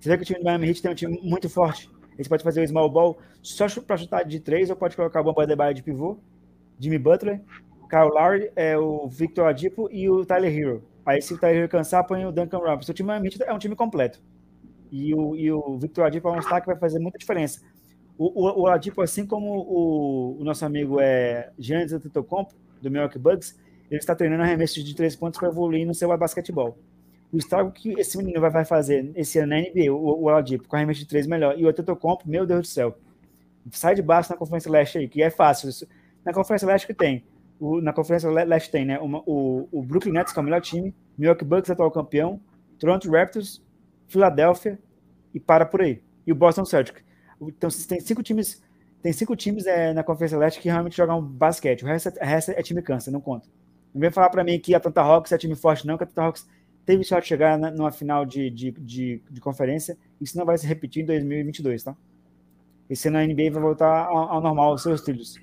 Você 0.00 0.08
vê 0.08 0.16
que 0.16 0.22
o 0.22 0.26
time 0.26 0.38
do 0.38 0.44
Miami 0.44 0.68
Heat 0.68 0.82
tem 0.82 0.90
um 0.90 0.94
time 0.94 1.20
muito 1.22 1.48
forte. 1.48 1.90
Ele 2.16 2.28
pode 2.28 2.42
fazer 2.42 2.62
o 2.62 2.68
small 2.68 2.90
ball 2.90 3.18
só 3.42 3.66
para 3.80 3.96
chutar 3.96 4.24
de 4.24 4.40
três 4.40 4.70
ou 4.70 4.76
pode 4.76 4.96
colocar 4.96 5.20
o 5.20 5.24
Bambam 5.24 5.44
Adebayo 5.44 5.74
de 5.74 5.82
pivô. 5.82 6.18
Jimmy 6.78 6.98
Butler, 6.98 7.40
Kyle 7.88 8.10
Lowry, 8.12 8.50
é, 8.54 8.76
o 8.76 9.08
Victor 9.08 9.46
Adipo 9.46 9.88
e 9.90 10.08
o 10.08 10.24
Tyler 10.24 10.56
Hero. 10.56 10.84
Aí 11.04 11.22
se 11.22 11.32
o 11.34 11.38
Tyler 11.38 11.56
Hero 11.56 11.68
cansar, 11.68 12.06
põe 12.06 12.24
o 12.24 12.32
Duncan 12.32 12.58
Robinson. 12.58 12.92
O 12.92 12.94
time 12.94 13.10
é 13.46 13.52
um 13.52 13.58
time 13.58 13.74
completo. 13.74 14.20
E 14.90 15.14
o, 15.14 15.34
e 15.36 15.50
o 15.50 15.78
Victor 15.78 16.04
Adipo 16.04 16.28
é 16.28 16.32
um 16.32 16.38
destaque 16.38 16.62
que 16.62 16.72
vai 16.72 16.78
fazer 16.78 16.98
muita 16.98 17.18
diferença. 17.18 17.60
O, 18.16 18.46
o, 18.46 18.62
o 18.62 18.66
Adipo, 18.66 19.00
assim 19.00 19.26
como 19.26 19.46
o, 19.48 20.40
o 20.40 20.44
nosso 20.44 20.64
amigo 20.64 21.00
é, 21.00 21.50
Giannis 21.58 21.92
Antetokounmpo, 21.92 22.54
do 22.80 22.90
Milwaukee 22.90 23.18
Bucks, 23.18 23.58
ele 23.90 23.98
está 23.98 24.14
treinando 24.14 24.42
arremesso 24.42 24.82
de 24.82 24.94
três 24.94 25.16
pontos 25.16 25.38
para 25.38 25.48
evoluir 25.48 25.86
no 25.86 25.94
seu 25.94 26.16
basquetebol. 26.16 26.78
O 27.32 27.36
estrago 27.36 27.70
que 27.70 27.92
esse 27.98 28.16
menino 28.16 28.40
vai 28.40 28.64
fazer 28.64 29.12
esse 29.14 29.38
ano 29.38 29.48
na 29.48 29.60
NBA, 29.60 29.92
o, 29.92 30.22
o 30.22 30.28
Aladipo, 30.28 30.66
com 30.66 30.76
arremesso 30.76 31.00
de 31.00 31.06
três 31.06 31.26
melhor, 31.26 31.58
e 31.58 31.64
o 31.64 31.68
Antetokounmpo, 31.68 32.28
meu 32.28 32.46
Deus 32.46 32.60
do 32.60 32.66
céu. 32.66 32.98
Sai 33.70 33.94
de 33.94 34.02
baixo 34.02 34.30
na 34.30 34.36
Conferência 34.36 34.70
Leste 34.70 34.98
aí, 34.98 35.08
que 35.08 35.22
é 35.22 35.30
fácil. 35.30 35.70
Na 36.28 36.34
Conferência 36.34 36.68
Leste 36.68 36.86
que 36.86 36.92
tem, 36.92 37.24
o, 37.58 37.80
na 37.80 37.90
Conferência 37.90 38.30
Leste 38.30 38.70
tem, 38.70 38.84
né, 38.84 38.98
uma, 38.98 39.22
o, 39.24 39.66
o 39.72 39.82
Brooklyn 39.82 40.12
Nets, 40.12 40.30
que 40.30 40.38
é 40.38 40.42
o 40.42 40.44
melhor 40.44 40.60
time, 40.60 40.94
Milwaukee 41.16 41.42
Bucks, 41.42 41.70
atual 41.70 41.90
campeão, 41.90 42.38
Toronto 42.78 43.10
Raptors, 43.10 43.64
Filadélfia, 44.06 44.78
e 45.32 45.40
para 45.40 45.64
por 45.64 45.80
aí. 45.80 46.02
E 46.26 46.32
o 46.32 46.34
Boston 46.34 46.66
Celtics. 46.66 47.02
Então, 47.40 47.70
tem 47.88 47.98
cinco 47.98 48.22
times, 48.22 48.62
tem 49.02 49.10
cinco 49.10 49.34
times 49.34 49.66
é, 49.66 49.94
na 49.94 50.04
Conferência 50.04 50.36
Leste 50.36 50.60
que 50.60 50.68
realmente 50.68 50.98
jogam 50.98 51.22
basquete. 51.22 51.82
O 51.82 51.86
resto, 51.86 52.10
é, 52.10 52.22
o 52.22 52.26
resto 52.26 52.50
é 52.50 52.62
time 52.62 52.82
cansa, 52.82 53.10
não 53.10 53.22
conta. 53.22 53.48
Não 53.94 54.00
vem 54.02 54.10
falar 54.10 54.28
para 54.28 54.44
mim 54.44 54.60
que 54.60 54.74
a 54.74 54.76
Atlanta 54.76 55.00
Hawks 55.00 55.32
é 55.32 55.38
time 55.38 55.54
forte, 55.54 55.86
não, 55.86 55.96
que 55.96 56.04
a 56.04 56.06
Atlanta 56.06 56.28
Hawks 56.28 56.46
teve 56.84 57.02
sorte 57.04 57.24
de 57.24 57.28
chegar 57.28 57.58
na, 57.58 57.70
numa 57.70 57.90
final 57.90 58.26
de, 58.26 58.50
de, 58.50 58.70
de, 58.72 59.22
de, 59.30 59.40
conferência. 59.40 59.96
Isso 60.20 60.36
não 60.36 60.44
vai 60.44 60.58
se 60.58 60.66
repetir 60.66 61.04
em 61.04 61.06
2022, 61.06 61.84
tá? 61.84 61.96
Esse 62.90 63.08
ano 63.08 63.16
a 63.16 63.26
NBA 63.26 63.50
vai 63.50 63.62
voltar 63.62 64.06
ao, 64.06 64.32
ao 64.32 64.40
normal, 64.42 64.72
aos 64.72 64.82
seus 64.82 65.00
trilhos. 65.00 65.38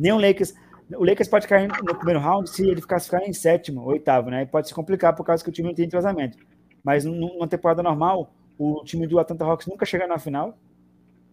Nem 0.00 0.12
o 0.12 0.18
Lakers. 0.18 0.54
O 0.96 1.04
Lakers 1.04 1.28
pode 1.28 1.46
cair 1.46 1.68
no 1.68 1.94
primeiro 1.94 2.18
round 2.18 2.48
se 2.48 2.66
ele 2.66 2.80
ficar, 2.80 2.98
ficar 2.98 3.22
em 3.28 3.32
sétimo, 3.32 3.84
oitavo, 3.84 4.30
né? 4.30 4.46
Pode 4.46 4.66
se 4.66 4.74
complicar 4.74 5.14
por 5.14 5.24
causa 5.24 5.44
que 5.44 5.50
o 5.50 5.52
time 5.52 5.68
não 5.68 5.74
tem 5.74 5.84
entrosamento. 5.84 6.38
Mas 6.82 7.04
numa 7.04 7.46
temporada 7.46 7.82
normal, 7.82 8.32
o 8.58 8.82
time 8.82 9.06
do 9.06 9.18
Atlanta 9.18 9.44
Hawks 9.44 9.66
nunca 9.66 9.84
chega 9.84 10.06
na 10.06 10.18
final, 10.18 10.58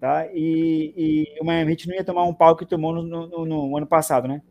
tá? 0.02 0.28
E, 0.34 0.94
e 0.98 1.42
o 1.42 1.46
Miami 1.46 1.72
Heat 1.72 1.88
não 1.88 1.96
ia 1.96 2.04
tomar 2.04 2.26
um 2.26 2.34
pau 2.34 2.56
que 2.58 2.66
tomou 2.66 2.94
no, 2.94 3.04
no, 3.04 3.46
no, 3.46 3.78
ano 3.78 3.88
passado, 3.88 4.28
né? 4.28 4.42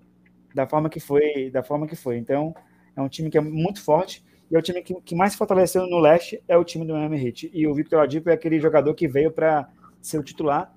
Da 0.55 0.67
forma 0.67 0.89
que 0.89 0.99
foi, 0.99 1.51
da 1.51 1.63
forma 1.63 1.87
que 1.87 1.95
foi. 1.95 2.17
Então, 2.17 2.55
é 2.97 3.03
um 3.03 3.09
time 3.09 3.31
que 3.31 3.37
é 3.37 3.41
muito 3.41 3.83
forte 3.83 4.25
e 4.51 4.57
é 4.57 4.59
o 4.59 4.63
time 4.63 4.83
que, 4.83 4.95
que 5.03 5.15
mais 5.15 5.33
se 5.33 5.39
fortaleceu 5.39 5.87
no 5.87 5.99
leste 5.99 6.43
é 6.49 6.57
o 6.57 6.65
time 6.65 6.87
do 6.87 6.95
Miami 6.95 7.23
Heat. 7.23 7.51
E 7.53 7.67
o 7.67 7.75
Victor 7.75 7.99
Oladipo 7.99 8.31
é 8.31 8.33
aquele 8.33 8.59
jogador 8.59 8.95
que 8.95 9.07
veio 9.07 9.31
para 9.31 9.69
ser 10.01 10.19
o 10.19 10.23
titular 10.23 10.73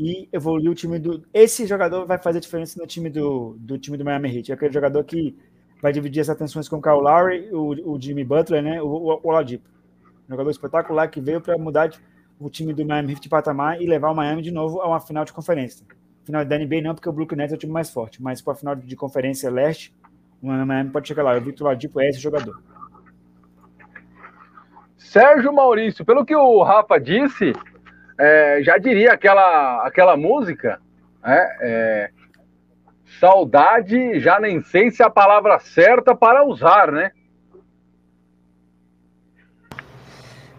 e 0.00 0.26
evoluir 0.32 0.70
o 0.70 0.74
time 0.74 0.98
do. 0.98 1.22
Esse 1.32 1.66
jogador 1.66 2.06
vai 2.06 2.16
fazer 2.16 2.40
diferença 2.40 2.80
no 2.80 2.86
time 2.86 3.10
do, 3.10 3.54
do 3.58 3.76
time 3.76 3.98
do 3.98 4.04
Miami 4.04 4.34
Heat. 4.34 4.50
É 4.50 4.54
aquele 4.54 4.72
jogador 4.72 5.04
que 5.04 5.36
vai 5.82 5.92
dividir 5.92 6.20
as 6.20 6.30
atenções 6.30 6.70
com 6.70 6.76
o 6.76 6.82
Kyle 6.82 6.94
Lowry, 6.94 7.50
o, 7.52 7.92
o 7.92 8.00
Jimmy 8.00 8.24
Butler, 8.24 8.62
né? 8.62 8.80
O, 8.80 8.86
o, 8.86 9.20
Oladipo. 9.22 9.68
Jogador 10.26 10.50
espetacular 10.50 11.06
que 11.08 11.20
veio 11.20 11.38
para 11.38 11.58
mudar 11.58 11.88
de, 11.88 12.00
o 12.38 12.48
time 12.48 12.72
do 12.72 12.86
Miami 12.86 13.12
Heat 13.12 13.20
de 13.20 13.28
patamar 13.28 13.78
e 13.82 13.86
levar 13.86 14.10
o 14.10 14.14
Miami 14.14 14.40
de 14.40 14.50
novo 14.50 14.80
a 14.80 14.88
uma 14.88 15.00
final 15.00 15.22
de 15.22 15.34
conferência. 15.34 15.84
Final 16.24 16.46
da 16.46 16.58
NBA 16.58 16.80
não, 16.80 16.94
porque 16.94 17.08
o 17.08 17.12
Brooklyn 17.12 17.36
Nets 17.36 17.52
é 17.52 17.56
o 17.56 17.58
time 17.58 17.72
mais 17.72 17.90
forte, 17.90 18.22
mas 18.22 18.40
para 18.40 18.54
a 18.54 18.56
final 18.56 18.74
de 18.74 18.96
conferência 18.96 19.50
leste, 19.50 19.94
o 20.40 20.46
Miami 20.46 20.88
pode 20.88 21.08
chegar 21.08 21.24
lá. 21.24 21.36
O 21.36 21.42
Victor 21.42 21.66
Oladipo 21.66 22.00
é 22.00 22.08
esse 22.08 22.18
jogador. 22.18 22.58
Sérgio 24.96 25.52
Maurício, 25.52 26.06
pelo 26.06 26.24
que 26.24 26.34
o 26.34 26.62
Rafa 26.62 26.98
disse, 26.98 27.52
é, 28.20 28.62
já 28.62 28.76
diria 28.76 29.12
aquela, 29.12 29.86
aquela 29.86 30.14
música, 30.14 30.78
né? 31.22 31.56
É, 31.60 32.10
saudade, 33.18 34.20
já 34.20 34.38
nem 34.38 34.60
sei 34.60 34.90
se 34.90 35.02
é 35.02 35.06
a 35.06 35.10
palavra 35.10 35.58
certa 35.58 36.14
para 36.14 36.44
usar, 36.44 36.92
né? 36.92 37.12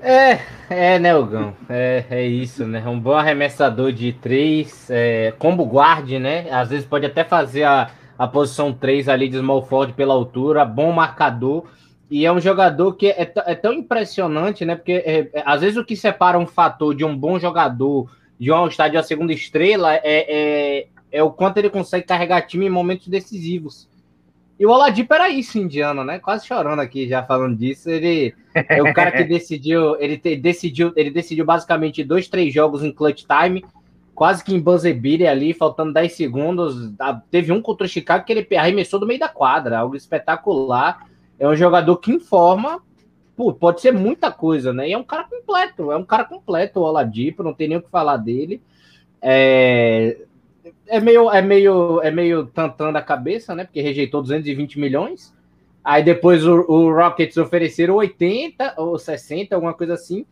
É, 0.01 0.39
é, 0.72 0.97
né, 0.97 1.16
Ogão? 1.16 1.53
É, 1.70 2.03
é 2.09 2.26
isso, 2.26 2.66
né? 2.66 2.84
Um 2.88 2.99
bom 2.99 3.14
arremessador 3.14 3.91
de 3.91 4.12
três, 4.14 4.89
é, 4.89 5.32
combo 5.38 5.64
guard, 5.64 6.09
né? 6.14 6.49
Às 6.51 6.72
vezes 6.72 6.88
pode 6.88 7.05
até 7.05 7.24
fazer 7.24 7.64
a, 7.64 7.91
a 8.18 8.28
posição 8.28 8.74
3 8.74 9.07
ali 9.07 9.30
de 9.30 9.38
small 9.38 9.62
forward 9.62 9.93
pela 9.93 10.16
altura, 10.16 10.66
bom 10.66 10.91
marcador 10.91 11.68
e 12.12 12.26
é 12.26 12.32
um 12.32 12.41
jogador 12.41 12.93
que 12.95 13.07
é, 13.07 13.32
é 13.45 13.55
tão 13.55 13.72
impressionante, 13.72 14.66
né? 14.66 14.76
Porque 14.76 14.91
é, 14.91 15.30
é, 15.34 15.43
às 15.45 15.62
vezes 15.62 15.78
o 15.78 15.86
que 15.86 15.95
separa 15.95 16.38
um 16.38 16.45
fator 16.45 16.93
de 16.93 17.05
um 17.05 17.18
bom 17.18 17.39
jogador 17.39 18.12
de 18.38 18.51
um 18.51 18.68
estádio 18.68 18.99
a 18.99 19.03
segunda 19.03 19.32
estrela 19.32 19.95
é, 19.95 20.01
é, 20.03 20.88
é, 21.09 21.24
o 21.24 21.32
quanto 21.32 21.57
ele 21.57 21.70
consegue 21.70 22.05
carregar 22.05 22.41
time 22.41 22.66
em 22.66 22.70
momentos 22.70 23.07
decisivos. 23.07 23.88
E 24.59 24.66
o 24.66 24.72
Oladipo 24.72 25.14
era 25.14 25.30
isso, 25.30 25.57
indiano, 25.57 26.03
né? 26.03 26.20
Quase 26.20 26.45
chorando 26.45 26.82
aqui 26.82 27.07
já 27.07 27.24
falando 27.24 27.55
disso. 27.55 27.89
Ele 27.89 28.36
é 28.53 28.84
o 28.84 28.93
cara 28.93 29.14
que 29.14 29.24
decidiu, 29.24 29.97
ele 29.97 30.18
te, 30.18 30.36
decidiu, 30.36 30.91
ele 30.97 31.12
decidiu 31.12 31.45
basicamente 31.45 32.03
dois, 32.03 32.28
três 32.28 32.53
jogos 32.53 32.84
em 32.84 32.91
clutch 32.91 33.24
time, 33.24 33.64
quase 34.14 34.43
que 34.43 34.53
em 34.53 34.59
buzzer 34.59 34.93
beater 34.95 35.30
ali, 35.30 35.53
faltando 35.53 35.93
10 35.93 36.12
segundos. 36.12 36.91
Teve 37.32 37.53
um 37.53 37.62
contra 37.62 37.86
o 37.86 37.89
Chicago 37.89 38.26
que 38.26 38.34
ele 38.34 38.47
arremessou 38.57 38.99
do 38.99 39.07
meio 39.07 39.20
da 39.20 39.30
quadra, 39.30 39.80
algo 39.80 39.95
espetacular 39.95 41.09
é 41.42 41.48
um 41.48 41.56
jogador 41.56 41.98
que 41.98 42.12
informa, 42.12 42.84
pô, 43.36 43.52
pode 43.52 43.82
ser 43.82 43.92
muita 43.92 44.32
coisa, 44.32 44.72
né? 44.72 44.88
E 44.88 44.94
é 44.94 44.98
um 44.98 45.04
cara 45.04 45.24
completo, 45.24 45.92
é 45.92 45.98
um 45.98 46.04
cara 46.04 46.24
completo 46.24 46.80
o 46.80 46.84
Oladipo, 46.84 47.42
não 47.42 47.52
tem 47.52 47.68
nem 47.68 47.80
o 47.80 47.82
que 47.82 47.89
falar 47.89 48.18
dele. 48.18 48.62
É, 49.20 50.18
é 50.86 51.00
meio 51.00 51.32
é 51.32 51.42
meio 51.42 52.00
é 52.04 52.12
meio 52.12 52.46
tantando 52.46 52.96
a 52.96 53.02
cabeça, 53.02 53.56
né? 53.56 53.64
Porque 53.64 53.82
rejeitou 53.82 54.22
220 54.22 54.80
milhões. 54.80 55.34
Aí 55.84 56.04
depois 56.04 56.46
o, 56.46 56.62
o 56.72 56.94
Rockets 56.94 57.38
ofereceram 57.38 57.96
80 57.96 58.76
ou 58.78 59.00
60, 59.00 59.56
alguma 59.56 59.74
coisa 59.74 59.96
assim. 59.96 60.28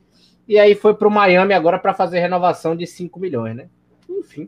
E 0.48 0.60
aí 0.60 0.76
foi 0.76 0.94
para 0.94 1.08
o 1.08 1.12
Miami 1.12 1.56
agora 1.56 1.80
para 1.80 1.96
fazer 1.96 2.20
renovação 2.20 2.76
de 2.76 2.86
5 2.86 3.20
milhões, 3.20 3.56
né? 3.56 3.68
Enfim. 4.08 4.48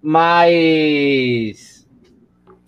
Mas 0.00 1.86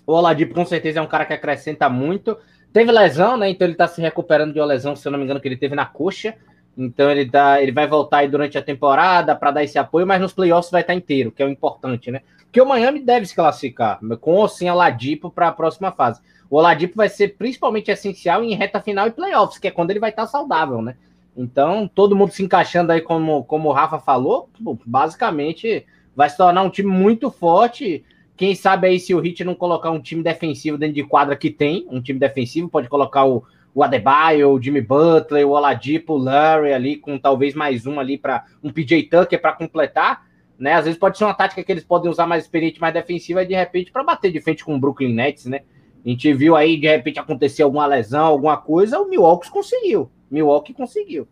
o 0.07 0.13
Oladipo 0.13 0.53
com 0.53 0.67
certeza 0.67 0.99
é 0.99 1.03
um 1.03 1.07
cara 1.07 1.25
que 1.25 1.33
acrescenta 1.33 1.89
muito. 1.89 2.37
Teve 2.73 2.91
lesão, 2.91 3.37
né? 3.37 3.51
Então 3.51 3.67
ele 3.67 3.75
tá 3.75 3.87
se 3.87 4.01
recuperando 4.01 4.53
de 4.53 4.61
uma 4.61 4.67
lesão, 4.67 4.97
se 4.97 5.07
eu 5.07 5.13
não 5.13 5.19
me 5.19 5.25
engano, 5.25 5.41
que 5.41 5.49
ele 5.49 5.57
teve 5.57 5.75
na 5.75 5.85
coxa. 5.85 6.35
Então 6.77 7.11
ele, 7.11 7.27
dá, 7.27 7.63
ele 7.63 7.73
vai 7.73 7.87
voltar 7.87 8.19
aí 8.19 8.29
durante 8.29 8.57
a 8.57 8.63
temporada 8.63 9.37
para 9.37 9.51
dar 9.51 9.65
esse 9.65 9.79
apoio, 9.79 10.07
mas 10.07 10.21
nos 10.21 10.33
playoffs 10.33 10.71
vai 10.71 10.81
estar 10.81 10.95
tá 10.95 10.97
inteiro, 10.97 11.31
que 11.31 11.43
é 11.43 11.47
o 11.47 11.51
importante, 11.51 12.11
né? 12.11 12.23
Porque 12.45 12.61
o 12.61 12.67
Miami 12.67 13.01
deve 13.01 13.27
se 13.27 13.35
classificar, 13.35 13.99
com 14.21 14.33
ou 14.33 14.49
sem 14.49 14.71
Oladipo 14.71 15.31
para 15.31 15.49
a 15.49 15.53
próxima 15.53 15.93
fase. 15.93 16.21
O 16.49 16.57
Oladipo 16.57 16.97
vai 16.97 17.09
ser 17.09 17.37
principalmente 17.37 17.91
essencial 17.91 18.43
em 18.43 18.55
reta 18.55 18.81
final 18.81 19.07
e 19.07 19.11
playoffs, 19.11 19.59
que 19.59 19.69
é 19.69 19.71
quando 19.71 19.91
ele 19.91 20.01
vai 20.01 20.11
estar 20.11 20.23
tá 20.23 20.29
saudável, 20.29 20.81
né? 20.81 20.97
Então, 21.37 21.91
todo 21.95 22.17
mundo 22.17 22.31
se 22.31 22.43
encaixando 22.43 22.93
aí, 22.93 23.01
como, 23.01 23.45
como 23.45 23.69
o 23.69 23.73
Rafa 23.73 23.99
falou, 23.99 24.51
basicamente 24.85 25.87
vai 26.15 26.29
se 26.29 26.37
tornar 26.37 26.63
um 26.63 26.71
time 26.71 26.91
muito 26.91 27.31
forte 27.31 28.05
quem 28.37 28.55
sabe 28.55 28.89
aí 28.89 28.99
se 28.99 29.15
o 29.15 29.21
Hit 29.21 29.45
não 29.45 29.55
colocar 29.55 29.91
um 29.91 30.01
time 30.01 30.23
defensivo 30.23 30.79
dentro 30.79 30.95
de 30.95 31.05
quadra 31.05 31.37
que 31.37 31.51
tem, 31.51 31.87
um 31.91 32.01
time 32.01 32.19
defensivo, 32.19 32.69
pode 32.69 32.89
colocar 32.89 33.25
o, 33.25 33.45
o 33.75 33.83
Adebayo, 33.83 34.51
o 34.51 34.61
Jimmy 34.61 34.81
Butler, 34.81 35.47
o 35.47 35.51
Oladipo, 35.51 36.15
o 36.15 36.19
Larry 36.19 36.73
ali, 36.73 36.97
com 36.97 37.19
talvez 37.19 37.55
mais 37.55 37.87
um 37.87 38.01
ali 38.01 38.19
para 38.19 38.45
um 38.63 38.73
PJ 38.73 39.05
Tucker 39.05 39.41
para 39.41 39.53
completar, 39.53 40.27
né? 40.59 40.75
Às 40.75 40.85
vezes 40.85 40.99
pode 40.99 41.19
ser 41.19 41.25
uma 41.25 41.35
tática 41.35 41.63
que 41.63 41.71
eles 41.71 41.85
podem 41.85 42.11
usar 42.11 42.27
mais 42.27 42.45
experiente, 42.45 42.81
mais 42.81 42.95
defensiva, 42.95 43.43
e 43.43 43.47
de 43.47 43.55
repente 43.55 43.93
para 43.93 44.03
bater 44.03 44.33
de 44.33 44.41
frente 44.41 44.65
com 44.65 44.75
o 44.75 44.81
Brooklyn 44.81 45.13
Nets, 45.15 45.47
né? 45.47 45.61
A 46.05 46.09
gente 46.09 46.33
viu 46.35 46.57
aí, 46.57 46.77
de 46.77 46.89
repente, 46.89 47.21
acontecer 47.21 47.63
alguma 47.63 47.87
lesão, 47.87 48.27
alguma 48.27 48.57
coisa, 48.57 48.99
o 48.99 49.09
Milwaukee 49.09 49.51
conseguiu. 49.51 50.11
Milwaukee 50.29 50.75
conseguiu. 50.75 51.29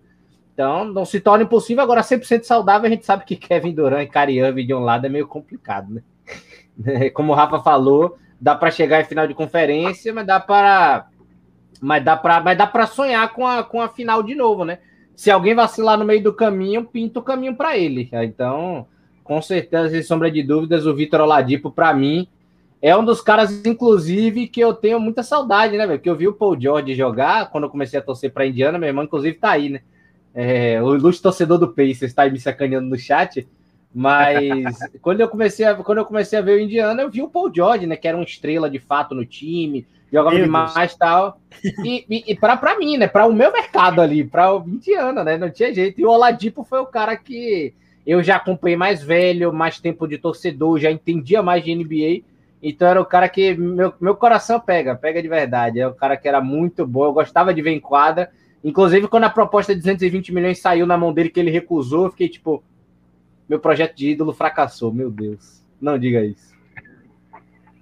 Então, 0.55 0.85
não 0.85 1.05
se 1.05 1.19
torna 1.21 1.43
impossível. 1.43 1.83
Agora, 1.83 2.03
100% 2.03 2.45
saudável, 2.45 2.87
a 2.87 2.91
gente 2.91 3.05
sabe 3.05 3.25
que 3.25 3.35
Kevin 3.35 3.75
Durant 3.75 4.07
e 4.07 4.11
Kyrie 4.11 4.65
de 4.65 4.75
um 4.75 4.81
lado 4.81 5.07
é 5.07 5.09
meio 5.09 5.27
complicado, 5.27 5.93
né? 5.93 6.03
Como 7.15 7.33
o 7.33 7.35
Rafa 7.35 7.61
falou, 7.61 8.17
dá 8.41 8.55
para 8.55 8.71
chegar 8.71 9.01
em 9.01 9.05
final 9.05 9.27
de 9.27 9.35
conferência, 9.35 10.13
mas 10.13 10.27
dá 10.27 10.41
para 10.41 11.07
mas 11.81 12.05
dá 12.05 12.17
para 12.17 12.41
mas 12.41 12.59
dá 12.59 12.67
para 12.67 12.87
sonhar 12.87 13.33
com 13.33 13.47
a, 13.47 13.63
com 13.63 13.81
a 13.81 13.89
final 13.89 14.23
de 14.23 14.35
novo, 14.35 14.65
né? 14.65 14.79
Se 15.15 15.31
alguém 15.31 15.55
vacilar 15.55 15.99
no 15.99 16.05
meio 16.05 16.23
do 16.23 16.33
caminho, 16.33 16.85
pinta 16.85 17.21
o 17.21 17.23
caminho 17.23 17.55
para 17.55 17.77
ele. 17.77 18.09
Então, 18.13 18.87
com 19.23 19.41
certeza, 19.43 19.91
sem 19.91 20.03
sombra 20.03 20.31
de 20.31 20.43
dúvidas, 20.43 20.87
o 20.87 20.95
Vitor 20.95 21.21
Oladipo 21.21 21.71
para 21.71 21.93
mim 21.93 22.27
é 22.83 22.97
um 22.97 23.05
dos 23.05 23.21
caras 23.21 23.65
inclusive 23.67 24.49
que 24.49 24.61
eu 24.61 24.73
tenho 24.73 24.99
muita 24.99 25.23
saudade, 25.23 25.77
né, 25.77 25.87
velho? 25.87 25.99
Porque 25.99 26.09
eu 26.09 26.17
vi 26.17 26.27
o 26.27 26.33
Paul 26.33 26.59
George 26.59 26.95
jogar 26.95 27.51
quando 27.51 27.65
eu 27.65 27.71
comecei 27.71 27.99
a 27.99 28.03
torcer 28.03 28.33
para 28.33 28.47
Indiana, 28.47 28.79
meu 28.79 28.89
irmão 28.89 29.05
inclusive 29.05 29.37
tá 29.37 29.51
aí, 29.51 29.69
né? 29.69 29.81
É, 30.35 30.81
o 30.83 30.95
ilustre 30.95 31.23
torcedor 31.23 31.59
do 31.59 31.69
Pacers 31.69 32.03
está 32.03 32.29
me 32.29 32.39
sacaneando 32.39 32.89
no 32.89 32.97
chat. 32.97 33.47
Mas 33.95 34.79
quando 35.03 35.21
eu 35.21 35.29
comecei 35.29 35.67
a, 35.67 35.75
quando 35.75 35.99
eu 35.99 36.05
comecei 36.05 36.39
a 36.39 36.43
ver 36.43 36.59
o 36.59 36.61
Indiana, 36.61 37.03
eu 37.03 37.11
vi 37.11 37.23
o 37.23 37.29
Paul 37.29 37.53
George, 37.55 37.87
né? 37.87 37.97
Que 37.97 38.09
era 38.09 38.17
uma 38.17 38.25
estrela 38.25 38.71
de 38.71 38.79
fato 38.79 39.15
no 39.15 39.25
time, 39.25 39.87
jogava 40.13 40.37
meu 40.37 40.45
demais 40.45 40.93
e 40.93 40.99
tal. 40.99 41.41
E, 41.85 42.05
e, 42.09 42.33
e 42.33 42.37
para 42.37 42.79
mim, 42.79 42.97
né? 42.97 43.09
Para 43.09 43.27
o 43.27 43.33
meu 43.33 43.53
mercado 43.53 44.01
ali, 44.01 44.25
para 44.25 44.55
o 44.55 44.67
Indiana, 44.67 45.25
né? 45.25 45.37
Não 45.37 45.51
tinha 45.51 45.75
jeito. 45.75 46.01
E 46.01 46.05
o 46.05 46.11
Oladipo 46.11 46.65
foi 46.65 46.79
o 46.79 46.87
cara 46.87 47.17
que 47.17 47.75
eu 48.07 48.23
já 48.23 48.37
acompanhei 48.37 48.77
mais 48.77 49.03
velho, 49.03 49.53
mais 49.53 49.79
tempo 49.79 50.07
de 50.07 50.19
torcedor, 50.19 50.79
já 50.79 50.91
entendia 50.91 51.43
mais 51.43 51.63
de 51.63 51.75
NBA. 51.75 52.25
Então 52.63 52.87
era 52.87 53.01
o 53.01 53.07
cara 53.07 53.29
que 53.29 53.55
meu, 53.55 53.93
meu 54.01 54.15
coração 54.15 54.61
pega, 54.61 54.95
pega 54.95 55.23
de 55.23 55.29
verdade. 55.29 55.81
É 55.81 55.87
o 55.87 55.95
cara 55.95 56.17
que 56.17 56.29
era 56.29 56.41
muito 56.41 56.87
bom, 56.87 57.05
eu 57.05 57.13
gostava 57.13 57.53
de 57.53 57.63
ver 57.63 57.71
em 57.71 57.81
quadra. 57.81 58.31
Inclusive, 58.63 59.09
quando 59.09 59.25
a 59.25 59.31
proposta 59.31 59.75
de 59.75 59.81
220 59.81 60.35
milhões 60.35 60.59
saiu 60.59 60.87
na 60.87 60.97
mão 60.97 61.13
dele, 61.13 61.31
que 61.31 61.41
ele 61.41 61.51
recusou, 61.51 62.05
eu 62.05 62.11
fiquei 62.11 62.29
tipo, 62.29 62.63
meu 63.51 63.59
projeto 63.59 63.97
de 63.97 64.11
ídolo 64.11 64.33
fracassou, 64.33 64.93
meu 64.93 65.11
Deus. 65.11 65.61
Não 65.81 65.99
diga 65.99 66.25
isso. 66.25 66.55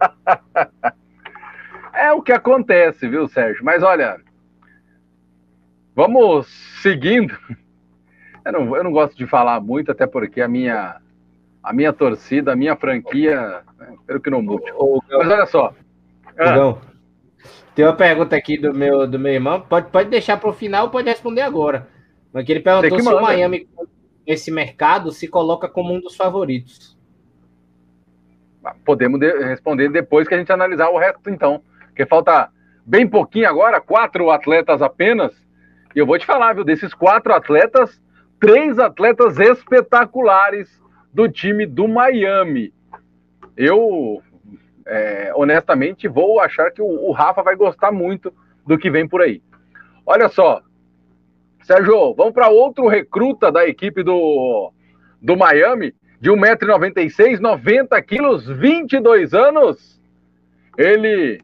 é 1.93 2.11
o 2.11 2.23
que 2.23 2.33
acontece, 2.33 3.07
viu, 3.07 3.29
Sérgio? 3.29 3.63
Mas 3.63 3.83
olha, 3.83 4.19
vamos 5.95 6.47
seguindo. 6.81 7.37
Eu 8.45 8.53
não, 8.53 8.77
eu 8.77 8.83
não 8.85 8.93
gosto 8.93 9.15
de 9.15 9.27
falar 9.27 9.61
muito, 9.61 9.93
até 9.93 10.07
porque 10.07 10.41
a 10.41 10.49
minha, 10.49 11.03
a 11.63 11.71
minha 11.71 11.93
torcida, 11.93 12.53
a 12.53 12.57
minha 12.57 12.75
franquia, 12.77 13.63
né, 13.77 13.93
espero 13.93 14.23
que 14.23 14.31
não 14.31 14.41
mude. 14.41 14.73
Mas 15.11 15.29
olha 15.29 15.45
só. 15.45 15.75
Ah, 16.39 16.79
tem 17.75 17.85
uma 17.85 17.95
pergunta 17.95 18.35
aqui 18.35 18.57
do 18.57 18.73
meu, 18.73 19.07
do 19.07 19.19
meu 19.19 19.35
irmão. 19.35 19.61
Pode, 19.61 19.91
pode 19.91 20.09
deixar 20.09 20.39
para 20.39 20.49
o 20.49 20.55
final, 20.55 20.89
pode 20.89 21.11
responder 21.11 21.43
agora. 21.43 21.89
Mas 22.33 22.49
ele 22.49 22.61
perguntou 22.61 22.99
se 22.99 23.07
o 23.07 23.21
Miami, 23.21 23.69
nesse 24.29 24.51
mercado, 24.51 25.11
se 25.11 25.27
coloca 25.27 25.67
como 25.67 25.95
um 25.95 26.01
dos 26.01 26.15
favoritos. 26.15 26.95
Podemos 28.85 29.19
de 29.19 29.33
responder 29.45 29.89
depois 29.89 30.29
que 30.29 30.35
a 30.35 30.39
gente 30.39 30.53
analisar 30.53 30.91
o 30.91 30.99
resto, 30.99 31.31
então. 31.31 31.63
Porque 31.87 32.05
falta 32.05 32.51
bem 32.85 33.09
pouquinho 33.09 33.49
agora, 33.49 33.81
quatro 33.81 34.31
atletas 34.31 34.83
apenas. 34.83 35.33
E 35.97 35.99
eu 35.99 36.05
vou 36.05 36.19
te 36.19 36.27
falar, 36.27 36.53
viu? 36.53 36.65
Desses 36.65 36.93
quatro 36.93 37.33
atletas, 37.33 37.99
três 38.39 38.79
atletas 38.79 39.39
espetaculares 39.39 40.69
do 41.13 41.27
time 41.27 41.65
do 41.65 41.89
Miami. 41.89 42.75
Eu 43.57 44.23
é, 44.87 45.33
honestamente, 45.35 46.07
vou 46.07 46.39
achar 46.39 46.71
que 46.71 46.83
o, 46.83 46.87
o, 46.87 47.13
Rafa 47.13 47.43
vai 47.43 47.57
gostar 47.57 47.91
muito 47.91 48.33
do 48.67 48.79
que 48.79 48.91
vem 48.91 49.09
por 49.09 49.23
aí. 49.23 49.43
Olha 50.05 50.29
só, 50.29 50.61
Sérgio, 51.69 52.15
vamos 52.15 52.33
para 52.33 52.49
outro 52.49 52.89
recruta 52.89 53.53
da 53.53 53.69
equipe 53.69 54.03
do, 54.03 54.73
do 55.21 55.37
Miami, 55.37 55.95
de 56.19 56.31
1,96m, 56.31 57.41
90 57.41 58.03
quilos, 58.05 58.47
22 58.47 59.35
anos. 59.35 60.01
Ele 60.79 61.43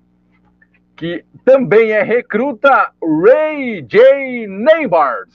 que 0.97 1.23
também 1.45 1.91
é 1.91 2.03
recruta, 2.03 2.91
Ray 3.03 3.83
J. 3.83 4.47
Neighbors. 4.47 5.29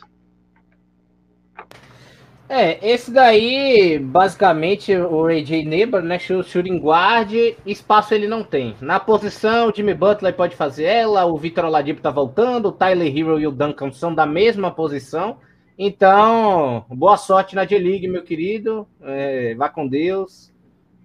É, 2.51 2.83
esse 2.89 3.11
daí, 3.11 3.99
basicamente, 3.99 4.91
o 4.95 5.27
AJ 5.27 5.65
Neighbor, 5.65 6.01
né? 6.01 6.17
Shooting 6.17 6.79
guard, 6.79 7.31
espaço 7.63 8.15
ele 8.15 8.27
não 8.27 8.43
tem. 8.43 8.75
Na 8.81 8.99
posição, 8.99 9.69
o 9.69 9.75
Jimmy 9.75 9.93
Butler 9.93 10.35
pode 10.35 10.55
fazer 10.55 10.85
ela, 10.85 11.25
o 11.25 11.37
Victor 11.37 11.65
Oladipo 11.65 12.01
tá 12.01 12.09
voltando, 12.09 12.69
o 12.69 12.71
Tyler 12.71 13.15
Hero 13.15 13.39
e 13.39 13.45
o 13.45 13.51
Duncan 13.51 13.91
são 13.91 14.15
da 14.15 14.25
mesma 14.25 14.71
posição. 14.71 15.37
Então, 15.77 16.87
boa 16.89 17.17
sorte 17.17 17.55
na 17.55 17.65
D-League, 17.65 18.07
meu 18.07 18.23
querido. 18.23 18.87
É, 19.03 19.53
vá 19.53 19.69
com 19.69 19.87
Deus. 19.87 20.51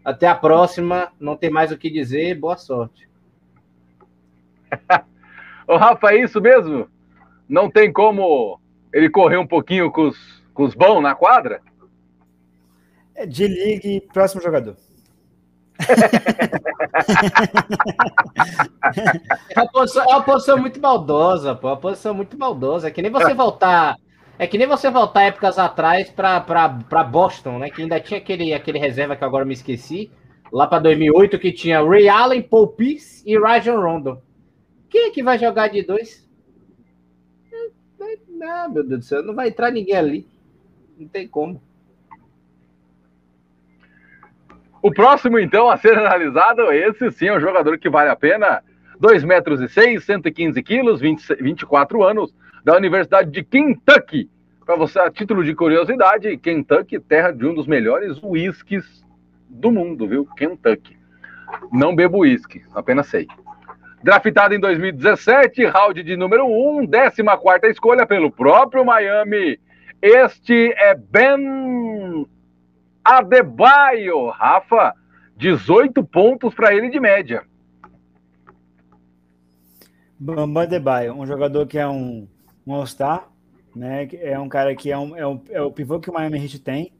Até 0.02 0.26
a 0.26 0.34
próxima. 0.34 1.12
Não 1.20 1.36
tem 1.36 1.50
mais 1.50 1.70
o 1.70 1.76
que 1.76 1.90
dizer. 1.90 2.40
Boa 2.40 2.56
sorte. 2.56 3.06
Ô, 5.68 5.76
Rafa, 5.76 6.12
é 6.12 6.22
isso 6.22 6.40
mesmo? 6.40 6.88
Não 7.46 7.70
tem 7.70 7.92
como 7.92 8.58
ele 8.92 9.10
correr 9.10 9.36
um 9.36 9.46
pouquinho 9.46 9.92
com 9.92 10.08
os 10.08 10.43
com 10.54 10.62
os 10.62 10.74
bons 10.74 11.02
na 11.02 11.14
quadra? 11.14 11.60
É 13.14 13.26
de 13.26 13.46
ligue, 13.46 14.00
próximo 14.12 14.40
jogador. 14.40 14.76
é, 19.50 19.60
uma 19.60 19.70
posição, 19.70 20.04
é 20.04 20.08
uma 20.08 20.22
posição 20.22 20.56
muito 20.58 20.80
maldosa, 20.80 21.54
pô. 21.54 21.68
É 21.68 21.72
uma 21.72 21.76
posição 21.76 22.14
muito 22.14 22.38
maldosa. 22.38 22.88
É 22.88 22.90
que 22.90 23.02
nem 23.02 23.10
você 23.10 23.34
voltar. 23.34 23.96
É 24.38 24.46
que 24.46 24.56
nem 24.56 24.66
você 24.66 24.90
voltar 24.90 25.24
épocas 25.24 25.58
atrás 25.58 26.10
para 26.10 27.04
Boston, 27.04 27.58
né? 27.58 27.70
Que 27.70 27.82
ainda 27.82 28.00
tinha 28.00 28.18
aquele, 28.18 28.54
aquele 28.54 28.78
reserva 28.78 29.14
que 29.16 29.24
agora 29.24 29.44
me 29.44 29.54
esqueci. 29.54 30.10
Lá 30.52 30.66
para 30.66 30.80
2008, 30.80 31.38
que 31.38 31.52
tinha 31.52 31.84
Ray 31.84 32.08
Allen, 32.08 32.42
Paul 32.42 32.68
Pierce 32.68 33.22
e 33.26 33.38
Rajon 33.38 33.80
Rondo. 33.80 34.22
Quem 34.88 35.08
é 35.08 35.10
que 35.10 35.22
vai 35.22 35.38
jogar 35.38 35.68
de 35.68 35.82
dois? 35.82 36.24
Não, 38.28 38.70
meu 38.70 38.84
Deus 38.84 39.00
do 39.00 39.04
céu, 39.04 39.22
não 39.22 39.34
vai 39.34 39.48
entrar 39.48 39.70
ninguém 39.70 39.96
ali. 39.96 40.33
Não 40.98 41.08
tem 41.08 41.26
como. 41.26 41.60
O 44.82 44.90
próximo, 44.90 45.38
então, 45.38 45.70
a 45.70 45.76
ser 45.76 45.96
analisado, 45.96 46.70
esse 46.70 47.10
sim 47.10 47.28
é 47.28 47.36
um 47.36 47.40
jogador 47.40 47.78
que 47.78 47.88
vale 47.88 48.10
a 48.10 48.16
pena. 48.16 48.62
2 49.00 49.24
metros 49.24 49.60
e 49.60 49.68
6, 49.68 50.04
115 50.04 50.62
quilos, 50.62 51.00
20, 51.00 51.36
24 51.36 52.02
anos, 52.04 52.34
da 52.62 52.76
Universidade 52.76 53.30
de 53.30 53.42
Kentucky. 53.42 54.30
Para 54.64 54.76
você, 54.76 54.98
a 54.98 55.10
título 55.10 55.42
de 55.42 55.54
curiosidade, 55.54 56.36
Kentucky, 56.36 57.00
terra 57.00 57.30
de 57.32 57.46
um 57.46 57.54
dos 57.54 57.66
melhores 57.66 58.22
whiskies 58.22 59.04
do 59.48 59.70
mundo, 59.70 60.06
viu? 60.06 60.26
Kentucky. 60.36 60.96
Não 61.72 61.94
bebo 61.94 62.18
uísque, 62.18 62.62
apenas 62.74 63.06
sei. 63.06 63.26
Draftado 64.02 64.54
em 64.54 64.60
2017, 64.60 65.64
round 65.64 66.02
de 66.02 66.16
número 66.16 66.46
1, 66.46 66.86
14 66.86 67.70
escolha 67.70 68.06
pelo 68.06 68.30
próprio 68.30 68.84
Miami 68.84 69.58
este 70.04 70.70
é 70.74 70.94
Ben 70.94 72.26
Adebayo. 73.02 74.28
Rafa, 74.28 74.94
18 75.34 76.04
pontos 76.04 76.52
para 76.52 76.74
ele 76.74 76.90
de 76.90 77.00
média. 77.00 77.42
Bambam 80.20 80.62
Adebayo, 80.62 81.14
um 81.14 81.26
jogador 81.26 81.66
que 81.66 81.78
é 81.78 81.88
um, 81.88 82.28
um 82.66 82.74
All-Star, 82.74 83.30
né? 83.74 84.06
É 84.20 84.38
um 84.38 84.46
cara 84.46 84.76
que 84.76 84.92
é, 84.92 84.98
um, 84.98 85.16
é, 85.16 85.26
um, 85.26 85.42
é 85.48 85.62
o 85.62 85.72
pivô 85.72 85.98
que 85.98 86.10
o 86.10 86.12
Miami 86.12 86.38
Heat 86.38 86.58
tem. 86.58 86.92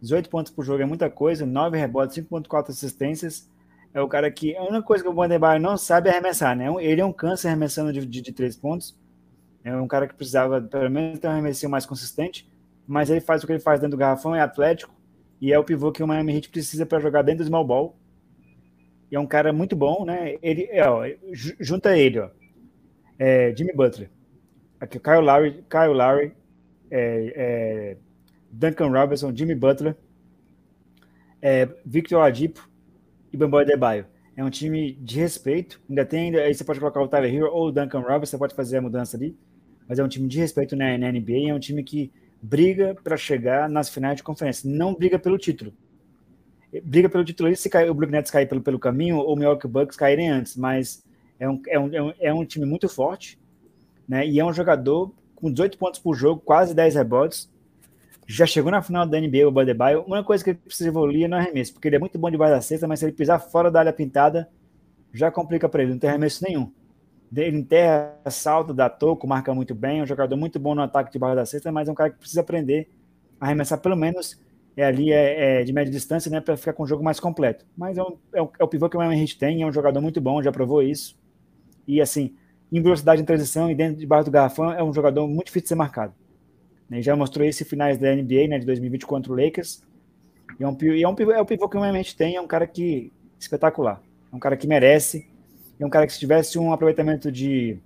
18 0.00 0.30
pontos 0.30 0.52
por 0.52 0.64
jogo 0.64 0.82
é 0.82 0.86
muita 0.86 1.10
coisa, 1.10 1.44
9 1.44 1.76
rebotes, 1.76 2.16
5.4 2.16 2.68
assistências. 2.68 3.50
É 3.92 4.00
o 4.00 4.06
cara 4.06 4.30
que. 4.30 4.56
A 4.56 4.62
única 4.62 4.82
coisa 4.82 5.02
que 5.02 5.10
o 5.10 5.12
Bandebaio 5.12 5.60
não 5.60 5.76
sabe 5.76 6.08
é 6.08 6.12
arremessar, 6.12 6.56
né? 6.56 6.72
Ele 6.78 7.00
é 7.00 7.04
um 7.04 7.12
câncer 7.12 7.48
arremessando 7.48 7.92
de, 7.92 8.06
de, 8.06 8.20
de 8.20 8.32
3 8.32 8.56
pontos. 8.56 8.96
É 9.64 9.74
um 9.74 9.88
cara 9.88 10.06
que 10.06 10.14
precisava, 10.14 10.60
pelo 10.60 10.88
menos, 10.88 11.18
ter 11.18 11.26
um 11.26 11.32
arremesso 11.32 11.68
mais 11.68 11.84
consistente 11.84 12.51
mas 12.92 13.08
ele 13.08 13.22
faz 13.22 13.42
o 13.42 13.46
que 13.46 13.54
ele 13.54 13.58
faz 13.58 13.80
dentro 13.80 13.96
do 13.96 14.00
garrafão, 14.00 14.34
é 14.34 14.40
atlético, 14.42 14.94
e 15.40 15.50
é 15.50 15.58
o 15.58 15.64
pivô 15.64 15.90
que 15.90 16.02
o 16.02 16.06
Miami 16.06 16.34
Heat 16.34 16.50
precisa 16.50 16.84
para 16.84 17.00
jogar 17.00 17.22
dentro 17.22 17.42
do 17.42 17.48
small 17.48 17.66
ball. 17.66 17.96
E 19.10 19.16
é 19.16 19.18
um 19.18 19.26
cara 19.26 19.50
muito 19.50 19.74
bom, 19.74 20.04
né? 20.04 20.36
Ele, 20.42 20.68
é, 20.70 20.86
ó, 20.86 21.02
junta 21.32 21.96
ele, 21.96 22.18
ó. 22.18 22.28
É, 23.18 23.54
Jimmy 23.56 23.72
Butler. 23.72 24.10
Aqui, 24.78 25.00
Kyle 25.00 25.22
Lowry, 25.22 25.64
Kyle 25.70 25.94
Lowry, 25.94 26.34
é, 26.90 27.32
é, 27.34 27.96
Duncan 28.50 28.90
Robinson, 28.90 29.34
Jimmy 29.34 29.54
Butler, 29.54 29.96
é, 31.40 31.66
Victor 31.86 32.20
Adipo 32.20 32.68
e 33.32 33.38
Bamboy 33.38 33.64
Debaio. 33.64 34.04
É 34.36 34.44
um 34.44 34.50
time 34.50 34.92
de 34.92 35.18
respeito. 35.18 35.80
Ainda 35.88 36.04
tem, 36.04 36.36
aí 36.36 36.54
você 36.54 36.62
pode 36.62 36.78
colocar 36.78 37.00
o 37.00 37.08
Tyler 37.08 37.34
Hero 37.34 37.50
ou 37.50 37.68
o 37.68 37.72
Duncan 37.72 38.00
Robinson, 38.00 38.32
você 38.32 38.38
pode 38.38 38.54
fazer 38.54 38.76
a 38.76 38.82
mudança 38.82 39.16
ali. 39.16 39.34
Mas 39.88 39.98
é 39.98 40.04
um 40.04 40.08
time 40.08 40.28
de 40.28 40.38
respeito 40.38 40.76
na, 40.76 40.98
na 40.98 41.10
NBA. 41.10 41.48
É 41.48 41.54
um 41.54 41.58
time 41.58 41.82
que 41.82 42.12
briga 42.42 42.96
para 43.04 43.16
chegar 43.16 43.68
nas 43.68 43.88
finais 43.88 44.16
de 44.16 44.22
conferência, 44.24 44.68
não 44.68 44.94
briga 44.94 45.18
pelo 45.18 45.38
título. 45.38 45.72
Briga 46.82 47.08
pelo 47.08 47.24
título 47.24 47.54
se 47.54 47.70
cair, 47.70 47.88
o 47.88 47.94
Blue 47.94 48.10
Nets 48.10 48.30
cair 48.30 48.48
pelo, 48.48 48.60
pelo 48.60 48.78
caminho 48.78 49.18
ou 49.18 49.34
o 49.34 49.36
Milwaukee 49.36 49.68
Bucks 49.68 49.96
caírem 49.96 50.28
antes, 50.28 50.56
mas 50.56 51.04
é 51.38 51.48
um, 51.48 51.62
é 51.68 51.78
um, 51.78 52.12
é 52.18 52.34
um 52.34 52.44
time 52.44 52.66
muito 52.66 52.88
forte, 52.88 53.38
né? 54.08 54.26
E 54.26 54.40
é 54.40 54.44
um 54.44 54.52
jogador 54.52 55.14
com 55.36 55.50
18 55.50 55.78
pontos 55.78 56.00
por 56.00 56.14
jogo, 56.14 56.40
quase 56.40 56.74
10 56.74 56.94
rebotes. 56.96 57.50
Já 58.26 58.46
chegou 58.46 58.70
na 58.70 58.82
final 58.82 59.06
da 59.06 59.20
NBA, 59.20 59.46
o 59.46 59.50
Badebaio. 59.50 60.02
Uma 60.02 60.24
coisa 60.24 60.42
que 60.42 60.50
ele 60.50 60.58
precisa 60.58 60.88
evoluir 60.88 61.24
é 61.24 61.28
no 61.28 61.36
arremesso, 61.36 61.72
porque 61.72 61.88
ele 61.88 61.96
é 61.96 61.98
muito 61.98 62.18
bom 62.18 62.30
de 62.30 62.38
da 62.38 62.60
cesta, 62.60 62.88
mas 62.88 63.00
se 63.00 63.04
ele 63.04 63.12
pisar 63.12 63.38
fora 63.38 63.70
da 63.70 63.80
área 63.80 63.92
pintada, 63.92 64.48
já 65.12 65.30
complica 65.30 65.68
para 65.68 65.82
ele, 65.82 65.92
não 65.92 65.98
tem 65.98 66.08
arremesso 66.08 66.42
nenhum. 66.44 66.72
Ele 67.34 67.58
enterra, 67.58 68.14
salto, 68.30 68.74
dá 68.74 68.90
toco, 68.90 69.26
marca 69.26 69.54
muito 69.54 69.74
bem, 69.74 70.00
é 70.00 70.02
um 70.02 70.06
jogador 70.06 70.36
muito 70.36 70.58
bom 70.58 70.74
no 70.74 70.82
ataque 70.82 71.10
de 71.10 71.18
barra 71.18 71.36
da 71.36 71.46
cesta, 71.46 71.72
mas 71.72 71.88
é 71.88 71.92
um 71.92 71.94
cara 71.94 72.10
que 72.10 72.18
precisa 72.18 72.42
aprender 72.42 72.90
a 73.40 73.46
arremessar 73.46 73.80
pelo 73.80 73.96
menos 73.96 74.38
é 74.76 74.84
ali 74.84 75.12
é, 75.12 75.60
é 75.60 75.64
de 75.64 75.72
média 75.72 75.92
distância, 75.92 76.30
né, 76.30 76.40
para 76.40 76.56
ficar 76.56 76.72
com 76.72 76.82
um 76.82 76.86
jogo 76.86 77.04
mais 77.04 77.20
completo. 77.20 77.66
Mas 77.76 77.98
é, 77.98 78.02
um, 78.02 78.16
é, 78.32 78.42
o, 78.42 78.50
é 78.58 78.64
o 78.64 78.68
pivô 78.68 78.88
que 78.88 78.96
o 78.96 79.00
Miami 79.00 79.20
Heat 79.20 79.38
tem, 79.38 79.62
é 79.62 79.66
um 79.66 79.72
jogador 79.72 80.00
muito 80.00 80.20
bom, 80.20 80.42
já 80.42 80.50
provou 80.50 80.82
isso. 80.82 81.16
E 81.86 82.00
assim, 82.00 82.34
em 82.70 82.80
velocidade 82.80 83.20
em 83.20 83.24
transição 83.24 83.70
e 83.70 83.74
dentro 83.74 83.98
de 83.98 84.06
barra 84.06 84.24
do 84.24 84.30
garrafão, 84.30 84.72
é 84.72 84.82
um 84.82 84.92
jogador 84.92 85.26
muito 85.28 85.46
difícil 85.46 85.64
de 85.64 85.68
ser 85.68 85.74
marcado. 85.74 86.14
Né, 86.88 87.02
já 87.02 87.14
mostrou 87.14 87.46
isso 87.46 87.62
em 87.62 87.66
finais 87.66 87.98
da 87.98 88.14
NBA, 88.14 88.48
né, 88.48 88.58
de 88.58 88.66
2020 88.66 89.06
contra 89.06 89.32
o 89.32 89.36
Lakers. 89.36 89.82
E 90.58 90.64
é 90.64 90.68
um, 90.68 90.76
é 91.00 91.08
um 91.08 91.14
pivô, 91.14 91.32
é 91.32 91.40
o 91.40 91.46
pivô 91.46 91.68
que 91.68 91.76
o 91.76 91.80
Miami 91.80 91.98
Heat 91.98 92.16
tem, 92.16 92.36
é 92.36 92.40
um 92.40 92.46
cara 92.46 92.66
que 92.66 93.12
espetacular. 93.38 94.02
É 94.32 94.36
um 94.36 94.38
cara 94.38 94.56
que 94.56 94.66
merece. 94.66 95.28
É 95.82 95.86
um 95.86 95.90
cara 95.90 96.06
que 96.06 96.12
se 96.12 96.18
tivesse 96.18 96.58
um 96.58 96.72
aproveitamento 96.72 97.30
de, 97.30 97.78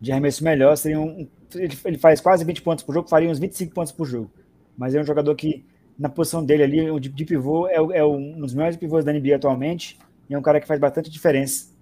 de 0.00 0.12
arremesso 0.12 0.44
melhor, 0.44 0.76
seria 0.76 1.00
um, 1.00 1.26
ele, 1.54 1.76
ele 1.84 1.98
faz 1.98 2.20
quase 2.20 2.44
20 2.44 2.62
pontos 2.62 2.84
por 2.84 2.94
jogo, 2.94 3.08
faria 3.08 3.30
uns 3.30 3.38
25 3.38 3.72
pontos 3.72 3.92
por 3.92 4.06
jogo 4.06 4.30
mas 4.78 4.94
é 4.94 5.00
um 5.00 5.04
jogador 5.04 5.34
que, 5.34 5.66
na 5.98 6.08
posição 6.08 6.44
dele 6.44 6.62
ali, 6.62 6.88
o 6.88 7.00
de, 7.00 7.08
de 7.08 7.24
pivô, 7.24 7.66
é, 7.66 7.98
é, 7.98 8.04
um 8.04 8.38
dos 8.38 8.54
melhores 8.54 8.76
pivôs 8.76 9.04
da 9.04 9.12
NBA 9.12 9.34
atualmente, 9.34 9.98
e 10.30 10.34
é 10.34 10.38
um 10.38 10.42
cara 10.42 10.60
que 10.60 10.68
faz 10.68 10.78
bastante 10.78 11.10
diferença 11.10 11.76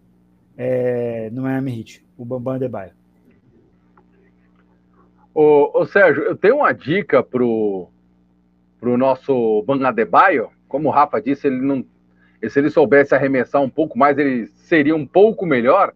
é, 0.57 1.29
no 1.31 1.43
Miami 1.43 1.79
Heat, 1.79 2.07
o 2.17 2.25
Bambam 2.25 2.55
Adebayo. 2.55 2.93
Ô, 5.35 5.83
ô 5.83 5.85
Sérgio, 5.85 6.23
eu 6.23 6.35
tenho 6.35 6.57
uma 6.57 6.73
dica 6.73 7.23
pro, 7.23 7.91
pro 8.81 8.97
nosso 8.97 9.63
Bambam 9.67 9.89
Adebayo, 9.89 10.49
como 10.67 10.89
o 10.89 10.93
Rafa 10.93 11.21
disse, 11.21 11.47
ele 11.47 11.61
não, 11.61 11.85
se 12.49 12.59
ele 12.59 12.71
soubesse 12.71 13.15
arremessar 13.15 13.61
um 13.61 13.69
pouco 13.69 13.99
mais, 13.99 14.17
ele 14.17 14.47
seria 14.66 14.97
um 14.97 15.06
pouco 15.06 15.47
melhor, 15.47 15.93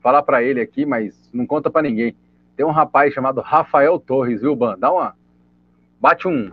falar 0.00 0.22
para 0.22 0.42
ele 0.42 0.60
aqui, 0.60 0.84
mas 0.84 1.30
não 1.32 1.46
conta 1.46 1.70
para 1.70 1.82
ninguém. 1.82 2.14
Tem 2.54 2.64
um 2.64 2.70
rapaz 2.70 3.14
chamado 3.14 3.40
Rafael 3.40 3.98
Torres, 3.98 4.42
viu, 4.42 4.54
Ban? 4.54 4.78
Dá 4.78 4.92
uma, 4.92 5.14
bate 5.98 6.28
um, 6.28 6.52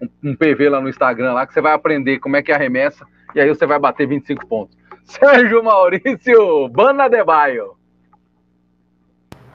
um, 0.00 0.08
um, 0.30 0.36
PV 0.36 0.68
lá 0.68 0.80
no 0.80 0.88
Instagram 0.88 1.32
lá 1.32 1.46
que 1.46 1.52
você 1.52 1.60
vai 1.60 1.72
aprender 1.72 2.20
como 2.20 2.36
é 2.36 2.42
que 2.42 2.52
arremessa 2.52 3.04
e 3.34 3.40
aí 3.40 3.48
você 3.48 3.66
vai 3.66 3.78
bater 3.78 4.06
25 4.06 4.46
pontos. 4.46 4.76
Sérgio 5.04 5.62
Maurício 5.64 6.68
Banadebaio. 6.68 7.76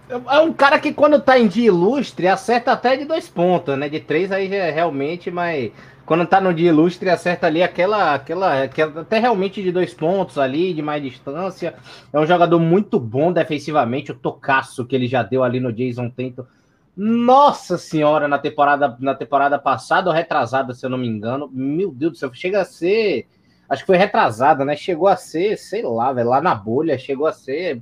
É 0.09 0.39
um 0.39 0.51
cara 0.51 0.79
que 0.79 0.91
quando 0.91 1.21
tá 1.21 1.39
em 1.39 1.47
dia 1.47 1.67
ilustre 1.67 2.27
acerta 2.27 2.71
até 2.73 2.97
de 2.97 3.05
dois 3.05 3.29
pontos, 3.29 3.77
né? 3.77 3.87
De 3.87 3.99
três 3.99 4.31
aí 4.31 4.53
é 4.53 4.71
realmente, 4.71 5.29
mas 5.31 5.71
quando 6.09 6.25
tá 6.25 6.41
no 6.41 6.51
dia 6.51 6.69
ilustre 6.69 7.07
acerta 7.07 7.45
ali 7.45 7.61
aquela, 7.61 8.15
aquela, 8.15 8.63
aquela 8.63 9.01
até 9.01 9.19
realmente 9.19 9.61
de 9.61 9.71
dois 9.71 9.93
pontos 9.93 10.39
ali, 10.39 10.73
de 10.73 10.81
mais 10.81 11.03
distância. 11.03 11.75
É 12.11 12.19
um 12.19 12.25
jogador 12.25 12.57
muito 12.57 12.99
bom 12.99 13.31
defensivamente, 13.31 14.11
o 14.11 14.15
tocaço 14.15 14.87
que 14.87 14.95
ele 14.95 15.07
já 15.07 15.21
deu 15.21 15.43
ali 15.43 15.59
no 15.59 15.71
Jason 15.71 16.09
Tatum 16.09 16.45
nossa 16.97 17.77
senhora, 17.77 18.27
na 18.27 18.39
temporada, 18.39 18.97
na 18.99 19.13
temporada 19.13 19.59
passada 19.59 20.09
ou 20.09 20.15
retrasada, 20.15 20.73
se 20.73 20.83
eu 20.83 20.89
não 20.89 20.97
me 20.97 21.07
engano. 21.07 21.47
Meu 21.53 21.91
Deus 21.91 22.13
do 22.13 22.17
céu, 22.17 22.33
chega 22.33 22.59
a 22.59 22.65
ser. 22.65 23.27
Acho 23.69 23.83
que 23.83 23.87
foi 23.87 23.97
retrasada, 23.97 24.65
né? 24.65 24.75
Chegou 24.75 25.07
a 25.07 25.15
ser, 25.15 25.57
sei 25.57 25.83
lá, 25.83 26.11
velho, 26.11 26.27
lá 26.27 26.41
na 26.41 26.55
bolha, 26.55 26.97
chegou 26.97 27.27
a 27.27 27.31
ser 27.31 27.81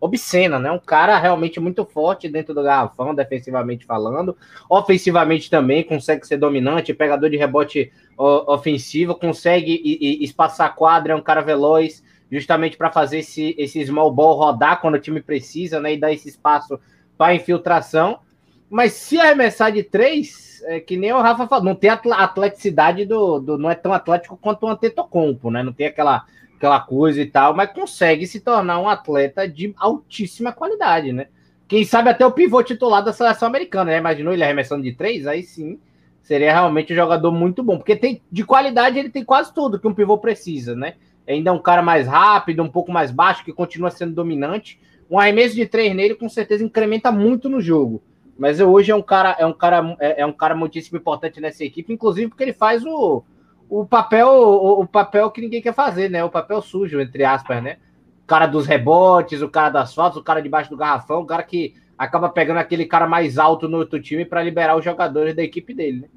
obscena, 0.00 0.58
né? 0.58 0.70
Um 0.70 0.78
cara 0.78 1.18
realmente 1.18 1.60
muito 1.60 1.84
forte 1.84 2.28
dentro 2.28 2.54
do 2.54 2.62
garrafão, 2.62 3.14
defensivamente 3.14 3.84
falando. 3.84 4.36
Ofensivamente 4.68 5.50
também, 5.50 5.84
consegue 5.84 6.26
ser 6.26 6.38
dominante, 6.38 6.94
pegador 6.94 7.28
de 7.28 7.36
rebote 7.36 7.92
ofensivo, 8.16 9.14
consegue 9.14 9.80
espaçar 10.22 10.66
a 10.66 10.70
quadra, 10.70 11.12
é 11.12 11.16
um 11.16 11.22
cara 11.22 11.40
veloz, 11.40 12.02
justamente 12.30 12.76
para 12.76 12.90
fazer 12.90 13.18
esse, 13.18 13.54
esse 13.58 13.84
small 13.84 14.12
ball 14.12 14.36
rodar 14.36 14.80
quando 14.80 14.94
o 14.94 15.00
time 15.00 15.20
precisa, 15.20 15.80
né? 15.80 15.94
E 15.94 16.00
dar 16.00 16.12
esse 16.12 16.28
espaço 16.28 16.78
para 17.16 17.34
infiltração. 17.34 18.20
Mas 18.68 18.92
se 18.92 19.18
arremessar 19.18 19.72
de 19.72 19.82
três, 19.82 20.62
é 20.66 20.78
que 20.78 20.96
nem 20.96 21.12
o 21.12 21.20
Rafa 21.20 21.48
falou, 21.48 21.64
não 21.64 21.74
tem 21.74 21.90
a 21.90 21.94
atleticidade 21.94 23.04
do, 23.04 23.40
do. 23.40 23.58
Não 23.58 23.70
é 23.70 23.74
tão 23.74 23.92
atlético 23.92 24.36
quanto 24.36 24.64
o 24.64 24.68
Antetokounmpo, 24.68 25.50
né? 25.50 25.62
Não 25.62 25.72
tem 25.72 25.88
aquela, 25.88 26.24
aquela 26.60 26.78
coisa 26.78 27.22
e 27.22 27.26
tal, 27.26 27.56
mas 27.56 27.72
consegue 27.72 28.26
se 28.26 28.38
tornar 28.38 28.78
um 28.78 28.88
atleta 28.88 29.48
de 29.48 29.74
altíssima 29.78 30.52
qualidade, 30.52 31.10
né? 31.10 31.28
Quem 31.66 31.84
sabe 31.84 32.10
até 32.10 32.26
o 32.26 32.30
pivô 32.30 32.62
titular 32.62 33.02
da 33.02 33.14
seleção 33.14 33.48
americana, 33.48 33.92
né? 33.92 33.96
Imaginou 33.96 34.34
ele 34.34 34.44
arremessando 34.44 34.82
de 34.82 34.92
três? 34.92 35.26
Aí 35.26 35.42
sim, 35.42 35.80
seria 36.22 36.52
realmente 36.52 36.92
um 36.92 36.96
jogador 36.96 37.32
muito 37.32 37.62
bom, 37.62 37.78
porque 37.78 37.96
tem 37.96 38.20
de 38.30 38.44
qualidade 38.44 38.98
ele 38.98 39.08
tem 39.08 39.24
quase 39.24 39.54
tudo 39.54 39.80
que 39.80 39.88
um 39.88 39.94
pivô 39.94 40.18
precisa, 40.18 40.76
né? 40.76 40.96
Ainda 41.26 41.48
é 41.48 41.52
um 41.52 41.58
cara 41.58 41.80
mais 41.80 42.06
rápido, 42.06 42.62
um 42.62 42.68
pouco 42.68 42.92
mais 42.92 43.10
baixo, 43.10 43.42
que 43.42 43.54
continua 43.54 43.90
sendo 43.90 44.12
dominante. 44.12 44.78
Um 45.10 45.18
arremesso 45.18 45.54
de 45.54 45.64
três 45.64 45.96
nele 45.96 46.14
com 46.14 46.28
certeza 46.28 46.62
incrementa 46.62 47.10
muito 47.10 47.48
no 47.48 47.60
jogo. 47.60 48.02
Mas 48.36 48.60
hoje 48.60 48.90
é 48.90 48.94
um 48.94 49.02
cara, 49.02 49.34
é 49.38 49.46
um 49.46 49.52
cara, 49.52 49.96
é, 49.98 50.20
é, 50.20 50.26
um 50.26 50.32
cara 50.32 50.54
muitíssimo 50.54 50.98
importante 50.98 51.40
nessa 51.40 51.64
equipe, 51.64 51.92
inclusive 51.92 52.28
porque 52.28 52.42
ele 52.42 52.52
faz 52.52 52.84
o, 52.84 53.22
o 53.70 53.86
papel, 53.86 54.26
o, 54.26 54.80
o, 54.80 54.86
papel 54.86 55.30
que 55.30 55.40
ninguém 55.40 55.62
quer 55.62 55.72
fazer, 55.72 56.10
né? 56.10 56.24
O 56.24 56.28
papel 56.28 56.60
sujo, 56.60 57.00
entre 57.00 57.24
aspas, 57.24 57.62
né? 57.62 57.76
O 58.24 58.26
cara 58.26 58.46
dos 58.46 58.66
rebotes, 58.66 59.40
o 59.42 59.48
cara 59.48 59.70
das 59.70 59.94
faltas, 59.94 60.20
o 60.20 60.24
cara 60.24 60.42
debaixo 60.42 60.68
do 60.68 60.76
garrafão, 60.76 61.20
o 61.20 61.26
cara 61.26 61.44
que 61.44 61.76
acaba 61.96 62.28
pegando 62.28 62.56
aquele 62.56 62.84
cara 62.84 63.06
mais 63.06 63.38
alto 63.38 63.68
no 63.68 63.78
outro 63.78 64.02
time 64.02 64.24
para 64.24 64.42
liberar 64.42 64.76
os 64.76 64.84
jogadores 64.84 65.36
da 65.36 65.42
equipe 65.44 65.72
dele, 65.72 66.00
né? 66.00 66.08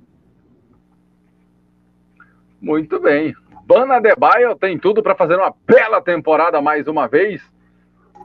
Muito 2.59 2.99
bem. 2.99 3.35
Bana 3.65 3.99
Debaio 3.99 4.55
tem 4.55 4.80
tudo 4.80 5.03
para 5.03 5.13
fazer 5.13 5.35
uma 5.35 5.53
bela 5.67 6.01
temporada 6.01 6.59
mais 6.59 6.88
uma 6.88 7.07
vez. 7.07 7.41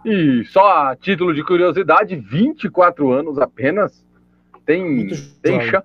E 0.04 0.42
só 0.46 0.88
a 0.88 0.96
título 0.96 1.34
de 1.34 1.44
curiosidade, 1.44 2.16
24 2.16 3.12
anos 3.12 3.38
apenas. 3.38 4.06
Tem, 4.64 5.08
tem 5.42 5.60
chão, 5.62 5.82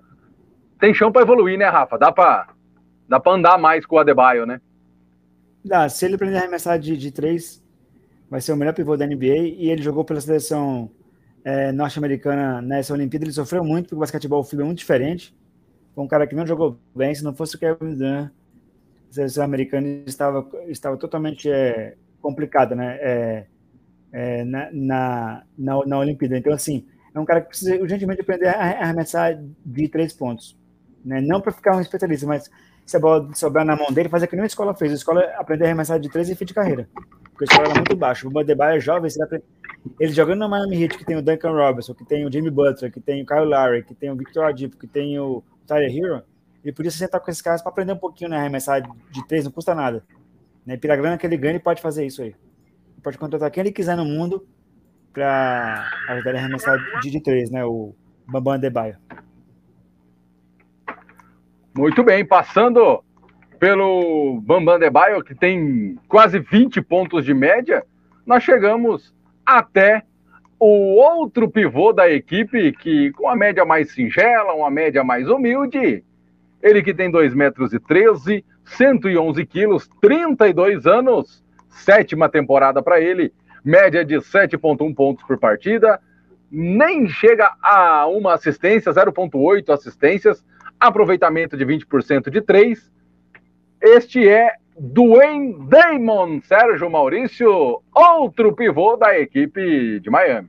tem 0.78 0.94
chão 0.94 1.12
para 1.12 1.22
evoluir, 1.22 1.58
né, 1.58 1.66
Rafa? 1.66 1.98
Dá 1.98 2.12
para 2.12 2.53
dá 3.08 3.20
pra 3.20 3.32
andar 3.32 3.58
mais 3.58 3.84
com 3.86 3.96
o 3.96 3.98
Adebayo, 3.98 4.46
né? 4.46 4.60
Dá, 5.64 5.88
se 5.88 6.04
ele 6.04 6.16
aprender 6.16 6.36
a 6.36 6.40
arremessar 6.40 6.78
de, 6.78 6.96
de 6.96 7.10
três, 7.10 7.62
vai 8.30 8.40
ser 8.40 8.52
o 8.52 8.56
melhor 8.56 8.74
pivô 8.74 8.96
da 8.96 9.06
NBA. 9.06 9.36
E 9.56 9.70
ele 9.70 9.82
jogou 9.82 10.04
pela 10.04 10.20
seleção 10.20 10.90
é, 11.44 11.72
norte-americana 11.72 12.60
nessa 12.60 12.92
Olimpíada. 12.92 13.24
Ele 13.24 13.32
sofreu 13.32 13.64
muito, 13.64 13.84
porque 13.84 13.94
o 13.94 13.98
basquetebol 13.98 14.42
o 14.42 14.60
é 14.60 14.64
muito 14.64 14.78
diferente. 14.78 15.34
Foi 15.94 16.04
um 16.04 16.08
cara 16.08 16.26
que 16.26 16.34
não 16.34 16.46
jogou 16.46 16.78
bem. 16.94 17.14
Se 17.14 17.24
não 17.24 17.34
fosse 17.34 17.56
o 17.56 17.58
Kevin 17.58 17.94
Durant, 17.94 18.30
a 19.10 19.12
seleção 19.12 19.44
americana 19.44 19.86
estava, 20.06 20.46
estava 20.68 20.96
totalmente 20.96 21.48
é, 21.48 21.94
complicada, 22.20 22.74
né? 22.74 22.98
É, 23.00 23.46
é, 24.12 24.44
na, 24.44 24.68
na, 24.72 25.42
na, 25.56 25.86
na, 25.86 25.98
Olimpíada. 25.98 26.38
Então, 26.38 26.52
assim, 26.52 26.86
é 27.14 27.18
um 27.18 27.24
cara 27.24 27.40
que 27.40 27.48
precisa 27.48 27.76
urgentemente 27.76 28.20
aprender 28.20 28.48
a 28.48 28.82
arremessar 28.82 29.38
de 29.64 29.88
três 29.88 30.12
pontos. 30.12 30.56
Né? 31.04 31.20
Não 31.20 31.40
para 31.40 31.52
ficar 31.52 31.76
um 31.76 31.80
especialista, 31.80 32.26
mas 32.26 32.50
se 32.84 32.96
a 32.96 33.00
bola 33.00 33.28
sobrar 33.34 33.64
na 33.64 33.76
mão 33.76 33.92
dele, 33.92 34.08
fazer 34.08 34.26
que 34.26 34.36
nem 34.36 34.42
a 34.42 34.46
escola 34.46 34.74
fez. 34.74 34.92
A 34.92 34.94
escola 34.94 35.20
aprender 35.36 35.64
a 35.64 35.66
arremessar 35.68 35.98
de 35.98 36.08
três 36.08 36.28
e 36.28 36.34
fim 36.34 36.44
de 36.44 36.54
carreira. 36.54 36.88
Porque 37.30 37.44
a 37.44 37.46
escola 37.46 37.68
era 37.68 37.74
muito 37.74 37.96
baixo. 37.96 38.28
O 38.28 38.30
Bandebaio 38.30 38.76
é 38.76 38.80
jovem, 38.80 39.10
ele 39.98 40.12
jogando 40.12 40.40
no 40.40 40.48
Miami 40.48 40.82
Heat, 40.82 40.98
que 40.98 41.04
tem 41.04 41.16
o 41.16 41.22
Duncan 41.22 41.52
Robinson, 41.52 41.94
que 41.94 42.04
tem 42.04 42.26
o 42.26 42.32
Jimmy 42.32 42.50
Butler, 42.50 42.92
que 42.92 43.00
tem 43.00 43.22
o 43.22 43.26
Kyle 43.26 43.44
Lowry, 43.44 43.84
que 43.84 43.94
tem 43.94 44.10
o 44.10 44.16
Victor 44.16 44.44
Adipo, 44.44 44.76
que 44.76 44.86
tem 44.86 45.18
o 45.18 45.42
Tyler 45.66 45.90
Hero, 45.90 46.22
ele 46.62 46.72
podia 46.72 46.90
se 46.90 46.98
sentar 46.98 47.20
com 47.20 47.30
esses 47.30 47.42
caras 47.42 47.60
para 47.60 47.70
aprender 47.70 47.92
um 47.92 47.98
pouquinho 47.98 48.30
na 48.30 48.36
né, 48.36 48.42
arremessar 48.42 48.80
de 48.80 49.26
três, 49.26 49.44
não 49.44 49.52
custa 49.52 49.74
nada. 49.74 50.02
Né? 50.64 50.76
Pela 50.78 50.96
grana 50.96 51.18
que 51.18 51.26
ele 51.26 51.36
ganha, 51.36 51.52
ele 51.52 51.60
pode 51.60 51.82
fazer 51.82 52.06
isso 52.06 52.22
aí 52.22 52.34
pode 53.04 53.18
contratar 53.18 53.50
quem 53.50 53.60
ele 53.60 53.70
quiser 53.70 53.96
no 53.96 54.04
mundo 54.04 54.48
para 55.12 55.86
ajudar 56.08 56.30
ele 56.30 56.38
a 56.38 56.40
arremessar 56.40 56.76
de, 57.02 57.10
de 57.10 57.20
três, 57.20 57.50
né? 57.50 57.64
O 57.64 57.94
Bambam 58.26 58.54
Adebayo. 58.54 58.96
Muito 61.76 62.04
bem, 62.04 62.24
passando 62.24 63.02
pelo 63.58 64.40
Bambam 64.42 64.76
Adebayo, 64.76 65.24
que 65.24 65.34
tem 65.34 65.98
quase 66.06 66.38
20 66.38 66.80
pontos 66.80 67.24
de 67.24 67.34
média, 67.34 67.84
nós 68.24 68.44
chegamos 68.44 69.12
até 69.44 70.04
o 70.56 70.94
outro 70.94 71.50
pivô 71.50 71.92
da 71.92 72.08
equipe, 72.08 72.70
que 72.74 73.10
com 73.14 73.28
a 73.28 73.34
média 73.34 73.64
mais 73.64 73.90
singela, 73.90 74.54
uma 74.54 74.70
média 74.70 75.02
mais 75.02 75.28
humilde, 75.28 76.04
ele 76.62 76.80
que 76.80 76.94
tem 76.94 77.10
2 77.10 77.34
metros 77.34 77.72
e 77.72 77.80
13, 77.80 78.44
111 78.64 79.44
quilos, 79.44 79.90
32 80.00 80.86
anos, 80.86 81.42
sétima 81.68 82.28
temporada 82.28 82.80
para 82.84 83.00
ele, 83.00 83.32
média 83.64 84.04
de 84.04 84.14
7,1 84.14 84.94
pontos 84.94 85.24
por 85.24 85.38
partida, 85.38 86.00
nem 86.48 87.08
chega 87.08 87.52
a 87.60 88.06
uma 88.06 88.34
assistência, 88.34 88.92
0,8 88.92 89.70
assistências, 89.70 90.44
aproveitamento 90.88 91.56
de 91.56 91.64
20% 91.64 92.30
de 92.30 92.40
3. 92.40 92.90
Este 93.80 94.28
é 94.28 94.52
Dwayne 94.78 95.68
Damon, 95.68 96.40
Sérgio 96.42 96.90
Maurício, 96.90 97.80
outro 97.94 98.54
pivô 98.54 98.96
da 98.96 99.18
equipe 99.18 100.00
de 100.00 100.10
Miami. 100.10 100.48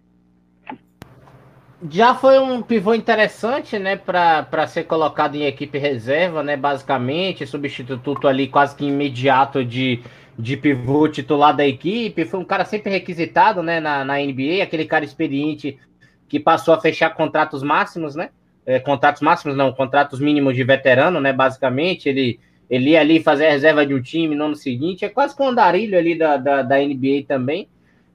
Já 1.91 2.15
foi 2.15 2.39
um 2.39 2.61
pivô 2.61 2.93
interessante, 2.95 3.77
né, 3.77 3.95
para 3.95 4.67
ser 4.67 4.85
colocado 4.85 5.35
em 5.35 5.43
equipe 5.45 5.77
reserva, 5.77 6.41
né, 6.41 6.57
basicamente, 6.57 7.45
substituto 7.45 8.27
ali 8.27 8.47
quase 8.47 8.75
que 8.75 8.85
imediato 8.85 9.63
de, 9.63 10.01
de 10.39 10.57
pivô 10.57 11.07
titular 11.07 11.55
da 11.55 11.67
equipe. 11.67 12.25
Foi 12.25 12.39
um 12.39 12.45
cara 12.45 12.65
sempre 12.65 12.91
requisitado, 12.91 13.61
né, 13.61 13.79
na, 13.79 14.03
na 14.03 14.15
NBA, 14.15 14.63
aquele 14.63 14.85
cara 14.85 15.05
experiente 15.05 15.77
que 16.27 16.39
passou 16.39 16.73
a 16.73 16.81
fechar 16.81 17.11
contratos 17.11 17.61
máximos, 17.61 18.15
né, 18.15 18.29
é, 18.65 18.79
contratos 18.79 19.21
máximos 19.21 19.55
não, 19.55 19.71
contratos 19.71 20.19
mínimos 20.19 20.55
de 20.55 20.63
veterano, 20.63 21.19
né, 21.19 21.31
basicamente, 21.31 22.09
ele 22.09 22.39
ele 22.69 22.91
ia 22.91 23.01
ali 23.01 23.21
fazer 23.21 23.45
a 23.45 23.51
reserva 23.51 23.85
de 23.85 23.93
um 23.93 24.01
time 24.01 24.35
no 24.35 24.45
ano 24.45 24.55
seguinte, 24.55 25.05
é 25.05 25.09
quase 25.09 25.35
com 25.35 25.45
o 25.45 25.49
andarilho 25.49 25.97
ali 25.97 26.17
da, 26.17 26.37
da, 26.37 26.61
da 26.63 26.77
NBA 26.79 27.23
também. 27.27 27.67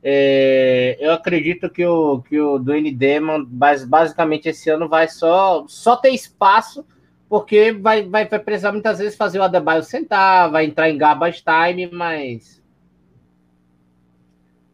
É, 0.02 0.97
eu 0.98 1.12
acredito 1.12 1.68
que 1.68 1.85
o, 1.85 2.20
que 2.22 2.40
o 2.40 2.59
Dwayne 2.59 2.90
Demon, 2.90 3.44
basicamente, 3.44 4.48
esse 4.48 4.70
ano 4.70 4.89
vai 4.89 5.09
só, 5.09 5.64
só 5.68 5.94
ter 5.94 6.10
espaço, 6.10 6.85
porque 7.28 7.72
vai, 7.72 8.02
vai, 8.02 8.27
vai 8.27 8.39
precisar 8.39 8.72
muitas 8.72 8.98
vezes 8.98 9.16
fazer 9.16 9.39
o 9.39 9.43
Adebayo 9.43 9.82
sentar, 9.82 10.51
vai 10.51 10.64
entrar 10.64 10.90
em 10.90 10.98
garbage 10.98 11.44
time, 11.44 11.89
mas 11.93 12.60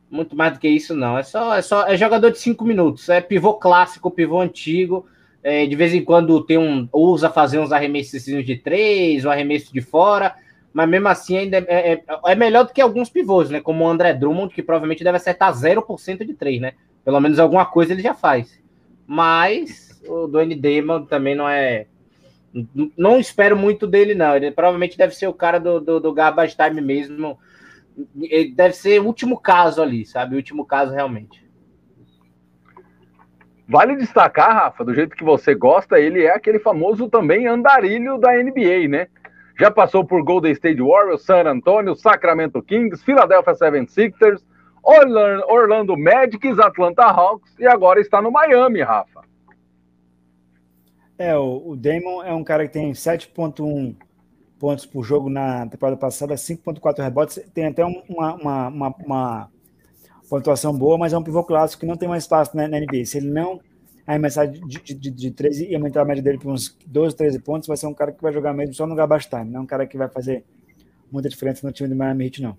muito 0.09 0.37
mais 0.37 0.55
do 0.55 0.59
que 0.59 0.69
isso 0.69 0.95
não. 0.95 1.19
É 1.19 1.23
só 1.23 1.55
é 1.55 1.61
só 1.61 1.87
é 1.87 1.97
jogador 1.97 2.31
de 2.31 2.39
cinco 2.39 2.65
minutos, 2.65 3.09
é 3.09 3.21
pivô 3.21 3.55
clássico, 3.55 4.11
pivô 4.11 4.41
antigo 4.41 5.07
é, 5.47 5.65
de 5.65 5.77
vez 5.77 5.95
em 5.95 6.03
quando 6.03 6.43
tem 6.43 6.59
um, 6.59 6.89
usa 6.93 7.31
fazer 7.31 7.61
uns 7.61 7.71
arremessos 7.71 8.25
de 8.25 8.57
três, 8.57 9.25
um 9.25 9.31
arremesso 9.31 9.73
de 9.73 9.81
fora, 9.81 10.35
mas 10.73 10.89
mesmo 10.89 11.07
assim 11.07 11.37
ainda 11.37 11.59
é, 11.69 11.93
é, 11.93 12.05
é, 12.27 12.35
melhor 12.35 12.65
do 12.65 12.73
que 12.73 12.81
alguns 12.81 13.09
pivôs, 13.09 13.49
né? 13.49 13.61
Como 13.61 13.85
o 13.85 13.89
André 13.89 14.13
Drummond, 14.13 14.53
que 14.53 14.61
provavelmente 14.61 15.05
deve 15.05 15.19
acertar 15.19 15.55
0% 15.55 16.27
de 16.27 16.35
três, 16.35 16.61
né? 16.61 16.73
Pelo 17.05 17.21
menos 17.21 17.39
alguma 17.39 17.65
coisa 17.65 17.93
ele 17.93 18.03
já 18.03 18.13
faz. 18.13 18.61
Mas 19.07 20.03
o 20.09 20.27
Dwayne 20.27 20.57
Damon 20.57 21.05
também 21.05 21.37
não 21.37 21.49
é. 21.49 21.87
Não 22.97 23.21
espero 23.21 23.57
muito 23.57 23.87
dele, 23.87 24.17
não. 24.17 24.35
Ele 24.35 24.51
provavelmente 24.51 24.99
deve 24.99 25.15
ser 25.15 25.29
o 25.29 25.33
cara 25.33 25.61
do, 25.61 25.81
do, 25.81 26.01
do 26.01 26.13
garbage 26.13 26.57
time 26.57 26.81
mesmo. 26.81 27.39
Ele 28.21 28.51
deve 28.51 28.75
ser 28.75 29.01
o 29.01 29.07
último 29.07 29.39
caso 29.39 29.81
ali, 29.81 30.05
sabe? 30.05 30.35
O 30.35 30.39
último 30.39 30.67
caso 30.67 30.93
realmente. 30.93 31.46
Vale 33.69 33.97
destacar, 33.97 34.55
Rafa, 34.55 34.85
do 34.85 34.95
jeito 34.95 35.17
que 35.17 35.25
você 35.25 35.55
gosta, 35.55 35.99
ele 35.99 36.23
é 36.25 36.33
aquele 36.33 36.59
famoso 36.61 37.09
também 37.09 37.49
andarilho 37.49 38.17
da 38.17 38.33
NBA, 38.33 38.89
né? 38.89 39.09
Já 39.59 39.71
passou 39.71 40.05
por 40.05 40.23
Golden 40.23 40.53
State 40.53 40.81
Warriors, 40.81 41.25
San 41.25 41.49
Antonio, 41.49 41.97
Sacramento 41.97 42.63
Kings, 42.63 43.03
Philadelphia 43.05 43.55
76ers, 43.55 44.45
Orlando 44.85 45.97
Magic, 45.97 46.47
Atlanta 46.61 47.05
Hawks 47.05 47.59
e 47.59 47.67
agora 47.67 48.01
está 48.01 48.23
no 48.23 48.31
Miami, 48.31 48.83
Rafa. 48.83 49.23
É, 51.19 51.37
o, 51.37 51.75
Damon 51.77 52.23
é 52.23 52.33
um 52.33 52.45
cara 52.45 52.67
que 52.67 52.73
tem 52.73 52.93
7.1 52.93 53.97
pontos 54.61 54.87
por 54.87 55.03
jogo 55.03 55.29
na 55.29 55.67
temporada 55.67 55.97
passada, 55.97 56.35
5.4 56.35 57.03
rebotes, 57.03 57.43
tem 57.53 57.67
até 57.67 57.85
uma, 57.85 58.35
uma, 58.35 58.69
uma, 58.69 58.95
uma 59.05 59.51
pontuação 60.29 60.77
boa, 60.77 60.99
mas 60.99 61.13
é 61.13 61.19
um 61.19 61.23
pivô 61.23 61.43
clássico 61.45 61.81
que 61.81 61.87
não 61.87 61.97
tem 61.97 62.09
mais 62.09 62.25
espaço 62.25 62.57
na, 62.57 62.67
na 62.69 62.81
NBA. 62.81 63.05
Se 63.05 63.19
ele 63.19 63.31
não 63.31 63.61
arremessar 64.07 64.47
de, 64.47 64.61
de, 64.61 64.95
de, 64.95 65.11
de 65.11 65.31
13 65.31 65.69
e 65.69 65.75
aumentar 65.75 66.03
a 66.03 66.05
média 66.05 66.23
dele 66.23 66.39
para 66.39 66.51
uns 66.51 66.77
12, 66.87 67.17
13 67.17 67.41
pontos, 67.41 67.67
vai 67.67 67.77
ser 67.77 67.87
um 67.87 67.95
cara 67.95 68.13
que 68.13 68.23
vai 68.23 68.33
jogar 68.33 68.53
mesmo 68.53 68.75
só 68.75 68.87
no 68.87 68.95
garbage 68.95 69.29
time, 69.29 69.51
não 69.51 69.61
é 69.61 69.63
um 69.63 69.67
cara 69.67 69.87
que 69.87 69.99
vai 69.99 70.09
fazer 70.09 70.45
muita 71.11 71.29
diferença 71.29 71.67
no 71.67 71.73
time 71.73 71.89
do 71.89 71.97
Miami 71.97 72.27
Heat, 72.27 72.43
não. 72.43 72.57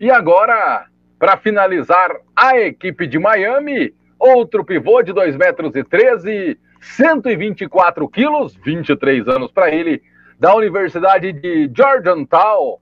E 0.00 0.10
agora, 0.10 0.86
para 1.18 1.36
finalizar, 1.36 2.10
a 2.34 2.58
equipe 2.58 3.06
de 3.06 3.18
Miami, 3.18 3.94
outro 4.18 4.64
pivô 4.64 5.02
de 5.02 5.12
2 5.12 5.36
metros 5.36 5.74
e 5.76 5.84
13, 5.84 6.58
124 6.80 8.08
quilos, 8.08 8.56
23 8.64 9.28
anos 9.28 9.52
para 9.52 9.70
ele, 9.70 10.02
da 10.38 10.54
Universidade 10.54 11.34
de 11.34 11.70
Georgetown, 11.76 12.78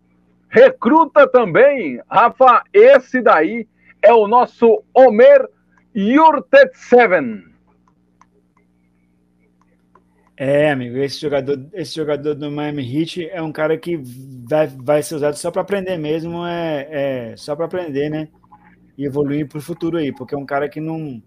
Recruta 0.49 1.27
também, 1.27 2.01
Rafa, 2.11 2.63
esse 2.73 3.21
daí 3.21 3.69
é 4.03 4.13
o 4.13 4.27
nosso 4.27 4.83
Omer 4.95 5.47
Yurtetseven. 5.95 7.45
É, 10.41 10.71
amigo, 10.71 10.97
esse 10.99 11.21
jogador, 11.21 11.67
esse 11.73 11.97
jogador 11.97 12.35
do 12.35 12.49
Miami 12.49 13.01
Heat 13.01 13.29
é 13.29 13.43
um 13.43 13.51
cara 13.51 13.77
que 13.77 14.01
vai, 14.49 14.69
vai 14.69 15.03
ser 15.03 15.17
usado 15.17 15.35
só 15.35 15.51
para 15.51 15.63
aprender 15.63 15.99
mesmo, 15.99 16.47
é, 16.47 17.33
é 17.33 17.37
só 17.37 17.57
para 17.57 17.67
aprender, 17.67 18.09
né? 18.09 18.29
E 18.97 19.05
evoluir 19.05 19.49
para 19.49 19.59
o 19.59 19.63
futuro 19.63 19.99
aí, 19.99 20.13
porque 20.13 20.37
é 20.37 20.39
um 20.39 20.47
cara 20.47 20.69
que 20.69 20.81
não. 20.81 21.21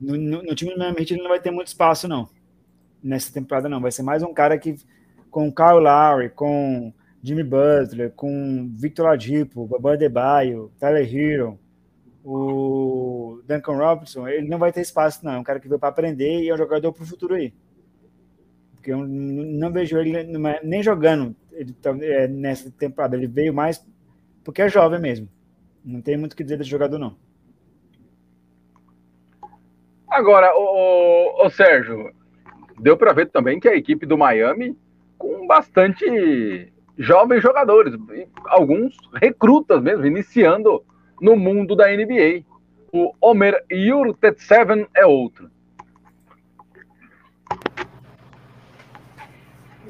No, 0.00 0.16
no, 0.16 0.54
time 0.56 0.72
do 0.72 0.78
Miami 0.78 1.00
Heat 1.00 1.14
ele 1.14 1.22
não 1.22 1.30
vai 1.30 1.40
ter 1.40 1.52
muito 1.52 1.68
espaço, 1.68 2.08
não. 2.08 2.28
Nessa 3.02 3.32
temporada, 3.32 3.68
não. 3.68 3.80
Vai 3.80 3.92
ser 3.92 4.02
mais 4.02 4.24
um 4.24 4.34
cara 4.34 4.58
que, 4.58 4.74
com 5.30 5.48
o 5.48 5.54
Kyle 5.54 5.78
Lowry, 5.80 6.30
com 6.30 6.92
Jimmy 7.22 7.42
Butler, 7.42 8.12
com 8.12 8.70
Victor 8.74 9.06
Ladipo, 9.06 9.66
Babá 9.66 9.96
Debaio, 9.96 10.70
Tyler 10.78 11.14
Hero, 11.14 11.58
o 12.24 13.40
Duncan 13.46 13.76
Robinson, 13.76 14.28
ele 14.28 14.48
não 14.48 14.58
vai 14.58 14.72
ter 14.72 14.80
espaço, 14.80 15.24
não. 15.24 15.32
É 15.32 15.38
um 15.38 15.44
cara 15.44 15.58
que 15.58 15.68
veio 15.68 15.78
para 15.78 15.88
aprender 15.88 16.42
e 16.42 16.48
é 16.48 16.54
um 16.54 16.58
jogador 16.58 16.92
para 16.92 17.02
o 17.02 17.06
futuro 17.06 17.34
aí. 17.34 17.52
Porque 18.74 18.92
eu 18.92 19.06
não 19.06 19.72
vejo 19.72 19.98
ele 19.98 20.12
nem 20.62 20.82
jogando 20.82 21.34
ele, 21.52 21.72
tá, 21.72 21.90
é, 22.00 22.28
nessa 22.28 22.70
temporada. 22.70 23.16
Ele 23.16 23.26
veio 23.26 23.52
mais 23.52 23.84
porque 24.44 24.62
é 24.62 24.68
jovem 24.68 25.00
mesmo. 25.00 25.28
Não 25.84 26.00
tem 26.00 26.16
muito 26.16 26.32
o 26.32 26.36
que 26.36 26.44
dizer 26.44 26.56
desse 26.56 26.70
jogador, 26.70 26.98
não. 26.98 27.16
Agora, 30.08 30.50
o, 30.56 31.46
o 31.46 31.50
Sérgio, 31.50 32.12
deu 32.80 32.96
para 32.96 33.12
ver 33.12 33.30
também 33.30 33.60
que 33.60 33.68
a 33.68 33.76
equipe 33.76 34.06
do 34.06 34.16
Miami, 34.16 34.76
com 35.16 35.46
bastante 35.46 36.72
jovens 36.98 37.40
jogadores, 37.40 37.94
alguns 38.46 38.96
recrutas 39.14 39.80
mesmo, 39.80 40.04
iniciando 40.04 40.82
no 41.20 41.36
mundo 41.36 41.76
da 41.76 41.86
NBA. 41.86 42.42
O 42.92 43.12
Omer 43.20 43.64
Yurtetseven 43.70 44.86
é 44.94 45.06
outro. 45.06 45.50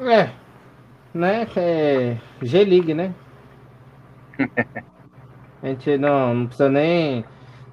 É, 0.00 0.30
né? 1.14 1.46
É 1.56 2.16
G-League, 2.42 2.92
né? 2.94 3.14
A 5.60 5.66
gente 5.66 5.98
não, 5.98 6.34
não 6.34 6.46
precisa 6.46 6.68
nem, 6.68 7.24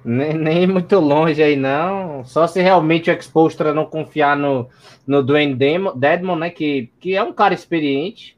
nem, 0.04 0.34
nem 0.34 0.64
ir 0.64 0.68
muito 0.68 1.00
longe 1.00 1.44
aí, 1.44 1.56
não. 1.56 2.24
Só 2.24 2.48
se 2.48 2.60
realmente 2.62 3.12
o 3.12 3.14
Expostra 3.14 3.76
não 3.76 3.86
confiar 3.86 4.36
no, 4.36 4.68
no 5.06 5.22
Dwayne 5.22 5.54
Dedmon, 5.54 6.36
né? 6.36 6.50
Que, 6.50 6.92
que 7.00 7.16
é 7.16 7.22
um 7.22 7.32
cara 7.32 7.54
experiente 7.54 8.35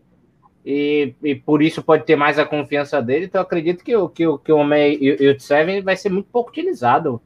e, 0.69 1.13
e, 1.23 1.33
por 1.33 1.61
isso 1.61 1.81
pode 1.81 2.03
ter 2.03 2.17
mais 2.17 2.37
a 2.37 2.43
confiança 2.43 3.01
dele. 3.01 3.23
Então, 3.23 3.41
acredito 3.41 3.85
que 3.85 3.95
o 3.95 4.09
que, 4.09 4.25
que 4.43 4.51
o 4.51 4.57
Homem 4.57 4.97
e 5.01 5.29
o 5.29 5.39
Seven 5.39 5.81
vai 5.81 5.95
ser 5.95 6.09
muito 6.09 6.27
pouco 6.29 6.49
utilizado. 6.49 7.21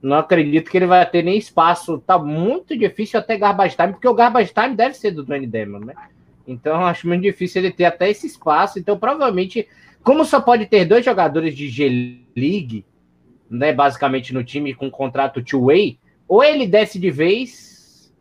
Não 0.00 0.18
acredito 0.18 0.70
que 0.70 0.76
ele 0.76 0.86
vai 0.86 1.04
ter 1.04 1.24
nem 1.24 1.36
espaço. 1.36 1.98
Tá 1.98 2.16
muito 2.16 2.78
difícil 2.78 3.18
até 3.18 3.36
Garbage 3.36 3.74
Time, 3.74 3.94
porque 3.94 4.06
o 4.06 4.14
Garbage 4.14 4.54
Time 4.54 4.76
deve 4.76 4.94
ser 4.94 5.10
do 5.10 5.24
Dwayne 5.24 5.48
Demon, 5.48 5.80
né? 5.80 5.94
Então, 6.46 6.86
acho 6.86 7.08
muito 7.08 7.22
difícil 7.22 7.62
ele 7.62 7.72
ter 7.72 7.84
até 7.84 8.10
esse 8.10 8.28
espaço. 8.28 8.78
Então, 8.78 8.96
provavelmente, 8.96 9.66
como 10.04 10.24
só 10.24 10.40
pode 10.40 10.66
ter 10.66 10.84
dois 10.84 11.04
jogadores 11.04 11.56
de 11.56 11.68
G-League, 11.68 12.84
né, 13.50 13.72
basicamente 13.72 14.32
no 14.32 14.44
time 14.44 14.72
com 14.72 14.88
contrato 14.88 15.42
two-way, 15.42 15.98
ou 16.28 16.44
ele 16.44 16.64
desce 16.64 16.96
de 16.96 17.10
vez 17.10 17.67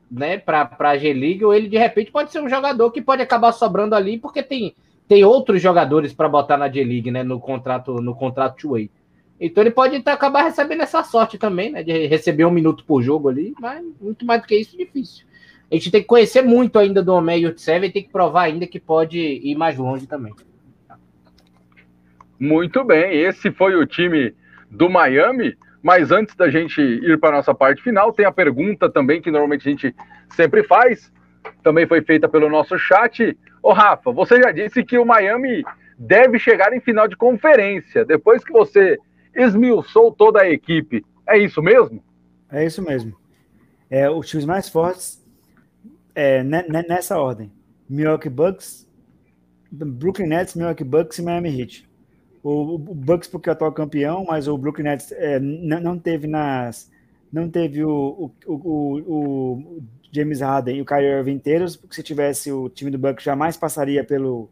né, 0.10 0.38
para 0.38 0.70
a 0.80 0.98
G-League, 0.98 1.44
ou 1.44 1.54
ele 1.54 1.68
de 1.68 1.78
repente 1.78 2.12
pode 2.12 2.32
ser 2.32 2.42
um 2.42 2.50
jogador 2.50 2.92
que 2.92 3.02
pode 3.02 3.22
acabar 3.22 3.52
sobrando 3.52 3.96
ali, 3.96 4.18
porque 4.18 4.42
tem, 4.42 4.76
tem 5.08 5.24
outros 5.24 5.62
jogadores 5.62 6.14
para 6.14 6.30
botar 6.30 6.58
na 6.58 6.70
G-League, 6.70 7.12
né, 7.12 7.24
no 7.24 7.40
contrato 7.40 8.02
no 8.02 8.16
contrato 8.16 8.58
two-way. 8.58 8.90
Então 9.40 9.62
ele 9.64 9.72
pode 9.72 10.00
tá, 10.02 10.14
acabar 10.14 10.44
recebendo 10.44 10.82
essa 10.82 11.04
sorte 11.04 11.38
também, 11.38 11.72
né, 11.72 11.84
de 11.84 12.08
receber 12.08 12.46
um 12.46 12.52
minuto 12.52 12.84
por 12.86 13.02
jogo 13.02 13.30
ali, 13.30 13.54
mas 13.60 13.86
muito 14.02 14.26
mais 14.26 14.42
do 14.42 14.48
que 14.48 14.58
isso, 14.58 14.78
difícil. 14.78 15.26
A 15.70 15.76
gente 15.76 15.92
tem 15.92 16.02
que 16.02 16.08
conhecer 16.08 16.42
muito 16.42 16.80
ainda 16.80 17.04
do 17.04 17.20
e 17.30 17.60
Seven 17.60 17.90
e 17.90 17.92
tem 17.92 18.04
que 18.04 18.10
provar 18.10 18.44
ainda 18.44 18.66
que 18.66 18.80
pode 18.80 19.20
ir 19.20 19.56
mais 19.56 19.78
longe 19.78 20.08
também. 20.08 20.34
Muito 22.40 22.84
bem, 22.84 23.20
esse 23.20 23.52
foi 23.52 23.76
o 23.76 23.86
time 23.86 24.34
do 24.72 24.90
Miami. 24.90 25.58
Mas 25.82 26.12
antes 26.12 26.36
da 26.36 26.50
gente 26.50 26.82
ir 26.82 27.20
para 27.20 27.30
a 27.30 27.38
nossa 27.38 27.54
parte 27.54 27.82
final, 27.82 28.12
tem 28.12 28.26
a 28.26 28.32
pergunta 28.32 28.90
também 28.90 29.22
que 29.22 29.32
normalmente 29.32 29.68
a 29.68 29.72
gente 29.72 29.96
sempre 30.30 30.64
faz. 30.64 31.12
Também 31.64 31.88
foi 31.88 32.02
feita 32.02 32.28
pelo 32.28 32.50
nosso 32.50 32.78
chat. 32.78 33.38
Ô 33.62 33.72
Rafa, 33.72 34.12
você 34.12 34.42
já 34.42 34.52
disse 34.52 34.84
que 34.84 34.98
o 34.98 35.06
Miami 35.06 35.64
deve 35.98 36.40
chegar 36.40 36.74
em 36.74 36.80
final 36.80 37.08
de 37.08 37.16
conferência. 37.16 38.06
Depois 38.06 38.44
que 38.44 38.52
você 38.52 38.98
esmiuçou 39.36 40.12
toda 40.12 40.42
a 40.42 40.50
equipe, 40.50 41.06
é 41.28 41.38
isso 41.38 41.62
mesmo? 41.62 42.04
É 42.52 42.66
isso 42.66 42.82
mesmo. 42.82 43.16
É, 43.90 44.10
os 44.10 44.28
times 44.28 44.46
mais 44.46 44.70
fortes 44.70 45.24
é, 46.14 46.44
nessa 46.44 47.18
ordem: 47.18 47.52
Milwaukee 47.90 48.30
Bucks, 48.30 48.88
Brooklyn 49.72 50.28
Nets, 50.28 50.56
Milwaukee 50.56 50.84
Bucks 50.84 51.20
e 51.20 51.24
Miami 51.24 51.62
Heat. 51.62 51.87
O, 52.44 52.76
o 52.76 52.78
Bucks 52.78 53.28
porque 53.28 53.50
é 53.50 53.54
atual 53.54 53.72
campeão, 53.72 54.26
mas 54.28 54.48
o 54.48 54.58
Brooklyn 54.58 54.86
Nets 54.86 55.12
é, 55.12 55.40
não, 55.40 55.80
não 55.80 56.00
teve 56.00 56.28
nas 56.28 56.90
não 57.32 57.50
teve 57.50 57.84
o, 57.84 58.32
o, 58.46 58.54
o, 58.54 58.98
o, 59.00 59.84
James 60.12 60.40
Harden 60.40 60.78
e 60.78 60.82
o 60.82 60.86
Kyrie 60.86 61.10
Irving 61.10 61.34
inteiros, 61.34 61.76
porque 61.76 61.96
se 61.96 62.04
tivesse 62.04 62.52
o 62.52 62.70
time 62.70 62.90
do 62.90 62.98
Bucks 62.98 63.24
jamais 63.24 63.58
passaria 63.58 64.04
pelo 64.04 64.50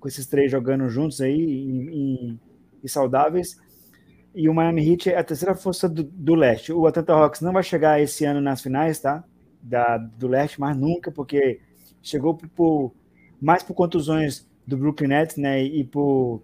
com 0.00 0.08
esses 0.08 0.26
três 0.26 0.50
jogando 0.50 0.88
juntos 0.88 1.20
aí 1.20 2.38
e 2.82 2.88
saudáveis. 2.88 3.60
E 4.34 4.48
o 4.48 4.54
Miami 4.54 4.88
Heat 4.88 5.10
é 5.10 5.18
a 5.18 5.24
terceira 5.24 5.54
força 5.54 5.88
do, 5.88 6.02
do, 6.02 6.34
leste. 6.34 6.72
O 6.72 6.86
Atlanta 6.86 7.12
Hawks 7.12 7.40
não 7.40 7.52
vai 7.52 7.62
chegar 7.62 8.00
esse 8.00 8.24
ano 8.24 8.40
nas 8.40 8.60
finais, 8.60 9.00
tá? 9.00 9.24
Da, 9.62 9.96
do 9.96 10.28
leste, 10.28 10.60
mas 10.60 10.76
nunca, 10.76 11.10
porque 11.10 11.60
chegou 12.02 12.34
por, 12.34 12.48
por 12.48 12.92
mais 13.40 13.62
por 13.62 13.74
contusões 13.74 14.46
do 14.66 14.76
Brooklyn 14.76 15.08
Nets, 15.08 15.36
né? 15.36 15.62
E 15.62 15.82
por 15.84 16.42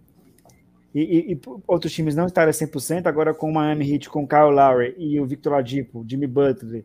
e, 0.94 1.00
e, 1.00 1.32
e, 1.32 1.40
outros 1.66 1.92
times 1.92 2.14
não 2.14 2.26
estarem 2.26 2.52
100%, 2.52 3.06
agora 3.06 3.32
com 3.32 3.50
o 3.50 3.54
Miami 3.54 3.92
Heat, 3.92 4.10
com 4.10 4.24
o 4.24 4.28
Kyle 4.28 4.50
Lowry 4.50 4.94
e 4.98 5.18
o 5.18 5.26
Victor 5.26 5.52
Ladipo, 5.52 6.04
Jimmy 6.06 6.26
Butler, 6.26 6.84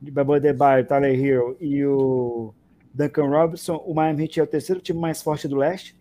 Baba 0.00 0.38
Debaio, 0.38 0.86
Tyler 0.86 1.18
Hero 1.18 1.56
e 1.60 1.84
o 1.84 2.54
Duncan 2.94 3.28
Robinson, 3.28 3.76
o 3.84 3.92
Miami 3.94 4.24
Heat 4.24 4.40
é 4.40 4.42
o 4.44 4.46
terceiro 4.46 4.80
time 4.80 5.00
mais 5.00 5.20
forte 5.22 5.48
do 5.48 5.56
leste, 5.56 5.96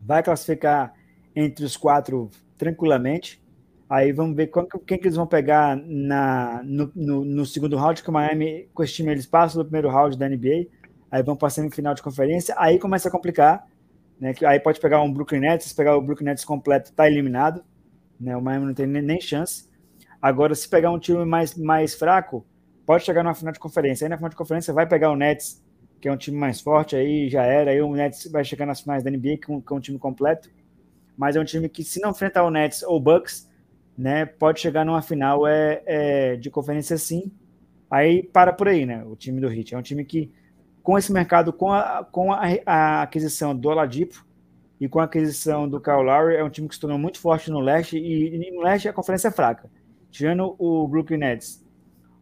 vai 0.00 0.22
classificar 0.22 0.94
entre 1.36 1.64
os 1.64 1.76
quatro 1.76 2.30
tranquilamente, 2.56 3.42
aí 3.88 4.10
vamos 4.10 4.34
ver 4.34 4.46
quem, 4.46 4.66
quem 4.86 4.98
que 4.98 5.06
eles 5.06 5.16
vão 5.16 5.26
pegar 5.26 5.76
na, 5.76 6.62
no, 6.64 6.90
no, 6.94 7.24
no, 7.24 7.46
segundo 7.46 7.76
round, 7.76 8.02
que 8.02 8.08
o 8.08 8.12
Miami, 8.12 8.68
com 8.72 8.82
esse 8.82 8.94
time, 8.94 9.10
eles 9.10 9.26
passam 9.26 9.62
do 9.62 9.66
primeiro 9.66 9.90
round 9.90 10.16
da 10.16 10.28
NBA, 10.28 10.66
aí 11.10 11.22
vão 11.22 11.36
para 11.36 11.48
a 11.48 11.50
semifinal 11.50 11.94
de 11.94 12.02
conferência, 12.02 12.54
aí 12.58 12.78
começa 12.78 13.08
a 13.08 13.12
complicar, 13.12 13.66
né? 14.20 14.34
Aí 14.46 14.58
pode 14.58 14.80
pegar 14.80 15.00
um 15.02 15.12
Brooklyn 15.12 15.40
Nets, 15.40 15.68
se 15.68 15.74
pegar 15.74 15.96
o 15.96 16.02
Brooklyn 16.02 16.26
Nets 16.26 16.44
completo, 16.44 16.92
tá 16.92 17.06
eliminado, 17.06 17.64
né? 18.20 18.36
O 18.36 18.42
Miami 18.42 18.66
não 18.66 18.74
tem 18.74 18.86
nem, 18.86 19.20
chance. 19.20 19.68
Agora, 20.20 20.54
se 20.54 20.68
pegar 20.68 20.90
um 20.90 20.98
time 20.98 21.24
mais, 21.24 21.54
mais 21.54 21.94
fraco, 21.94 22.44
pode 22.84 23.04
chegar 23.04 23.22
numa 23.22 23.34
final 23.34 23.52
de 23.52 23.60
conferência. 23.60 24.04
Aí 24.04 24.08
na 24.08 24.16
final 24.16 24.30
de 24.30 24.36
conferência 24.36 24.74
vai 24.74 24.86
pegar 24.86 25.10
o 25.10 25.16
Nets, 25.16 25.62
que 26.00 26.08
é 26.08 26.12
um 26.12 26.16
time 26.16 26.36
mais 26.36 26.60
forte, 26.60 26.96
aí 26.96 27.28
já 27.28 27.44
era. 27.44 27.70
Aí 27.70 27.80
o 27.80 27.94
Nets 27.94 28.30
vai 28.30 28.44
chegar 28.44 28.66
nas 28.66 28.80
finais 28.80 29.04
da 29.04 29.10
NBA 29.10 29.38
com, 29.46 29.60
com 29.60 29.76
um 29.76 29.80
time 29.80 29.98
completo. 29.98 30.50
Mas 31.16 31.36
é 31.36 31.40
um 31.40 31.44
time 31.44 31.68
que, 31.68 31.84
se 31.84 32.00
não 32.00 32.10
enfrentar 32.10 32.44
o 32.44 32.50
Nets 32.50 32.82
ou 32.82 32.96
o 32.96 33.00
Bucks, 33.00 33.48
né, 33.96 34.24
pode 34.24 34.60
chegar 34.60 34.84
numa 34.84 35.02
final 35.02 35.46
é, 35.46 35.82
é, 35.84 36.36
de 36.36 36.50
conferência 36.50 36.96
sim. 36.96 37.32
Aí 37.90 38.22
para 38.22 38.52
por 38.52 38.68
aí, 38.68 38.84
né? 38.84 39.04
O 39.04 39.16
time 39.16 39.40
do 39.40 39.52
Heat. 39.52 39.74
É 39.74 39.78
um 39.78 39.82
time 39.82 40.04
que 40.04 40.30
com 40.88 40.96
esse 40.96 41.12
mercado, 41.12 41.52
com 41.52 41.70
a, 41.70 42.02
com 42.02 42.32
a, 42.32 42.44
a 42.64 43.02
aquisição 43.02 43.54
do 43.54 43.68
Oladipo 43.68 44.24
e 44.80 44.88
com 44.88 45.00
a 45.00 45.04
aquisição 45.04 45.68
do 45.68 45.78
Kyle 45.78 46.02
Lowry, 46.02 46.36
é 46.36 46.42
um 46.42 46.48
time 46.48 46.66
que 46.66 46.74
se 46.74 46.80
tornou 46.80 46.98
muito 46.98 47.20
forte 47.20 47.50
no 47.50 47.60
leste 47.60 47.98
e, 47.98 48.34
e 48.34 48.50
no 48.50 48.62
leste 48.62 48.88
a 48.88 48.92
conferência 48.94 49.28
é 49.28 49.30
fraca. 49.30 49.70
Tirando 50.10 50.56
o 50.58 50.88
Brooklyn 50.88 51.18
Nets, 51.18 51.62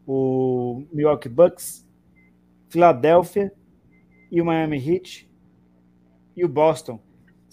o 0.05 0.83
Milwaukee 0.93 1.29
Bucks, 1.29 1.87
Filadélfia 2.69 3.53
e 4.33 4.43
o 4.43 4.45
Miami 4.45 4.79
Heat 4.79 5.31
e 6.35 6.45
o 6.45 6.49
Boston. 6.49 6.99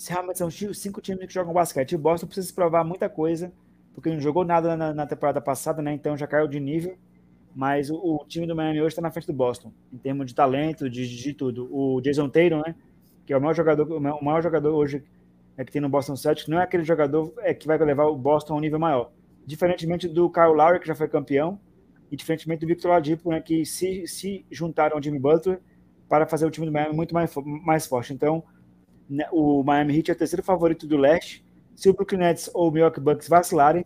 Realmente 0.10 0.40
são 0.40 0.50
cinco 0.50 1.00
times 1.00 1.28
que 1.28 1.34
jogam 1.36 1.54
basquete. 1.54 1.96
O 1.96 2.00
Boston 2.00 2.26
precisa 2.26 2.48
se 2.48 2.54
provar 2.56 2.84
muita 2.84 3.08
coisa, 3.08 3.54
porque 3.94 4.10
não 4.10 4.20
jogou 4.20 4.44
nada 4.44 4.76
na, 4.76 4.92
na 4.92 5.06
temporada 5.06 5.40
passada, 5.40 5.80
né? 5.80 5.94
Então 5.94 6.18
já 6.18 6.26
caiu 6.26 6.48
de 6.48 6.60
nível 6.60 6.98
mas 7.56 7.90
o, 7.90 7.96
o 7.96 8.26
time 8.28 8.48
do 8.48 8.56
Miami 8.56 8.80
hoje 8.80 8.90
está 8.90 9.02
na 9.02 9.12
frente 9.12 9.28
do 9.28 9.34
Boston, 9.34 9.72
em 9.92 9.98
termos 9.98 10.26
de 10.26 10.36
talento, 10.36 10.90
de, 10.90 11.08
de 11.08 11.34
tudo. 11.34 11.70
O 11.72 12.02
Jason 12.02 12.30
Tatum, 12.30 12.62
né, 12.66 12.76
que 13.26 13.34
é 13.34 13.38
o 13.38 13.42
maior 13.42 13.54
jogador, 13.54 13.92
o 13.92 14.26
maior 14.26 14.42
jogador 14.42 14.74
hoje 14.74 15.04
é 15.56 15.64
que 15.64 15.72
tem 15.72 15.82
no 15.82 15.90
Boston 15.90 16.16
Celtics, 16.16 16.48
não 16.48 16.60
é 16.60 16.64
aquele 16.64 16.84
jogador 16.84 17.34
é 17.40 17.54
que 17.54 17.68
vai 17.68 17.78
levar 17.78 18.06
o 18.06 18.16
Boston 18.16 18.54
a 18.54 18.58
um 18.58 18.60
nível 18.60 18.80
maior. 18.80 19.12
Diferentemente 19.46 20.08
do 20.08 20.30
Kyle 20.30 20.54
Lowry, 20.54 20.80
que 20.80 20.88
já 20.88 20.96
foi 20.96 21.08
campeão, 21.08 21.60
e 22.12 22.16
diferentemente 22.16 22.62
do 22.62 22.68
Victor 22.68 22.92
Oladipo, 22.92 23.30
né, 23.30 23.42
que 23.42 23.66
se, 23.66 24.08
se 24.08 24.46
juntaram 24.52 24.96
ao 24.96 25.04
Jimmy 25.04 25.20
Butler 25.20 25.60
para 26.08 26.28
fazer 26.28 26.46
o 26.46 26.52
time 26.52 26.66
do 26.66 26.72
Miami 26.72 26.96
muito 26.96 27.14
mais, 27.14 27.34
mais 27.66 27.88
forte. 27.88 28.14
Então, 28.14 28.44
né, 29.10 29.28
o 29.32 29.64
Miami 29.64 29.98
Heat 29.98 30.12
é 30.12 30.14
o 30.14 30.18
terceiro 30.18 30.44
favorito 30.44 30.88
do 30.88 30.98
leste. 30.98 31.44
Se 31.76 31.90
o 31.90 31.94
Brooklyn 31.94 32.20
Nets 32.20 32.50
ou 32.54 32.70
o 32.70 32.72
Milwaukee 32.72 33.00
Bucks 33.00 33.28
vacilarem, 33.28 33.86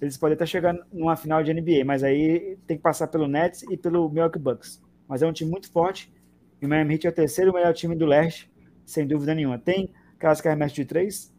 eles 0.00 0.16
podem 0.16 0.34
até 0.34 0.46
chegar 0.46 0.74
numa 0.92 1.16
final 1.16 1.42
de 1.42 1.52
NBA, 1.52 1.84
mas 1.84 2.02
aí 2.02 2.56
tem 2.66 2.76
que 2.76 2.82
passar 2.82 3.08
pelo 3.08 3.28
Nets 3.28 3.62
e 3.64 3.76
pelo 3.76 4.08
Milwaukee 4.08 4.38
Bucks. 4.38 4.82
Mas 5.06 5.22
é 5.22 5.26
um 5.26 5.32
time 5.32 5.50
muito 5.50 5.70
forte. 5.70 6.12
E 6.60 6.66
o 6.66 6.68
Miami 6.68 6.94
Heat 6.94 7.06
é 7.06 7.10
o 7.10 7.12
terceiro 7.12 7.52
melhor 7.52 7.72
time 7.74 7.94
do 7.94 8.06
leste, 8.06 8.50
sem 8.84 9.06
dúvida 9.06 9.34
nenhuma. 9.34 9.58
Tem 9.58 9.92
caras 10.18 10.40
que 10.40 10.54
de 10.72 10.84
três, 10.84 11.32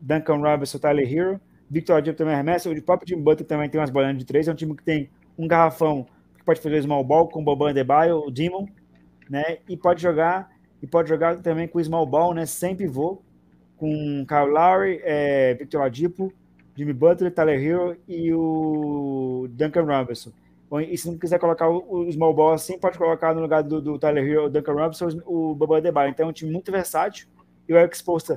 Duncan 0.00 0.36
Robinson, 0.36 0.78
Tyler 0.78 1.12
Hero, 1.12 1.40
Victor 1.70 2.00
Diop 2.00 2.16
também 2.16 2.34
arremessa, 2.34 2.70
o 2.70 2.82
próprio 2.82 3.08
Jim 3.08 3.22
Butler 3.22 3.46
também 3.46 3.68
tem 3.68 3.80
umas 3.80 3.90
bolinhas 3.90 4.16
de 4.16 4.24
três. 4.24 4.48
É 4.48 4.52
um 4.52 4.54
time 4.54 4.74
que 4.74 4.82
tem 4.82 5.10
um 5.36 5.46
garrafão 5.46 6.06
que 6.36 6.44
pode 6.44 6.60
fazer 6.60 6.82
small 6.82 7.04
ball 7.04 7.28
com 7.28 7.40
o 7.40 7.44
Boban 7.44 7.70
Adebayo, 7.70 8.18
o 8.26 8.30
Demon, 8.30 8.66
né? 9.28 9.58
E 9.68 9.76
pode 9.76 10.00
jogar 10.00 10.50
e 10.82 10.86
pode 10.86 11.08
jogar 11.08 11.36
também 11.38 11.68
com 11.68 11.82
small 11.82 12.06
ball, 12.06 12.32
né? 12.32 12.46
Sem 12.46 12.74
pivô, 12.74 13.20
com 13.76 14.24
Kyle 14.26 14.50
Lowry, 14.50 15.00
é, 15.02 15.54
Victor 15.54 15.82
Adipo, 15.82 16.32
Jimmy 16.78 16.92
Butler, 16.92 17.34
Tyler 17.34 17.60
Hero 17.60 17.96
e 18.06 18.32
o 18.32 19.48
Duncan 19.50 19.82
Robinson. 19.82 20.30
E 20.86 20.96
se 20.96 21.10
não 21.10 21.18
quiser 21.18 21.40
colocar 21.40 21.68
o, 21.68 22.08
small 22.12 22.32
ball 22.32 22.52
assim, 22.52 22.78
pode 22.78 22.96
colocar 22.96 23.34
no 23.34 23.40
lugar 23.40 23.64
do, 23.64 23.80
do 23.80 23.98
Tyler 23.98 24.24
Hero, 24.24 24.44
o 24.44 24.48
Duncan 24.48 24.74
Robinson, 24.74 25.08
o 25.26 25.56
Boba 25.56 25.80
Debaio. 25.80 26.10
Então 26.10 26.26
é 26.26 26.28
um 26.28 26.32
time 26.32 26.52
muito 26.52 26.70
versátil. 26.70 27.26
E 27.68 27.72
o 27.72 27.76
Eric 27.76 27.96
Sposta, 27.96 28.36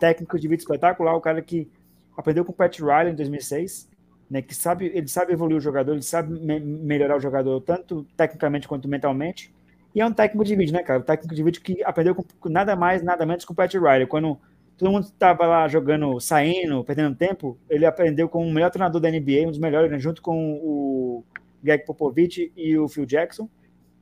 técnico 0.00 0.38
de 0.38 0.48
vídeo 0.48 0.62
espetacular, 0.62 1.14
o 1.14 1.20
cara 1.20 1.42
que 1.42 1.68
aprendeu 2.16 2.42
com 2.42 2.52
o 2.52 2.54
Pat 2.54 2.78
Riley 2.78 3.12
em 3.12 3.16
2006, 3.16 3.90
né, 4.30 4.40
que 4.40 4.54
sabe, 4.54 4.90
ele 4.94 5.08
sabe 5.08 5.34
evoluir 5.34 5.58
o 5.58 5.60
jogador, 5.60 5.92
ele 5.92 6.02
sabe 6.02 6.40
me 6.40 6.58
melhorar 6.58 7.16
o 7.16 7.20
jogador, 7.20 7.60
tanto 7.60 8.06
tecnicamente 8.16 8.66
quanto 8.66 8.88
mentalmente. 8.88 9.52
E 9.94 10.00
é 10.00 10.06
um 10.06 10.12
técnico 10.12 10.42
de 10.42 10.56
vídeo, 10.56 10.72
né, 10.72 10.82
cara? 10.82 11.00
Um 11.00 11.02
técnico 11.02 11.34
de 11.34 11.42
vídeo 11.42 11.60
que 11.60 11.84
aprendeu 11.84 12.14
com 12.14 12.48
nada 12.48 12.74
mais, 12.74 13.02
nada 13.02 13.26
menos 13.26 13.44
com 13.44 13.52
o 13.52 13.56
Pat 13.56 13.74
Riley. 13.74 14.06
Quando 14.06 14.40
todo 14.76 14.90
mundo 14.90 15.04
estava 15.04 15.46
lá 15.46 15.68
jogando, 15.68 16.18
saindo, 16.20 16.84
perdendo 16.84 17.14
tempo, 17.14 17.58
ele 17.68 17.86
aprendeu 17.86 18.28
com 18.28 18.46
o 18.46 18.52
melhor 18.52 18.70
treinador 18.70 19.00
da 19.00 19.10
NBA, 19.10 19.46
um 19.46 19.50
dos 19.50 19.58
melhores, 19.58 19.90
né, 19.90 19.98
junto 19.98 20.20
com 20.20 20.54
o 20.62 21.24
Greg 21.62 21.84
Popovich 21.84 22.52
e 22.56 22.76
o 22.76 22.88
Phil 22.88 23.06
Jackson. 23.06 23.48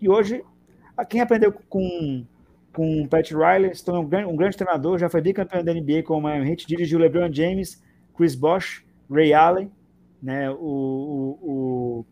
E 0.01 0.09
hoje, 0.09 0.43
quem 1.09 1.21
aprendeu 1.21 1.53
com 1.53 2.25
com 2.73 3.03
o 3.03 3.09
Pat 3.09 3.31
Riley, 3.31 3.75
se 3.75 3.85
tornou 3.85 4.03
um 4.03 4.09
grande, 4.09 4.27
um 4.27 4.37
grande 4.37 4.57
treinador, 4.57 4.99
já 4.99 5.09
foi 5.09 5.21
bicampeão 5.21 5.63
da 5.63 5.75
NBA 5.75 6.03
com 6.05 6.17
o 6.17 6.21
Miami 6.23 6.51
Heat, 6.51 6.67
dirigiu 6.67 6.99
LeBron 6.99 7.31
James, 7.33 7.83
Chris 8.17 8.35
Bosh, 8.35 8.83
Ray 9.11 9.35
Allen, 9.35 9.71
né, 10.23 10.51
o, 10.51 10.57
o, 10.57 11.39
o 11.43 12.07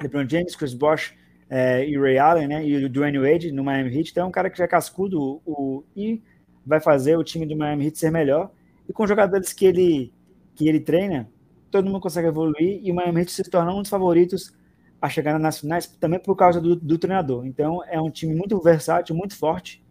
LeBron 0.00 0.28
James, 0.28 0.54
Chris 0.54 0.74
Bosh 0.74 1.14
é, 1.48 1.84
e 1.84 1.98
Ray 1.98 2.18
Allen, 2.18 2.46
né, 2.46 2.64
e 2.64 2.84
o 2.84 2.88
Dwayne 2.88 3.18
Wade 3.18 3.50
no 3.50 3.64
Miami 3.64 3.96
Heat, 3.96 4.12
então 4.12 4.24
é 4.24 4.28
um 4.28 4.30
cara 4.30 4.48
que 4.48 4.58
já 4.58 4.64
é 4.64 4.68
cascudo 4.68 5.42
o, 5.44 5.82
e 5.96 6.22
vai 6.64 6.80
fazer 6.80 7.16
o 7.16 7.24
time 7.24 7.46
do 7.46 7.56
Miami 7.56 7.86
Heat 7.86 7.98
ser 7.98 8.10
melhor. 8.10 8.50
E 8.88 8.92
com 8.92 9.06
jogadores 9.06 9.52
que 9.52 9.64
ele, 9.64 10.12
que 10.54 10.68
ele 10.68 10.80
treina, 10.80 11.28
todo 11.70 11.86
mundo 11.86 12.00
consegue 12.00 12.28
evoluir 12.28 12.80
e 12.82 12.90
o 12.90 12.94
Miami 12.94 13.20
Heat 13.20 13.32
se 13.32 13.42
torna 13.44 13.72
um 13.72 13.82
dos 13.82 13.90
favoritos 13.90 14.52
a 15.00 15.08
chegar 15.08 15.38
nas 15.38 15.60
finais, 15.60 15.86
também 15.86 16.20
por 16.20 16.36
causa 16.36 16.60
do, 16.60 16.76
do 16.76 16.98
treinador. 16.98 17.46
Então 17.46 17.82
é 17.88 18.00
um 18.00 18.10
time 18.10 18.34
muito 18.34 18.60
versátil, 18.60 19.14
muito 19.14 19.36
forte. 19.36 19.82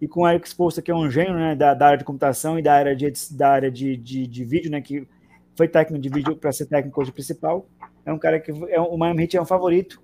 E 0.00 0.06
com 0.06 0.22
o 0.22 0.28
Eric 0.28 0.48
Spoelstra, 0.48 0.82
que 0.82 0.90
é 0.90 0.94
um 0.94 1.10
gênio 1.10 1.34
né, 1.34 1.56
da, 1.56 1.74
da, 1.74 1.86
área 1.86 1.98
de 1.98 2.04
computação 2.04 2.58
e 2.58 2.62
da 2.62 2.74
área 2.74 2.94
de, 2.94 3.12
da 3.32 3.50
área 3.50 3.70
de, 3.70 3.96
de, 3.96 4.26
de 4.26 4.44
vídeo, 4.44 4.70
né, 4.70 4.80
que 4.80 5.08
foi 5.56 5.66
técnico 5.66 6.00
de 6.00 6.08
vídeo 6.08 6.36
para 6.36 6.52
ser 6.52 6.66
técnico 6.66 7.00
hoje 7.00 7.10
principal. 7.10 7.66
É 8.04 8.12
um 8.12 8.18
cara 8.18 8.38
que 8.38 8.52
é 8.68 8.80
o 8.80 8.96
Miami 8.96 9.22
Heat 9.22 9.36
é 9.36 9.42
um 9.42 9.46
favorito, 9.46 10.00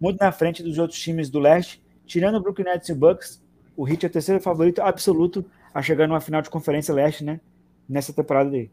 muito 0.00 0.20
na 0.20 0.30
frente 0.30 0.62
dos 0.62 0.78
outros 0.78 1.00
times 1.00 1.30
do 1.30 1.40
leste, 1.40 1.82
tirando 2.06 2.36
o 2.36 2.40
Brooklyn 2.40 2.66
Nets 2.66 2.88
e 2.88 2.92
o 2.92 2.96
Bucks 2.96 3.43
o 3.76 3.88
Heat 3.88 4.06
é 4.06 4.08
o 4.08 4.12
terceiro 4.12 4.40
favorito 4.40 4.80
absoluto 4.80 5.44
a 5.72 5.82
chegar 5.82 6.06
numa 6.06 6.20
final 6.20 6.40
de 6.40 6.50
conferência 6.50 6.94
leste, 6.94 7.24
né? 7.24 7.40
Nessa 7.88 8.12
temporada 8.12 8.54
aí. 8.54 8.70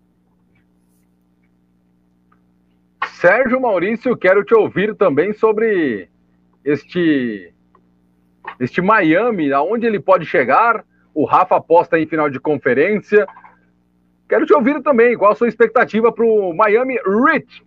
Sérgio 3.19 3.61
Maurício, 3.61 4.17
quero 4.17 4.43
te 4.43 4.53
ouvir 4.53 4.95
também 4.95 5.33
sobre 5.33 6.09
este 6.63 7.53
este 8.59 8.81
Miami, 8.81 9.51
aonde 9.51 9.85
ele 9.85 9.99
pode 9.99 10.25
chegar. 10.25 10.83
O 11.13 11.25
Rafa 11.25 11.57
aposta 11.57 11.99
em 11.99 12.07
final 12.07 12.29
de 12.29 12.39
conferência. 12.39 13.27
Quero 14.27 14.45
te 14.45 14.53
ouvir 14.53 14.81
também. 14.81 15.17
Qual 15.17 15.31
a 15.31 15.35
sua 15.35 15.47
expectativa 15.47 16.11
para 16.11 16.25
o 16.25 16.53
Miami 16.53 16.95
Heat? 16.95 17.63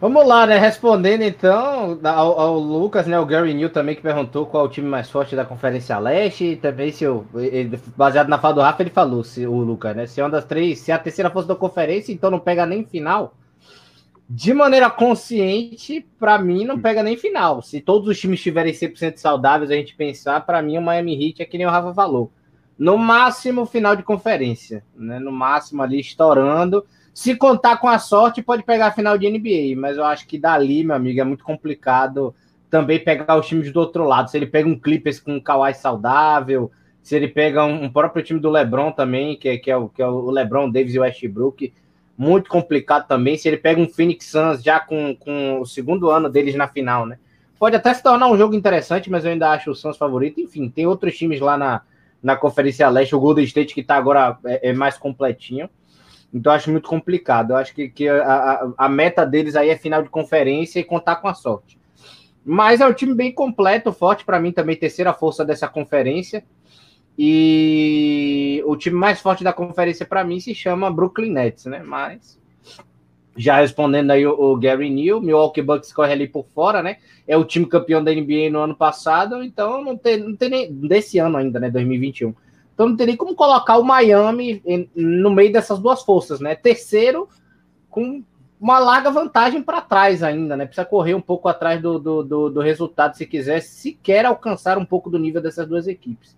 Vamos 0.00 0.26
lá, 0.26 0.46
né? 0.46 0.56
Respondendo 0.56 1.20
então 1.20 2.00
ao, 2.02 2.40
ao, 2.40 2.58
Lucas, 2.58 3.06
né? 3.06 3.20
O 3.20 3.26
Gary 3.26 3.52
New 3.52 3.68
também 3.68 3.94
que 3.94 4.00
perguntou 4.00 4.46
qual 4.46 4.64
é 4.64 4.66
o 4.66 4.70
time 4.70 4.88
mais 4.88 5.10
forte 5.10 5.36
da 5.36 5.44
Conferência 5.44 5.98
Leste. 5.98 6.56
Também, 6.56 6.90
se 6.90 7.04
eu, 7.04 7.26
ele, 7.34 7.78
baseado 7.94 8.28
na 8.28 8.38
fala 8.38 8.54
do 8.54 8.60
Rafa, 8.62 8.82
ele 8.82 8.88
falou, 8.88 9.22
se, 9.22 9.46
o 9.46 9.56
Lucas, 9.58 9.94
né? 9.94 10.06
Se 10.06 10.18
é 10.18 10.24
uma 10.24 10.30
das 10.30 10.46
três, 10.46 10.78
se 10.78 10.90
é 10.90 10.94
a 10.94 10.98
terceira 10.98 11.30
fosse 11.30 11.46
da 11.46 11.54
conferência, 11.54 12.12
então 12.12 12.30
não 12.30 12.40
pega 12.40 12.64
nem 12.64 12.82
final. 12.82 13.34
de 14.26 14.54
maneira 14.54 14.88
consciente, 14.88 16.06
para 16.18 16.38
mim, 16.38 16.64
não 16.64 16.80
pega 16.80 17.02
nem 17.02 17.16
final. 17.18 17.60
Se 17.60 17.80
todos 17.80 18.08
os 18.08 18.18
times 18.18 18.38
estiverem 18.38 18.72
100% 18.72 19.18
saudáveis, 19.18 19.70
a 19.70 19.74
gente 19.74 19.94
pensar, 19.94 20.46
para 20.46 20.62
mim, 20.62 20.78
o 20.78 20.82
Miami 20.82 21.14
Heat 21.14 21.42
é 21.42 21.44
que 21.44 21.58
nem 21.58 21.66
o 21.66 21.70
Rafa 21.70 21.92
falou. 21.92 22.32
No 22.78 22.96
máximo, 22.96 23.66
final 23.66 23.94
de 23.94 24.02
conferência. 24.02 24.82
Né? 24.96 25.18
No 25.18 25.32
máximo, 25.32 25.82
ali, 25.82 26.00
estourando. 26.00 26.86
Se 27.20 27.36
contar 27.36 27.76
com 27.76 27.86
a 27.86 27.98
sorte, 27.98 28.40
pode 28.40 28.62
pegar 28.62 28.86
a 28.86 28.92
final 28.92 29.18
de 29.18 29.28
NBA. 29.28 29.78
Mas 29.78 29.98
eu 29.98 30.04
acho 30.06 30.26
que 30.26 30.38
dali, 30.38 30.82
meu 30.82 30.96
amigo, 30.96 31.20
é 31.20 31.24
muito 31.24 31.44
complicado 31.44 32.34
também 32.70 32.98
pegar 32.98 33.38
os 33.38 33.46
times 33.46 33.70
do 33.70 33.78
outro 33.78 34.04
lado. 34.04 34.30
Se 34.30 34.38
ele 34.38 34.46
pega 34.46 34.66
um 34.66 34.80
Clippers 34.80 35.20
com 35.20 35.34
um 35.34 35.38
Kawhi 35.38 35.74
saudável, 35.74 36.70
se 37.02 37.14
ele 37.14 37.28
pega 37.28 37.62
um, 37.62 37.84
um 37.84 37.92
próprio 37.92 38.24
time 38.24 38.40
do 38.40 38.48
LeBron 38.48 38.90
também, 38.90 39.36
que, 39.36 39.50
é, 39.50 39.58
que, 39.58 39.70
é 39.70 39.76
o, 39.76 39.90
que 39.90 40.00
é 40.00 40.06
o 40.06 40.30
LeBron, 40.30 40.70
Davis 40.70 40.94
e 40.94 40.98
Westbrook 40.98 41.74
muito 42.16 42.48
complicado 42.48 43.06
também. 43.06 43.36
Se 43.36 43.48
ele 43.48 43.58
pega 43.58 43.78
um 43.78 43.86
Phoenix 43.86 44.24
Suns 44.24 44.62
já 44.62 44.80
com, 44.80 45.14
com 45.14 45.60
o 45.60 45.66
segundo 45.66 46.08
ano 46.08 46.30
deles 46.30 46.54
na 46.54 46.68
final, 46.68 47.04
né? 47.04 47.18
Pode 47.58 47.76
até 47.76 47.92
se 47.92 48.02
tornar 48.02 48.28
um 48.28 48.38
jogo 48.38 48.54
interessante, 48.54 49.10
mas 49.10 49.26
eu 49.26 49.32
ainda 49.32 49.50
acho 49.50 49.70
o 49.70 49.74
Suns 49.74 49.98
favorito. 49.98 50.40
Enfim, 50.40 50.70
tem 50.70 50.86
outros 50.86 51.14
times 51.18 51.38
lá 51.38 51.58
na, 51.58 51.82
na 52.22 52.34
Conferência 52.34 52.88
Leste, 52.88 53.14
o 53.14 53.20
Golden 53.20 53.44
State 53.44 53.74
que 53.74 53.82
tá 53.82 53.96
agora 53.96 54.38
é, 54.46 54.70
é 54.70 54.72
mais 54.72 54.96
completinho. 54.96 55.68
Então 56.32 56.52
acho 56.52 56.70
muito 56.70 56.88
complicado. 56.88 57.52
Eu 57.52 57.56
acho 57.56 57.74
que, 57.74 57.88
que 57.88 58.08
a, 58.08 58.72
a, 58.76 58.88
meta 58.88 59.26
deles 59.26 59.56
aí 59.56 59.68
é 59.68 59.76
final 59.76 60.02
de 60.02 60.08
conferência 60.08 60.78
e 60.78 60.84
contar 60.84 61.16
com 61.16 61.28
a 61.28 61.34
sorte. 61.34 61.78
Mas 62.44 62.80
é 62.80 62.86
um 62.86 62.92
time 62.92 63.14
bem 63.14 63.32
completo, 63.32 63.92
forte 63.92 64.24
para 64.24 64.40
mim 64.40 64.52
também, 64.52 64.76
terceira 64.76 65.12
força 65.12 65.44
dessa 65.44 65.68
conferência. 65.68 66.44
E 67.18 68.62
o 68.64 68.76
time 68.76 68.96
mais 68.96 69.20
forte 69.20 69.44
da 69.44 69.52
conferência 69.52 70.06
para 70.06 70.24
mim 70.24 70.40
se 70.40 70.54
chama 70.54 70.90
Brooklyn 70.90 71.32
Nets, 71.32 71.66
né? 71.66 71.82
Mas 71.84 72.40
já 73.36 73.60
respondendo 73.60 74.10
aí 74.10 74.26
o, 74.26 74.56
Gary 74.56 74.90
Neal, 74.90 75.20
Milwaukee 75.20 75.62
Bucks 75.62 75.92
corre 75.92 76.12
ali 76.12 76.28
por 76.28 76.46
fora, 76.54 76.82
né? 76.82 76.96
É 77.26 77.36
o 77.36 77.44
time 77.44 77.66
campeão 77.66 78.02
da 78.02 78.12
NBA 78.12 78.50
no 78.50 78.60
ano 78.60 78.74
passado, 78.74 79.42
então 79.42 79.84
não 79.84 79.96
tem, 79.96 80.18
não 80.18 80.34
tem 80.34 80.48
nem 80.48 80.72
desse 80.72 81.18
ano 81.18 81.36
ainda, 81.36 81.60
né? 81.60 81.70
2021. 81.70 82.34
Então 82.80 82.88
não 82.88 82.96
nem 82.96 83.14
como 83.14 83.34
colocar 83.34 83.76
o 83.76 83.84
Miami 83.84 84.62
no 84.96 85.30
meio 85.30 85.52
dessas 85.52 85.78
duas 85.78 86.02
forças, 86.02 86.40
né? 86.40 86.54
Terceiro 86.54 87.28
com 87.90 88.24
uma 88.58 88.78
larga 88.78 89.10
vantagem 89.10 89.62
para 89.62 89.82
trás 89.82 90.22
ainda, 90.22 90.56
né? 90.56 90.64
Precisa 90.64 90.86
correr 90.86 91.12
um 91.12 91.20
pouco 91.20 91.46
atrás 91.46 91.82
do, 91.82 91.98
do, 91.98 92.22
do, 92.22 92.48
do 92.48 92.60
resultado 92.62 93.18
se 93.18 93.26
quiser 93.26 93.60
sequer 93.60 94.24
alcançar 94.24 94.78
um 94.78 94.84
pouco 94.86 95.10
do 95.10 95.18
nível 95.18 95.42
dessas 95.42 95.68
duas 95.68 95.86
equipes. 95.86 96.34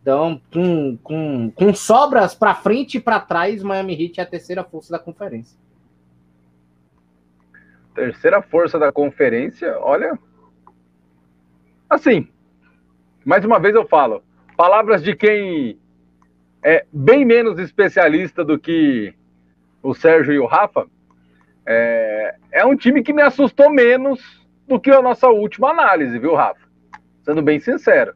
Então, 0.00 0.40
com, 0.50 0.96
com, 1.02 1.50
com 1.50 1.74
sobras 1.74 2.34
para 2.34 2.54
frente 2.54 2.96
e 2.96 3.00
para 3.00 3.20
trás, 3.20 3.62
Miami 3.62 3.92
Heat 3.92 4.18
é 4.18 4.22
a 4.22 4.26
terceira 4.26 4.64
força 4.64 4.92
da 4.92 4.98
conferência. 4.98 5.58
Terceira 7.94 8.40
força 8.40 8.78
da 8.78 8.90
conferência, 8.90 9.78
olha. 9.78 10.18
Assim, 11.90 12.26
mais 13.26 13.44
uma 13.44 13.58
vez 13.58 13.74
eu 13.74 13.86
falo, 13.86 14.22
palavras 14.56 15.02
de 15.02 15.14
quem 15.14 15.78
é 16.62 16.86
bem 16.92 17.24
menos 17.24 17.58
especialista 17.58 18.44
do 18.44 18.58
que 18.58 19.14
o 19.82 19.94
Sérgio 19.94 20.32
e 20.32 20.38
o 20.38 20.46
Rafa. 20.46 20.86
É, 21.66 22.36
é 22.52 22.66
um 22.66 22.76
time 22.76 23.02
que 23.02 23.12
me 23.12 23.22
assustou 23.22 23.70
menos 23.70 24.20
do 24.66 24.80
que 24.80 24.90
a 24.90 25.02
nossa 25.02 25.28
última 25.28 25.70
análise, 25.70 26.18
viu, 26.18 26.34
Rafa? 26.34 26.68
Sendo 27.24 27.42
bem 27.42 27.58
sincero. 27.58 28.14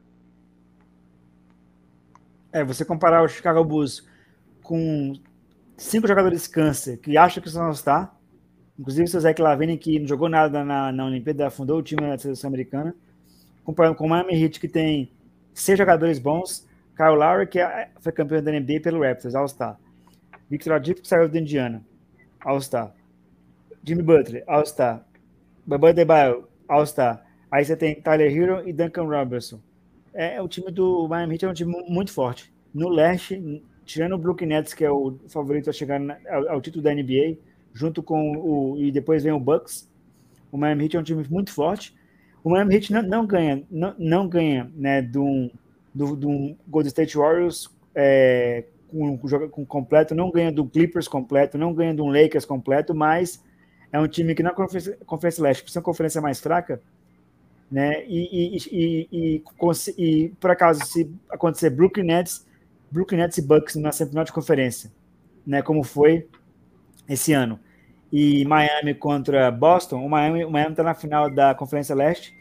É, 2.51 2.63
você 2.63 2.85
comparar 2.85 3.23
o 3.23 3.27
Chicago 3.27 3.63
Bulls 3.63 4.07
com 4.63 5.13
cinco 5.77 6.07
jogadores 6.07 6.47
câncer 6.47 6.97
que 6.97 7.17
acham 7.17 7.43
que 7.43 7.53
não 7.53 7.71
está, 7.71 8.13
inclusive 8.79 9.03
o 9.03 9.19
Zé 9.19 9.35
Lavine, 9.37 9.77
que 9.77 9.99
não 9.99 10.07
jogou 10.07 10.29
nada 10.29 10.63
na, 10.63 10.91
na 10.91 11.05
Olimpíada, 11.05 11.49
fundou 11.49 11.79
o 11.79 11.83
time 11.83 12.01
da 12.01 12.17
seleção 12.17 12.47
americana, 12.47 12.95
comparando 13.63 13.95
com 13.95 14.05
o 14.05 14.09
Miami 14.09 14.41
Heat, 14.41 14.59
que 14.59 14.67
tem 14.67 15.11
seis 15.61 15.77
jogadores 15.77 16.19
bons, 16.19 16.67
Kyle 16.95 17.15
Lowry, 17.15 17.47
que 17.47 17.59
é, 17.59 17.89
foi 17.99 18.11
campeão 18.11 18.41
da 18.41 18.51
NBA 18.51 18.79
pelo 18.81 19.01
Raptors, 19.01 19.35
All-Star, 19.35 19.79
Victor 20.49 20.73
Adip, 20.73 21.01
que 21.01 21.07
saiu 21.07 21.27
do 21.27 21.37
Indiana, 21.37 21.83
All-Star, 22.43 22.93
Jimmy 23.83 24.03
Butler, 24.03 24.43
All-Star, 24.47 25.05
Baba 25.65 25.93
Debaio, 25.93 26.47
All-Star, 26.67 27.25
aí 27.51 27.63
você 27.63 27.75
tem 27.75 27.95
Tyler 28.01 28.35
Hero 28.35 28.67
e 28.67 28.73
Duncan 28.73 29.03
Robertson, 29.03 29.59
é, 30.17 30.41
o 30.41 30.47
time 30.47 30.71
do 30.71 31.07
Miami 31.07 31.35
Heat 31.35 31.45
é 31.45 31.49
um 31.49 31.53
time 31.53 31.85
muito 31.87 32.11
forte. 32.11 32.51
No 32.73 32.89
leste, 32.89 33.63
tirando 33.85 34.13
o 34.13 34.17
Brooklyn 34.17 34.47
Nets, 34.47 34.73
que 34.73 34.83
é 34.83 34.89
o 34.89 35.15
favorito 35.29 35.69
a 35.69 35.73
chegar 35.73 36.01
ao, 36.27 36.49
ao, 36.49 36.61
título 36.61 36.83
da 36.83 36.91
NBA, 36.91 37.37
junto 37.71 38.01
com 38.01 38.35
o. 38.35 38.77
e 38.79 38.91
depois 38.91 39.23
vem 39.23 39.31
o 39.31 39.39
Bucks. 39.39 39.87
O 40.51 40.57
Miami 40.57 40.85
Heat 40.85 40.97
é 40.97 40.99
um 40.99 41.03
time 41.03 41.23
muito 41.29 41.53
forte. 41.53 41.95
O 42.47 42.49
Miami 42.49 42.75
Heat 42.75 42.93
não, 42.93 43.01
não 43.01 43.27
ganha, 43.27 43.61
não, 43.69 43.93
não 43.99 44.29
ganha 44.29 44.71
né, 44.73 45.01
do, 45.01 45.51
do, 45.93 46.15
do 46.15 46.55
Golden 46.65 46.87
State 46.87 47.17
Warriors 47.17 47.69
é, 47.93 48.63
com, 48.89 49.17
com, 49.17 49.49
com 49.49 49.65
completo, 49.65 50.15
não 50.15 50.31
ganha 50.31 50.49
do 50.49 50.65
Clippers 50.65 51.09
completo, 51.09 51.57
não 51.57 51.73
ganha 51.73 51.93
do 51.93 52.05
Lakers 52.05 52.45
completo, 52.45 52.95
mas 52.95 53.43
é 53.91 53.99
um 53.99 54.07
time 54.07 54.33
que 54.33 54.41
na 54.41 54.51
Conferência, 54.53 54.97
Conferência 55.05 55.43
Leste, 55.43 55.61
por 55.61 55.71
ser 55.71 55.79
uma 55.79 55.83
conferência 55.83 56.21
mais 56.21 56.39
fraca, 56.39 56.81
né? 57.69 58.05
E, 58.07 58.55
e, 58.71 59.03
e, 59.11 59.43
e, 59.97 60.29
por 60.39 60.49
acaso, 60.49 60.85
se 60.85 61.11
acontecer 61.29 61.69
Brooklyn 61.69 62.05
Nets, 62.05 62.47
Brooklyn 62.89 63.17
Nets 63.17 63.39
e 63.39 63.41
Bucks 63.41 63.75
na 63.75 63.91
semifinal 63.91 64.23
de 64.23 64.31
conferência, 64.31 64.89
né? 65.45 65.61
Como 65.61 65.83
foi 65.83 66.29
esse 67.09 67.33
ano. 67.33 67.59
E 68.11 68.45
Miami 68.45 68.93
contra 68.93 69.51
Boston, 69.51 70.05
o 70.05 70.09
Miami, 70.09 70.45
o 70.45 70.49
Miami 70.49 70.75
tá 70.75 70.83
na 70.83 70.93
final 70.93 71.29
da 71.29 71.53
Conferência 71.53 71.93
Leste 71.93 72.33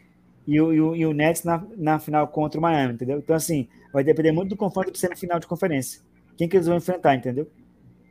e 0.47 0.61
o, 0.61 0.73
e 0.73 0.81
o, 0.81 0.97
e 0.97 1.07
o 1.07 1.13
Nets 1.13 1.43
na, 1.43 1.65
na 1.77 1.99
final 1.99 2.29
contra 2.29 2.59
o 2.59 2.63
Miami, 2.63 2.95
entendeu? 2.95 3.19
Então, 3.19 3.35
assim, 3.35 3.69
vai 3.93 4.05
depender 4.05 4.31
muito 4.31 4.51
do 4.51 4.57
confronto 4.57 4.93
de 4.93 4.99
semifinal 4.99 5.41
de 5.41 5.47
conferência. 5.47 6.01
Quem 6.37 6.49
que 6.49 6.57
eles 6.57 6.67
vão 6.67 6.77
enfrentar, 6.77 7.15
entendeu? 7.15 7.51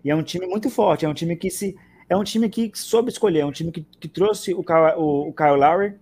E 0.03 0.11
é 0.11 0.15
um 0.15 0.23
time 0.23 0.45
muito 0.45 0.69
forte, 0.69 1.05
é 1.05 1.09
um 1.09 1.13
time 1.13 1.35
que 1.35 1.49
se. 1.49 1.75
É 2.07 2.15
um 2.15 2.23
time 2.23 2.49
que 2.49 2.71
soube 2.75 3.09
escolher, 3.09 3.39
é 3.39 3.45
um 3.45 3.51
time 3.51 3.71
que, 3.71 3.81
que 3.99 4.07
trouxe 4.07 4.53
o, 4.53 4.63
o, 4.97 5.29
o 5.29 5.33
Kyle 5.33 5.55
Lowry, 5.55 5.95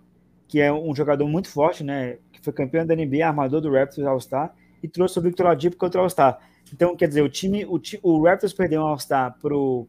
que 0.46 0.60
é 0.60 0.70
um 0.70 0.94
jogador 0.94 1.26
muito 1.26 1.48
forte, 1.48 1.82
né? 1.82 2.18
Que 2.32 2.40
foi 2.42 2.52
campeão 2.52 2.84
da 2.84 2.94
NBA, 2.94 3.26
armador 3.26 3.60
do 3.60 3.72
Raptors 3.72 4.06
All-Star, 4.06 4.54
e 4.82 4.88
trouxe 4.88 5.18
o 5.18 5.22
Victor 5.22 5.46
Oladipo 5.46 5.76
contra 5.76 6.00
o 6.00 6.04
All-Star. 6.04 6.38
Então, 6.72 6.94
quer 6.94 7.08
dizer, 7.08 7.22
o 7.22 7.28
time, 7.28 7.64
o, 7.64 7.80
o 8.02 8.22
Raptors 8.22 8.52
perdeu 8.52 8.82
um 8.82 8.86
All-Star 8.86 9.38
pro, 9.40 9.88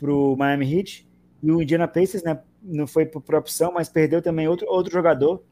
pro 0.00 0.34
Miami 0.36 0.74
Heat, 0.74 1.06
e 1.42 1.52
o 1.52 1.62
Indiana 1.62 1.86
Pacers, 1.86 2.22
né? 2.22 2.40
Não 2.62 2.86
foi 2.86 3.06
por 3.06 3.34
opção, 3.34 3.72
mas 3.72 3.88
perdeu 3.88 4.20
também 4.20 4.48
outro, 4.48 4.66
outro 4.68 4.92
jogador 4.92 5.42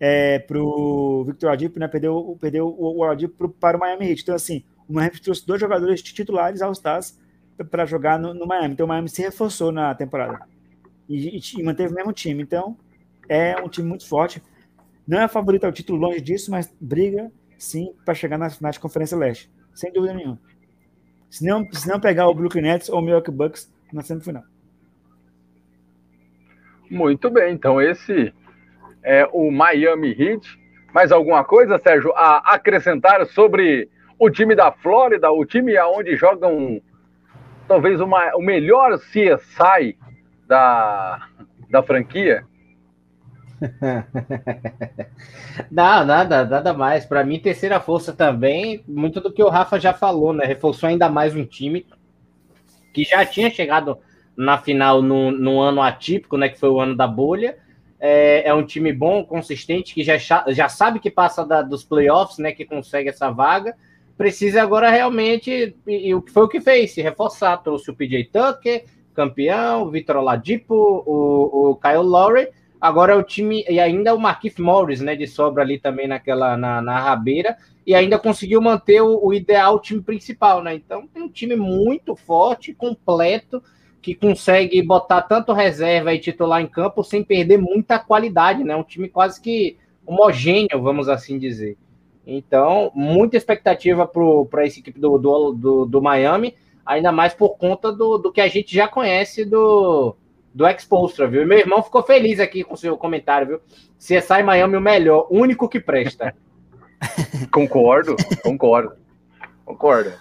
é, 0.00 0.38
pro 0.40 1.24
Victor 1.26 1.48
Oladipo, 1.48 1.78
né? 1.78 1.86
Perdeu, 1.86 2.36
perdeu 2.40 2.66
o 2.66 2.98
Oladipo 2.98 3.48
para 3.48 3.76
o 3.76 3.80
Miami 3.80 4.10
Heat. 4.10 4.22
Então, 4.22 4.34
assim, 4.34 4.64
o 4.88 4.92
Miami 4.92 5.20
trouxe 5.20 5.46
dois 5.46 5.60
jogadores 5.60 6.02
titulares 6.02 6.62
All-Stars 6.62 7.18
para 7.70 7.86
jogar 7.86 8.18
no, 8.18 8.34
no, 8.34 8.46
Miami. 8.46 8.74
Então, 8.74 8.86
o 8.86 8.88
Miami 8.88 9.08
se 9.08 9.22
reforçou 9.22 9.70
na 9.70 9.94
temporada 9.94 10.40
e, 11.08 11.38
e, 11.38 11.40
e 11.58 11.62
manteve 11.62 11.92
o 11.92 11.96
mesmo 11.96 12.12
time. 12.12 12.42
Então, 12.42 12.76
é 13.28 13.56
um 13.62 13.68
time 13.68 13.88
muito 13.88 14.06
forte. 14.06 14.42
Não 15.06 15.20
é 15.20 15.28
favorito 15.28 15.64
ao 15.64 15.72
título 15.72 15.98
longe 15.98 16.20
disso, 16.20 16.50
mas 16.50 16.72
briga 16.80 17.30
sim 17.58 17.94
para 18.04 18.14
chegar 18.14 18.38
na 18.38 18.50
final 18.50 18.72
de 18.72 18.80
Conferência 18.80 19.16
Leste, 19.16 19.50
sem 19.72 19.92
dúvida 19.92 20.14
nenhuma. 20.14 20.38
Se 21.30 21.44
não, 21.46 21.66
se 21.72 21.88
não 21.88 21.98
pegar 21.98 22.28
o 22.28 22.34
Brooklyn 22.34 22.62
Nets 22.62 22.88
ou 22.88 22.98
o 22.98 23.02
Milwaukee 23.02 23.30
Bucks 23.30 23.72
na 23.92 24.02
semifinal. 24.02 24.42
Muito 26.90 27.30
bem, 27.30 27.54
então 27.54 27.80
esse 27.80 28.32
é 29.02 29.28
o 29.32 29.50
Miami 29.50 30.10
Heat. 30.10 30.60
Mais 30.92 31.10
alguma 31.10 31.42
coisa, 31.42 31.78
Sérgio, 31.78 32.12
a 32.14 32.54
acrescentar 32.54 33.24
sobre 33.26 33.88
o 34.18 34.28
time 34.28 34.54
da 34.54 34.70
Flórida, 34.70 35.30
o 35.30 35.44
time 35.44 35.76
aonde 35.76 36.16
jogam 36.16 36.80
talvez 37.66 38.00
uma, 38.00 38.36
o 38.36 38.42
melhor 38.42 38.98
CSI 38.98 39.96
da, 40.46 41.26
da 41.70 41.82
franquia? 41.82 42.44
não, 45.70 46.04
nada, 46.04 46.44
nada 46.44 46.74
mais. 46.74 47.06
Para 47.06 47.24
mim, 47.24 47.40
terceira 47.40 47.80
força 47.80 48.12
também, 48.12 48.84
muito 48.86 49.20
do 49.20 49.32
que 49.32 49.42
o 49.42 49.48
Rafa 49.48 49.80
já 49.80 49.94
falou, 49.94 50.32
né? 50.32 50.44
Reforçou 50.44 50.88
ainda 50.88 51.08
mais 51.08 51.34
um 51.34 51.46
time 51.46 51.86
que 52.92 53.04
já 53.04 53.24
tinha 53.24 53.50
chegado 53.50 53.98
na 54.36 54.58
final 54.58 55.02
no, 55.02 55.30
no 55.30 55.60
ano 55.60 55.82
atípico, 55.82 56.36
né? 56.36 56.48
Que 56.48 56.58
foi 56.58 56.68
o 56.68 56.80
ano 56.80 56.96
da 56.96 57.06
bolha. 57.06 57.56
É, 57.98 58.48
é 58.48 58.54
um 58.54 58.64
time 58.64 58.92
bom, 58.92 59.24
consistente, 59.24 59.94
que 59.94 60.02
já, 60.02 60.16
já 60.48 60.68
sabe 60.68 60.98
que 60.98 61.10
passa 61.10 61.44
da, 61.44 61.62
dos 61.62 61.84
playoffs, 61.84 62.38
né? 62.38 62.52
Que 62.52 62.64
consegue 62.64 63.08
essa 63.08 63.30
vaga. 63.30 63.74
Precisa 64.16 64.62
agora 64.62 64.90
realmente, 64.90 65.74
e, 65.86 66.14
o 66.14 66.20
que 66.20 66.30
foi 66.30 66.44
o 66.44 66.48
que 66.48 66.60
fez? 66.60 66.92
Se 66.92 67.02
reforçar. 67.02 67.56
Trouxe 67.58 67.90
o 67.90 67.94
PJ 67.94 68.24
Tucker, 68.24 68.84
campeão, 69.14 69.82
o 69.82 69.90
Vitor 69.90 70.16
Oladipo, 70.16 70.74
o, 70.74 71.70
o 71.70 71.76
Kyle 71.76 72.02
Lowry 72.02 72.48
Agora 72.82 73.12
é 73.12 73.16
o 73.16 73.22
time, 73.22 73.64
e 73.68 73.78
ainda 73.78 74.12
o 74.12 74.18
Marquinhos 74.18 74.58
Morris, 74.58 75.00
né, 75.00 75.14
de 75.14 75.28
sobra 75.28 75.62
ali 75.62 75.78
também 75.78 76.08
naquela, 76.08 76.56
na, 76.56 76.82
na 76.82 76.98
rabeira, 76.98 77.56
e 77.86 77.94
ainda 77.94 78.18
conseguiu 78.18 78.60
manter 78.60 79.00
o, 79.00 79.26
o 79.26 79.34
ideal 79.34 79.80
time 79.80 80.00
principal, 80.00 80.62
né? 80.62 80.74
Então 80.74 81.06
tem 81.06 81.22
um 81.22 81.28
time 81.28 81.56
muito 81.56 82.14
forte, 82.14 82.74
completo, 82.74 83.62
que 84.00 84.14
consegue 84.14 84.82
botar 84.82 85.22
tanto 85.22 85.52
reserva 85.52 86.12
e 86.12 86.18
titular 86.18 86.60
em 86.60 86.66
campo 86.66 87.04
sem 87.04 87.22
perder 87.22 87.58
muita 87.58 87.98
qualidade, 87.98 88.64
né? 88.64 88.74
Um 88.74 88.82
time 88.82 89.08
quase 89.08 89.40
que 89.40 89.76
homogêneo, 90.04 90.82
vamos 90.82 91.08
assim 91.08 91.38
dizer. 91.38 91.76
Então, 92.26 92.90
muita 92.94 93.36
expectativa 93.36 94.06
para 94.06 94.64
essa 94.64 94.78
equipe 94.78 94.98
do, 94.98 95.18
do, 95.18 95.52
do, 95.52 95.86
do, 95.86 96.02
Miami, 96.02 96.54
ainda 96.86 97.10
mais 97.10 97.34
por 97.34 97.56
conta 97.56 97.92
do, 97.92 98.18
do 98.18 98.32
que 98.32 98.40
a 98.40 98.48
gente 98.48 98.74
já 98.74 98.86
conhece 98.86 99.44
do, 99.44 100.14
do 100.54 100.66
Expostra, 100.66 101.26
viu? 101.26 101.42
E 101.42 101.46
meu 101.46 101.58
irmão 101.58 101.82
ficou 101.82 102.02
feliz 102.02 102.38
aqui 102.38 102.62
com 102.62 102.74
o 102.74 102.78
seu 102.78 102.96
comentário, 102.96 103.46
viu? 103.46 103.60
CSI 103.98 104.42
Miami 104.44 104.76
o 104.76 104.80
melhor, 104.80 105.26
único 105.30 105.68
que 105.68 105.80
presta. 105.80 106.34
concordo, 107.50 108.16
concordo. 108.42 108.92
Concordo. 109.64 110.12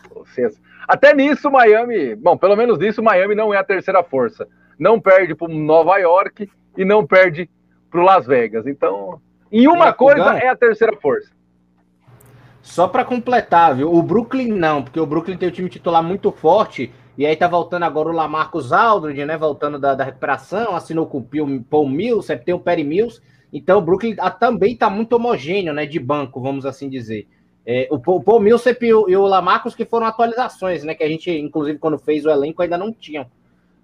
Até 0.88 1.14
nisso, 1.14 1.50
Miami, 1.50 2.16
bom, 2.16 2.38
pelo 2.38 2.56
menos 2.56 2.78
nisso, 2.80 3.02
Miami 3.02 3.36
não 3.36 3.54
é 3.54 3.58
a 3.58 3.64
terceira 3.64 4.04
força. 4.04 4.48
Não 4.78 5.00
perde 5.00 5.36
para 5.36 5.48
Nova 5.48 5.98
York 5.98 6.50
e 6.78 6.86
não 6.86 7.06
perde 7.06 7.50
para 7.90 8.04
Las 8.04 8.26
Vegas. 8.26 8.66
Então, 8.66 9.22
em 9.52 9.68
uma 9.68 9.90
é, 9.90 9.94
coisa 9.94 10.38
é 10.38 10.48
a 10.48 10.56
terceira 10.56 10.96
força. 10.98 11.32
Só 12.62 12.88
para 12.88 13.04
completar, 13.04 13.76
viu? 13.76 13.94
O 13.94 14.02
Brooklyn 14.02 14.50
não, 14.50 14.84
porque 14.84 15.00
o 15.00 15.06
Brooklyn 15.06 15.38
tem 15.38 15.50
o 15.50 15.52
time 15.52 15.70
titular 15.70 16.04
muito 16.04 16.32
forte. 16.32 16.92
E 17.18 17.26
aí 17.26 17.36
tá 17.36 17.48
voltando 17.48 17.84
agora 17.84 18.10
o 18.10 18.14
Lamarcus 18.14 18.72
Aldridge, 18.72 19.26
né? 19.26 19.38
Voltando 19.38 19.78
da, 19.78 19.94
da 19.94 20.04
recuperação, 20.04 20.76
assinou 20.76 21.06
com 21.06 21.18
o 21.18 21.64
Paul 21.64 21.90
Mills, 21.90 22.36
tem 22.38 22.54
o 22.54 22.60
Perry 22.60 22.84
Mills. 22.84 23.22
Então 23.52 23.80
o 23.80 23.82
Brooklyn 23.82 24.16
também 24.40 24.76
tá 24.76 24.90
muito 24.90 25.14
homogêneo, 25.14 25.74
né? 25.74 25.86
De 25.86 26.00
banco, 26.00 26.40
vamos 26.40 26.66
assim 26.66 26.90
dizer. 26.90 27.28
É, 27.66 27.88
o, 27.92 28.00
Paul 28.00 28.40
Millsap 28.40 28.84
e 28.84 28.94
o, 28.94 29.10
e 29.10 29.16
o 29.16 29.28
Lamarcus 29.28 29.76
que 29.76 29.86
foram 29.86 30.08
atualizações, 30.08 30.84
né? 30.84 30.96
Que 30.96 31.04
a 31.04 31.08
gente, 31.08 31.30
inclusive, 31.30 31.78
quando 31.78 32.00
fez 32.00 32.26
o 32.26 32.30
elenco, 32.30 32.62
ainda 32.62 32.78
não 32.78 32.92
tinham. 32.92 33.26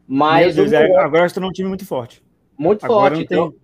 Mas 0.07 0.55
Deus, 0.55 0.71
o, 0.71 0.97
agora 0.97 1.25
estão 1.25 1.43
num 1.43 1.51
time 1.51 1.67
muito 1.67 1.85
forte. 1.85 2.23
Muito 2.57 2.85
agora 2.85 3.15
forte. 3.15 3.25
Então, 3.25 3.51
tem... 3.51 3.59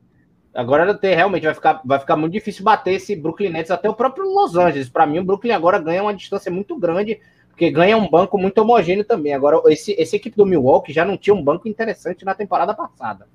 Agora 0.54 0.94
tem, 0.94 1.16
realmente 1.16 1.46
vai 1.46 1.54
ficar, 1.54 1.82
vai 1.84 2.00
ficar 2.00 2.16
muito 2.16 2.34
difícil 2.34 2.64
bater 2.64 2.94
esse 2.94 3.16
Brooklyn 3.16 3.50
Nets 3.50 3.72
até 3.72 3.90
o 3.90 3.94
próprio 3.96 4.26
Los 4.26 4.56
Angeles. 4.56 4.88
Para 4.88 5.08
mim, 5.08 5.18
o 5.18 5.24
Brooklyn 5.24 5.54
agora 5.54 5.80
ganha 5.80 6.04
uma 6.04 6.14
distância 6.14 6.52
muito 6.52 6.78
grande, 6.78 7.20
porque 7.50 7.72
ganha 7.72 7.98
um 7.98 8.08
banco 8.08 8.38
muito 8.38 8.60
homogêneo 8.60 9.04
também. 9.04 9.34
Agora, 9.34 9.60
esse, 9.72 9.94
esse 9.94 10.16
equipe 10.16 10.38
do 10.38 10.46
Milwaukee 10.46 10.94
já 10.94 11.04
não 11.04 11.18
tinha 11.18 11.34
um 11.34 11.44
banco 11.44 11.68
interessante 11.68 12.24
na 12.24 12.36
temporada 12.36 12.72
passada. 12.76 13.28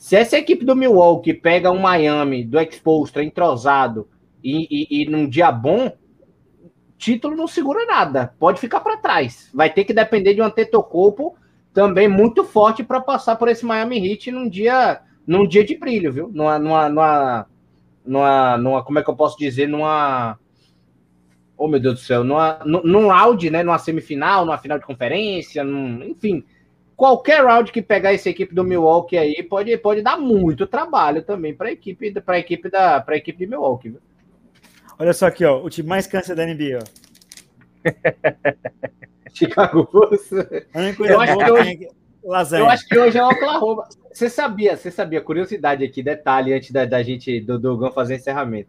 Se 0.00 0.16
essa 0.16 0.38
equipe 0.38 0.64
do 0.64 0.74
Milwaukee 0.74 1.34
pega 1.34 1.70
um 1.70 1.78
Miami 1.78 2.42
do 2.42 2.58
Expostra 2.58 3.22
entrosado 3.22 4.08
e, 4.42 4.66
e, 4.70 5.02
e 5.02 5.10
num 5.10 5.28
dia 5.28 5.52
bom, 5.52 5.92
título 6.96 7.36
não 7.36 7.46
segura 7.46 7.84
nada, 7.84 8.34
pode 8.38 8.58
ficar 8.58 8.80
para 8.80 8.96
trás. 8.96 9.50
Vai 9.52 9.70
ter 9.70 9.84
que 9.84 9.92
depender 9.92 10.32
de 10.32 10.40
um 10.40 10.46
Antetokounmpo 10.46 11.36
também 11.74 12.08
muito 12.08 12.44
forte 12.44 12.82
para 12.82 12.98
passar 12.98 13.36
por 13.36 13.48
esse 13.48 13.62
Miami 13.66 13.98
Heat 13.98 14.30
num 14.30 14.48
dia, 14.48 15.02
num 15.26 15.46
dia 15.46 15.62
de 15.62 15.76
brilho, 15.76 16.10
viu? 16.10 16.30
Numa, 16.32 16.58
numa, 16.58 16.88
numa, 16.88 17.46
numa, 18.02 18.56
numa 18.56 18.82
como 18.82 19.00
é 19.00 19.02
que 19.04 19.10
eu 19.10 19.14
posso 19.16 19.36
dizer, 19.36 19.68
numa 19.68 20.38
Oh, 21.58 21.68
meu 21.68 21.78
Deus 21.78 21.96
do 21.96 22.00
céu, 22.00 22.24
numa, 22.24 22.58
num 22.64 23.08
round, 23.08 23.50
né? 23.50 23.62
Numa 23.62 23.78
semifinal, 23.78 24.46
numa 24.46 24.56
final 24.56 24.78
de 24.78 24.86
conferência, 24.86 25.62
num, 25.62 26.02
enfim. 26.04 26.42
Qualquer 27.00 27.42
round 27.46 27.72
que 27.72 27.80
pegar 27.80 28.12
essa 28.12 28.28
equipe 28.28 28.54
do 28.54 28.62
Milwaukee 28.62 29.16
aí 29.16 29.42
pode, 29.42 29.74
pode 29.78 30.02
dar 30.02 30.18
muito 30.18 30.66
trabalho 30.66 31.22
também 31.22 31.54
para 31.54 31.70
a 31.70 31.72
equipe, 31.72 32.12
pra 32.20 32.38
equipe, 32.38 32.68
da, 32.68 33.00
pra 33.00 33.16
equipe 33.16 33.38
de 33.38 33.46
Milwaukee. 33.46 33.88
Viu? 33.88 34.00
Olha 34.98 35.14
só 35.14 35.28
aqui, 35.28 35.42
ó, 35.42 35.62
o 35.64 35.70
time 35.70 35.88
mais 35.88 36.06
câncer 36.06 36.36
da 36.36 36.44
NBA, 36.44 36.78
ó. 36.78 36.84
Chicago 39.32 39.88
Bulls. 39.90 40.30
Eu 40.30 41.20
acho, 41.22 41.38
que 41.38 41.50
hoje, 41.50 41.88
eu 42.22 42.68
acho 42.68 42.86
que 42.86 42.98
hoje 42.98 43.16
é 43.16 43.24
o 43.24 43.28
Oklahoma. 43.28 43.88
Você 44.12 44.28
sabia, 44.28 44.76
você 44.76 44.90
sabia, 44.90 45.22
curiosidade 45.22 45.82
aqui, 45.82 46.02
detalhe 46.02 46.52
antes 46.52 46.70
da, 46.70 46.84
da 46.84 47.02
gente, 47.02 47.40
do 47.40 47.58
Dogão 47.58 47.90
fazer 47.90 48.16
encerramento, 48.16 48.68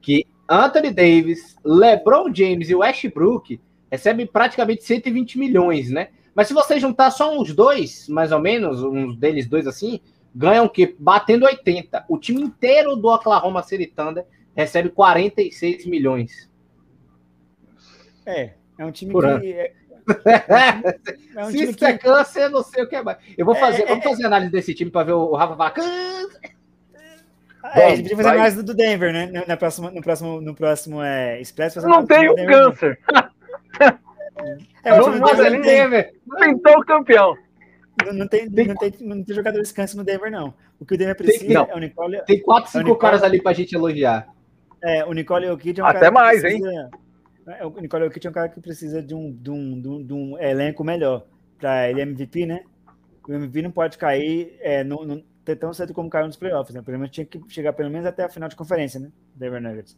que 0.00 0.24
Anthony 0.48 0.92
Davis, 0.92 1.56
LeBron 1.64 2.32
James 2.32 2.70
e 2.70 2.76
Westbrook 2.76 3.60
recebem 3.90 4.24
praticamente 4.24 4.84
120 4.84 5.36
milhões, 5.36 5.90
né? 5.90 6.10
Mas 6.34 6.48
se 6.48 6.54
você 6.54 6.80
juntar 6.80 7.10
só 7.10 7.38
uns 7.38 7.54
dois, 7.54 8.08
mais 8.08 8.32
ou 8.32 8.40
menos, 8.40 8.82
uns 8.82 9.16
deles 9.16 9.46
dois 9.46 9.66
assim, 9.66 10.00
ganham 10.34 10.64
o 10.64 10.70
quê? 10.70 10.94
Batendo 10.98 11.44
80. 11.44 12.06
O 12.08 12.18
time 12.18 12.42
inteiro 12.42 12.96
do 12.96 13.08
Oklahoma 13.08 13.62
City 13.62 13.86
Thunder 13.86 14.24
recebe 14.54 14.88
46 14.88 15.86
milhões. 15.86 16.50
É, 18.24 18.52
é 18.78 18.84
um 18.84 18.92
time 18.92 19.12
Por 19.12 19.24
que. 19.24 19.28
Ano. 19.28 19.44
É, 19.44 19.72
é 21.36 21.44
um 21.44 21.50
Se 21.50 21.62
isso 21.62 21.76
que... 21.76 21.84
é 21.84 21.96
câncer, 21.96 22.44
eu 22.44 22.50
não 22.50 22.62
sei 22.62 22.82
o 22.82 22.88
que 22.88 22.96
é 22.96 23.02
mais. 23.02 23.18
Eu 23.36 23.44
vou 23.44 23.54
é, 23.54 23.60
fazer, 23.60 23.82
é, 23.82 23.86
vamos 23.86 24.04
fazer 24.04 24.26
análise 24.26 24.50
desse 24.50 24.74
time 24.74 24.90
para 24.90 25.04
ver 25.04 25.12
o 25.12 25.34
Rafa 25.34 25.56
falar. 25.56 25.74
É, 27.74 27.86
a 27.86 27.90
gente 27.90 28.02
podia 28.02 28.16
fazer 28.16 28.28
vai. 28.28 28.38
mais 28.38 28.54
do 28.56 28.74
Denver, 28.74 29.12
né? 29.12 29.44
No, 29.46 29.56
próximo, 29.56 29.90
no 29.90 30.02
próximo, 30.02 30.40
no 30.40 30.54
próximo 30.54 31.02
é, 31.02 31.40
Express. 31.40 31.76
Não 31.76 32.04
tem 32.04 32.28
o 32.28 32.34
câncer. 32.34 32.98
é, 34.84 34.92
Denver, 34.92 35.62
Denver. 35.62 36.12
Pintou 36.38 36.78
o 36.78 36.84
campeão. 36.84 37.36
Não, 38.04 38.12
não, 38.12 38.28
tem, 38.28 38.50
tem, 38.50 38.66
não, 38.66 38.74
tem, 38.74 38.92
não 39.00 39.22
tem 39.22 39.34
jogadores 39.34 39.70
câncer 39.70 39.96
no 39.96 40.04
Denver, 40.04 40.30
não. 40.30 40.54
O 40.80 40.84
que 40.84 40.94
o 40.94 40.98
Denver 40.98 41.16
precisa 41.16 41.46
tem, 41.46 41.56
é 41.56 41.74
o 41.74 41.78
Nicole. 41.78 42.22
Tem 42.24 42.40
4, 42.40 42.70
5 42.70 42.78
Nicole... 42.84 43.00
caras 43.00 43.22
ali 43.22 43.40
pra 43.40 43.52
gente 43.52 43.74
elogiar. 43.74 44.28
É, 44.82 45.04
o 45.04 45.12
Nicole 45.12 45.46
Jokic 45.46 45.78
é 45.78 45.82
um 45.82 45.86
Até 45.86 46.10
mais, 46.10 46.40
precisa, 46.40 46.68
hein? 46.70 46.90
É, 47.46 47.66
o 47.66 47.70
Nicole 47.80 48.04
Jokic 48.04 48.26
é 48.26 48.30
um 48.30 48.32
cara 48.32 48.48
que 48.48 48.60
precisa 48.60 49.02
de 49.02 49.14
um, 49.14 49.32
de 49.32 49.50
um, 49.50 49.80
de 49.80 49.88
um, 49.88 50.04
de 50.04 50.12
um 50.12 50.38
elenco 50.38 50.82
melhor. 50.82 51.24
Para 51.58 51.88
ele 51.88 52.00
MVP, 52.00 52.46
né? 52.46 52.64
O 53.26 53.32
MVP 53.32 53.62
não 53.62 53.70
pode 53.70 53.96
cair 53.96 54.56
é, 54.60 54.82
no, 54.82 55.04
no, 55.04 55.22
tão 55.60 55.72
cedo 55.72 55.94
como 55.94 56.10
caiu 56.10 56.26
nos 56.26 56.36
playoffs, 56.36 56.74
né? 56.74 56.82
Pelo 56.82 56.98
menos 56.98 57.14
tinha 57.14 57.24
que 57.24 57.40
chegar 57.48 57.72
pelo 57.72 57.90
menos 57.90 58.06
até 58.06 58.24
a 58.24 58.28
final 58.28 58.48
de 58.48 58.56
conferência, 58.56 58.98
né? 58.98 59.10
Denver 59.34 59.62
Nuggets. 59.62 59.96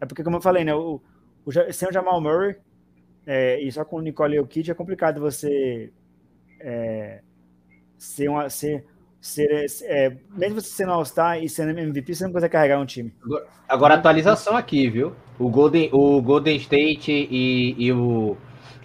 É 0.00 0.06
porque, 0.06 0.22
como 0.22 0.36
eu 0.36 0.40
falei, 0.40 0.64
né? 0.64 0.74
O, 0.74 1.00
o, 1.44 1.72
sem 1.72 1.88
o 1.88 1.92
Jamal 1.92 2.20
Murray 2.20 2.56
é, 3.26 3.60
e 3.60 3.70
só 3.72 3.84
com 3.84 3.96
o 3.96 4.02
Nicole 4.02 4.36
Jokic 4.36 4.70
é 4.70 4.74
complicado 4.74 5.20
você 5.20 5.92
é, 6.60 7.20
ser, 7.98 8.28
uma, 8.28 8.48
ser 8.50 8.84
ser, 9.24 9.66
é, 9.84 10.16
mesmo 10.36 10.60
você 10.60 10.68
sendo 10.68 10.92
All-Star 10.92 11.42
e 11.42 11.48
sendo 11.48 11.78
MVP, 11.78 12.14
você 12.14 12.24
não 12.24 12.32
consegue 12.32 12.52
carregar 12.52 12.78
um 12.78 12.84
time. 12.84 13.10
Agora, 13.24 13.46
agora 13.66 13.94
atualização 13.94 14.54
aqui, 14.54 14.90
viu? 14.90 15.14
O 15.38 15.48
Golden, 15.48 15.88
o 15.92 16.20
Golden 16.20 16.56
State 16.56 17.10
e, 17.10 17.74
e 17.78 17.90
o, 17.90 18.36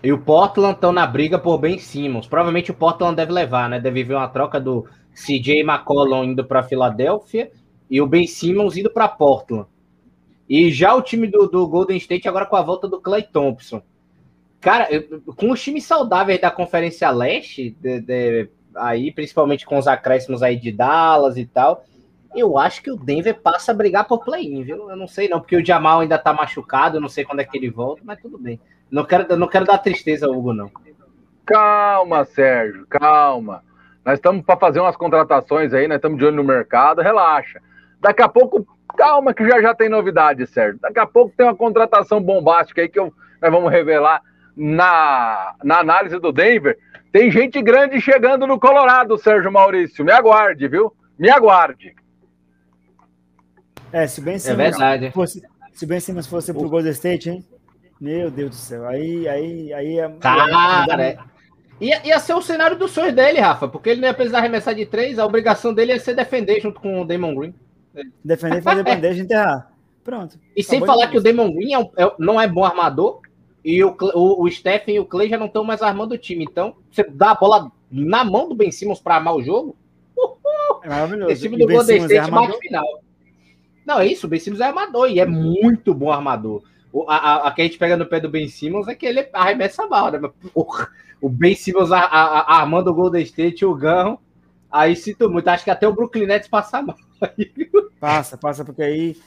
e 0.01 0.13
o 0.13 0.17
Portland 0.17 0.75
estão 0.75 0.93
na 0.93 1.05
briga 1.05 1.37
por 1.37 1.57
Ben 1.57 1.77
Simmons. 1.77 2.25
Provavelmente 2.25 2.71
o 2.71 2.73
Portland 2.73 3.17
deve 3.17 3.33
levar, 3.33 3.69
né? 3.69 3.81
Deve 3.81 4.03
ver 4.03 4.13
uma 4.13 4.29
troca 4.29 4.61
do 4.61 4.87
CJ 5.13 5.59
McCollum 5.59 6.23
indo 6.23 6.45
para 6.45 6.63
Filadélfia 6.63 7.51
e 7.89 8.01
o 8.01 8.07
Ben 8.07 8.25
Simmons 8.25 8.77
indo 8.77 8.89
para 8.89 9.09
Portland. 9.09 9.67
E 10.47 10.71
já 10.71 10.95
o 10.95 11.01
time 11.01 11.27
do, 11.27 11.47
do, 11.47 11.67
Golden 11.67 11.97
State 11.97 12.29
agora 12.29 12.45
com 12.45 12.55
a 12.55 12.61
volta 12.61 12.87
do 12.87 13.01
Clay 13.01 13.23
Thompson. 13.23 13.81
Cara, 14.61 14.87
eu, 14.91 15.21
com 15.37 15.51
os 15.51 15.61
times 15.61 15.85
saudáveis 15.85 16.41
da 16.41 16.51
Conferência 16.51 17.09
Leste, 17.11 17.75
de, 17.79 18.01
de, 18.01 18.49
aí, 18.75 19.11
principalmente 19.11 19.65
com 19.65 19.77
os 19.77 19.87
acréscimos 19.87 20.43
aí 20.43 20.57
de 20.57 20.71
Dallas 20.71 21.37
e 21.37 21.45
tal, 21.45 21.85
eu 22.35 22.57
acho 22.57 22.83
que 22.83 22.91
o 22.91 22.97
Denver 22.97 23.39
passa 23.41 23.71
a 23.71 23.75
brigar 23.75 24.05
por 24.05 24.23
play-in, 24.23 24.63
viu? 24.63 24.89
Eu 24.89 24.95
não 24.95 25.07
sei 25.07 25.29
não, 25.29 25.39
porque 25.39 25.55
o 25.55 25.65
Jamal 25.65 26.01
ainda 26.01 26.17
tá 26.17 26.33
machucado, 26.33 26.99
não 26.99 27.09
sei 27.09 27.23
quando 27.23 27.39
é 27.39 27.43
que 27.43 27.57
ele 27.57 27.69
volta, 27.69 28.01
mas 28.05 28.19
tudo 28.21 28.37
bem. 28.37 28.59
Não 28.91 29.03
quero, 29.05 29.37
não 29.37 29.47
quero 29.47 29.65
dar 29.65 29.77
tristeza 29.77 30.27
ao 30.27 30.33
Hugo, 30.33 30.53
não. 30.53 30.69
Calma, 31.45 32.25
Sérgio, 32.25 32.85
calma. 32.87 33.63
Nós 34.05 34.15
estamos 34.15 34.43
para 34.45 34.57
fazer 34.57 34.79
umas 34.79 34.95
contratações 34.95 35.73
aí, 35.73 35.87
nós 35.87 35.97
estamos 35.97 36.19
de 36.19 36.25
olho 36.25 36.35
no 36.35 36.43
mercado, 36.43 37.01
relaxa. 37.01 37.61
Daqui 37.99 38.21
a 38.21 38.29
pouco, 38.29 38.65
calma 38.95 39.33
que 39.33 39.47
já 39.47 39.61
já 39.61 39.73
tem 39.73 39.89
novidade, 39.89 40.45
Sérgio. 40.47 40.79
Daqui 40.81 40.99
a 40.99 41.07
pouco 41.07 41.33
tem 41.35 41.45
uma 41.45 41.55
contratação 41.55 42.21
bombástica 42.21 42.81
aí 42.81 42.89
que 42.89 42.99
eu, 42.99 43.13
nós 43.41 43.51
vamos 43.51 43.71
revelar 43.71 44.21
na, 44.59 45.55
na 45.63 45.79
análise 45.79 46.19
do 46.19 46.33
Denver. 46.33 46.77
Tem 47.11 47.31
gente 47.31 47.61
grande 47.61 48.01
chegando 48.01 48.45
no 48.45 48.59
Colorado, 48.59 49.17
Sérgio 49.17 49.51
Maurício. 49.51 50.03
Me 50.03 50.11
aguarde, 50.11 50.67
viu? 50.67 50.93
Me 51.17 51.29
aguarde. 51.29 51.95
É, 53.91 54.05
se 54.05 54.21
bem 54.21 54.35
é 54.35 54.53
verdade. 54.53 55.11
Fosse, 55.11 55.41
se 55.73 55.85
bem 55.85 55.99
Simmons 55.99 56.27
fosse 56.27 56.53
pro 56.53 56.69
Golden 56.69 56.91
State, 56.91 57.29
hein? 57.29 57.45
Meu 57.99 58.29
Deus 58.29 58.51
do 58.51 58.55
céu. 58.55 58.87
Aí, 58.87 59.27
aí, 59.27 59.73
aí 59.73 59.99
é. 59.99 60.09
Cara, 60.19 61.03
é, 61.03 61.17
ia, 61.81 62.05
ia 62.05 62.19
ser 62.19 62.33
o 62.33 62.41
cenário 62.41 62.77
dos 62.77 62.91
sonhos 62.91 63.13
dele, 63.13 63.39
Rafa, 63.39 63.67
porque 63.67 63.89
ele 63.89 64.01
não 64.01 64.07
ia 64.07 64.13
precisar 64.13 64.39
arremessar 64.39 64.75
de 64.75 64.85
três, 64.85 65.17
a 65.17 65.25
obrigação 65.25 65.73
dele 65.73 65.93
ia 65.93 65.99
ser 65.99 66.15
defender 66.15 66.61
junto 66.61 66.79
com 66.79 67.01
o 67.01 67.05
Damon 67.05 67.33
Green. 67.33 67.55
Defender, 68.23 68.61
fazer 68.61 68.83
bandeja 68.85 69.19
e 69.19 69.23
enterrar. 69.23 69.71
Pronto. 70.03 70.39
E 70.55 70.63
sem 70.63 70.85
falar 70.85 71.07
que 71.07 71.17
o 71.17 71.21
Damon 71.21 71.51
Green 71.53 71.73
é 71.73 71.79
um, 71.79 71.91
é, 71.97 72.13
não 72.19 72.39
é 72.39 72.47
bom 72.47 72.63
armador, 72.63 73.21
e 73.69 73.83
o, 73.83 73.95
o, 74.15 74.43
o 74.43 74.49
Stephen 74.49 74.95
e 74.95 74.99
o 74.99 75.05
Clay 75.05 75.29
já 75.29 75.37
não 75.37 75.45
estão 75.45 75.63
mais 75.63 75.83
armando 75.83 76.13
o 76.13 76.17
time. 76.17 76.43
Então, 76.43 76.75
você 76.89 77.03
dá 77.03 77.31
a 77.31 77.35
bola 77.35 77.71
na 77.91 78.23
mão 78.23 78.49
do 78.49 78.55
Ben 78.55 78.71
Simmons 78.71 78.99
para 78.99 79.15
armar 79.15 79.35
o 79.35 79.43
jogo. 79.43 79.75
É 80.83 80.89
maravilhoso. 80.89 81.31
Esse 81.31 81.43
time 81.43 81.57
do 81.57 81.67
Golden 81.67 81.97
é 81.97 81.99
State 81.99 82.31
bate 82.31 82.57
final. 82.57 82.85
Não, 83.85 83.99
é 83.99 84.07
isso. 84.07 84.25
O 84.25 84.29
Ben 84.29 84.39
Simmons 84.39 84.59
é 84.59 84.65
armador 84.65 85.07
e 85.07 85.19
é 85.19 85.25
muito 85.25 85.93
bom 85.93 86.11
armador. 86.11 86.63
O, 86.91 87.07
a, 87.07 87.47
a, 87.47 87.51
que 87.51 87.61
a 87.61 87.65
gente 87.65 87.77
pega 87.77 87.95
no 87.95 88.07
pé 88.07 88.19
do 88.19 88.29
Ben 88.29 88.47
Simmons 88.47 88.87
é 88.87 88.95
que 88.95 89.05
ele 89.05 89.29
arremessa 89.33 89.85
mal, 89.85 90.11
né? 90.11 90.19
Porra, 90.51 90.89
o 91.21 91.29
Ben 91.29 91.53
Simmons 91.53 91.91
a, 91.91 91.99
a, 91.99 92.59
armando 92.59 92.89
o 92.89 92.93
Golden 92.93 93.21
State, 93.21 93.63
o 93.63 93.75
Gão, 93.75 94.17
aí 94.71 94.95
sinto 94.95 95.29
muito. 95.29 95.47
Acho 95.47 95.63
que 95.63 95.69
até 95.69 95.87
o 95.87 95.93
Brooklyn 95.93 96.25
Nets 96.25 96.47
passa 96.47 96.81
mal. 96.81 96.95
Passa, 97.99 98.37
passa, 98.37 98.65
porque 98.65 98.81
aí 98.81 99.17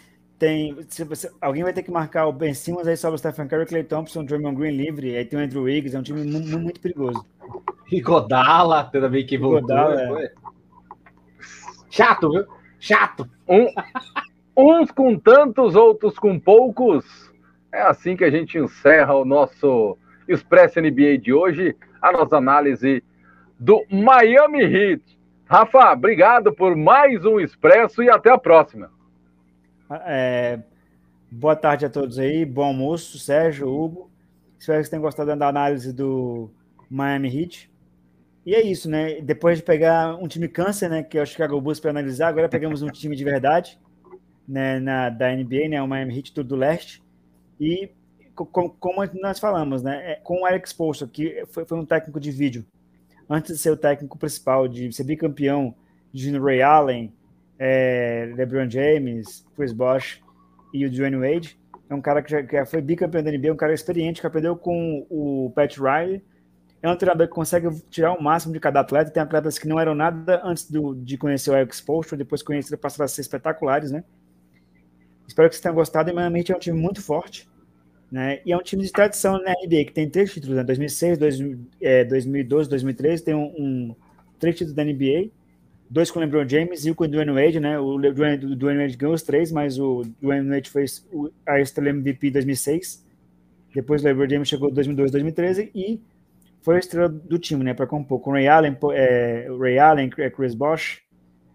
tem. 0.42 0.76
Se 0.88 1.04
você, 1.04 1.30
alguém 1.40 1.62
vai 1.62 1.72
ter 1.72 1.84
que 1.84 1.90
marcar 1.92 2.26
o 2.26 2.32
Ben 2.32 2.52
Simmons, 2.52 2.88
aí 2.88 2.96
sobe 2.96 3.14
o 3.14 3.18
Stephen 3.18 3.46
Curry, 3.46 3.64
Clay 3.64 3.84
Thompson, 3.84 4.24
Draymond 4.24 4.56
Green 4.56 4.76
livre, 4.76 5.16
aí 5.16 5.24
tem 5.24 5.38
o 5.38 5.42
Andrew 5.42 5.62
Wiggins, 5.62 5.94
é 5.94 6.00
um 6.00 6.02
time 6.02 6.24
muito, 6.24 6.58
muito 6.58 6.80
perigoso. 6.80 7.24
E 7.92 8.00
Godala, 8.00 8.82
também 8.82 9.24
que 9.24 9.38
voltou. 9.38 9.60
Godala, 9.60 10.20
é. 10.20 10.32
Chato, 11.88 12.28
viu? 12.28 12.44
Chato. 12.80 13.30
Um, 13.48 13.68
uns 14.56 14.90
com 14.90 15.16
tantos, 15.16 15.76
outros 15.76 16.18
com 16.18 16.40
poucos. 16.40 17.04
É 17.70 17.82
assim 17.82 18.16
que 18.16 18.24
a 18.24 18.30
gente 18.30 18.58
encerra 18.58 19.14
o 19.14 19.24
nosso 19.24 19.96
Expresso 20.26 20.80
NBA 20.80 21.18
de 21.18 21.32
hoje, 21.32 21.76
a 22.00 22.10
nossa 22.10 22.36
análise 22.36 23.04
do 23.60 23.84
Miami 23.88 24.64
Heat. 24.64 25.02
Rafa, 25.46 25.92
obrigado 25.92 26.52
por 26.52 26.74
mais 26.74 27.24
um 27.24 27.38
Expresso 27.38 28.02
e 28.02 28.10
até 28.10 28.32
a 28.32 28.38
próxima. 28.38 28.90
É, 30.06 30.60
boa 31.30 31.54
tarde 31.54 31.84
a 31.84 31.90
todos 31.90 32.18
aí, 32.18 32.44
bom 32.44 32.64
almoço, 32.64 33.18
Sérgio, 33.18 33.68
Hugo. 33.68 34.10
Espero 34.58 34.78
que 34.78 34.84
vocês 34.84 34.88
tenham 34.88 35.02
gostado 35.02 35.36
da 35.36 35.48
análise 35.48 35.92
do 35.92 36.50
Miami 36.88 37.28
Heat. 37.28 37.70
E 38.46 38.54
é 38.54 38.62
isso, 38.62 38.88
né? 38.88 39.20
Depois 39.20 39.58
de 39.58 39.64
pegar 39.64 40.16
um 40.16 40.26
time 40.26 40.48
câncer, 40.48 40.88
né? 40.88 41.02
Que 41.02 41.18
é 41.18 41.22
o 41.22 41.26
Chicago 41.26 41.60
Bulls 41.60 41.78
para 41.78 41.90
analisar, 41.90 42.28
agora 42.28 42.48
pegamos 42.48 42.80
um 42.80 42.88
time 42.88 43.14
de 43.14 43.22
verdade, 43.22 43.78
né? 44.48 44.80
Na, 44.80 45.10
da 45.10 45.30
NBA, 45.34 45.68
né? 45.68 45.82
O 45.82 45.88
Miami 45.88 46.16
Heat 46.16 46.32
tudo 46.32 46.48
do 46.48 46.56
leste. 46.56 47.02
E 47.60 47.90
como, 48.34 48.70
como 48.70 49.04
nós 49.20 49.38
falamos, 49.38 49.82
né? 49.82 50.12
É, 50.12 50.14
com 50.16 50.40
o 50.40 50.46
Alex 50.46 50.72
Poulsen, 50.72 51.08
que 51.08 51.44
foi, 51.50 51.64
foi, 51.66 51.78
um 51.78 51.84
técnico 51.84 52.18
de 52.18 52.30
vídeo, 52.30 52.64
antes 53.28 53.56
de 53.56 53.60
ser 53.60 53.70
o 53.70 53.76
técnico 53.76 54.18
principal, 54.18 54.66
de 54.66 54.90
ser 54.92 55.04
bicampeão 55.04 55.74
de 56.12 56.36
Ray 56.38 56.62
Allen, 56.62 57.12
é, 57.58 58.32
LeBron 58.36 58.68
James, 58.68 59.44
Chris 59.56 59.72
Bosh 59.72 60.20
e 60.72 60.86
o 60.86 60.90
Dwayne 60.90 61.16
Wade. 61.16 61.58
É 61.88 61.94
um 61.94 62.00
cara 62.00 62.22
que 62.22 62.30
já, 62.30 62.42
que 62.42 62.64
foi 62.64 62.80
bicampeão 62.80 63.22
da 63.22 63.30
NBA, 63.30 63.52
um 63.52 63.56
cara 63.56 63.74
experiente, 63.74 64.20
que 64.20 64.26
aprendeu 64.26 64.56
com 64.56 65.06
o 65.10 65.52
Pat 65.54 65.76
Riley 65.76 66.22
é 66.82 66.90
um 66.90 66.96
treinador 66.96 67.28
que 67.28 67.32
consegue 67.32 67.68
tirar 67.88 68.12
o 68.12 68.20
máximo 68.20 68.52
de 68.52 68.58
cada 68.58 68.80
atleta. 68.80 69.10
Tem 69.10 69.22
atletas 69.22 69.56
que 69.56 69.68
não 69.68 69.78
eram 69.78 69.94
nada 69.94 70.42
antes 70.44 70.68
do, 70.68 70.94
de 70.94 71.16
conhecer 71.16 71.50
o 71.50 71.56
Eric 71.56 71.74
Spoelstra, 71.76 72.18
depois 72.18 72.42
conhecer 72.42 72.76
passaram 72.76 73.04
a 73.04 73.08
ser 73.08 73.20
espetaculares, 73.20 73.92
né? 73.92 74.02
Espero 75.26 75.48
que 75.48 75.54
vocês 75.54 75.62
tenham 75.62 75.76
gostado. 75.76 76.10
E 76.10 76.12
Miami 76.12 76.44
é 76.48 76.56
um 76.56 76.58
time 76.58 76.78
muito 76.78 77.00
forte, 77.00 77.48
né? 78.10 78.40
E 78.44 78.50
é 78.50 78.56
um 78.56 78.62
time 78.62 78.82
de 78.82 78.90
tradição 78.90 79.40
na 79.40 79.52
NBA, 79.52 79.84
que 79.84 79.92
tem 79.92 80.10
três 80.10 80.34
títulos, 80.34 80.56
né? 80.56 80.64
2006, 80.64 81.18
dois, 81.18 81.38
é, 81.80 82.04
2012, 82.04 82.68
2013, 82.68 83.24
tem 83.24 83.34
um, 83.34 83.54
um, 83.56 83.96
três 84.40 84.56
títulos 84.56 84.74
da 84.74 84.84
NBA, 84.84 85.30
dois 85.92 86.10
com 86.10 86.18
o 86.18 86.22
LeBron 86.22 86.48
James 86.48 86.86
e 86.86 86.90
o 86.90 86.94
com 86.94 87.04
o 87.04 87.08
Dwayne 87.08 87.32
Wade, 87.32 87.60
né? 87.60 87.78
O 87.78 87.98
Dwayne, 87.98 88.56
Wade 88.56 88.96
ganhou 88.96 89.14
os 89.14 89.22
três, 89.22 89.52
mas 89.52 89.78
o 89.78 90.02
Dwayne 90.22 90.48
Wade 90.48 90.70
foi 90.70 90.86
a 91.46 91.60
estrela 91.60 91.90
MVP 91.90 92.28
em 92.28 92.32
2006. 92.32 93.06
Depois 93.74 94.02
o 94.02 94.06
LeBron 94.06 94.28
James 94.28 94.48
chegou 94.48 94.70
em 94.70 94.72
2012, 94.72 95.12
2013 95.12 95.70
e 95.74 96.00
foi 96.62 96.76
a 96.76 96.78
estrela 96.78 97.08
do 97.10 97.38
time, 97.38 97.62
né, 97.62 97.74
para 97.74 97.86
compor 97.86 98.20
com 98.20 98.32
Ray 98.32 98.48
Allen, 98.48 98.76
é, 98.94 99.48
Ray 99.60 99.78
Allen, 99.78 100.10
é, 100.16 100.30
Chris 100.30 100.54
Bosh, 100.54 101.02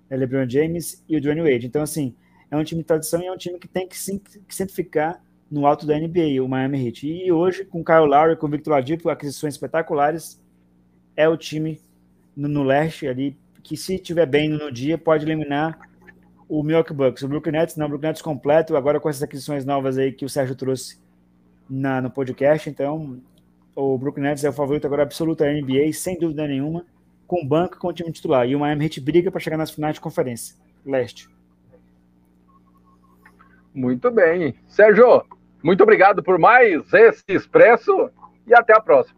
é, 0.10 0.16
LeBron 0.16 0.48
James 0.48 1.04
e 1.10 1.18
o 1.18 1.22
Dwayne 1.22 1.42
Wade. 1.42 1.66
Então, 1.66 1.82
assim, 1.82 2.14
é 2.52 2.56
um 2.56 2.64
time 2.64 2.82
de 2.82 2.88
tradição 2.88 3.22
e 3.22 3.26
é 3.26 3.32
um 3.32 3.38
time 3.38 3.58
que 3.58 3.68
tem 3.68 3.88
que, 3.88 3.98
sim, 3.98 4.20
que 4.20 4.66
ficar 4.68 5.20
no 5.50 5.66
alto 5.66 5.88
da 5.88 5.98
NBA, 5.98 6.44
o 6.44 6.48
Miami 6.48 6.86
Heat. 6.86 7.08
E 7.08 7.32
hoje, 7.32 7.66
com 7.66 7.84
Kyle 7.84 8.06
Lowry, 8.06 8.36
com 8.36 8.48
Victor 8.48 8.74
Oladipo, 8.74 9.10
aquisições 9.10 9.56
espetaculares, 9.56 10.40
é 11.16 11.28
o 11.28 11.36
time 11.36 11.82
no, 12.36 12.48
no, 12.48 12.64
leste 12.64 13.08
ali 13.08 13.36
que, 13.68 13.76
se 13.76 13.99
tiver 13.99 14.26
bem 14.26 14.48
no 14.48 14.72
dia, 14.72 14.98
pode 14.98 15.26
eliminar 15.26 15.77
o 16.48 16.64
Milwaukee 16.64 16.94
Bucks. 16.94 17.22
O 17.22 17.27
Brooklyn 17.27 17.52
Nets, 17.52 17.76
não, 17.76 17.85
o 17.85 17.89
Brooklyn 17.89 18.07
Nets 18.07 18.22
completo, 18.22 18.77
agora 18.77 18.98
com 18.98 19.10
essas 19.10 19.22
aquisições 19.22 19.65
novas 19.65 19.98
aí 19.98 20.14
que 20.14 20.23
o 20.23 20.30
Sérgio 20.30 20.56
trouxe 20.56 20.98
na, 21.69 22.02
no 22.02 22.10
podcast, 22.10 22.69
então 22.69 23.19
o 23.76 23.98
Brooklyn 23.98 24.23
Nets 24.23 24.45
é 24.45 24.49
o 24.49 24.53
favorito 24.53 24.85
agora 24.88 25.03
absoluto 25.03 25.44
da 25.44 25.52
NBA, 25.52 25.91
sem 25.91 26.18
dúvida 26.18 26.48
nenhuma, 26.48 26.85
com 27.27 27.44
o 27.44 27.45
banco 27.45 27.77
com 27.77 27.89
o 27.89 27.94
time 27.94 28.10
titular. 28.10 28.48
E 28.48 28.56
o 28.56 28.60
Miami 28.60 28.85
Heat 28.85 29.02
briga 29.02 29.30
para 29.30 29.41
chegar 29.41 29.57
nas 29.57 29.72
finais 29.72 29.95
de 29.95 30.02
conferência. 30.02 30.56
Leste. 30.85 31.27
Muito 33.73 34.10
bem. 34.10 34.56
Sérgio, 34.65 35.26
muito 35.61 35.84
obrigado 35.84 36.23
por 36.23 36.39
mais 36.39 36.81
esse 36.94 37.23
expresso 37.27 38.10
e 38.48 38.53
até 38.56 38.73
a 38.73 38.80
próxima. 38.80 39.16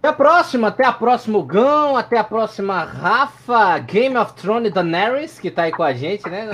Até 0.00 0.08
a 0.08 0.12
próxima, 0.14 0.68
até 0.68 0.86
a 0.86 0.92
próxima, 0.94 1.44
Gão, 1.44 1.94
até 1.94 2.16
a 2.16 2.24
próxima, 2.24 2.84
Rafa, 2.84 3.78
Game 3.80 4.16
of 4.16 4.32
Thrones 4.32 4.72
Daenerys, 4.72 5.38
que 5.38 5.50
tá 5.50 5.64
aí 5.64 5.72
com 5.72 5.82
a 5.82 5.92
gente, 5.92 6.26
né? 6.26 6.48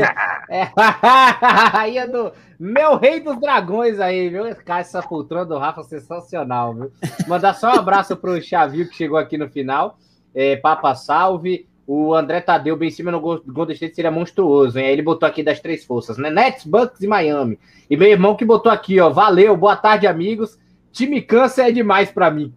é, 0.48 0.70
aí 1.76 1.98
é 1.98 2.06
do 2.06 2.32
meu 2.58 2.96
rei 2.96 3.20
dos 3.20 3.38
dragões 3.38 4.00
aí, 4.00 4.30
viu? 4.30 4.44
Cara, 4.64 4.80
essa 4.80 5.02
poltrona 5.02 5.44
do 5.44 5.58
Rafa 5.58 5.82
sensacional, 5.82 6.72
viu? 6.72 6.90
Mandar 7.28 7.52
só 7.52 7.74
um 7.74 7.78
abraço 7.78 8.16
pro 8.16 8.40
Xavier 8.40 8.88
que 8.88 8.96
chegou 8.96 9.18
aqui 9.18 9.36
no 9.36 9.50
final. 9.50 9.98
É, 10.34 10.56
Papa 10.56 10.94
Salve. 10.94 11.68
O 11.86 12.14
André 12.14 12.40
Tadeu 12.40 12.78
bem 12.78 12.88
em 12.88 12.90
cima 12.90 13.12
no 13.12 13.20
Golden 13.20 13.74
State 13.74 13.94
seria 13.94 14.10
monstruoso, 14.10 14.78
hein? 14.78 14.86
Aí 14.86 14.92
ele 14.92 15.02
botou 15.02 15.28
aqui 15.28 15.42
das 15.42 15.60
três 15.60 15.84
forças, 15.84 16.16
né? 16.16 16.30
Nets, 16.30 16.64
Bucks 16.64 17.02
e 17.02 17.06
Miami. 17.06 17.58
E 17.90 17.96
meu 17.96 18.08
irmão 18.08 18.34
que 18.34 18.44
botou 18.44 18.72
aqui, 18.72 18.98
ó. 18.98 19.10
Valeu, 19.10 19.54
boa 19.54 19.76
tarde, 19.76 20.06
amigos. 20.06 20.58
Time 20.96 21.20
câncer 21.20 21.68
é 21.68 21.70
demais 21.70 22.10
para 22.10 22.30
mim. 22.30 22.54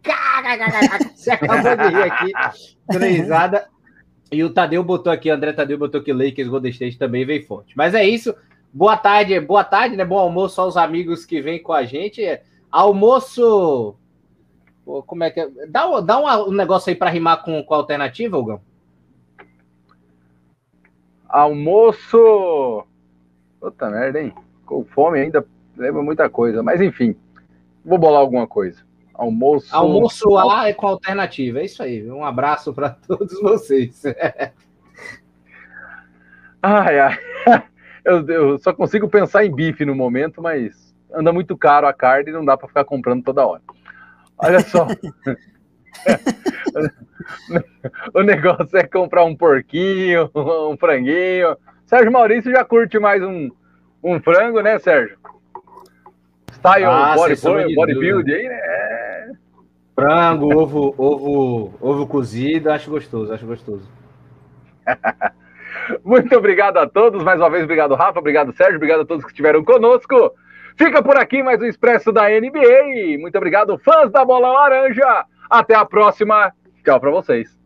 Você 1.16 1.32
acabou 1.32 1.76
de 1.76 1.96
rir 1.96 2.04
aqui, 2.04 2.32
trêsada. 2.88 3.68
E 4.32 4.44
o 4.44 4.54
Tadeu 4.54 4.84
botou 4.84 5.12
aqui, 5.12 5.30
André 5.30 5.54
Tadeu 5.54 5.78
botou 5.78 6.04
que 6.04 6.14
Lakers 6.14 6.48
Golden 6.48 6.72
State 6.72 6.98
também 7.00 7.26
veio 7.26 7.46
forte. 7.48 7.76
Mas 7.76 7.96
é 7.96 8.06
isso. 8.06 8.36
Boa 8.72 8.96
tarde, 8.96 9.40
boa 9.40 9.64
tarde, 9.64 9.96
né? 9.96 10.06
Bom 10.06 10.20
almoço 10.20 10.62
aos 10.62 10.78
amigos 10.78 11.26
que 11.26 11.42
vêm 11.42 11.62
com 11.62 11.74
a 11.74 11.84
gente. 11.84 12.22
Almoço. 12.72 13.96
como 15.08 15.24
é 15.24 15.32
que 15.32 15.40
é? 15.40 15.50
Dá, 15.68 16.00
dá 16.02 16.44
um 16.46 16.52
negócio 16.52 16.92
aí 16.92 16.96
para 16.96 17.10
rimar 17.10 17.44
com, 17.44 17.64
com 17.64 17.74
a 17.74 17.78
alternativa, 17.78 18.38
Hugão? 18.38 18.62
Almoço. 21.28 22.86
Puta 23.60 23.90
merda, 23.90 24.22
hein? 24.22 24.34
Com 24.66 24.86
fome 24.86 25.20
ainda 25.20 25.44
lembra 25.76 26.04
muita 26.04 26.30
coisa. 26.30 26.62
Mas 26.62 26.80
enfim, 26.80 27.16
vou 27.84 27.98
bolar 27.98 28.22
alguma 28.22 28.46
coisa. 28.46 28.84
Almoço. 29.20 29.76
Almoço 29.76 30.38
A 30.38 30.70
é 30.70 30.74
com 30.74 30.88
alternativa. 30.88 31.60
É 31.60 31.66
isso 31.66 31.84
aí. 31.84 32.10
Um 32.10 32.24
abraço 32.24 32.74
para 32.74 32.92
todos 32.92 33.38
vocês. 33.42 34.02
ai, 36.64 37.00
ai. 37.00 37.20
Eu, 38.06 38.26
eu, 38.28 38.58
só 38.58 38.72
consigo 38.74 39.10
pensar 39.10 39.46
em 39.46 39.54
bife 39.54 39.84
no 39.86 39.94
momento, 39.94 40.42
mas 40.42 40.96
anda 41.14 41.34
muito 41.34 41.56
caro 41.56 41.86
a 41.86 41.94
carne 41.94 42.30
e 42.30 42.34
não 42.34 42.46
dá 42.46 42.58
para 42.58 42.68
ficar 42.68 42.84
comprando 42.86 43.22
toda 43.22 43.46
hora. 43.46 43.62
Olha 44.38 44.62
só. 44.62 44.88
o 48.16 48.24
negócio 48.24 48.78
é 48.78 48.88
comprar 48.88 49.26
um 49.26 49.36
porquinho, 49.36 50.32
um 50.34 50.78
franguinho. 50.78 51.58
Sérgio 51.86 52.12
Maurício 52.12 52.52
já 52.52 52.64
curte 52.64 52.98
mais 52.98 53.22
um, 53.22 53.52
um 54.02 54.20
frango, 54.22 54.62
né, 54.62 54.80
Sérgio? 54.80 55.18
Style 56.54 56.86
ah, 56.86 57.16
body, 57.16 57.36
bodybuild 57.76 58.34
aí, 58.34 58.48
né? 58.48 58.99
Frango, 60.00 60.58
ovo, 60.58 60.96
ovo, 60.98 61.74
ovo 61.82 62.08
cozido, 62.08 62.72
acho 62.72 62.90
gostoso, 62.90 63.34
acho 63.34 63.46
gostoso. 63.46 63.90
Muito 66.04 66.36
obrigado 66.38 66.78
a 66.78 66.88
todos. 66.88 67.24
Mais 67.24 67.40
uma 67.40 67.50
vez, 67.50 67.64
obrigado, 67.64 67.96
Rafa. 67.96 68.20
Obrigado, 68.20 68.54
Sérgio. 68.54 68.78
Obrigado 68.78 69.02
a 69.02 69.06
todos 69.06 69.26
que 69.26 69.32
estiveram 69.32 69.64
conosco. 69.64 70.34
Fica 70.78 71.04
por 71.04 71.18
aqui 71.18 71.44
mais 71.44 71.62
um 71.62 71.66
Expresso 71.66 72.12
da 72.12 72.30
NBA. 72.30 73.18
Muito 73.20 73.38
obrigado, 73.38 73.78
fãs 73.80 74.12
da 74.12 74.24
Bola 74.24 74.50
Laranja. 74.50 75.26
Até 75.50 75.76
a 75.76 75.84
próxima. 75.84 76.54
Tchau 76.86 77.00
para 77.00 77.12
vocês. 77.12 77.59